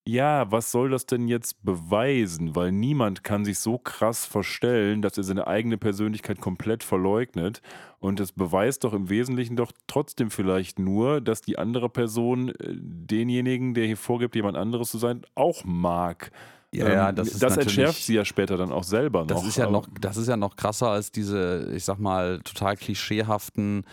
ja, 0.07 0.51
was 0.53 0.71
soll 0.71 0.91
das 0.91 1.07
denn 1.07 1.29
jetzt 1.29 1.65
beweisen? 1.65 2.55
Weil 2.55 2.73
niemand 2.73 3.25
kann 3.25 3.45
sich 3.45 3.59
so 3.59 3.79
krass 3.79 4.27
verstellen, 4.27 5.01
dass 5.01 5.17
er 5.17 5.25
seine 5.25 5.47
eigene 5.47 5.79
Persönlichkeit 5.79 6.41
komplett 6.41 6.83
verleugnet. 6.83 7.63
Und 8.01 8.21
das 8.21 8.33
beweist 8.33 8.85
doch 8.85 8.93
im 8.93 9.09
Wesentlichen 9.09 9.57
doch 9.57 9.73
trotzdem 9.87 10.31
vielleicht 10.31 10.79
nur, 10.79 11.23
dass 11.23 11.41
die 11.41 11.57
andere 11.57 11.89
Person 11.89 12.51
äh, 12.51 12.55
denjenigen, 12.77 13.73
der 13.73 13.87
hier 13.87 13.97
vorgibt, 13.97 14.37
jemand 14.37 14.59
anderes 14.59 14.91
zu 14.91 14.99
sein, 14.99 15.23
auch 15.35 15.65
mag. 15.65 16.31
ja, 16.71 16.93
ja, 16.93 17.09
Ähm, 17.09 17.17
das 17.17 17.29
ist 17.29 17.43
das 17.43 17.57
entschärft 17.57 18.03
sie 18.03 18.15
ja 18.15 18.27
später 18.27 18.59
dann 18.59 18.73
auch 18.73 18.85
selber 18.85 19.21
noch. 19.21 19.29
Das 19.29 19.47
ist 19.47 19.57
ja 19.57 19.71
noch, 19.71 19.89
das 19.99 20.19
ist 20.19 20.29
ja 20.29 20.37
noch 20.37 20.57
krasser 20.57 20.89
als 20.89 21.13
diese, 21.13 21.73
ich 21.75 21.85
sag 21.85 21.99
mal, 21.99 22.41
total 22.41 22.77
klischeehaften. 22.77 23.85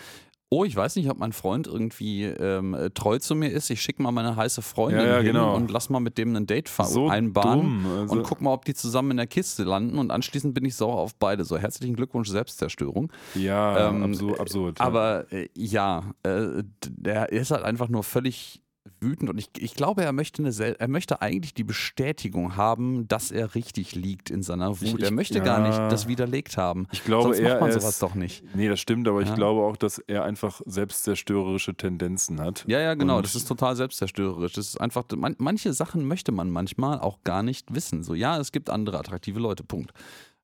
Oh, 0.54 0.66
ich 0.66 0.76
weiß 0.76 0.98
nicht, 0.98 1.10
ob 1.10 1.18
mein 1.18 1.32
Freund 1.32 1.66
irgendwie 1.66 2.26
ähm, 2.26 2.74
äh, 2.74 2.90
treu 2.90 3.18
zu 3.20 3.36
mir 3.36 3.48
ist. 3.50 3.70
Ich 3.70 3.82
schicke 3.82 4.04
mal 4.04 4.12
meine 4.12 4.36
heiße 4.36 4.62
Freundin 4.62 5.00
Ja, 5.00 5.08
ja, 5.08 5.18
hin 5.20 5.28
genau. 5.28 5.56
und 5.56 5.72
lass 5.72 5.90
mal 5.90 6.02
mit 6.02 6.18
dem 6.18 6.36
ein 6.36 6.46
Date 6.46 6.68
ver- 6.68 6.84
so. 6.84 7.08
Also, 7.08 7.24
und 8.14 8.24
guck 8.24 8.42
mal, 8.42 8.52
ob 8.52 8.66
die 8.66 8.74
zusammen 8.74 9.12
in 9.12 9.18
der 9.18 9.28
Kiste 9.28 9.64
landen 9.64 9.98
und 9.98 10.12
anschließend 10.12 10.54
bin 10.54 10.66
ich 10.66 10.76
sauer 10.76 10.98
auf 10.98 11.16
beide. 11.16 11.46
So, 11.46 11.58
herzlichen 11.58 11.96
Glückwunsch, 11.96 12.28
Selbstzerstörung. 12.28 13.14
ja, 13.34 13.88
ähm, 13.90 14.04
absurd. 14.04 14.40
absurd 14.42 14.80
ja. 14.80 14.86
Aber 14.86 15.32
äh, 15.32 15.48
ja, 15.56 16.12
äh, 16.24 16.64
der 16.86 17.32
ist 17.32 17.52
halt 17.52 17.64
einfach 17.64 17.88
nur 17.88 18.04
völlig 18.04 18.62
wütend 19.00 19.30
und 19.30 19.38
ich, 19.38 19.50
ich 19.58 19.76
glaube, 19.76 20.04
er 20.04 20.12
möchte, 20.12 20.44
eine, 20.44 20.80
er 20.80 20.88
möchte 20.88 21.22
eigentlich 21.22 21.54
die 21.54 21.64
Bestätigung 21.64 22.56
haben, 22.56 23.08
dass 23.08 23.32
er 23.32 23.54
richtig 23.56 23.94
liegt 23.96 24.30
in 24.30 24.42
seiner 24.44 24.70
Wut. 24.82 25.00
Ich- 25.00 25.04
er 25.04 25.12
möchte 25.12 25.40
gar 25.42 25.60
nicht 25.60 25.78
ja. 25.78 25.88
das 25.88 26.08
widerlegt 26.08 26.58
haben. 26.58 26.88
ich 26.92 27.04
glaube, 27.04 27.24
Sonst 27.30 27.40
er, 27.40 27.50
macht 27.52 27.62
man 27.62 27.72
sowas 27.72 27.90
ist, 27.90 28.02
doch 28.04 28.16
nicht. 28.16 28.44
Nee, 28.56 28.70
das 28.70 28.80
stimmt, 28.80 29.08
aber 29.08 29.22
Ja. 29.22 29.28
ich 29.30 29.36
glaube 29.36 29.62
auch, 29.62 29.78
dass 29.78 30.00
er 30.00 30.24
einfach 30.24 30.62
selbstzerstörerische 30.66 31.76
Tendenzen 31.76 32.40
hat. 32.42 32.64
Ja, 32.68 32.80
ja, 32.80 32.94
genau. 32.94 33.18
Und- 33.18 33.26
das 33.26 33.36
ist 33.36 33.48
total 33.48 33.76
selbstzerstörerisch. 33.76 34.54
Das 34.54 34.68
ist 34.68 34.82
einfach, 34.82 35.04
man, 35.16 35.36
manche 35.38 35.74
Sachen 35.74 36.06
möchte 36.06 36.32
man 36.32 36.50
manchmal 36.50 37.00
auch 37.00 37.20
gar 37.24 37.44
nicht 37.44 37.74
wissen. 37.74 38.04
So, 38.04 38.14
ja, 38.14 38.38
es 38.40 38.52
gibt 38.52 38.70
andere 38.70 39.00
attraktive 39.00 39.40
Leute, 39.40 39.64
Punkt. 39.64 39.92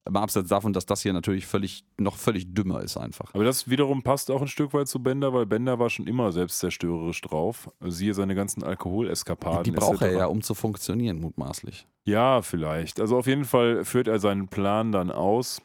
Aber 0.08 0.22
abseits 0.22 0.50
davon, 0.50 0.74
dass 0.74 0.86
das 0.86 1.02
hier 1.02 1.14
natürlich 1.14 1.46
völlig, 1.46 1.84
noch 1.98 2.16
völlig 2.16 2.54
dümmer 2.54 2.82
ist 2.82 2.98
einfach. 2.98 3.34
Aber 3.34 3.44
das 3.44 3.70
wiederum 3.70 4.04
passt 4.04 4.32
auch 4.32 4.42
ein 4.42 4.48
Stück 4.48 4.74
weit 4.74 4.88
zu 4.88 5.04
Bender, 5.04 5.34
weil 5.34 5.46
Bender 5.46 5.80
war 5.80 5.90
schon 5.90 6.08
immer 6.08 6.32
selbstzerstörerisch 6.32 7.22
drauf. 7.22 7.70
Siehe 7.82 8.14
seine 8.14 8.36
ganzen 8.36 8.64
Alkoholeskapaden. 8.64 9.64
Die 9.64 9.72
braucht 9.72 10.02
er 10.02 10.12
ja, 10.12 10.26
um 10.28 10.42
zu 10.42 10.54
funktionieren, 10.54 11.20
mutmaßlich. 11.20 11.88
Ja, 12.06 12.42
vielleicht. 12.42 13.00
Also 13.00 13.18
auf 13.18 13.28
jeden 13.28 13.46
Fall 13.46 13.84
führt 13.84 14.08
er 14.08 14.20
seinen 14.20 14.48
Plan 14.48 14.92
dann 14.92 15.12
aus 15.12 15.62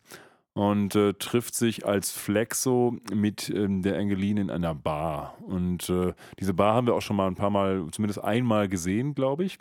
und 0.54 0.94
äh, 0.96 1.14
trifft 1.14 1.54
sich 1.54 1.86
als 1.86 2.10
Flexo 2.10 2.96
mit 3.12 3.48
ähm, 3.48 3.82
der 3.82 3.98
Angeline 3.98 4.40
in 4.40 4.50
einer 4.50 4.74
Bar. 4.74 5.38
Und 5.46 5.88
äh, 5.88 6.12
diese 6.38 6.52
Bar 6.52 6.74
haben 6.74 6.86
wir 6.86 6.94
auch 6.94 7.00
schon 7.00 7.16
mal 7.16 7.26
ein 7.26 7.36
paar 7.36 7.50
Mal, 7.50 7.86
zumindest 7.92 8.22
einmal 8.22 8.68
gesehen, 8.68 9.14
glaube 9.14 9.44
ich. 9.44 9.58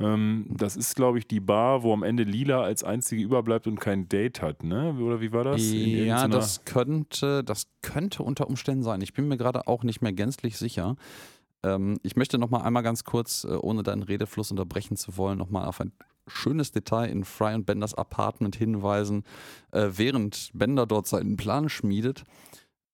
Ähm, 0.00 0.46
das 0.50 0.76
ist, 0.76 0.94
glaube 0.94 1.18
ich, 1.18 1.26
die 1.26 1.40
Bar, 1.40 1.82
wo 1.82 1.92
am 1.92 2.02
Ende 2.02 2.22
Lila 2.22 2.62
als 2.62 2.84
einzige 2.84 3.22
überbleibt 3.22 3.66
und 3.66 3.80
kein 3.80 4.08
Date 4.08 4.40
hat, 4.42 4.62
ne? 4.62 4.94
Oder 4.94 5.20
wie 5.20 5.32
war 5.32 5.44
das? 5.44 5.60
Ja, 5.62 6.28
das 6.28 6.64
könnte, 6.64 7.42
das 7.42 7.66
könnte 7.82 8.22
unter 8.22 8.48
Umständen 8.48 8.84
sein. 8.84 9.00
Ich 9.00 9.12
bin 9.12 9.26
mir 9.26 9.36
gerade 9.36 9.66
auch 9.66 9.82
nicht 9.82 10.00
mehr 10.00 10.12
gänzlich 10.12 10.56
sicher. 10.56 10.96
Ähm, 11.64 11.98
ich 12.02 12.14
möchte 12.14 12.38
noch 12.38 12.50
mal 12.50 12.62
einmal 12.62 12.84
ganz 12.84 13.02
kurz, 13.04 13.44
äh, 13.44 13.48
ohne 13.48 13.82
deinen 13.82 14.02
Redefluss 14.02 14.52
unterbrechen 14.52 14.96
zu 14.96 15.16
wollen, 15.16 15.38
noch 15.38 15.50
mal 15.50 15.66
auf 15.66 15.80
ein 15.80 15.92
schönes 16.28 16.70
Detail 16.70 17.06
in 17.06 17.24
Fry 17.24 17.54
und 17.54 17.66
Benders 17.66 17.94
Apartment 17.94 18.54
hinweisen. 18.54 19.24
Äh, 19.72 19.88
während 19.96 20.50
Bender 20.54 20.86
dort 20.86 21.08
seinen 21.08 21.36
Plan 21.36 21.68
schmiedet, 21.68 22.22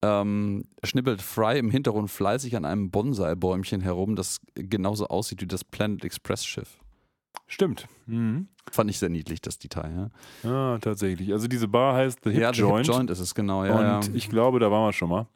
ähm, 0.03 0.65
schnippelt 0.83 1.21
Fry 1.21 1.59
im 1.59 1.71
Hintergrund 1.71 2.11
fleißig 2.11 2.57
an 2.57 2.65
einem 2.65 2.91
Bonsai-Bäumchen 2.91 3.83
herum, 3.83 4.17
das 4.17 4.41
genauso 4.55 5.09
aussieht 5.09 5.43
wie 5.43 5.47
das 5.47 5.65
Planet 5.65 6.05
Express-Schiff. 6.05 6.79
Stimmt. 7.47 7.87
Mhm. 8.07 8.49
Fand 8.71 8.91
ich 8.91 8.99
sehr 8.99 9.11
niedlich, 9.11 9.41
das 9.41 9.59
Detail. 9.59 10.11
Ja, 10.43 10.51
Ja, 10.51 10.79
tatsächlich. 10.79 11.33
Also 11.33 11.47
diese 11.49 11.69
Bar 11.69 11.95
heißt 11.95 12.21
The 12.25 12.31
Hip 12.31 12.41
ja 12.41 12.53
The 12.53 12.61
Joint. 12.61 12.87
Hip 12.87 12.95
Joint 12.95 13.11
ist 13.11 13.21
es 13.21 13.35
genau. 13.35 13.65
Ja, 13.65 13.75
und 13.99 14.09
ja. 14.09 14.15
ich 14.15 14.29
glaube, 14.31 14.59
da 14.59 14.71
waren 14.71 14.89
wir 14.89 14.93
schon 14.93 15.11
mal. 15.11 15.27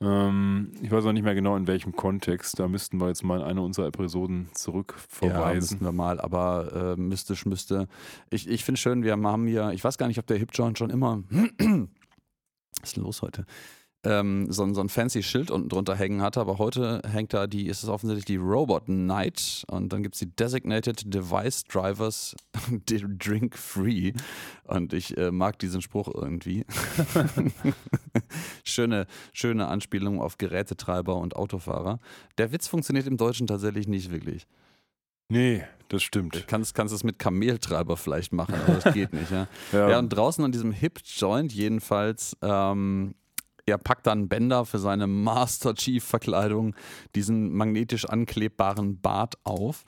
Ähm, 0.00 0.70
ich 0.80 0.90
weiß 0.92 1.04
auch 1.06 1.12
nicht 1.12 1.24
mehr 1.24 1.34
genau, 1.34 1.56
in 1.56 1.66
welchem 1.66 1.96
Kontext. 1.96 2.58
Da 2.60 2.68
müssten 2.68 3.00
wir 3.00 3.08
jetzt 3.08 3.24
mal 3.24 3.40
in 3.40 3.44
eine 3.46 3.62
unserer 3.62 3.86
Episoden 3.86 4.44
Ja, 4.48 4.54
zurückverweisen. 4.54 5.56
müssten 5.78 5.84
wir 5.84 5.92
mal, 5.92 6.20
aber 6.20 6.94
äh, 6.96 7.00
mystisch 7.00 7.46
müsste. 7.46 7.88
Ich, 8.30 8.48
ich 8.48 8.64
finde 8.64 8.80
schön, 8.80 9.02
wir 9.02 9.12
haben 9.16 9.46
hier, 9.46 9.70
ich 9.72 9.82
weiß 9.82 9.98
gar 9.98 10.06
nicht, 10.06 10.18
ob 10.18 10.26
der 10.26 10.36
Hip 10.36 10.50
Joint 10.52 10.78
schon 10.78 10.90
immer. 10.90 11.22
Was 11.30 12.90
ist 12.90 12.96
denn 12.96 13.02
los 13.02 13.22
heute? 13.22 13.44
Ähm, 14.04 14.52
so, 14.52 14.62
ein- 14.62 14.74
so 14.76 14.80
ein 14.80 14.88
fancy 14.88 15.24
Schild 15.24 15.50
unten 15.50 15.68
drunter 15.68 15.96
hängen 15.96 16.22
hatte, 16.22 16.40
aber 16.40 16.58
heute 16.58 17.02
hängt 17.04 17.34
da 17.34 17.48
die, 17.48 17.66
ist 17.66 17.82
es 17.82 17.88
offensichtlich 17.88 18.26
die 18.26 18.36
Robot 18.36 18.88
Night 18.88 19.64
und 19.68 19.92
dann 19.92 20.04
gibt 20.04 20.14
es 20.14 20.20
die 20.20 20.30
Designated 20.36 21.12
Device 21.12 21.64
Drivers 21.64 22.36
Drink 22.86 23.56
Free 23.58 24.12
und 24.64 24.92
ich 24.92 25.16
äh, 25.18 25.32
mag 25.32 25.58
diesen 25.58 25.82
Spruch 25.82 26.08
irgendwie. 26.14 26.64
schöne, 28.64 29.06
schöne 29.32 29.66
Anspielung 29.66 30.20
auf 30.20 30.38
Gerätetreiber 30.38 31.16
und 31.16 31.36
Autofahrer. 31.36 31.98
Der 32.38 32.52
Witz 32.52 32.68
funktioniert 32.68 33.06
im 33.06 33.16
Deutschen 33.16 33.46
tatsächlich 33.46 33.88
nicht 33.88 34.10
wirklich. 34.12 34.46
Nee, 35.30 35.64
das 35.88 36.02
stimmt. 36.02 36.46
Kannst, 36.46 36.74
kannst 36.74 36.94
es 36.94 37.04
mit 37.04 37.18
Kameltreiber 37.18 37.96
vielleicht 37.96 38.32
machen, 38.32 38.54
aber 38.54 38.74
das 38.80 38.94
geht 38.94 39.12
nicht. 39.12 39.30
Ja, 39.30 39.46
Ja, 39.72 39.90
ja 39.90 39.98
und 39.98 40.08
draußen 40.10 40.42
an 40.44 40.52
diesem 40.52 40.72
Hip-Joint 40.72 41.52
jedenfalls, 41.52 42.36
ähm, 42.42 43.14
er 43.68 43.78
packt 43.78 44.06
dann 44.06 44.28
Bender 44.28 44.64
für 44.64 44.78
seine 44.78 45.06
Master 45.06 45.74
Chief-Verkleidung 45.74 46.74
diesen 47.14 47.52
magnetisch 47.52 48.06
anklebbaren 48.06 49.00
Bart 49.00 49.36
auf. 49.44 49.84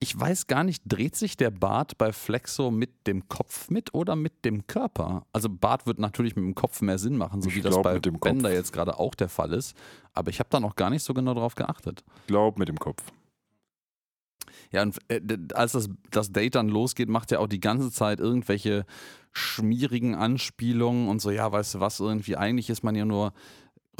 Ich 0.00 0.18
weiß 0.18 0.46
gar 0.46 0.62
nicht, 0.62 0.84
dreht 0.86 1.16
sich 1.16 1.36
der 1.36 1.50
Bart 1.50 1.98
bei 1.98 2.12
Flexo 2.12 2.70
mit 2.70 3.06
dem 3.08 3.28
Kopf 3.28 3.68
mit 3.68 3.94
oder 3.94 4.14
mit 4.14 4.44
dem 4.44 4.66
Körper? 4.68 5.26
Also 5.32 5.48
Bart 5.48 5.86
wird 5.86 5.98
natürlich 5.98 6.36
mit 6.36 6.44
dem 6.44 6.54
Kopf 6.54 6.82
mehr 6.82 6.98
Sinn 6.98 7.16
machen, 7.16 7.42
so 7.42 7.48
Ich 7.48 7.56
wie 7.56 7.62
das 7.62 7.72
glaub, 7.72 7.82
bei 7.82 7.98
dem 7.98 8.20
Kopf. 8.20 8.30
Bender 8.30 8.52
jetzt 8.52 8.72
gerade 8.72 9.00
auch 9.00 9.16
der 9.16 9.28
Fall 9.28 9.52
ist. 9.52 9.76
Aber 10.12 10.30
ich 10.30 10.38
habe 10.38 10.50
da 10.50 10.60
noch 10.60 10.76
gar 10.76 10.90
nicht 10.90 11.02
so 11.02 11.14
genau 11.14 11.34
drauf 11.34 11.56
geachtet. 11.56 12.04
glaub 12.28 12.58
mit 12.58 12.68
dem 12.68 12.78
Kopf. 12.78 13.02
Ja, 14.70 14.82
und 14.82 14.98
äh, 15.08 15.20
als 15.54 15.72
das, 15.72 15.88
das 16.10 16.30
Date 16.32 16.54
dann 16.54 16.68
losgeht, 16.68 17.08
macht 17.08 17.32
er 17.32 17.40
auch 17.40 17.46
die 17.46 17.60
ganze 17.60 17.90
Zeit 17.90 18.20
irgendwelche 18.20 18.84
schmierigen 19.38 20.14
Anspielungen 20.14 21.08
und 21.08 21.20
so, 21.20 21.30
ja, 21.30 21.50
weißt 21.50 21.76
du 21.76 21.80
was, 21.80 22.00
irgendwie 22.00 22.36
eigentlich 22.36 22.68
ist 22.70 22.82
man 22.82 22.94
ja 22.94 23.04
nur, 23.04 23.32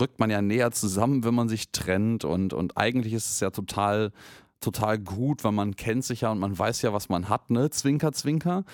rückt 0.00 0.18
man 0.20 0.30
ja 0.30 0.42
näher 0.42 0.70
zusammen, 0.70 1.24
wenn 1.24 1.34
man 1.34 1.48
sich 1.48 1.70
trennt 1.70 2.24
und, 2.24 2.52
und 2.52 2.76
eigentlich 2.76 3.12
ist 3.12 3.30
es 3.30 3.40
ja 3.40 3.50
total, 3.50 4.12
total 4.60 4.98
gut, 4.98 5.44
weil 5.44 5.52
man 5.52 5.76
kennt 5.76 6.04
sich 6.04 6.22
ja 6.22 6.32
und 6.32 6.38
man 6.38 6.58
weiß 6.58 6.82
ja, 6.82 6.92
was 6.92 7.08
man 7.08 7.28
hat, 7.28 7.50
ne? 7.50 7.70
Zwinker, 7.70 8.12
zwinker. 8.12 8.64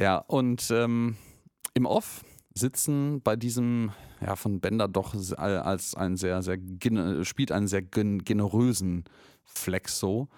Ja, 0.00 0.18
und 0.18 0.70
ähm, 0.70 1.16
im 1.74 1.86
Off 1.86 2.24
sitzen 2.54 3.20
bei 3.22 3.36
diesem, 3.36 3.92
ja, 4.20 4.36
von 4.36 4.60
Bender 4.60 4.88
doch 4.88 5.14
se- 5.14 5.38
als 5.38 5.94
ein 5.94 6.16
sehr, 6.16 6.42
sehr, 6.42 6.58
spielt 7.22 7.52
einen 7.52 7.68
sehr 7.68 7.82
gen 7.82 8.24
generösen 8.24 9.04
Flexo. 9.44 10.28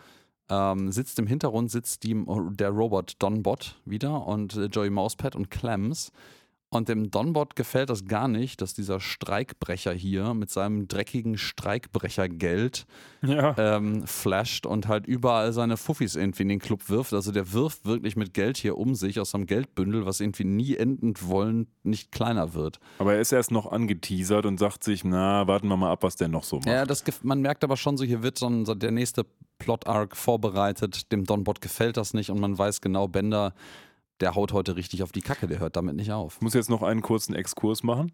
Ähm, 0.51 0.91
sitzt 0.91 1.19
im 1.19 1.27
Hintergrund 1.27 1.71
sitzt 1.71 2.03
die, 2.03 2.25
der 2.51 2.71
Robot 2.71 3.15
Donbot 3.21 3.77
wieder 3.85 4.27
und 4.27 4.57
äh, 4.57 4.65
Joey 4.67 4.91
Mousepad 4.91 5.37
und 5.37 5.51
Clems. 5.51 6.13
Und 6.73 6.89
dem 6.89 7.11
Donbot 7.11 7.57
gefällt 7.57 7.91
das 7.91 8.05
gar 8.05 8.29
nicht, 8.29 8.63
dass 8.63 8.75
dieser 8.75 9.01
Streikbrecher 9.01 9.93
hier 9.93 10.35
mit 10.35 10.51
seinem 10.51 10.87
dreckigen 10.87 11.37
Streikbrechergeld 11.37 12.87
Ja. 13.23 13.55
ähm, 13.59 14.07
flasht 14.07 14.67
und 14.67 14.87
halt 14.87 15.05
überall 15.07 15.53
seine 15.53 15.77
Fuffis 15.77 16.15
irgendwie 16.15 16.43
in 16.43 16.49
den 16.49 16.59
Club 16.61 16.89
wirft. 16.89 17.13
Also 17.13 17.33
der 17.33 17.53
wirft 17.53 17.85
wirklich 17.87 18.15
mit 18.17 18.35
Geld 18.35 18.57
hier 18.57 18.79
um 18.79 18.95
sich 18.95 19.19
aus 19.19 19.33
seinem 19.33 19.47
Geldbündel, 19.47 20.07
was 20.07 20.21
irgendwie 20.21 20.45
nie 20.45 20.77
endend 20.77 21.27
wollend 21.27 21.69
nicht 21.83 22.13
kleiner 22.13 22.55
wird. 22.55 22.79
Aber 22.99 23.15
er 23.15 23.21
ist 23.21 23.33
erst 23.33 23.51
noch 23.51 23.71
angeteasert 23.73 24.47
und 24.47 24.59
sagt 24.59 24.85
sich, 24.85 25.03
na, 25.05 25.47
warten 25.49 25.67
wir 25.69 25.77
mal 25.77 25.91
ab, 25.91 26.03
was 26.05 26.15
der 26.17 26.29
noch 26.29 26.45
so 26.45 26.57
macht. 26.57 26.67
Ja, 26.67 26.85
das, 26.87 27.03
man 27.23 27.41
merkt 27.41 27.65
aber 27.65 27.77
schon 27.77 27.97
so, 27.97 28.05
hier 28.05 28.23
wird 28.23 28.39
so, 28.39 28.47
ein, 28.47 28.65
so 28.65 28.75
der 28.77 28.93
nächste 28.93 29.27
Plot-Arc 29.59 30.17
vorbereitet. 30.17 31.11
Dem 31.13 31.25
Donbot 31.25 31.61
gefällt 31.61 31.97
das 31.97 32.15
nicht 32.15 32.31
und 32.31 32.41
man 32.41 32.57
weiß 32.57 32.81
genau, 32.81 33.09
Bender, 33.09 33.55
der 34.21 34.35
haut 34.35 34.53
heute 34.53 34.77
richtig 34.77 35.03
auf 35.03 35.13
die 35.13 35.23
Kacke, 35.23 35.47
der 35.47 35.59
hört 35.59 35.77
damit 35.77 35.97
nicht 35.97 36.13
auf. 36.13 36.37
Ich 36.37 36.43
muss 36.43 36.55
jetzt 36.55 36.71
noch 36.71 36.83
einen 36.83 37.03
kurzen 37.03 37.35
Exkurs 37.35 37.83
machen, 37.83 38.13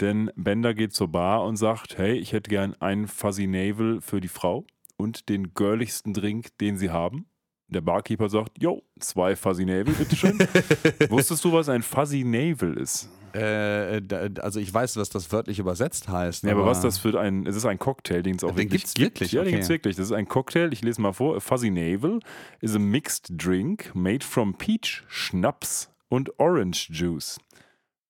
denn 0.00 0.30
Bender 0.36 0.74
geht 0.74 0.92
zur 0.92 1.08
Bar 1.08 1.44
und 1.44 1.56
sagt, 1.56 1.98
hey, 1.98 2.14
ich 2.14 2.32
hätte 2.32 2.48
gern 2.48 2.74
einen 2.80 3.08
Fuzzy 3.08 3.46
Navel 3.46 4.00
für 4.00 4.20
die 4.20 4.28
Frau 4.28 4.64
und 4.96 5.28
den 5.28 5.54
girligsten 5.54 6.14
Drink, 6.14 6.56
den 6.58 6.76
sie 6.76 6.90
haben. 6.90 7.26
Der 7.68 7.80
Barkeeper 7.80 8.28
sagt, 8.28 8.60
yo, 8.60 8.82
zwei 8.98 9.36
Fuzzy 9.36 9.64
Navel, 9.64 9.94
bitteschön. 9.94 10.38
Wusstest 11.08 11.44
du, 11.44 11.52
was 11.52 11.68
ein 11.68 11.82
Fuzzy 11.82 12.24
Navel 12.24 12.76
ist? 12.76 13.08
Äh, 13.34 14.02
da- 14.02 14.28
also 14.42 14.60
ich 14.60 14.72
weiß, 14.72 14.96
was 14.96 15.08
das 15.10 15.30
wörtlich 15.32 15.58
übersetzt 15.58 16.08
heißt. 16.08 16.44
Ja, 16.44 16.52
aber 16.52 16.66
was 16.66 16.80
das 16.80 16.98
für 16.98 17.18
ein, 17.20 17.46
es 17.46 17.56
ist 17.56 17.64
ein 17.66 17.78
Cocktail, 17.78 18.22
den 18.22 18.36
es 18.36 18.44
auch 18.44 18.48
Den 18.50 18.56
wirklich 18.58 18.82
gibt's 18.82 18.94
gibt. 18.94 19.20
wirklich? 19.20 19.32
Ja, 19.32 19.40
den 19.42 19.48
Okay. 19.48 19.56
gibt's 19.56 19.68
wirklich. 19.68 19.96
Das 19.96 20.06
ist 20.06 20.12
ein 20.12 20.28
Cocktail, 20.28 20.70
ich 20.72 20.82
lese 20.82 21.00
mal 21.00 21.12
vor. 21.12 21.36
A 21.36 21.40
Fuzzy 21.40 21.70
Navel 21.70 22.20
is 22.60 22.74
a 22.74 22.78
mixed 22.78 23.28
drink 23.30 23.90
made 23.94 24.24
from 24.24 24.54
peach, 24.54 25.04
Schnaps 25.08 25.90
und 26.08 26.38
Orange 26.38 26.88
Juice. 26.92 27.38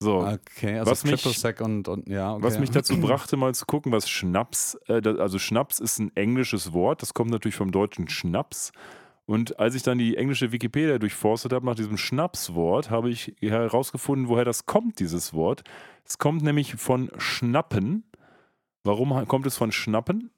So, 0.03 0.21
Okay, 0.27 0.79
also 0.79 0.91
Was 0.91 1.05
mich- 1.05 1.61
und, 1.61 1.87
und 1.87 2.09
ja, 2.09 2.33
okay. 2.33 2.43
Was 2.43 2.59
mich 2.59 2.71
dazu 2.71 2.97
brachte, 3.01 3.37
mal 3.37 3.55
zu 3.55 3.67
gucken, 3.67 3.93
was 3.93 4.09
Schnaps, 4.09 4.79
äh, 4.89 5.03
also 5.19 5.39
Schnaps 5.39 5.79
ist 5.79 5.99
ein 5.99 6.11
englisches 6.17 6.73
Wort, 6.73 7.03
das 7.03 7.13
kommt 7.13 7.31
natürlich 7.31 7.57
vom 7.57 7.71
deutschen 7.71 8.09
Schnaps. 8.09 8.73
Und 9.31 9.61
als 9.61 9.77
ich 9.77 9.85
dann 9.85 9.97
die 9.97 10.17
englische 10.17 10.51
Wikipedia 10.51 10.99
durchforstet 10.99 11.53
habe 11.53 11.65
nach 11.65 11.77
diesem 11.77 11.97
Schnapswort, 11.97 12.91
habe 12.91 13.11
ich 13.11 13.37
herausgefunden, 13.39 14.27
woher 14.27 14.45
das 14.45 14.67
kommt, 14.67 14.99
dieses 14.99 15.33
Wort. 15.33 15.63
Es 16.05 16.19
kommt 16.19 16.43
nämlich 16.43 16.75
von 16.75 17.13
Schnappen. 17.17 18.03
Warum 18.83 19.29
kommt 19.29 19.47
es 19.47 19.57
von 19.57 19.71
Schnappen? 19.71 20.33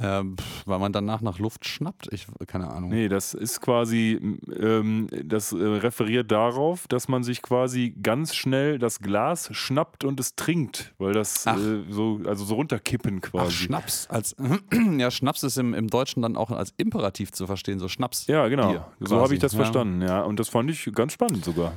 Ähm, 0.00 0.36
weil 0.64 0.78
man 0.78 0.92
danach 0.92 1.22
nach 1.22 1.40
Luft 1.40 1.66
schnappt. 1.66 2.08
Ich 2.12 2.28
keine 2.46 2.70
Ahnung. 2.70 2.90
Nee, 2.90 3.08
das 3.08 3.34
ist 3.34 3.60
quasi, 3.60 4.20
ähm, 4.56 5.08
das 5.24 5.50
äh, 5.52 5.56
referiert 5.56 6.30
darauf, 6.30 6.86
dass 6.86 7.08
man 7.08 7.24
sich 7.24 7.42
quasi 7.42 7.94
ganz 8.00 8.36
schnell 8.36 8.78
das 8.78 9.00
Glas 9.00 9.48
schnappt 9.50 10.04
und 10.04 10.20
es 10.20 10.36
trinkt, 10.36 10.94
weil 10.98 11.14
das 11.14 11.46
äh, 11.46 11.82
so, 11.90 12.20
also 12.26 12.44
so 12.44 12.54
runterkippen 12.54 13.20
quasi. 13.20 13.46
Ach, 13.48 13.50
Schnaps. 13.50 14.06
Als, 14.08 14.36
ja, 14.98 15.10
Schnaps 15.10 15.42
ist 15.42 15.56
im, 15.58 15.74
im 15.74 15.88
Deutschen 15.88 16.22
dann 16.22 16.36
auch 16.36 16.52
als 16.52 16.72
Imperativ 16.76 17.32
zu 17.32 17.48
verstehen, 17.48 17.80
so 17.80 17.88
Schnaps. 17.88 18.28
Ja, 18.28 18.46
genau. 18.46 18.70
Bier, 18.70 18.86
so 19.00 19.20
habe 19.20 19.34
ich 19.34 19.40
das 19.40 19.52
Ja. 19.54 19.56
verstanden, 19.64 20.02
ja. 20.02 20.22
Und 20.22 20.38
das 20.38 20.48
fand 20.48 20.70
ich 20.70 20.88
ganz 20.94 21.12
spannend 21.14 21.44
sogar. 21.44 21.72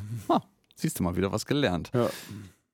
Siehst 0.76 1.00
du 1.00 1.04
mal 1.04 1.16
wieder 1.16 1.32
was 1.32 1.48
gelernt. 1.48 1.90
Ja. 1.96 2.08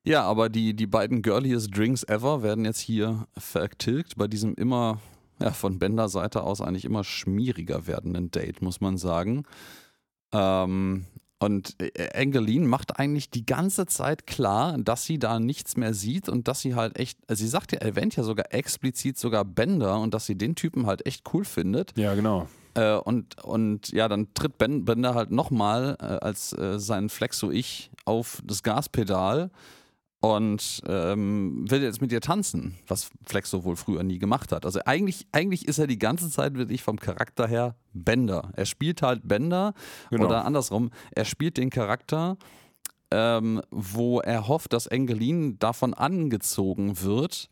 Ja, 0.03 0.23
aber 0.23 0.47
die, 0.49 0.73
die 0.73 0.87
beiden 0.87 1.21
girliest 1.21 1.75
Drinks 1.77 2.03
ever 2.03 2.41
werden 2.41 2.63
jetzt 2.65 2.79
hier 2.79 3.27
vertilgt 3.37 4.15
bei 4.15 4.27
diesem 4.27 4.53
immer, 4.55 4.99
ja, 5.39 5.51
von 5.51 5.79
Bender 5.79 6.09
Seite 6.09 6.43
aus 6.43 6.61
eigentlich 6.61 6.85
immer 6.85 7.03
schmieriger 7.03 7.87
werdenden 7.87 8.31
Date, 8.31 8.61
muss 8.61 8.81
man 8.81 8.97
sagen. 8.97 9.43
Ähm, 10.33 11.05
und 11.39 11.75
äh, 11.79 12.19
Angeline 12.19 12.67
macht 12.67 12.99
eigentlich 12.99 13.29
die 13.29 13.45
ganze 13.45 13.85
Zeit 13.85 14.25
klar, 14.25 14.77
dass 14.79 15.05
sie 15.05 15.19
da 15.19 15.39
nichts 15.39 15.77
mehr 15.77 15.93
sieht 15.93 16.29
und 16.29 16.47
dass 16.47 16.61
sie 16.61 16.73
halt 16.73 16.97
echt, 16.97 17.19
also 17.27 17.43
sie 17.43 17.49
sagt 17.49 17.71
ja, 17.71 17.79
erwähnt 17.79 18.15
ja 18.15 18.23
sogar 18.23 18.53
explizit 18.53 19.17
sogar 19.17 19.45
Bender 19.45 19.99
und 19.99 20.13
dass 20.13 20.25
sie 20.25 20.35
den 20.35 20.55
Typen 20.55 20.87
halt 20.87 21.05
echt 21.05 21.23
cool 21.33 21.45
findet. 21.45 21.95
Ja, 21.95 22.15
genau. 22.15 22.47
Äh, 22.73 22.95
und, 22.95 23.43
und 23.43 23.89
ja, 23.89 24.07
dann 24.07 24.33
tritt 24.33 24.57
ben, 24.57 24.83
Bender 24.85 25.13
halt 25.13 25.29
nochmal 25.29 25.97
äh, 25.99 26.05
als 26.05 26.53
äh, 26.53 26.79
sein 26.79 27.09
Flexo-Ich 27.09 27.91
auf 28.05 28.41
das 28.43 28.63
Gaspedal 28.63 29.51
und 30.19 30.81
ähm, 30.87 31.69
will 31.69 31.83
jetzt 31.83 32.01
mit 32.01 32.11
ihr 32.11 32.21
tanzen, 32.21 32.77
was 32.87 33.09
Flexo 33.25 33.63
wohl 33.63 33.75
früher 33.75 34.03
nie 34.03 34.17
gemacht 34.17 34.51
hat. 34.51 34.65
Also 34.65 34.79
eigentlich, 34.85 35.27
eigentlich 35.31 35.67
ist 35.67 35.77
er 35.77 35.87
die 35.87 35.99
ganze 35.99 36.29
Zeit 36.29 36.55
wirklich 36.55 36.81
vom 36.81 36.97
Charakter 36.99 37.47
her 37.47 37.75
Bender. 37.93 38.51
Er 38.55 38.65
spielt 38.65 39.01
halt 39.01 39.27
Bender 39.27 39.73
Genau. 40.09 40.25
oder 40.25 40.45
andersrum, 40.45 40.89
er 41.11 41.25
spielt 41.25 41.57
den 41.57 41.69
Charakter, 41.69 42.37
ähm, 43.11 43.61
wo 43.69 44.19
er 44.19 44.47
hofft, 44.47 44.73
dass 44.73 44.87
Engelin 44.87 45.59
davon 45.59 45.93
angezogen 45.93 47.01
wird, 47.01 47.49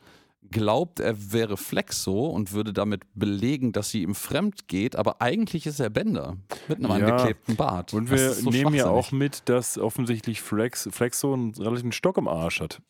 glaubt, 0.51 0.99
er 0.99 1.31
wäre 1.31 1.57
Flexo 1.57 2.27
und 2.27 2.51
würde 2.53 2.73
damit 2.73 3.03
belegen, 3.13 3.71
dass 3.71 3.89
sie 3.89 4.01
ihm 4.03 4.15
fremd 4.15 4.67
geht, 4.67 4.95
aber 4.95 5.21
eigentlich 5.21 5.65
ist 5.65 5.79
er 5.79 5.89
Bender 5.89 6.37
mit 6.67 6.79
einem 6.79 6.89
Ja. 6.99 7.07
angeklebten 7.07 7.55
Bart. 7.55 7.93
Und 7.93 8.09
wir 8.09 8.33
so 8.33 8.49
nehmen 8.49 8.73
ja 8.73 8.87
auch 8.87 9.11
mit, 9.11 9.43
dass 9.49 9.77
offensichtlich 9.77 10.41
Flex, 10.41 10.87
Flexo 10.91 11.33
einen 11.33 11.53
relativ 11.55 11.93
Stock 11.93 12.17
im 12.17 12.27
Arsch 12.27 12.61
hat. 12.61 12.81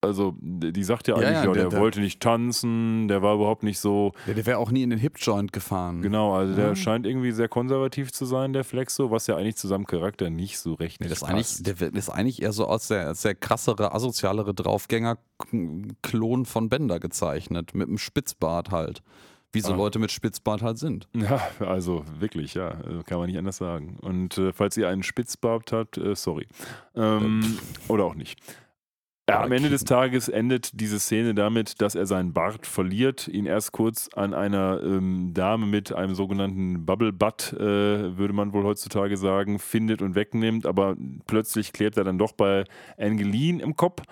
Also, 0.00 0.36
die 0.40 0.84
sagt 0.84 1.08
ja 1.08 1.14
Ja, 1.14 1.26
eigentlich, 1.26 1.32
ja, 1.32 1.44
ja, 1.44 1.52
der- 1.52 1.62
der, 1.62 1.68
der- 1.70 1.80
wollte 1.80 2.00
nicht 2.00 2.20
tanzen, 2.20 3.08
der 3.08 3.20
war 3.20 3.34
überhaupt 3.34 3.64
nicht 3.64 3.80
so. 3.80 4.12
Ja, 4.28 4.34
der 4.34 4.46
wäre 4.46 4.58
auch 4.58 4.70
nie 4.70 4.84
in 4.84 4.90
den 4.90 4.98
Hip-Joint 5.00 5.52
gefahren. 5.52 6.02
Genau, 6.02 6.34
also 6.36 6.54
der 6.54 6.68
Ja. 6.68 6.76
scheint 6.76 7.04
irgendwie 7.04 7.32
sehr 7.32 7.48
konservativ 7.48 8.12
zu 8.12 8.24
sein, 8.24 8.52
der 8.52 8.62
Flexo, 8.62 9.10
was 9.10 9.26
ja 9.26 9.36
eigentlich 9.36 9.56
zu 9.56 9.66
seinem 9.66 9.86
Charakter 9.86 10.30
nicht 10.30 10.60
so 10.60 10.74
recht 10.74 11.00
Nee, 11.00 11.08
das 11.08 11.18
ist 11.18 11.24
eigentlich, 11.24 11.62
der 11.64 11.92
ist 11.94 12.10
eigentlich 12.10 12.40
eher 12.42 12.52
so 12.52 12.68
als 12.68 12.86
der, 12.86 13.08
als 13.08 13.22
der 13.22 13.34
krassere, 13.34 13.92
asozialere 13.92 14.54
Draufgänger-Klon 14.54 16.44
von 16.46 16.68
Bender 16.68 17.00
gezeichnet, 17.00 17.74
mit 17.74 17.88
einem 17.88 17.98
Spitzbart 17.98 18.70
halt. 18.70 19.02
Wie 19.50 19.60
so 19.62 19.72
Ah. 19.72 19.76
Leute 19.76 19.98
mit 19.98 20.12
Spitzbart 20.12 20.62
halt 20.62 20.78
sind. 20.78 21.08
Ja, 21.14 21.40
also 21.58 22.04
wirklich, 22.18 22.54
ja, 22.54 22.70
äh, 22.70 23.02
kann 23.04 23.18
man 23.18 23.28
nicht 23.28 23.38
anders 23.38 23.56
sagen. 23.56 23.96
Und 24.02 24.36
äh, 24.38 24.52
falls 24.52 24.76
ihr 24.76 24.88
einen 24.88 25.02
Spitzbart 25.02 25.72
habt, 25.72 25.96
äh, 25.98 26.14
sorry. 26.14 26.46
Ähm, 26.94 27.58
oder 27.88 28.04
auch 28.04 28.14
nicht. 28.14 28.38
Ja, 29.28 29.42
am 29.42 29.52
Ende 29.52 29.68
des 29.68 29.84
Tages 29.84 30.30
endet 30.30 30.80
diese 30.80 30.98
Szene 30.98 31.34
damit, 31.34 31.82
dass 31.82 31.94
er 31.94 32.06
seinen 32.06 32.32
Bart 32.32 32.66
verliert, 32.66 33.28
ihn 33.28 33.44
erst 33.44 33.72
kurz 33.72 34.08
an 34.14 34.32
einer 34.32 34.80
ähm, 34.82 35.32
Dame 35.34 35.66
mit 35.66 35.92
einem 35.92 36.14
sogenannten 36.14 36.86
Bubble 36.86 37.12
Butt, 37.12 37.52
äh, 37.52 38.16
würde 38.16 38.32
man 38.32 38.54
wohl 38.54 38.64
heutzutage 38.64 39.18
sagen, 39.18 39.58
findet 39.58 40.00
und 40.00 40.14
wegnimmt, 40.14 40.64
aber 40.64 40.96
plötzlich 41.26 41.74
klärt 41.74 41.98
er 41.98 42.04
dann 42.04 42.16
doch 42.16 42.32
bei 42.32 42.64
Angeline 42.96 43.62
im 43.62 43.76
Kopf 43.76 44.02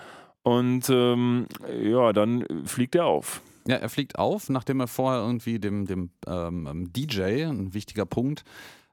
und 0.43 0.91
ähm, 0.91 1.47
ja, 1.83 2.12
dann 2.12 2.45
fliegt 2.67 2.95
er 2.95 3.07
auf. 3.07 3.41
Ja, 3.67 3.77
er 3.77 3.89
fliegt 3.89 4.19
auf, 4.19 4.51
nachdem 4.51 4.81
er 4.81 4.87
vorher 4.87 5.23
irgendwie 5.23 5.59
dem, 5.59 5.87
dem 5.87 6.11
ähm, 6.27 6.93
DJ, 6.95 7.47
ein 7.47 7.73
wichtiger 7.73 8.05
Punkt, 8.05 8.45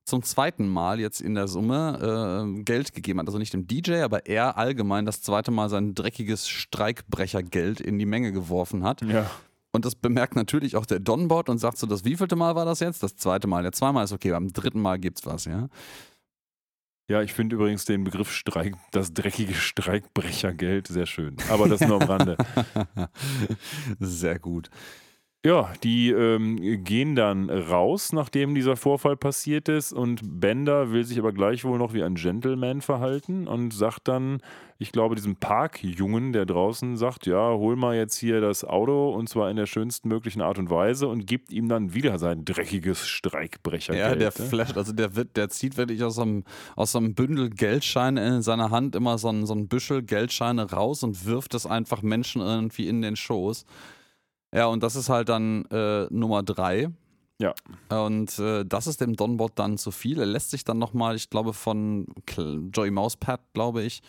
zum 0.05 0.23
zweiten 0.23 0.67
Mal 0.67 0.99
jetzt 0.99 1.21
in 1.21 1.35
der 1.35 1.47
Summe 1.47 2.55
äh, 2.57 2.63
Geld 2.63 2.93
gegeben 2.93 3.19
hat. 3.19 3.27
Also 3.27 3.37
nicht 3.37 3.53
dem 3.53 3.67
DJ, 3.67 4.01
aber 4.01 4.25
er 4.25 4.57
allgemein 4.57 5.05
das 5.05 5.21
zweite 5.21 5.51
Mal 5.51 5.69
sein 5.69 5.95
dreckiges 5.95 6.49
Streikbrechergeld 6.49 7.79
in 7.79 7.99
die 7.99 8.05
Menge 8.05 8.31
geworfen 8.31 8.83
hat. 8.83 9.01
Ja. 9.01 9.29
Und 9.71 9.85
das 9.85 9.95
bemerkt 9.95 10.35
natürlich 10.35 10.75
auch 10.75 10.85
der 10.85 10.99
Donbot 10.99 11.49
und 11.49 11.57
sagt 11.57 11.77
so, 11.77 11.87
das 11.87 12.05
wievielte 12.05 12.35
Mal 12.35 12.55
war 12.55 12.65
das 12.65 12.79
jetzt? 12.79 13.01
Das 13.01 13.15
zweite 13.15 13.47
Mal. 13.47 13.63
Der 13.63 13.71
zweimal 13.71 14.03
ist 14.03 14.11
okay, 14.11 14.31
beim 14.31 14.53
dritten 14.53 14.79
Mal 14.79 14.99
gibt's 14.99 15.25
was, 15.25 15.45
ja. 15.45 15.67
Ja, 17.09 17.21
ich 17.21 17.33
finde 17.33 17.55
übrigens 17.55 17.83
den 17.83 18.05
Begriff 18.05 18.31
Streik, 18.31 18.75
das 18.91 19.13
dreckige 19.13 19.53
Streikbrechergeld 19.53 20.87
sehr 20.87 21.05
schön. 21.05 21.35
Aber 21.49 21.67
das 21.67 21.81
nur 21.81 22.01
am 22.01 22.07
Rande. 22.07 22.37
Sehr 23.99 24.39
gut. 24.39 24.69
Ja, 25.45 25.73
die 25.83 26.09
ähm, 26.09 26.85
gehen 26.85 27.17
dann 27.17 27.49
raus, 27.49 28.13
nachdem 28.13 28.55
dieser 28.55 28.77
Vorfall 28.77 29.17
passiert 29.17 29.67
ist. 29.67 29.91
Und 29.91 30.21
Bender 30.39 30.93
will 30.93 31.03
sich 31.03 31.19
aber 31.19 31.33
gleichwohl 31.33 31.77
noch 31.77 31.93
wie 31.93 32.01
ein 32.01 32.15
Gentleman 32.15 32.79
verhalten 32.79 33.45
und 33.45 33.73
sagt 33.73 34.07
dann, 34.07 34.41
ich 34.77 34.93
glaube, 34.93 35.15
diesem 35.15 35.35
Parkjungen, 35.35 36.31
der 36.31 36.45
draußen 36.45 36.95
sagt, 36.95 37.25
ja, 37.25 37.49
hol 37.55 37.75
mal 37.75 37.93
jetzt 37.93 38.17
hier 38.17 38.39
das 38.39 38.63
Auto 38.63 39.09
und 39.13 39.27
zwar 39.27 39.49
in 39.49 39.57
der 39.57 39.65
schönsten 39.65 40.07
möglichen 40.07 40.41
Art 40.41 40.59
und 40.59 40.69
Weise 40.69 41.09
und 41.09 41.27
gibt 41.27 41.51
ihm 41.51 41.67
dann 41.67 41.93
wieder 41.93 42.19
sein 42.19 42.45
dreckiges 42.45 43.05
Streikbrechergeld. 43.05 44.21
Ja, 44.21 44.29
der 44.31 44.41
ne? 44.41 44.49
flasht, 44.49 44.77
also 44.77 44.93
der 44.93 45.17
wird, 45.17 45.35
der 45.35 45.49
zieht 45.49 45.75
wirklich 45.75 46.03
aus 46.03 46.15
so 46.15 46.21
einem, 46.21 46.45
aus 46.77 46.93
so 46.93 46.99
einem 46.99 47.15
Bündel 47.15 47.49
Geldscheine 47.49 48.25
in 48.25 48.41
seiner 48.43 48.71
Hand 48.71 48.95
immer 48.95 49.17
so 49.17 49.27
ein, 49.27 49.45
so 49.45 49.53
ein 49.53 49.67
Büschel 49.67 50.03
Geldscheine 50.03 50.71
raus 50.71 51.03
und 51.03 51.25
wirft 51.25 51.53
es 51.53 51.65
einfach 51.65 52.01
Menschen 52.01 52.41
irgendwie 52.41 52.87
in 52.87 53.01
den 53.01 53.17
Schoß. 53.17 53.65
Ja, 54.53 54.67
und 54.67 54.83
das 54.83 54.95
ist 54.95 55.09
halt 55.09 55.29
dann 55.29 55.65
äh, 55.65 56.05
Nummer 56.09 56.43
drei. 56.43 56.89
Ja. 57.39 57.53
Und 57.89 58.37
äh, 58.39 58.63
das 58.63 58.87
ist 58.87 59.01
dem 59.01 59.15
Donbot 59.15 59.53
dann 59.55 59.77
zu 59.77 59.91
viel. 59.91 60.19
Er 60.19 60.25
lässt 60.25 60.51
sich 60.51 60.63
dann 60.63 60.77
nochmal, 60.77 61.15
ich 61.15 61.29
glaube, 61.29 61.53
von 61.53 62.05
Joey 62.71 62.91
Mousepad, 62.91 63.41
glaube 63.53 63.81
ich, 63.83 64.01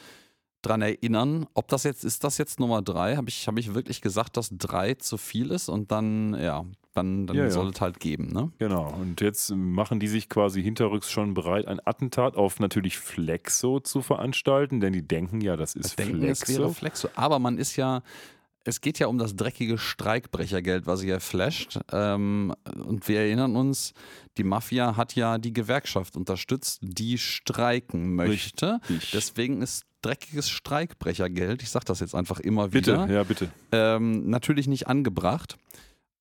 dran 0.62 0.82
erinnern. 0.82 1.46
Ob 1.54 1.68
das 1.68 1.84
jetzt, 1.84 2.04
ist 2.04 2.22
das 2.24 2.38
jetzt 2.38 2.60
Nummer 2.60 2.82
drei? 2.82 3.16
Habe 3.16 3.28
ich, 3.28 3.48
hab 3.48 3.58
ich 3.58 3.74
wirklich 3.74 4.02
gesagt, 4.02 4.36
dass 4.36 4.50
drei 4.52 4.94
zu 4.94 5.16
viel 5.16 5.50
ist 5.50 5.68
und 5.68 5.90
dann, 5.90 6.34
ja, 6.40 6.64
dann, 6.94 7.26
dann 7.26 7.36
Ja, 7.36 7.44
ja. 7.44 7.50
soll 7.50 7.70
es 7.70 7.80
halt 7.80 7.98
geben, 7.98 8.28
ne? 8.28 8.52
Genau, 8.58 8.92
und 8.92 9.20
jetzt 9.20 9.50
machen 9.50 9.98
die 9.98 10.06
sich 10.08 10.28
quasi 10.28 10.62
hinterrücks 10.62 11.10
schon 11.10 11.34
bereit, 11.34 11.66
ein 11.66 11.80
Attentat 11.84 12.36
auf 12.36 12.60
natürlich 12.60 12.98
Flexo 12.98 13.80
zu 13.80 14.00
veranstalten, 14.00 14.80
denn 14.80 14.92
die 14.92 15.06
denken 15.06 15.40
ja, 15.40 15.56
das 15.56 15.74
ist 15.74 15.98
denken, 15.98 16.22
es 16.22 16.40
Flexo. 16.44 16.62
wäre 16.62 16.74
Flexo. 16.74 17.08
Aber 17.16 17.38
man 17.40 17.58
ist 17.58 17.76
ja, 17.76 18.02
es 18.64 18.80
geht 18.80 18.98
ja 18.98 19.06
um 19.06 19.18
das 19.18 19.36
dreckige 19.36 19.78
Streikbrechergeld, 19.78 20.86
was 20.86 21.02
hier 21.02 21.20
flasht. 21.20 21.78
Ähm, 21.92 22.54
und 22.84 23.06
wir 23.08 23.20
erinnern 23.20 23.56
uns, 23.56 23.92
die 24.38 24.44
Mafia 24.44 24.96
hat 24.96 25.14
ja 25.14 25.38
die 25.38 25.52
Gewerkschaft 25.52 26.16
unterstützt, 26.16 26.80
die 26.82 27.18
streiken 27.18 28.14
möchte. 28.14 28.80
Richtig. 28.88 29.10
Deswegen 29.12 29.62
ist 29.62 29.84
dreckiges 30.02 30.50
Streikbrechergeld, 30.50 31.62
ich 31.62 31.70
sage 31.70 31.86
das 31.86 32.00
jetzt 32.00 32.14
einfach 32.14 32.40
immer 32.40 32.68
bitte, 32.68 33.04
wieder, 33.04 33.14
ja, 33.14 33.22
bitte. 33.22 33.50
ähm, 33.72 34.28
natürlich 34.28 34.66
nicht 34.66 34.86
angebracht. 34.86 35.56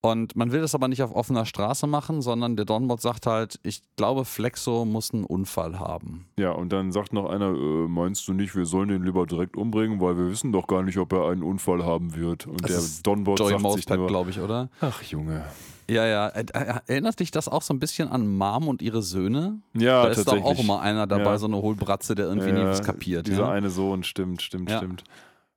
Und 0.05 0.35
man 0.35 0.51
will 0.51 0.59
das 0.59 0.75
aber 0.75 0.89
nicht 0.89 1.01
auf 1.01 1.15
offener 1.15 1.45
Straße 1.45 1.87
machen, 1.87 2.21
sondern 2.21 2.57
der 2.57 2.65
Donbot 2.65 2.99
sagt 2.99 3.25
halt, 3.25 3.57
ich 3.63 3.81
glaube, 3.95 4.25
Flexo 4.25 4.83
muss 4.83 5.13
einen 5.13 5.23
Unfall 5.23 5.79
haben. 5.79 6.25
Ja, 6.37 6.51
und 6.51 6.73
dann 6.73 6.91
sagt 6.91 7.13
noch 7.13 7.29
einer, 7.29 7.51
äh, 7.53 7.87
meinst 7.87 8.27
du 8.27 8.33
nicht, 8.33 8.53
wir 8.53 8.65
sollen 8.65 8.89
den 8.89 9.05
lieber 9.05 9.25
direkt 9.25 9.55
umbringen, 9.55 10.01
weil 10.01 10.17
wir 10.17 10.29
wissen 10.29 10.51
doch 10.51 10.67
gar 10.67 10.83
nicht, 10.83 10.97
ob 10.97 11.13
er 11.13 11.29
einen 11.29 11.41
Unfall 11.41 11.85
haben 11.85 12.15
wird. 12.17 12.47
Und 12.47 12.61
Das 12.69 12.95
der 13.01 13.03
Donbot 13.03 13.37
sagt 13.37 13.51
sich 13.51 13.59
Mousepad, 13.61 13.97
nur, 13.97 14.07
glaube 14.07 14.29
ich, 14.31 14.41
oder? 14.41 14.67
ach 14.81 15.01
Junge. 15.03 15.45
Ja, 15.89 16.05
ja. 16.05 16.27
Ä- 16.27 16.51
ä- 16.51 16.81
Erinnert 16.87 17.21
dich 17.21 17.31
das 17.31 17.47
auch 17.47 17.61
so 17.61 17.73
ein 17.73 17.79
bisschen 17.79 18.09
an 18.09 18.27
Mom 18.37 18.67
und 18.67 18.81
ihre 18.81 19.01
Söhne? 19.01 19.59
Ja, 19.73 20.03
da 20.03 20.09
ist 20.09 20.27
doch 20.27 20.43
auch 20.43 20.59
immer 20.59 20.81
einer 20.81 21.07
dabei, 21.07 21.23
Ja. 21.31 21.37
so 21.37 21.45
eine 21.47 21.61
Hohlbratze, 21.61 22.13
der 22.13 22.25
irgendwie 22.27 22.51
nie 22.51 22.59
Ja, 22.59 22.67
was 22.69 22.83
kapiert. 22.83 23.27
Dieser 23.27 23.43
Ja? 23.43 23.51
eine 23.51 23.69
Sohn, 23.69 24.03
stimmt, 24.03 24.41
stimmt, 24.41 24.69
stimmt. 24.69 25.05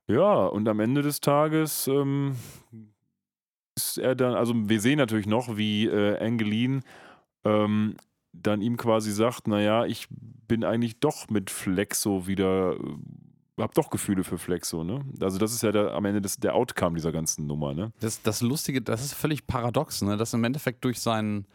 Ja, 0.07 0.45
und 0.45 0.69
am 0.69 0.79
Ende 0.79 1.01
des 1.01 1.19
Tages 1.19 1.87
ähm, 1.87 2.35
ist 3.77 3.97
er 3.97 4.15
dann, 4.15 4.33
also 4.33 4.53
wir 4.55 4.81
sehen 4.81 4.97
natürlich 4.97 5.27
noch, 5.27 5.55
wie 5.55 5.85
äh, 5.85 6.19
Angeline 6.19 6.81
ähm, 7.45 7.95
dann 8.33 8.61
ihm 8.61 8.75
quasi 8.75 9.11
sagt, 9.11 9.47
naja, 9.47 9.85
ich 9.85 10.07
bin 10.09 10.63
eigentlich 10.63 10.99
doch 10.99 11.29
mit 11.29 11.49
Flexo 11.49 12.27
wieder, 12.27 12.73
äh, 12.73 13.61
hab 13.61 13.73
doch 13.75 13.89
Gefühle 13.89 14.23
für 14.23 14.37
Flexo, 14.37 14.83
ne? 14.83 15.05
Also 15.21 15.37
das 15.37 15.53
ist 15.53 15.63
ja 15.63 15.71
der, 15.71 15.93
am 15.93 16.05
Ende 16.05 16.21
des, 16.21 16.37
der 16.37 16.55
Outcome 16.55 16.95
dieser 16.95 17.11
ganzen 17.11 17.47
Nummer, 17.47 17.73
ne? 17.73 17.93
Das, 17.99 18.21
das 18.21 18.41
Lustige, 18.41 18.81
das 18.81 19.03
ist 19.03 19.13
völlig 19.13 19.47
paradox, 19.47 20.01
ne? 20.01 20.17
dass 20.17 20.33
im 20.33 20.43
Endeffekt 20.43 20.83
durch 20.83 20.99
seinen 20.99 21.45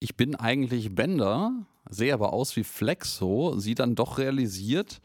Ich 0.00 0.16
bin 0.16 0.34
eigentlich 0.34 0.94
Bender, 0.94 1.52
sehe 1.88 2.12
aber 2.12 2.32
aus 2.32 2.56
wie 2.56 2.64
Flexo, 2.64 3.58
sie 3.58 3.74
dann 3.74 3.94
doch 3.94 4.18
realisiert, 4.18 5.00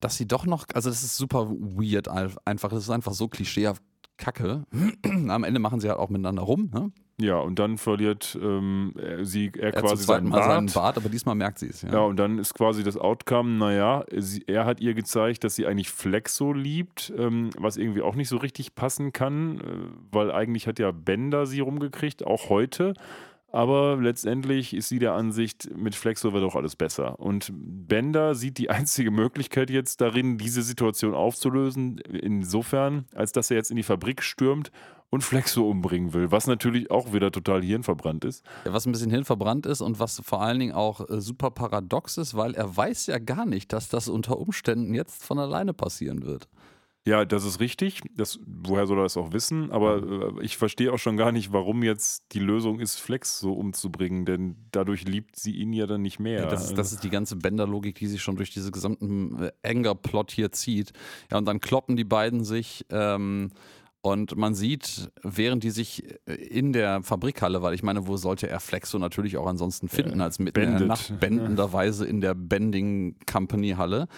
dass 0.00 0.16
sie 0.16 0.28
doch 0.28 0.46
noch, 0.46 0.66
also 0.74 0.90
das 0.90 1.02
ist 1.02 1.16
super 1.16 1.48
weird 1.50 2.08
einfach, 2.08 2.70
das 2.70 2.84
ist 2.84 2.90
einfach 2.90 3.14
so 3.14 3.28
klischeehaft 3.28 3.82
Kacke. 4.18 4.64
Am 5.28 5.44
Ende 5.44 5.60
machen 5.60 5.80
sie 5.80 5.88
halt 5.88 5.98
auch 5.98 6.10
miteinander 6.10 6.42
rum, 6.42 6.70
ne? 6.72 6.90
Ja, 7.20 7.38
und 7.38 7.58
dann 7.58 7.78
verliert 7.78 8.38
ähm, 8.40 8.92
er, 8.96 9.24
sie, 9.24 9.50
er, 9.58 9.74
Er 9.74 9.82
quasi 9.82 10.04
seinen 10.04 10.28
Mal 10.28 10.38
Bart. 10.38 10.50
seinen 10.52 10.72
Bart, 10.72 10.96
aber 10.98 11.08
diesmal 11.08 11.34
merkt 11.34 11.58
sie 11.58 11.66
es. 11.66 11.82
Ja. 11.82 11.92
Ja, 11.92 11.98
und 12.00 12.16
dann 12.16 12.38
ist 12.38 12.54
quasi 12.54 12.84
das 12.84 12.96
Outcome, 12.96 13.58
naja, 13.58 14.04
sie, 14.16 14.44
er 14.46 14.64
hat 14.66 14.80
ihr 14.80 14.94
gezeigt, 14.94 15.42
dass 15.42 15.56
sie 15.56 15.66
eigentlich 15.66 15.90
Flexo 15.90 16.52
liebt, 16.52 17.12
ähm, 17.18 17.50
was 17.58 17.76
irgendwie 17.76 18.02
auch 18.02 18.14
nicht 18.14 18.28
so 18.28 18.36
richtig 18.36 18.76
passen 18.76 19.12
kann, 19.12 19.60
äh, 19.60 19.62
weil 20.12 20.30
eigentlich 20.30 20.68
hat 20.68 20.78
ja 20.78 20.92
Bender 20.92 21.46
sie 21.46 21.58
rumgekriegt, 21.58 22.24
auch 22.24 22.50
heute. 22.50 22.94
Aber 23.50 23.96
letztendlich 23.96 24.74
ist 24.74 24.88
sie 24.88 24.98
der 24.98 25.14
Ansicht, 25.14 25.74
mit 25.74 25.94
Flexo 25.94 26.32
wird 26.32 26.44
auch 26.44 26.54
alles 26.54 26.76
besser. 26.76 27.18
Und 27.18 27.50
Bender 27.52 28.34
sieht 28.34 28.58
die 28.58 28.70
einzige 28.70 29.10
Möglichkeit 29.10 29.70
jetzt 29.70 30.00
darin, 30.00 30.38
diese 30.38 30.62
Situation 30.62 31.14
aufzulösen, 31.14 31.98
insofern, 31.98 33.06
als 33.14 33.32
dass 33.32 33.50
er 33.50 33.56
jetzt 33.56 33.70
in 33.70 33.76
die 33.76 33.82
Fabrik 33.82 34.22
stürmt 34.22 34.70
und 35.10 35.24
Flexo 35.24 35.68
umbringen 35.68 36.12
will, 36.12 36.30
was 36.30 36.46
natürlich 36.46 36.90
auch 36.90 37.12
wieder 37.12 37.32
total 37.32 37.62
hirnverbrannt 37.62 38.24
ist. 38.24 38.44
Ja, 38.66 38.72
was 38.72 38.86
ein 38.86 38.92
bisschen 38.92 39.10
hinverbrannt 39.10 39.64
ist 39.64 39.80
und 39.80 39.98
was 39.98 40.20
vor 40.24 40.42
allen 40.42 40.58
Dingen 40.58 40.74
auch 40.74 41.08
äh, 41.08 41.20
super 41.20 41.50
paradox 41.50 42.18
ist, 42.18 42.36
weil 42.36 42.54
er 42.54 42.76
weiß 42.76 43.06
ja 43.06 43.18
gar 43.18 43.46
nicht, 43.46 43.72
dass 43.72 43.88
das 43.88 44.08
unter 44.08 44.38
Umständen 44.38 44.94
jetzt 44.94 45.24
von 45.24 45.38
alleine 45.38 45.72
passieren 45.72 46.24
wird. 46.24 46.48
Ja, 47.08 47.24
das 47.24 47.46
ist 47.46 47.58
richtig. 47.58 48.02
Das, 48.14 48.38
woher 48.46 48.86
soll 48.86 48.98
er 48.98 49.04
das 49.04 49.16
auch 49.16 49.32
wissen? 49.32 49.72
Aber 49.72 50.36
äh, 50.38 50.44
ich 50.44 50.58
verstehe 50.58 50.92
auch 50.92 50.98
schon 50.98 51.16
gar 51.16 51.32
nicht, 51.32 51.54
warum 51.54 51.82
jetzt 51.82 52.24
die 52.32 52.38
Lösung 52.38 52.80
ist, 52.80 53.00
Flex 53.00 53.38
so 53.40 53.54
umzubringen, 53.54 54.26
denn 54.26 54.56
dadurch 54.72 55.04
liebt 55.04 55.36
sie 55.36 55.52
ihn 55.52 55.72
ja 55.72 55.86
dann 55.86 56.02
nicht 56.02 56.18
mehr. 56.18 56.42
Ja, 56.42 56.46
das, 56.46 56.66
ist, 56.66 56.76
das 56.76 56.92
ist 56.92 57.04
die 57.04 57.08
ganze 57.08 57.36
Bender-Logik, 57.36 57.94
die 57.94 58.08
sich 58.08 58.20
schon 58.20 58.36
durch 58.36 58.50
diese 58.50 58.70
gesamten 58.70 59.42
äh, 59.42 59.52
Anger-Plot 59.62 60.32
hier 60.32 60.52
zieht. 60.52 60.92
Ja, 61.30 61.38
und 61.38 61.46
dann 61.46 61.60
kloppen 61.60 61.96
die 61.96 62.04
beiden 62.04 62.44
sich 62.44 62.84
ähm, 62.90 63.52
und 64.02 64.36
man 64.36 64.54
sieht, 64.54 65.10
während 65.22 65.64
die 65.64 65.70
sich 65.70 66.04
äh, 66.26 66.34
in 66.34 66.74
der 66.74 67.02
Fabrikhalle, 67.02 67.62
weil 67.62 67.72
ich 67.72 67.82
meine, 67.82 68.06
wo 68.06 68.18
sollte 68.18 68.50
er 68.50 68.60
Flexo 68.60 68.98
natürlich 68.98 69.38
auch 69.38 69.46
ansonsten 69.46 69.88
finden, 69.88 70.20
als 70.20 70.38
mitten 70.38 70.60
in 70.60 70.76
der. 70.76 70.86
Nacht 70.86 71.18
bendenderweise 71.18 72.06
in 72.06 72.20
der 72.20 72.34
Bending 72.34 73.16
Company 73.30 73.70
Halle. 73.70 74.08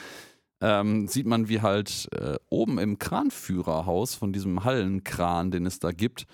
Ähm, 0.60 1.08
sieht 1.08 1.26
man, 1.26 1.48
wie 1.48 1.62
halt 1.62 2.08
äh, 2.12 2.36
oben 2.50 2.78
im 2.78 2.98
Kranführerhaus 2.98 4.14
von 4.14 4.32
diesem 4.32 4.64
Hallenkran, 4.64 5.50
den 5.50 5.64
es 5.66 5.78
da 5.78 5.90
gibt, 5.90 6.26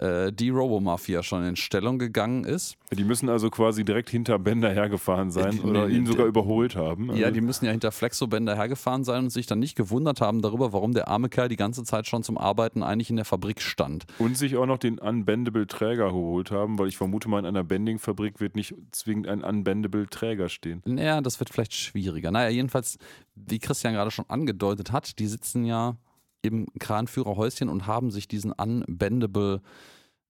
äh, 0.00 0.32
die 0.32 0.48
Robomafia 0.50 1.22
schon 1.22 1.44
in 1.44 1.56
Stellung 1.56 1.98
gegangen 1.98 2.44
ist. 2.44 2.76
Die 2.90 3.04
müssen 3.04 3.28
also 3.28 3.50
quasi 3.50 3.84
direkt 3.84 4.08
hinter 4.10 4.38
Bender 4.38 4.70
hergefahren 4.72 5.30
sein 5.30 5.52
die- 5.52 5.60
oder 5.60 5.88
nee, 5.88 5.96
ihn 5.96 6.06
sogar 6.06 6.26
überholt 6.26 6.74
haben. 6.76 7.06
Ja, 7.14 7.26
Also- 7.26 7.34
die 7.34 7.40
müssen 7.42 7.64
ja 7.66 7.70
hinter 7.70 7.92
Flexo-Bänder 7.92 8.56
hergefahren 8.56 9.04
sein 9.04 9.24
und 9.24 9.30
sich 9.30 9.46
dann 9.46 9.58
nicht 9.58 9.76
gewundert 9.76 10.20
haben 10.20 10.40
darüber, 10.42 10.72
warum 10.72 10.92
der 10.94 11.08
arme 11.08 11.28
Kerl 11.28 11.48
die 11.48 11.56
ganze 11.56 11.84
Zeit 11.84 12.06
schon 12.06 12.22
zum 12.22 12.38
Arbeiten 12.38 12.82
eigentlich 12.82 13.10
in 13.10 13.16
der 13.16 13.24
Fabrik 13.24 13.60
stand. 13.60 14.06
Und 14.18 14.36
sich 14.36 14.56
auch 14.56 14.66
noch 14.66 14.78
den 14.78 14.98
Unbendable 14.98 15.66
Träger 15.66 16.08
geholt 16.08 16.50
haben, 16.50 16.78
weil 16.78 16.88
ich 16.88 16.96
vermute 16.96 17.28
mal, 17.28 17.38
in 17.40 17.46
einer 17.46 17.64
Bending-Fabrik 17.64 18.40
wird 18.40 18.56
nicht 18.56 18.74
zwingend 18.92 19.28
ein 19.28 19.44
Unbendable 19.44 20.06
Träger 20.08 20.48
stehen. 20.48 20.82
Naja, 20.86 21.20
das 21.20 21.38
wird 21.40 21.50
vielleicht 21.50 21.74
schwieriger. 21.74 22.30
Naja, 22.30 22.48
jedenfalls, 22.48 22.98
wie 23.36 23.58
Christian 23.58 23.92
gerade 23.94 24.10
schon 24.10 24.24
angedeutet 24.28 24.92
hat, 24.92 25.18
die 25.18 25.26
sitzen 25.26 25.64
ja 25.64 25.96
im 26.42 26.66
Kranführerhäuschen 26.78 27.68
und 27.68 27.86
haben 27.86 28.10
sich 28.10 28.28
diesen 28.28 28.52
unbendable, 28.52 29.60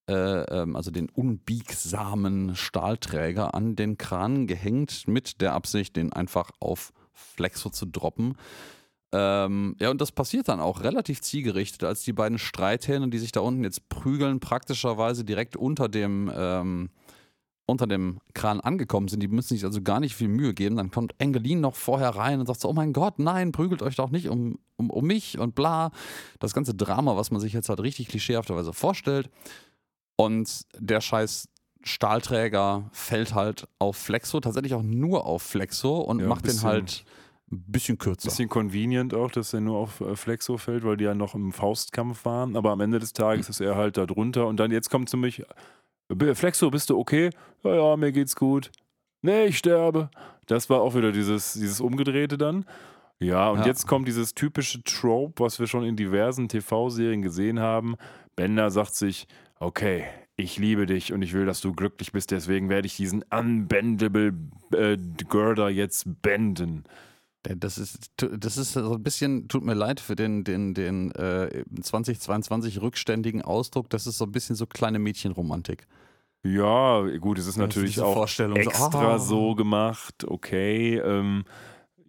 äh, 0.09 0.13
ähm, 0.15 0.77
also 0.77 0.91
den 0.91 1.09
unbiegsamen 1.09 2.57
Stahlträger 2.57 3.55
an 3.55 3.77
den 3.77 3.99
Kran 3.99 4.47
gehängt, 4.47 5.07
mit 5.07 5.41
der 5.41 5.55
Absicht, 5.55 5.97
den 5.97 6.13
einfach 6.13 6.51
auf 6.61 6.93
Flexo 7.13 7.71
zu 7.71 7.87
droppen. 7.87 8.37
Ähm, 9.13 9.75
ja, 9.81 9.91
und 9.91 10.01
das 10.01 10.13
passiert 10.13 10.49
dann 10.49 10.61
auch 10.61 10.83
relativ 10.83 11.21
zielgerichtet, 11.21 11.83
als 11.83 12.03
die 12.03 12.13
beiden 12.13 12.39
Streithähne, 12.39 13.09
die 13.09 13.19
sich 13.19 13.33
da 13.33 13.41
unten 13.41 13.65
jetzt 13.65 13.89
prügeln, 13.89 14.39
praktischerweise 14.39 15.25
direkt 15.25 15.57
unter 15.57 15.89
dem, 15.89 16.31
ähm, 16.35 16.91
unter 17.71 17.87
dem 17.87 18.19
Kran 18.35 18.61
angekommen 18.61 19.09
sind. 19.09 19.21
Die 19.23 19.29
müssen 19.29 19.55
sich 19.55 19.65
also 19.65 19.81
gar 19.83 20.01
nicht 20.01 20.15
viel 20.15 20.29
Mühe 20.29 20.53
geben. 20.55 20.77
Dann 20.77 20.91
kommt 20.91 21.15
Engelin 21.19 21.61
noch 21.61 21.75
vorher 21.75 22.11
rein 22.11 22.41
und 22.41 22.47
sagt 22.47 22.61
so, 22.61 22.69
oh 22.69 22.73
mein 22.73 22.93
Gott, 22.93 23.19
nein, 23.19 23.53
prügelt 23.53 23.83
euch 23.83 23.97
doch 23.97 24.11
nicht 24.11 24.29
um, 24.29 24.59
um, 24.77 24.91
um 24.91 25.05
mich 25.07 25.39
und 25.39 25.55
bla. 25.55 25.91
Das 26.39 26.53
ganze 26.53 26.75
Drama, 26.75 27.17
was 27.17 27.31
man 27.31 27.41
sich 27.41 27.53
jetzt 27.53 27.69
halt 27.69 27.81
richtig 27.81 28.09
klischeehafterweise 28.09 28.73
vorstellt. 28.73 29.31
Und 30.17 30.63
der 30.79 31.01
scheiß 31.01 31.49
Stahlträger 31.83 32.89
fällt 32.93 33.35
halt 33.35 33.67
auf 33.79 33.97
Flexo, 33.97 34.41
tatsächlich 34.41 34.75
auch 34.75 34.83
nur 34.83 35.25
auf 35.25 35.43
Flexo 35.43 35.99
und 36.01 36.21
Ja, 36.21 36.27
macht 36.27 36.47
den 36.47 36.63
halt 36.63 37.05
ein 37.53 37.65
bisschen 37.67 37.99
kürzer. 37.99 38.29
Bisschen 38.29 38.49
convenient 38.49 39.13
auch, 39.13 39.31
dass 39.31 39.53
er 39.53 39.61
nur 39.61 39.77
auf 39.79 40.01
äh, 40.01 40.15
Flexo 40.15 40.57
fällt, 40.57 40.85
weil 40.85 40.97
die 40.97 41.05
ja 41.05 41.15
noch 41.15 41.35
im 41.35 41.53
Faustkampf 41.53 42.25
waren. 42.25 42.55
Aber 42.57 42.71
am 42.71 42.81
Ende 42.81 42.99
des 42.99 43.13
Tages 43.13 43.49
ist 43.49 43.61
er 43.61 43.77
halt 43.77 43.97
da 43.97 44.07
drunter. 44.07 44.47
Und 44.47 44.59
dann 44.59 44.71
jetzt 44.71 44.89
kommt 44.91 45.09
zu 45.09 45.17
mich, 45.17 45.39
"B- 45.39 45.45
Flexo, 46.35 46.71
bist 46.71 46.91
du 46.91 46.99
okay? 46.99 47.31
Ja, 47.63 47.75
ja, 47.75 47.97
mir 47.97 48.13
geht's 48.13 48.37
gut. 48.37 48.71
Nee, 49.23 49.47
ich 49.47 49.59
sterbe. 49.59 50.11
Das 50.47 50.71
war 50.71 50.81
auch 50.81 50.95
wieder 50.95 51.13
dieses, 51.13 51.53
dieses 51.55 51.81
Umgedrehte 51.81 52.39
dann. 52.39 52.65
Ja, 53.21 53.51
und 53.51 53.61
Ja. 53.61 53.67
jetzt 53.67 53.87
kommt 53.87 54.09
dieses 54.09 54.35
typische 54.35 54.83
Trope, 54.83 55.45
was 55.45 55.61
wir 55.61 55.67
schon 55.67 55.85
in 55.85 55.95
diversen 55.97 56.49
TV-Serien 56.49 57.23
gesehen 57.23 57.61
haben. 57.61 57.97
Bender 58.35 58.71
sagt 58.71 58.95
sich, 58.95 59.27
okay, 59.59 60.05
ich 60.37 60.59
liebe 60.59 60.87
dich 60.87 61.13
und 61.13 61.21
ich 61.21 61.35
will, 61.35 61.45
dass 61.45 61.61
du 61.61 61.75
glücklich 61.75 62.13
bist, 62.13 62.31
deswegen 62.31 62.71
werde 62.71 62.87
ich 62.87 62.97
diesen 62.97 63.23
unbendable 63.31 64.33
äh, 64.73 64.97
Girder 65.29 65.69
jetzt 65.69 66.07
benden. 66.23 66.85
Das 67.43 67.77
ist, 67.79 68.11
das 68.17 68.57
ist 68.57 68.73
so 68.73 68.95
ein 68.95 69.03
bisschen, 69.03 69.49
tut 69.49 69.65
mir 69.65 69.75
leid 69.75 70.01
für 70.01 70.17
den, 70.17 70.45
den, 70.45 70.75
den 70.75 71.11
äh, 71.13 71.65
2022 71.81 72.81
rückständigen 72.81 73.43
Ausdruck, 73.43 73.91
das 73.91 74.07
ist 74.07 74.19
so 74.19 74.25
ein 74.25 74.33
bisschen 74.33 74.57
so 74.57 74.67
kleine 74.67 74.99
Mädchenromantik. 74.99 75.87
Ja, 76.43 77.03
gut, 77.19 77.39
es 77.39 77.47
ist 77.47 77.59
natürlich 77.59 78.01
auch 78.01 78.15
Vorstellung, 78.15 78.63
so, 78.63 78.71
extra 78.71 79.15
ah. 79.15 79.19
so 79.19 79.55
gemacht, 79.55 80.25
okay. 80.27 80.97
Ähm, 80.97 81.45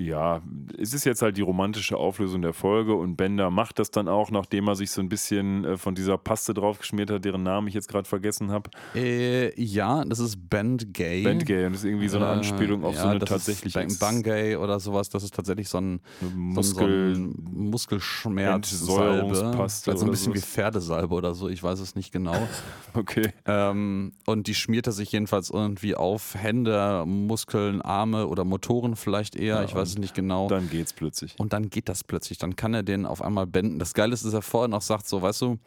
ja, 0.05 0.41
es 0.77 0.93
ist 0.93 1.05
jetzt 1.05 1.21
halt 1.21 1.37
die 1.37 1.41
romantische 1.41 1.97
Auflösung 1.97 2.41
der 2.41 2.53
Folge 2.53 2.95
und 2.95 3.15
Bender 3.15 3.49
macht 3.49 3.79
das 3.79 3.91
dann 3.91 4.07
auch, 4.07 4.31
nachdem 4.31 4.67
er 4.67 4.75
sich 4.75 4.91
so 4.91 5.01
ein 5.01 5.09
bisschen 5.09 5.65
äh, 5.65 5.77
von 5.77 5.95
dieser 5.95 6.17
Paste 6.17 6.53
draufgeschmiert 6.53 7.11
hat, 7.11 7.25
deren 7.25 7.43
Namen 7.43 7.67
ich 7.67 7.73
jetzt 7.73 7.87
gerade 7.87 8.07
vergessen 8.07 8.51
habe. 8.51 8.69
Äh, 8.95 9.59
ja, 9.61 10.03
das 10.05 10.19
ist 10.19 10.49
Band 10.49 10.93
Gay. 10.93 11.23
Bandgay 11.23 11.65
und 11.65 11.73
das 11.73 11.81
ist 11.81 11.87
irgendwie 11.87 12.07
so 12.07 12.17
eine 12.17 12.25
Äh, 12.27 12.29
Anspielung 12.29 12.83
auf 12.83 12.95
ja, 12.95 13.01
so 13.03 13.07
eine 13.09 13.19
tatsächliche 13.19 13.79
Bang, 13.79 13.97
Bangay 13.99 14.55
oder 14.55 14.79
sowas, 14.79 15.09
das 15.09 15.23
ist 15.23 15.35
tatsächlich 15.35 15.69
so 15.69 15.77
ein, 15.79 16.01
Muskel. 16.35 17.15
so 17.15 17.21
ein 17.21 17.35
Muskelschmerz. 17.69 18.71
Entsäuerungspaste 18.71 19.83
Vielleicht 19.83 19.99
so 19.99 20.05
ein 20.05 20.09
oder 20.09 20.11
bisschen 20.11 20.33
wie 20.33 20.39
sowas. 20.39 20.49
Pferdesalbe 20.51 21.13
oder 21.15 21.33
so, 21.35 21.49
ich 21.49 21.61
weiß 21.61 21.79
es 21.79 21.95
nicht 21.95 22.11
genau. 22.11 22.35
Okay. 22.93 23.31
Ähm, 23.45 24.11
und 24.25 24.47
die 24.47 24.53
schmiert 24.53 24.85
er 24.85 24.91
sich 24.91 25.13
jedenfalls 25.13 25.49
irgendwie 25.49 25.95
auf 25.95 26.35
Hände, 26.35 27.05
Muskeln, 27.05 27.81
Arme 27.81 28.27
oder 28.27 28.43
Motoren 28.43 28.97
vielleicht 28.97 29.37
eher, 29.37 29.55
Ja, 29.55 29.63
ich 29.63 29.73
weiß 29.73 29.90
es 29.91 29.97
nicht 29.99 30.13
genau. 30.13 30.47
Dann 30.47 30.69
geht's 30.69 30.93
plötzlich. 30.93 31.35
Und 31.39 31.53
dann 31.53 31.69
geht 31.69 31.89
das 31.89 32.03
plötzlich. 32.03 32.37
Dann 32.37 32.55
kann 32.55 32.73
er 32.73 32.83
den 32.83 33.05
auf 33.05 33.21
einmal 33.21 33.47
benden. 33.47 33.79
Das 33.79 33.93
Geile 33.93 34.13
ist, 34.13 34.25
dass 34.25 34.33
er 34.33 34.41
vorher 34.41 34.67
noch 34.67 34.81
sagt: 34.81 35.07
So, 35.07 35.21
weißt 35.21 35.41
du, 35.41 35.57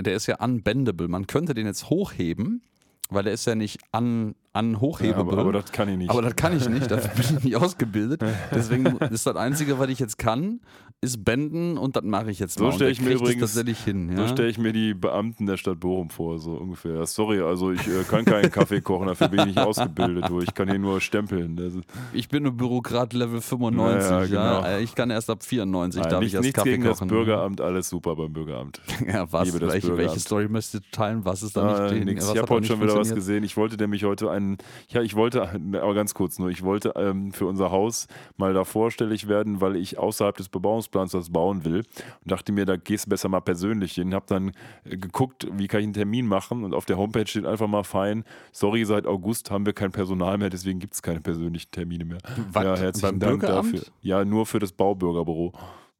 der 0.00 0.14
ist 0.14 0.26
ja 0.26 0.42
unbendable. 0.42 1.08
Man 1.08 1.26
könnte 1.26 1.54
den 1.54 1.66
jetzt 1.66 1.90
hochheben, 1.90 2.62
weil 3.10 3.24
der 3.24 3.32
ist 3.32 3.46
ja 3.46 3.54
nicht 3.54 3.78
un, 3.94 4.34
Ja, 4.56 4.68
unhochhebable. 4.68 5.32
aber, 5.32 5.38
aber 5.42 5.52
das 5.52 5.72
kann 5.72 5.88
ich 5.88 5.96
nicht. 5.96 6.10
Aber 6.10 6.22
das 6.22 6.36
kann 6.36 6.56
ich 6.56 6.68
nicht, 6.68 6.90
dafür 6.90 7.10
bin 7.14 7.38
ich 7.38 7.44
nicht 7.44 7.56
ausgebildet. 7.62 8.22
Deswegen 8.54 8.86
ist 8.98 9.26
das 9.26 9.36
Einzige, 9.36 9.78
was 9.78 9.88
ich 9.90 9.98
jetzt 9.98 10.18
kann, 10.18 10.60
ist 11.02 11.24
benden 11.24 11.76
und 11.76 11.94
das 11.94 12.04
mache 12.04 12.30
ich 12.30 12.38
jetzt 12.38 12.54
So 12.54 12.64
mal. 12.64 12.68
Und 12.68 12.74
stell 12.76 12.86
der 12.86 12.92
ich 12.92 13.02
mir 13.02 13.12
übrigens- 13.14 13.40
tatsächlich 13.40 13.78
hin. 13.84 14.10
So 14.16 14.22
Ja? 14.22 14.28
stelle 14.28 14.48
ich 14.48 14.56
mir 14.58 14.72
die 14.72 14.94
Beamten 14.94 15.44
der 15.46 15.58
Stadt 15.58 15.78
Bochum 15.80 16.08
vor, 16.08 16.38
so 16.38 16.52
ungefähr. 16.52 17.04
Sorry, 17.04 17.40
also 17.42 17.70
ich 17.70 17.86
äh, 17.86 18.02
kann 18.08 18.24
keinen 18.24 18.50
Kaffee 18.50 18.80
kochen, 18.80 19.06
dafür 19.08 19.28
bin 19.28 19.40
ich 19.40 19.46
nicht 19.46 19.58
ausgebildet. 19.58 20.24
Ich 20.42 20.54
kann 20.54 20.68
hier 20.70 20.78
nur 20.78 21.00
stempeln. 21.02 21.84
Ich 22.14 22.28
bin 22.28 22.46
ein 22.46 22.56
Bürokrat 22.56 23.12
Level 23.12 23.40
95. 23.42 24.08
Ja, 24.10 24.22
Ja, 24.22 24.24
ja, 24.24 24.60
genau. 24.60 24.78
Ich 24.82 24.94
kann 24.94 25.10
erst 25.10 25.28
ab 25.28 25.42
94, 25.44 26.00
Nein, 26.00 26.10
darf 26.10 26.20
nicht, 26.20 26.28
ich 26.28 26.34
erst 26.34 26.44
nichts 26.44 26.56
Kaffee 26.58 26.70
gegen 26.70 26.82
kochen. 26.84 27.08
das 27.08 27.08
Bürgeramt, 27.08 27.60
alles 27.60 27.88
super 27.90 28.16
beim 28.16 28.32
Bürgeramt. 28.32 28.80
Ja, 29.06 29.30
was? 29.30 29.52
Welche, 29.52 29.60
welche 29.68 29.86
Bürgeramt. 29.88 30.20
Story 30.20 30.48
möchtest 30.48 30.74
du 30.74 30.90
teilen? 30.92 31.24
Was 31.26 31.42
ist 31.42 31.56
da 31.56 31.86
Ah, 31.88 31.92
nicht 31.92 32.04
nix. 32.06 32.26
was 32.26 32.34
Ich 32.34 32.40
habe 32.40 32.48
heute 32.54 32.66
schon 32.66 32.80
wieder 32.80 32.96
was 32.96 33.14
gesehen. 33.14 33.44
Ich 33.44 33.56
wollte 33.58 33.76
nämlich 33.76 34.02
heute 34.04 34.30
einen, 34.30 34.45
ja, 34.88 35.02
ich 35.02 35.14
wollte, 35.14 35.42
aber 35.80 35.94
ganz 35.94 36.14
kurz 36.14 36.38
nur, 36.38 36.50
ich 36.50 36.62
wollte 36.62 36.94
ähm, 36.96 37.32
für 37.32 37.46
unser 37.46 37.70
Haus 37.70 38.06
mal 38.36 38.54
da 38.54 38.64
vorstellig 38.64 39.28
werden, 39.28 39.60
weil 39.60 39.76
ich 39.76 39.98
außerhalb 39.98 40.36
des 40.36 40.48
Bebauungsplans 40.48 41.14
was 41.14 41.30
bauen 41.30 41.64
will 41.64 41.78
und 41.78 42.30
dachte 42.30 42.52
mir, 42.52 42.64
da 42.64 42.76
gehst 42.76 43.06
du 43.06 43.10
besser 43.10 43.28
mal 43.28 43.40
persönlich 43.40 43.92
hin. 43.92 44.14
Hab 44.14 44.26
dann 44.26 44.52
äh, 44.84 44.96
geguckt, 44.96 45.46
wie 45.52 45.68
kann 45.68 45.80
ich 45.80 45.86
einen 45.86 45.92
Termin 45.92 46.26
machen 46.26 46.64
und 46.64 46.74
auf 46.74 46.86
der 46.86 46.96
Homepage 46.96 47.26
steht 47.26 47.46
einfach 47.46 47.68
mal 47.68 47.84
fein, 47.84 48.24
sorry, 48.52 48.84
seit 48.84 49.06
August 49.06 49.50
haben 49.50 49.66
wir 49.66 49.72
kein 49.72 49.92
Personal 49.92 50.38
mehr, 50.38 50.50
deswegen 50.50 50.78
gibt 50.78 50.94
es 50.94 51.02
keine 51.02 51.20
persönlichen 51.20 51.70
Termine 51.70 52.04
mehr. 52.04 52.18
Was? 52.52 52.64
Ja, 52.64 52.76
herzlichen 52.76 53.18
Beim 53.18 53.40
Dank 53.40 53.42
dafür. 53.42 53.82
Ja, 54.02 54.24
nur 54.24 54.46
für 54.46 54.58
das 54.58 54.72
Baubürgerbüro. 54.72 55.52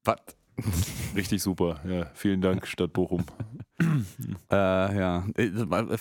Was? 0.05 0.19
Richtig 1.17 1.43
super. 1.43 1.81
Ja, 1.89 2.07
vielen 2.15 2.41
Dank, 2.41 2.67
Stadt 2.67 2.93
Bochum. 2.93 3.25
Äh, 4.51 4.57
ja, 4.99 5.27
Äh, 5.37 5.51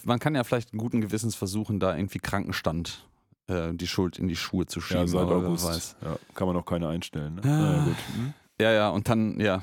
man 0.06 0.20
kann 0.20 0.34
ja 0.34 0.46
vielleicht 0.46 0.72
guten 0.72 1.02
Gewissens 1.02 1.36
versuchen, 1.36 1.80
da 1.82 1.96
irgendwie 1.96 2.20
Krankenstand 2.20 3.06
äh, 3.48 3.74
die 3.74 3.88
Schuld 3.88 4.18
in 4.18 4.28
die 4.30 4.36
Schuhe 4.38 4.66
zu 4.66 4.80
schieben. 4.80 5.02
Ja, 5.02 5.08
seit 5.08 5.28
August. 5.28 5.66
weiß. 5.66 5.96
Ja, 6.02 6.18
kann 6.34 6.48
man 6.48 6.56
auch 6.56 6.66
keine 6.66 6.88
einstellen. 6.88 7.36
Ne? 7.36 7.42
Ah. 7.44 7.86
Hm? 8.16 8.34
Ja, 8.62 8.72
ja, 8.72 8.90
und 8.90 9.10
dann, 9.10 9.38
ja, 9.42 9.62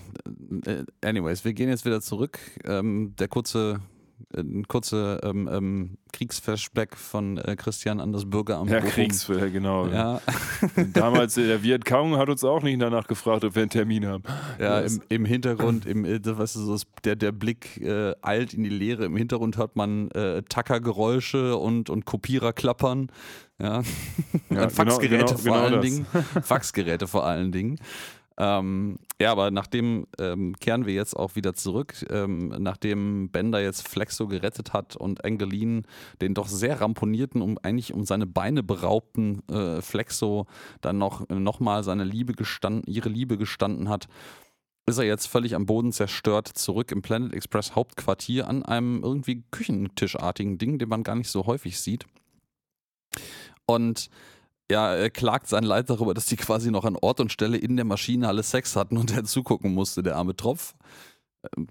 äh, 0.66 0.84
anyways, 1.02 1.44
wir 1.46 1.54
gehen 1.54 1.70
jetzt 1.70 1.86
wieder 1.86 2.02
zurück. 2.02 2.38
Ähm, 2.64 3.14
der 3.18 3.28
kurze, 3.28 3.80
äh, 3.80 3.91
ein 4.36 4.66
kurze 4.68 5.20
ähm, 5.22 5.48
ähm, 5.50 5.98
Kriegsflashback 6.12 6.96
von 6.96 7.38
äh, 7.38 7.56
Christian 7.56 8.00
an 8.00 8.12
das 8.12 8.28
Bürgeramt. 8.28 8.70
Ja. 8.70 8.80
Kriegsfälle, 8.80 9.50
genau. 9.50 9.86
Ja, 9.88 10.20
Damals, 10.92 11.36
äh, 11.36 11.46
der 11.46 11.62
Vietcong 11.62 12.16
hat 12.16 12.28
uns 12.28 12.44
auch 12.44 12.62
nicht 12.62 12.80
danach 12.80 13.06
gefragt, 13.06 13.44
ob 13.44 13.54
wir 13.54 13.62
einen 13.62 13.70
Termin 13.70 14.06
haben. 14.06 14.22
ja 14.60 14.80
im, 14.80 15.02
im 15.08 15.24
Hintergrund, 15.24 15.86
im, 15.86 16.04
äh, 16.04 16.20
weißt 16.24 16.56
du, 16.56 16.60
so 16.60 16.76
der, 17.04 17.16
der 17.16 17.32
Blick 17.32 17.80
äh, 17.80 18.14
eilt 18.22 18.54
in 18.54 18.62
die 18.64 18.70
Leere. 18.70 19.04
Im 19.04 19.16
Hintergrund 19.16 19.56
hört 19.56 19.76
man 19.76 20.10
äh, 20.12 20.42
Tackergeräusche 20.48 21.56
und, 21.56 21.90
und 21.90 22.04
Kopierer 22.04 22.52
klappern. 22.52 23.08
Ja, 23.58 23.82
Ja, 24.50 24.62
Und 24.64 24.72
Faxgeräte 24.72 25.24
genau- 25.24 25.36
vor 25.36 25.42
genau 25.44 25.54
allen 25.56 25.72
das. 25.74 25.82
Dingen. 25.84 26.06
Faxgeräte 26.42 27.06
vor 27.06 27.24
allen 27.26 27.52
Dingen. 27.52 27.78
Ähm, 28.38 28.98
ja, 29.20 29.30
aber 29.30 29.50
nachdem 29.50 30.06
ähm, 30.18 30.56
kehren 30.58 30.86
wir 30.86 30.94
jetzt 30.94 31.14
auch 31.14 31.36
wieder 31.36 31.54
zurück, 31.54 32.06
ähm, 32.10 32.48
nachdem 32.58 33.30
Bender 33.30 33.60
jetzt 33.60 33.86
Flexo 33.86 34.26
gerettet 34.26 34.72
hat 34.72 34.96
und 34.96 35.24
Engelin 35.24 35.86
den 36.20 36.34
doch 36.34 36.48
sehr 36.48 36.80
ramponierten, 36.80 37.42
um 37.42 37.58
eigentlich 37.62 37.92
um 37.92 38.04
seine 38.04 38.26
Beine 38.26 38.62
beraubten 38.62 39.46
äh, 39.48 39.82
Flexo 39.82 40.46
dann 40.80 40.98
noch, 40.98 41.28
noch 41.28 41.60
mal 41.60 41.84
seine 41.84 42.04
Liebe 42.04 42.32
gestanden, 42.32 42.84
ihre 42.86 43.10
Liebe 43.10 43.36
gestanden 43.36 43.88
hat, 43.88 44.08
ist 44.86 44.98
er 44.98 45.04
jetzt 45.04 45.26
völlig 45.26 45.54
am 45.54 45.66
Boden 45.66 45.92
zerstört 45.92 46.48
zurück 46.48 46.90
im 46.90 47.02
Planet 47.02 47.34
Express 47.34 47.76
Hauptquartier 47.76 48.48
an 48.48 48.64
einem 48.64 49.02
irgendwie 49.02 49.44
Küchentischartigen 49.50 50.58
Ding, 50.58 50.78
den 50.78 50.88
man 50.88 51.04
gar 51.04 51.14
nicht 51.14 51.30
so 51.30 51.46
häufig 51.46 51.78
sieht. 51.78 52.06
Und 53.66 54.10
ja, 54.72 54.94
er 54.94 55.10
klagt 55.10 55.48
sein 55.48 55.64
Leid 55.64 55.90
darüber, 55.90 56.14
dass 56.14 56.26
die 56.26 56.36
quasi 56.36 56.70
noch 56.70 56.84
an 56.84 56.96
Ort 56.96 57.20
und 57.20 57.30
Stelle 57.30 57.58
in 57.58 57.76
der 57.76 57.84
Maschine 57.84 58.28
alle 58.28 58.42
Sex 58.42 58.74
hatten 58.74 58.96
und 58.96 59.14
er 59.14 59.24
zugucken 59.24 59.74
musste, 59.74 60.02
der 60.02 60.16
arme 60.16 60.34
Tropf. 60.34 60.74
Ähm, 61.56 61.66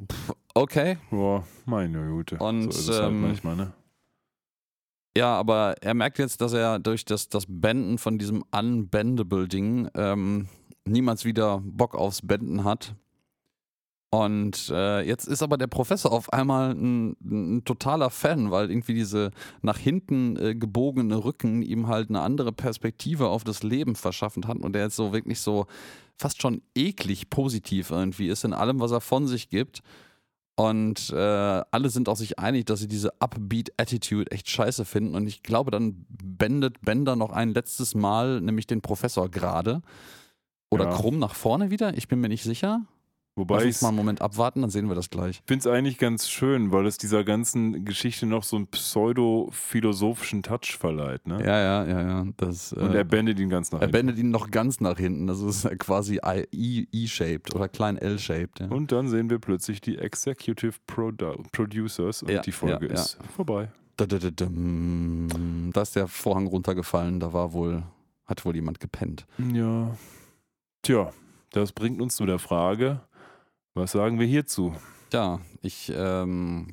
Okay. 0.53 0.97
Boah, 1.09 1.45
meine 1.65 2.05
Güte. 2.05 2.37
Und, 2.37 2.73
so 2.73 2.79
ist 2.79 2.87
es 2.89 2.99
halt 2.99 3.11
ähm, 3.11 3.21
manchmal, 3.21 3.55
ne? 3.55 3.73
Ja, 5.17 5.35
aber 5.35 5.75
er 5.81 5.93
merkt 5.93 6.19
jetzt, 6.19 6.41
dass 6.41 6.53
er 6.53 6.79
durch 6.79 7.05
das, 7.05 7.29
das 7.29 7.45
Benden 7.47 7.97
von 7.97 8.17
diesem 8.17 8.43
Unbendable-Ding 8.51 9.89
ähm, 9.93 10.47
niemals 10.85 11.25
wieder 11.25 11.61
Bock 11.63 11.95
aufs 11.95 12.21
Benden 12.21 12.63
hat. 12.63 12.95
Und 14.13 14.69
äh, 14.69 15.01
jetzt 15.03 15.25
ist 15.25 15.41
aber 15.41 15.57
der 15.57 15.67
Professor 15.67 16.11
auf 16.11 16.33
einmal 16.33 16.71
ein, 16.71 17.15
ein 17.23 17.63
totaler 17.63 18.09
Fan, 18.09 18.51
weil 18.51 18.69
irgendwie 18.69 18.93
diese 18.93 19.31
nach 19.61 19.77
hinten 19.77 20.35
äh, 20.35 20.53
gebogene 20.53 21.23
Rücken 21.23 21.61
ihm 21.61 21.87
halt 21.87 22.09
eine 22.09 22.19
andere 22.19 22.51
Perspektive 22.51 23.29
auf 23.29 23.45
das 23.45 23.63
Leben 23.63 23.95
verschaffen 23.95 24.47
hat 24.47 24.57
und 24.57 24.73
der 24.73 24.83
jetzt 24.83 24.97
so 24.97 25.13
wirklich 25.13 25.39
so 25.39 25.65
fast 26.17 26.41
schon 26.41 26.61
eklig 26.75 27.29
positiv 27.29 27.89
irgendwie 27.89 28.27
ist 28.27 28.43
in 28.43 28.53
allem, 28.53 28.81
was 28.81 28.91
er 28.91 28.99
von 28.99 29.27
sich 29.27 29.47
gibt. 29.47 29.79
Und 30.57 31.09
äh, 31.11 31.15
alle 31.71 31.89
sind 31.89 32.09
auch 32.09 32.17
sich 32.17 32.37
einig, 32.37 32.65
dass 32.65 32.81
sie 32.81 32.89
diese 32.89 33.13
Upbeat 33.21 33.71
Attitude 33.77 34.29
echt 34.29 34.49
scheiße 34.49 34.83
finden. 34.83 35.15
Und 35.15 35.25
ich 35.25 35.41
glaube, 35.41 35.71
dann 35.71 36.05
bändet 36.09 36.81
Bender 36.81 37.15
noch 37.15 37.31
ein 37.31 37.53
letztes 37.53 37.95
Mal, 37.95 38.41
nämlich 38.41 38.67
den 38.67 38.81
Professor 38.81 39.29
gerade. 39.29 39.81
Oder 40.69 40.85
Ja. 40.85 40.91
krumm 40.91 41.17
nach 41.17 41.33
vorne 41.33 41.71
wieder. 41.71 41.97
Ich 41.97 42.09
bin 42.09 42.19
mir 42.19 42.27
nicht 42.27 42.43
sicher. 42.43 42.81
Wobei 43.41 43.55
Lass 43.55 43.63
ich 43.63 43.69
uns 43.69 43.81
mal 43.81 43.87
einen 43.87 43.97
Moment 43.97 44.21
abwarten, 44.21 44.61
dann 44.61 44.69
sehen 44.69 44.87
wir 44.87 44.93
das 44.93 45.09
gleich. 45.09 45.41
finde 45.47 45.67
es 45.67 45.73
eigentlich 45.75 45.97
ganz 45.97 46.29
schön, 46.29 46.71
weil 46.71 46.85
es 46.85 46.99
dieser 46.99 47.23
ganzen 47.23 47.85
Geschichte 47.85 48.27
noch 48.27 48.43
so 48.43 48.55
einen 48.55 48.67
pseudo-philosophischen 48.67 50.43
Touch 50.43 50.77
verleiht. 50.77 51.25
Ne? 51.25 51.39
Ja, 51.43 51.59
ja, 51.59 51.85
ja, 51.87 52.01
ja. 52.01 52.25
Das, 52.37 52.71
Und 52.73 52.93
äh, 52.93 52.97
er 52.97 53.03
bändet 53.03 53.39
ihn 53.39 53.49
ganz 53.49 53.71
nach 53.71 53.79
er 53.79 53.87
hinten. 53.87 53.91
bändet 53.93 54.17
ihn 54.19 54.29
noch 54.29 54.51
ganz 54.51 54.79
nach 54.79 54.97
hinten. 54.99 55.25
Das 55.25 55.41
ist 55.41 55.67
quasi 55.79 56.19
E-shaped 56.51 57.55
oder 57.55 57.67
klein 57.67 57.97
L-shaped. 57.97 58.59
Ja. 58.59 58.67
Und 58.67 58.91
dann 58.91 59.07
sehen 59.07 59.31
wir 59.31 59.39
plötzlich 59.39 59.81
die 59.81 59.97
Executive 59.97 60.73
Produ 60.85 61.43
Producers 61.51 62.21
und 62.21 62.29
Ja, 62.29 62.41
die 62.41 62.51
Folge 62.51 62.87
ja, 62.89 62.93
ist 62.93 63.17
vorbei. 63.35 63.71
Da, 63.97 64.05
da, 64.05 64.19
da, 64.19 64.29
da 64.29 65.81
ist 65.81 65.95
der 65.95 66.07
Vorhang 66.07 66.45
runtergefallen. 66.45 67.19
Da 67.19 67.33
war 67.33 67.53
wohl, 67.53 67.81
hat 68.27 68.45
wohl 68.45 68.55
jemand 68.55 68.79
gepennt. 68.79 69.25
Ja. 69.53 69.95
Tja, 70.83 71.11
das 71.51 71.71
bringt 71.73 72.01
uns 72.01 72.15
zu 72.15 72.25
der 72.25 72.39
Frage, 72.39 73.01
was 73.73 73.91
sagen 73.91 74.19
wir 74.19 74.27
hierzu? 74.27 74.73
Ja, 75.13 75.39
ich, 75.61 75.91
ähm, 75.95 76.67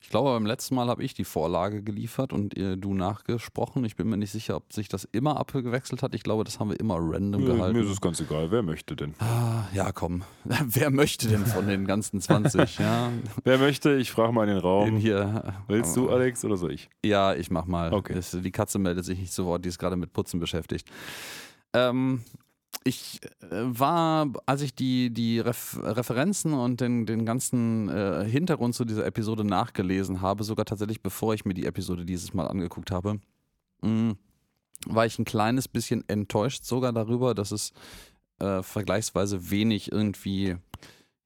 ich 0.00 0.10
glaube, 0.10 0.30
beim 0.30 0.46
letzten 0.46 0.74
Mal 0.76 0.88
habe 0.88 1.02
ich 1.02 1.14
die 1.14 1.24
Vorlage 1.24 1.82
geliefert 1.82 2.32
und 2.32 2.56
ihr, 2.56 2.76
du 2.76 2.94
nachgesprochen. 2.94 3.84
Ich 3.84 3.96
bin 3.96 4.08
mir 4.08 4.16
nicht 4.16 4.30
sicher, 4.30 4.56
ob 4.56 4.72
sich 4.72 4.88
das 4.88 5.04
immer 5.10 5.36
abgewechselt 5.38 6.02
hat. 6.02 6.14
Ich 6.14 6.22
glaube, 6.22 6.44
das 6.44 6.58
haben 6.60 6.70
wir 6.70 6.78
immer 6.78 6.96
random 7.00 7.42
Mir, 7.42 7.54
gehalten. 7.54 7.76
mir 7.76 7.84
ist 7.84 7.90
es 7.90 8.00
ganz 8.00 8.20
egal, 8.20 8.50
wer 8.50 8.62
möchte 8.62 8.94
denn? 8.96 9.14
Ah, 9.18 9.64
ja, 9.72 9.90
komm. 9.92 10.22
Wer 10.44 10.90
möchte 10.90 11.28
denn 11.28 11.44
von 11.46 11.66
den 11.66 11.86
ganzen 11.86 12.20
20? 12.20 12.78
ja, 12.78 13.10
Wer 13.44 13.58
möchte, 13.58 13.94
ich 13.96 14.10
frage 14.12 14.32
mal 14.32 14.44
in 14.48 14.54
den 14.54 14.58
Raum. 14.58 14.96
hier. 14.96 15.54
Willst 15.68 15.96
du, 15.96 16.08
Alex, 16.10 16.44
oder 16.44 16.56
soll 16.56 16.72
ich? 16.72 16.88
Ja, 17.04 17.34
ich 17.34 17.50
mach 17.50 17.66
mal. 17.66 17.92
Okay. 17.92 18.20
Die 18.32 18.52
Katze 18.52 18.78
meldet 18.78 19.04
sich 19.04 19.18
nicht 19.18 19.32
so 19.32 19.46
Wort, 19.46 19.64
die 19.64 19.68
ist 19.68 19.78
gerade 19.78 19.96
mit 19.96 20.12
Putzen 20.12 20.38
beschäftigt. 20.40 20.88
Ähm, 21.72 22.22
ich 22.86 23.20
äh, 23.42 23.48
war, 23.50 24.32
als 24.46 24.62
ich 24.62 24.74
die, 24.74 25.12
die 25.12 25.40
Ref 25.40 25.78
Referenzen 25.82 26.54
und 26.54 26.80
den, 26.80 27.04
den 27.06 27.26
ganzen 27.26 27.88
äh, 27.88 28.24
Hintergrund 28.24 28.74
zu 28.74 28.84
dieser 28.84 29.04
Episode 29.04 29.44
nachgelesen 29.44 30.20
habe, 30.20 30.44
sogar 30.44 30.64
tatsächlich 30.64 31.02
bevor 31.02 31.34
ich 31.34 31.44
mir 31.44 31.54
die 31.54 31.66
Episode 31.66 32.04
dieses 32.04 32.32
Mal 32.32 32.46
angeguckt 32.46 32.90
habe, 32.90 33.20
mh, 33.82 34.14
war 34.86 35.06
ich 35.06 35.18
ein 35.18 35.24
kleines 35.24 35.68
bisschen 35.68 36.04
enttäuscht 36.08 36.64
sogar 36.64 36.92
darüber, 36.92 37.34
dass 37.34 37.50
es 37.50 37.72
äh, 38.38 38.62
vergleichsweise 38.62 39.50
wenig 39.50 39.90
irgendwie 39.90 40.56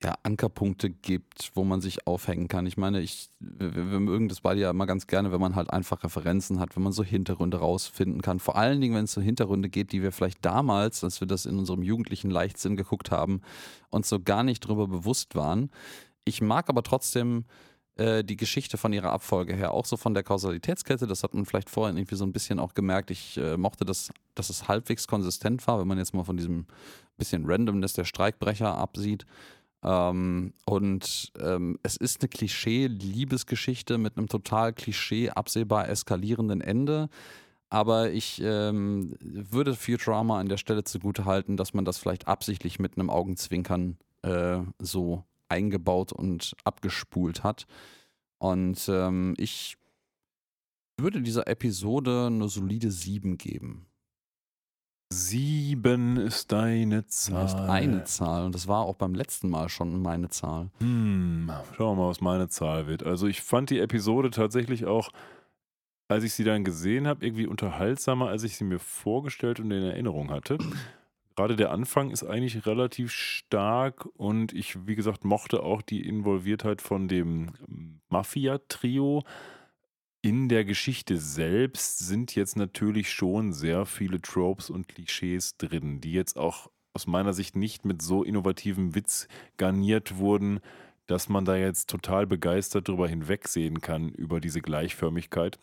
ja, 0.03 0.15
Ankerpunkte 0.23 0.89
gibt, 0.89 1.51
wo 1.55 1.63
man 1.63 1.83
sich 1.83 2.07
aufhängen 2.07 2.49
kann. 2.49 2.65
Ich 2.65 2.79
meine, 2.79 3.01
ich, 3.01 3.29
wir, 3.39 3.75
wir 3.75 4.01
mögen 4.01 4.29
das 4.29 4.41
beide 4.41 4.61
ja 4.61 4.71
immer 4.71 4.87
ganz 4.87 5.07
gerne, 5.07 5.31
wenn 5.31 5.41
man 5.41 5.57
halt 5.57 5.71
einfach 5.71 6.03
Referenzen 6.03 6.59
hat, 6.59 6.75
wenn 6.75 6.83
man 6.83 6.93
so 6.93 7.05
Hintergründe 7.05 7.59
rausfinden 7.59 8.23
kann. 8.23 8.41
Vor 8.41 8.57
allen 8.57 8.81
Dingen, 8.81 8.95
wenn 8.95 9.05
es 9.05 9.13
so 9.13 9.21
Hintergründe 9.21 9.69
geht, 9.69 9.93
die 9.93 10.03
wir 10.03 10.13
vielleicht 10.13 10.43
damals, 10.43 11.05
als 11.05 11.21
wir 11.21 11.29
das 11.29 11.45
in 11.45 11.59
unserem 11.59 11.83
jugendlichen 11.83 12.31
Leichtsinn 12.31 12.77
geguckt 12.77 13.11
haben, 13.11 13.43
uns 13.91 14.09
so 14.09 14.21
gar 14.21 14.43
nicht 14.43 14.61
drüber 14.61 14.89
bewusst 14.89 15.35
waren. 15.35 15.71
Ich 16.25 16.41
mag 16.41 16.71
aber 16.71 16.83
trotzdem 16.83 17.45
äh, 17.97 18.25
die 18.25 18.37
Geschichte 18.37 18.79
von 18.79 18.95
ihrer 18.95 19.13
Abfolge 19.13 19.55
her, 19.55 19.75
auch 19.75 19.85
so 19.85 19.99
von 19.99 20.15
der 20.15 20.23
Kausalitätskette, 20.23 21.07
das 21.07 21.23
hat 21.23 21.35
man 21.35 21.45
vielleicht 21.45 21.69
vorhin 21.69 21.99
irgendwie 21.99 22.17
so 22.17 22.25
ein 22.25 22.33
bisschen 22.33 22.59
auch 22.59 22.73
gemerkt. 22.73 23.11
Ich 23.11 23.37
äh, 23.37 23.59
mochte 23.59 23.85
das, 23.85 24.11
dass 24.35 24.49
es 24.49 24.67
halbwegs 24.67 25.07
konsistent 25.07 25.67
war, 25.67 25.79
wenn 25.79 25.89
man 25.89 25.99
jetzt 25.99 26.15
mal 26.15 26.25
von 26.25 26.39
diesem 26.39 26.67
bisschen 27.19 27.45
Randomness 27.47 27.93
der 27.93 28.05
Streikbrecher 28.05 28.77
absieht. 28.77 29.27
Ähm, 29.83 30.53
und 30.67 31.33
ähm, 31.41 31.79
es 31.83 31.97
ist 31.97 32.21
eine 32.21 32.29
Klischee-Liebesgeschichte 32.29 33.99
mit 33.99 34.17
einem 34.17 34.29
total 34.29 34.73
Klischee 34.73 35.31
absehbar 35.31 35.89
eskalierenden 35.89 36.61
Ende. 36.61 37.09
Aber 37.71 38.11
ich 38.11 38.43
ähm, 38.43 39.17
würde 39.21 39.75
Futurama 39.77 40.41
an 40.41 40.49
der 40.49 40.57
Stelle 40.57 40.85
zugute 40.85 41.25
halten, 41.25 41.57
dass 41.57 41.73
man 41.73 41.85
das 41.85 41.99
vielleicht 41.99 42.27
absichtlich 42.27 42.81
mit 42.81 42.99
einem 42.99 43.11
Augenzwinkern 43.11 43.97
äh, 44.23 44.59
so 44.81 45.25
eingebaut 45.49 46.13
und 46.13 46.57
abgespult 46.65 47.45
hat. 47.45 47.67
Und 48.39 48.89
ähm, 48.89 49.35
ich 49.39 49.77
würde 50.99 51.23
dieser 51.23 51.47
Episode 51.47 52.27
eine 52.27 52.49
solide 52.49 52.91
7 52.91 53.39
geben. 53.39 53.87
Sieben 55.13 56.17
ist 56.19 56.53
deine 56.53 57.05
Zahl. 57.07 57.43
Das 57.43 57.55
ist 57.55 57.61
eine 57.61 58.05
Zahl 58.05 58.45
und 58.45 58.55
das 58.55 58.69
war 58.69 58.85
auch 58.85 58.95
beim 58.95 59.15
letzten 59.15 59.51
Mal 59.51 59.69
schon 59.69 60.01
meine 60.01 60.29
Zahl. 60.29 60.71
Hm, 60.79 61.51
schauen 61.77 61.99
wir 61.99 62.03
mal, 62.05 62.11
was 62.11 62.21
meine 62.21 62.49
Zahl 62.49 62.87
wird. 62.87 63.03
Also 63.03 63.27
ich 63.27 63.43
fand 63.43 63.71
die 63.71 63.81
Episode 63.81 64.31
tatsächlich 64.31 64.87
auch, 64.87 65.11
als 66.07 66.23
ich 66.23 66.35
sie 66.35 66.45
dann 66.45 66.63
gesehen 66.63 67.09
habe, 67.09 67.27
irgendwie 67.27 67.49
unterhaltsamer, 67.49 68.29
als 68.29 68.45
ich 68.45 68.57
sie 68.57 68.63
mir 68.63 68.79
vorgestellt 68.79 69.59
und 69.59 69.73
in 69.73 69.83
Erinnerung 69.83 70.31
hatte. 70.31 70.59
Gerade 71.37 71.57
der 71.57 71.73
Anfang 71.73 72.11
ist 72.11 72.23
eigentlich 72.23 72.67
relativ 72.67 73.11
stark 73.11 74.07
und 74.17 74.53
ich, 74.53 74.87
wie 74.87 74.95
gesagt, 74.95 75.25
mochte 75.25 75.63
auch 75.63 75.83
die 75.83 76.07
Involviertheit 76.07 76.83
von 76.83 77.09
dem 77.09 77.53
Mafia-Trio. 78.11 79.25
In 80.23 80.51
der 80.51 80.67
Geschichte 80.67 81.17
selbst 81.17 81.99
sind 81.99 82.35
jetzt 82.35 82.57
natürlich 82.57 83.11
schon 83.11 83.55
sehr 83.55 83.87
viele 83.87 84.21
Tropes 84.21 84.69
und 84.69 84.87
Klischees 84.87 85.57
drin, 85.57 86.03
die 86.03 86.13
jetzt 86.13 86.37
auch 86.37 86.71
aus 86.93 87.07
meiner 87.07 87.33
Sicht 87.33 87.57
nicht 87.57 87.87
mit 87.87 88.03
so 88.03 88.23
innovativem 88.23 88.95
Witz 88.95 89.29
garniert 89.57 90.19
wurden, 90.19 90.61
dass 91.07 91.31
man 91.31 91.47
da 91.47 91.57
jetzt 91.57 91.89
total 91.89 92.27
begeistert 92.27 92.89
drüber 92.89 93.09
hinwegsehen 93.09 93.81
kann, 93.81 94.11
über 94.11 94.41
diese 94.41 94.61
Gleichförmigkeit. 94.61 95.59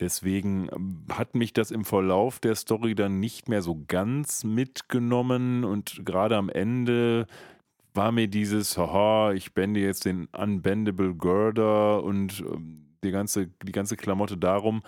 Deswegen 0.00 0.68
ähm, 0.74 1.04
hat 1.12 1.34
mich 1.34 1.52
das 1.52 1.70
im 1.70 1.84
Verlauf 1.84 2.40
der 2.40 2.54
Story 2.54 2.94
dann 2.94 3.20
nicht 3.20 3.48
mehr 3.48 3.60
so 3.60 3.84
ganz 3.86 4.42
mitgenommen 4.42 5.64
und 5.64 6.00
gerade 6.04 6.36
am 6.36 6.48
Ende 6.48 7.26
war 7.94 8.10
mir 8.10 8.26
dieses, 8.26 8.78
haha, 8.78 9.32
ich 9.32 9.52
bände 9.52 9.80
jetzt 9.80 10.06
den 10.06 10.26
Unbendable 10.32 11.14
Girder 11.14 12.02
und 12.02 12.40
ähm, 12.40 12.91
die 13.02 13.10
ganze, 13.10 13.48
die 13.62 13.72
ganze 13.72 13.96
Klamotte 13.96 14.36
darum, 14.36 14.82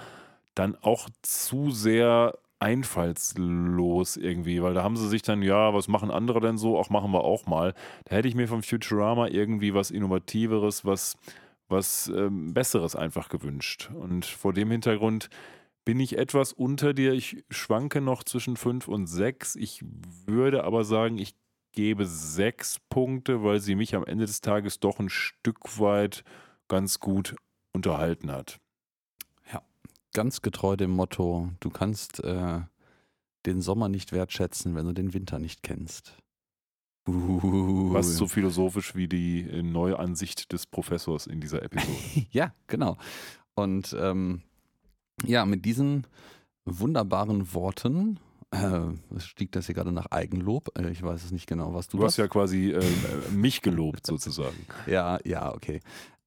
dann 0.54 0.76
auch 0.80 1.08
zu 1.22 1.70
sehr 1.70 2.38
einfallslos 2.60 4.16
irgendwie, 4.16 4.62
weil 4.62 4.74
da 4.74 4.82
haben 4.82 4.96
sie 4.96 5.08
sich 5.08 5.22
dann, 5.22 5.42
ja, 5.42 5.74
was 5.74 5.88
machen 5.88 6.10
andere 6.10 6.40
denn 6.40 6.56
so? 6.56 6.78
Auch 6.78 6.88
machen 6.88 7.12
wir 7.12 7.24
auch 7.24 7.46
mal. 7.46 7.74
Da 8.04 8.16
hätte 8.16 8.28
ich 8.28 8.34
mir 8.34 8.48
vom 8.48 8.62
Futurama 8.62 9.28
irgendwie 9.28 9.74
was 9.74 9.90
Innovativeres, 9.90 10.84
was, 10.84 11.16
was 11.68 12.08
ähm, 12.08 12.54
Besseres 12.54 12.96
einfach 12.96 13.28
gewünscht. 13.28 13.90
Und 13.92 14.24
vor 14.24 14.54
dem 14.54 14.70
Hintergrund 14.70 15.28
bin 15.84 16.00
ich 16.00 16.16
etwas 16.16 16.52
unter 16.52 16.94
dir. 16.94 17.12
Ich 17.12 17.44
schwanke 17.50 18.00
noch 18.00 18.24
zwischen 18.24 18.56
5 18.56 18.88
und 18.88 19.06
6. 19.08 19.56
Ich 19.56 19.84
würde 20.26 20.64
aber 20.64 20.84
sagen, 20.84 21.18
ich 21.18 21.34
gebe 21.72 22.06
6 22.06 22.78
Punkte, 22.88 23.42
weil 23.42 23.60
sie 23.60 23.74
mich 23.74 23.94
am 23.94 24.04
Ende 24.04 24.24
des 24.24 24.40
Tages 24.40 24.80
doch 24.80 25.00
ein 25.00 25.10
Stück 25.10 25.78
weit 25.78 26.24
ganz 26.68 26.98
gut 26.98 27.36
unterhalten 27.74 28.30
hat. 28.30 28.58
Ganz 30.16 30.42
getreu 30.42 30.76
dem 30.76 30.92
Motto, 30.92 31.50
du 31.58 31.70
kannst 31.70 32.22
äh, 32.22 32.60
den 33.46 33.60
Sommer 33.60 33.88
nicht 33.88 34.12
wertschätzen, 34.12 34.76
wenn 34.76 34.86
du 34.86 34.92
den 34.92 35.12
Winter 35.12 35.40
nicht 35.40 35.64
kennst. 35.64 36.14
Fast 37.04 38.14
so 38.14 38.28
philosophisch 38.28 38.94
wie 38.94 39.08
die 39.08 39.40
äh, 39.40 39.62
Neuansicht 39.62 40.52
des 40.52 40.66
Professors 40.66 41.26
in 41.26 41.40
dieser 41.40 41.64
Episode. 41.64 41.92
Ja, 42.30 42.54
genau. 42.68 42.96
Und 43.56 43.92
ähm, 43.98 44.42
ja, 45.26 45.44
mit 45.44 45.64
diesen 45.64 46.06
wunderbaren 46.64 47.52
Worten 47.52 48.20
äh, 48.52 49.18
stieg 49.18 49.50
das 49.50 49.66
hier 49.66 49.74
gerade 49.74 49.90
nach 49.90 50.06
Eigenlob. 50.12 50.78
Äh, 50.78 50.90
ich 50.92 51.02
weiß 51.02 51.24
es 51.24 51.32
nicht 51.32 51.48
genau, 51.48 51.74
was 51.74 51.88
du, 51.88 51.96
Du 51.96 52.04
hast 52.04 52.18
das- 52.18 52.22
ja 52.24 52.28
quasi 52.28 52.70
äh, 52.70 52.84
mich 53.32 53.62
gelobt 53.62 54.06
sozusagen. 54.06 54.64
Ja, 54.86 55.18
ja, 55.24 55.52
okay. 55.52 55.80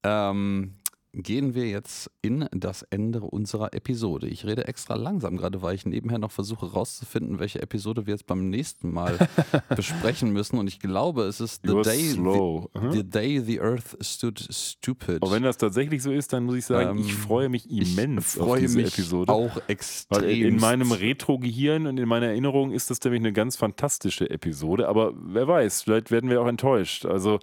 Ähm, 0.04 0.74
gehen 1.14 1.54
wir 1.54 1.66
jetzt 1.68 2.10
in 2.22 2.46
das 2.52 2.82
Ende 2.82 3.20
unserer 3.20 3.72
Episode. 3.72 4.28
Ich 4.28 4.44
rede 4.44 4.68
extra 4.68 4.94
langsam 4.94 5.36
gerade, 5.36 5.62
weil 5.62 5.74
ich 5.74 5.86
nebenher 5.86 6.18
noch 6.18 6.30
versuche 6.30 6.70
rauszufinden, 6.72 7.38
welche 7.38 7.60
Episode 7.62 8.06
wir 8.06 8.14
jetzt 8.14 8.26
beim 8.26 8.50
nächsten 8.50 8.90
Mal 8.92 9.16
besprechen 9.76 10.32
müssen. 10.32 10.58
Und 10.58 10.68
ich 10.68 10.80
glaube, 10.80 11.22
es 11.24 11.40
ist 11.40 11.62
The 11.66 11.80
Day, 11.82 11.98
the, 12.10 12.18
Mhm. 12.18 12.92
the 12.92 13.08
Day 13.08 13.40
the 13.40 13.60
Earth 13.60 13.96
Stood 14.02 14.38
Stupid. 14.50 15.22
Aber 15.22 15.32
wenn 15.32 15.42
das 15.42 15.56
tatsächlich 15.56 16.02
so 16.02 16.12
ist, 16.12 16.32
dann 16.32 16.44
muss 16.44 16.56
ich 16.56 16.66
sagen, 16.66 16.98
Ähm, 16.98 17.04
ich 17.04 17.14
freue 17.14 17.48
mich 17.48 17.70
immens 17.70 18.34
ich 18.36 18.42
freue 18.42 18.50
auf 18.52 18.58
diese 18.58 18.76
mich 18.78 18.88
Episode. 18.92 19.32
auch 19.32 19.56
extrem. 19.68 20.22
Weil 20.22 20.30
in 20.30 20.56
meinem 20.56 20.92
Retro-Gehirn 20.92 21.86
und 21.86 21.98
in 21.98 22.08
meiner 22.08 22.26
Erinnerung 22.26 22.72
ist 22.72 22.90
das 22.90 23.02
nämlich 23.02 23.20
eine 23.22 23.32
ganz 23.32 23.56
fantastische 23.56 24.28
Episode. 24.30 24.88
Aber 24.88 25.12
wer 25.16 25.48
weiß, 25.48 25.82
vielleicht 25.82 26.10
werden 26.10 26.30
wir 26.30 26.40
auch 26.42 26.46
enttäuscht. 26.48 27.06
Also 27.06 27.38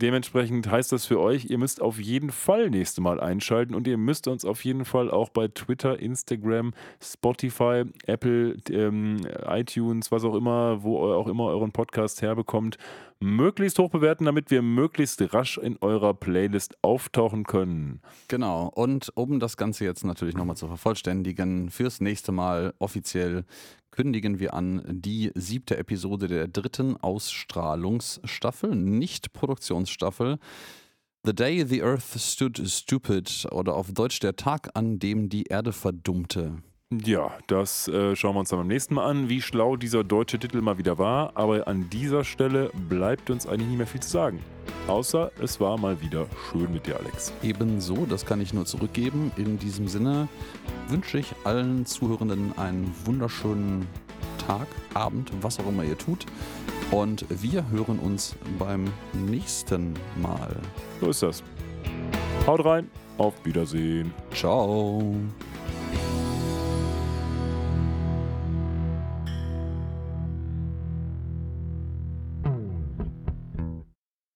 Dementsprechend 0.00 0.70
heißt 0.70 0.92
das 0.92 1.06
für 1.06 1.18
euch, 1.18 1.46
ihr 1.50 1.58
müsst 1.58 1.82
auf 1.82 1.98
jeden 1.98 2.30
Fall 2.30 2.70
nächste 2.70 3.00
Mal 3.00 3.18
einschalten 3.18 3.74
und 3.74 3.88
ihr 3.88 3.98
müsst 3.98 4.28
uns 4.28 4.44
auf 4.44 4.64
jeden 4.64 4.84
Fall 4.84 5.10
auch 5.10 5.28
bei 5.28 5.48
Twitter, 5.48 5.98
Instagram, 5.98 6.72
Spotify, 7.02 7.82
Apple, 8.06 8.56
ähm, 8.70 9.16
iTunes, 9.48 10.12
was 10.12 10.24
auch 10.24 10.36
immer, 10.36 10.84
wo 10.84 11.10
ihr 11.10 11.16
auch 11.16 11.26
immer 11.26 11.46
euren 11.46 11.72
Podcast 11.72 12.22
herbekommt, 12.22 12.78
möglichst 13.20 13.78
hoch 13.78 13.90
bewerten, 13.90 14.24
damit 14.24 14.50
wir 14.50 14.62
möglichst 14.62 15.34
rasch 15.34 15.58
in 15.58 15.76
eurer 15.80 16.14
Playlist 16.14 16.76
auftauchen 16.82 17.44
können. 17.44 18.00
Genau. 18.28 18.70
Und 18.74 19.10
um 19.14 19.40
das 19.40 19.56
Ganze 19.56 19.84
jetzt 19.84 20.04
natürlich 20.04 20.36
nochmal 20.36 20.56
zu 20.56 20.68
vervollständigen, 20.68 21.70
fürs 21.70 22.00
nächste 22.00 22.32
Mal 22.32 22.74
offiziell 22.78 23.44
kündigen 23.90 24.38
wir 24.38 24.54
an 24.54 24.82
die 24.88 25.32
siebte 25.34 25.76
Episode 25.76 26.28
der 26.28 26.48
dritten 26.48 26.96
Ausstrahlungsstaffel, 26.96 28.74
nicht 28.74 29.32
Produktionsstaffel. 29.32 30.38
The 31.24 31.34
Day 31.34 31.66
the 31.66 31.82
Earth 31.82 32.16
Stood 32.16 32.58
Stupid 32.68 33.48
oder 33.50 33.74
auf 33.74 33.92
Deutsch 33.92 34.20
der 34.20 34.36
Tag, 34.36 34.70
an 34.74 35.00
dem 35.00 35.28
die 35.28 35.44
Erde 35.44 35.72
verdummte. 35.72 36.62
Ja, 36.90 37.32
das 37.48 37.86
äh, 37.88 38.16
schauen 38.16 38.34
wir 38.34 38.40
uns 38.40 38.48
dann 38.48 38.60
beim 38.60 38.68
nächsten 38.68 38.94
Mal 38.94 39.04
an, 39.04 39.28
wie 39.28 39.42
schlau 39.42 39.76
dieser 39.76 40.04
deutsche 40.04 40.38
Titel 40.38 40.62
mal 40.62 40.78
wieder 40.78 40.96
war. 40.96 41.32
Aber 41.34 41.68
an 41.68 41.90
dieser 41.90 42.24
Stelle 42.24 42.70
bleibt 42.88 43.28
uns 43.28 43.46
eigentlich 43.46 43.68
nicht 43.68 43.76
mehr 43.76 43.86
viel 43.86 44.00
zu 44.00 44.08
sagen. 44.08 44.42
Außer 44.86 45.30
es 45.38 45.60
war 45.60 45.76
mal 45.76 46.00
wieder 46.00 46.26
schön 46.50 46.72
mit 46.72 46.86
dir, 46.86 46.98
Alex. 46.98 47.34
Ebenso, 47.42 48.06
das 48.06 48.24
kann 48.24 48.40
ich 48.40 48.54
nur 48.54 48.64
zurückgeben. 48.64 49.32
In 49.36 49.58
diesem 49.58 49.86
Sinne 49.86 50.28
wünsche 50.88 51.18
ich 51.18 51.34
allen 51.44 51.84
Zuhörenden 51.84 52.56
einen 52.56 52.94
wunderschönen 53.04 53.86
Tag, 54.46 54.66
Abend, 54.94 55.30
was 55.42 55.60
auch 55.60 55.68
immer 55.68 55.84
ihr 55.84 55.98
tut. 55.98 56.24
Und 56.90 57.26
wir 57.28 57.68
hören 57.68 57.98
uns 57.98 58.34
beim 58.58 58.86
nächsten 59.12 59.92
Mal. 60.22 60.56
So 61.02 61.10
ist 61.10 61.22
das. 61.22 61.42
Haut 62.46 62.64
rein, 62.64 62.90
auf 63.18 63.34
Wiedersehen. 63.44 64.14
Ciao. 64.32 65.14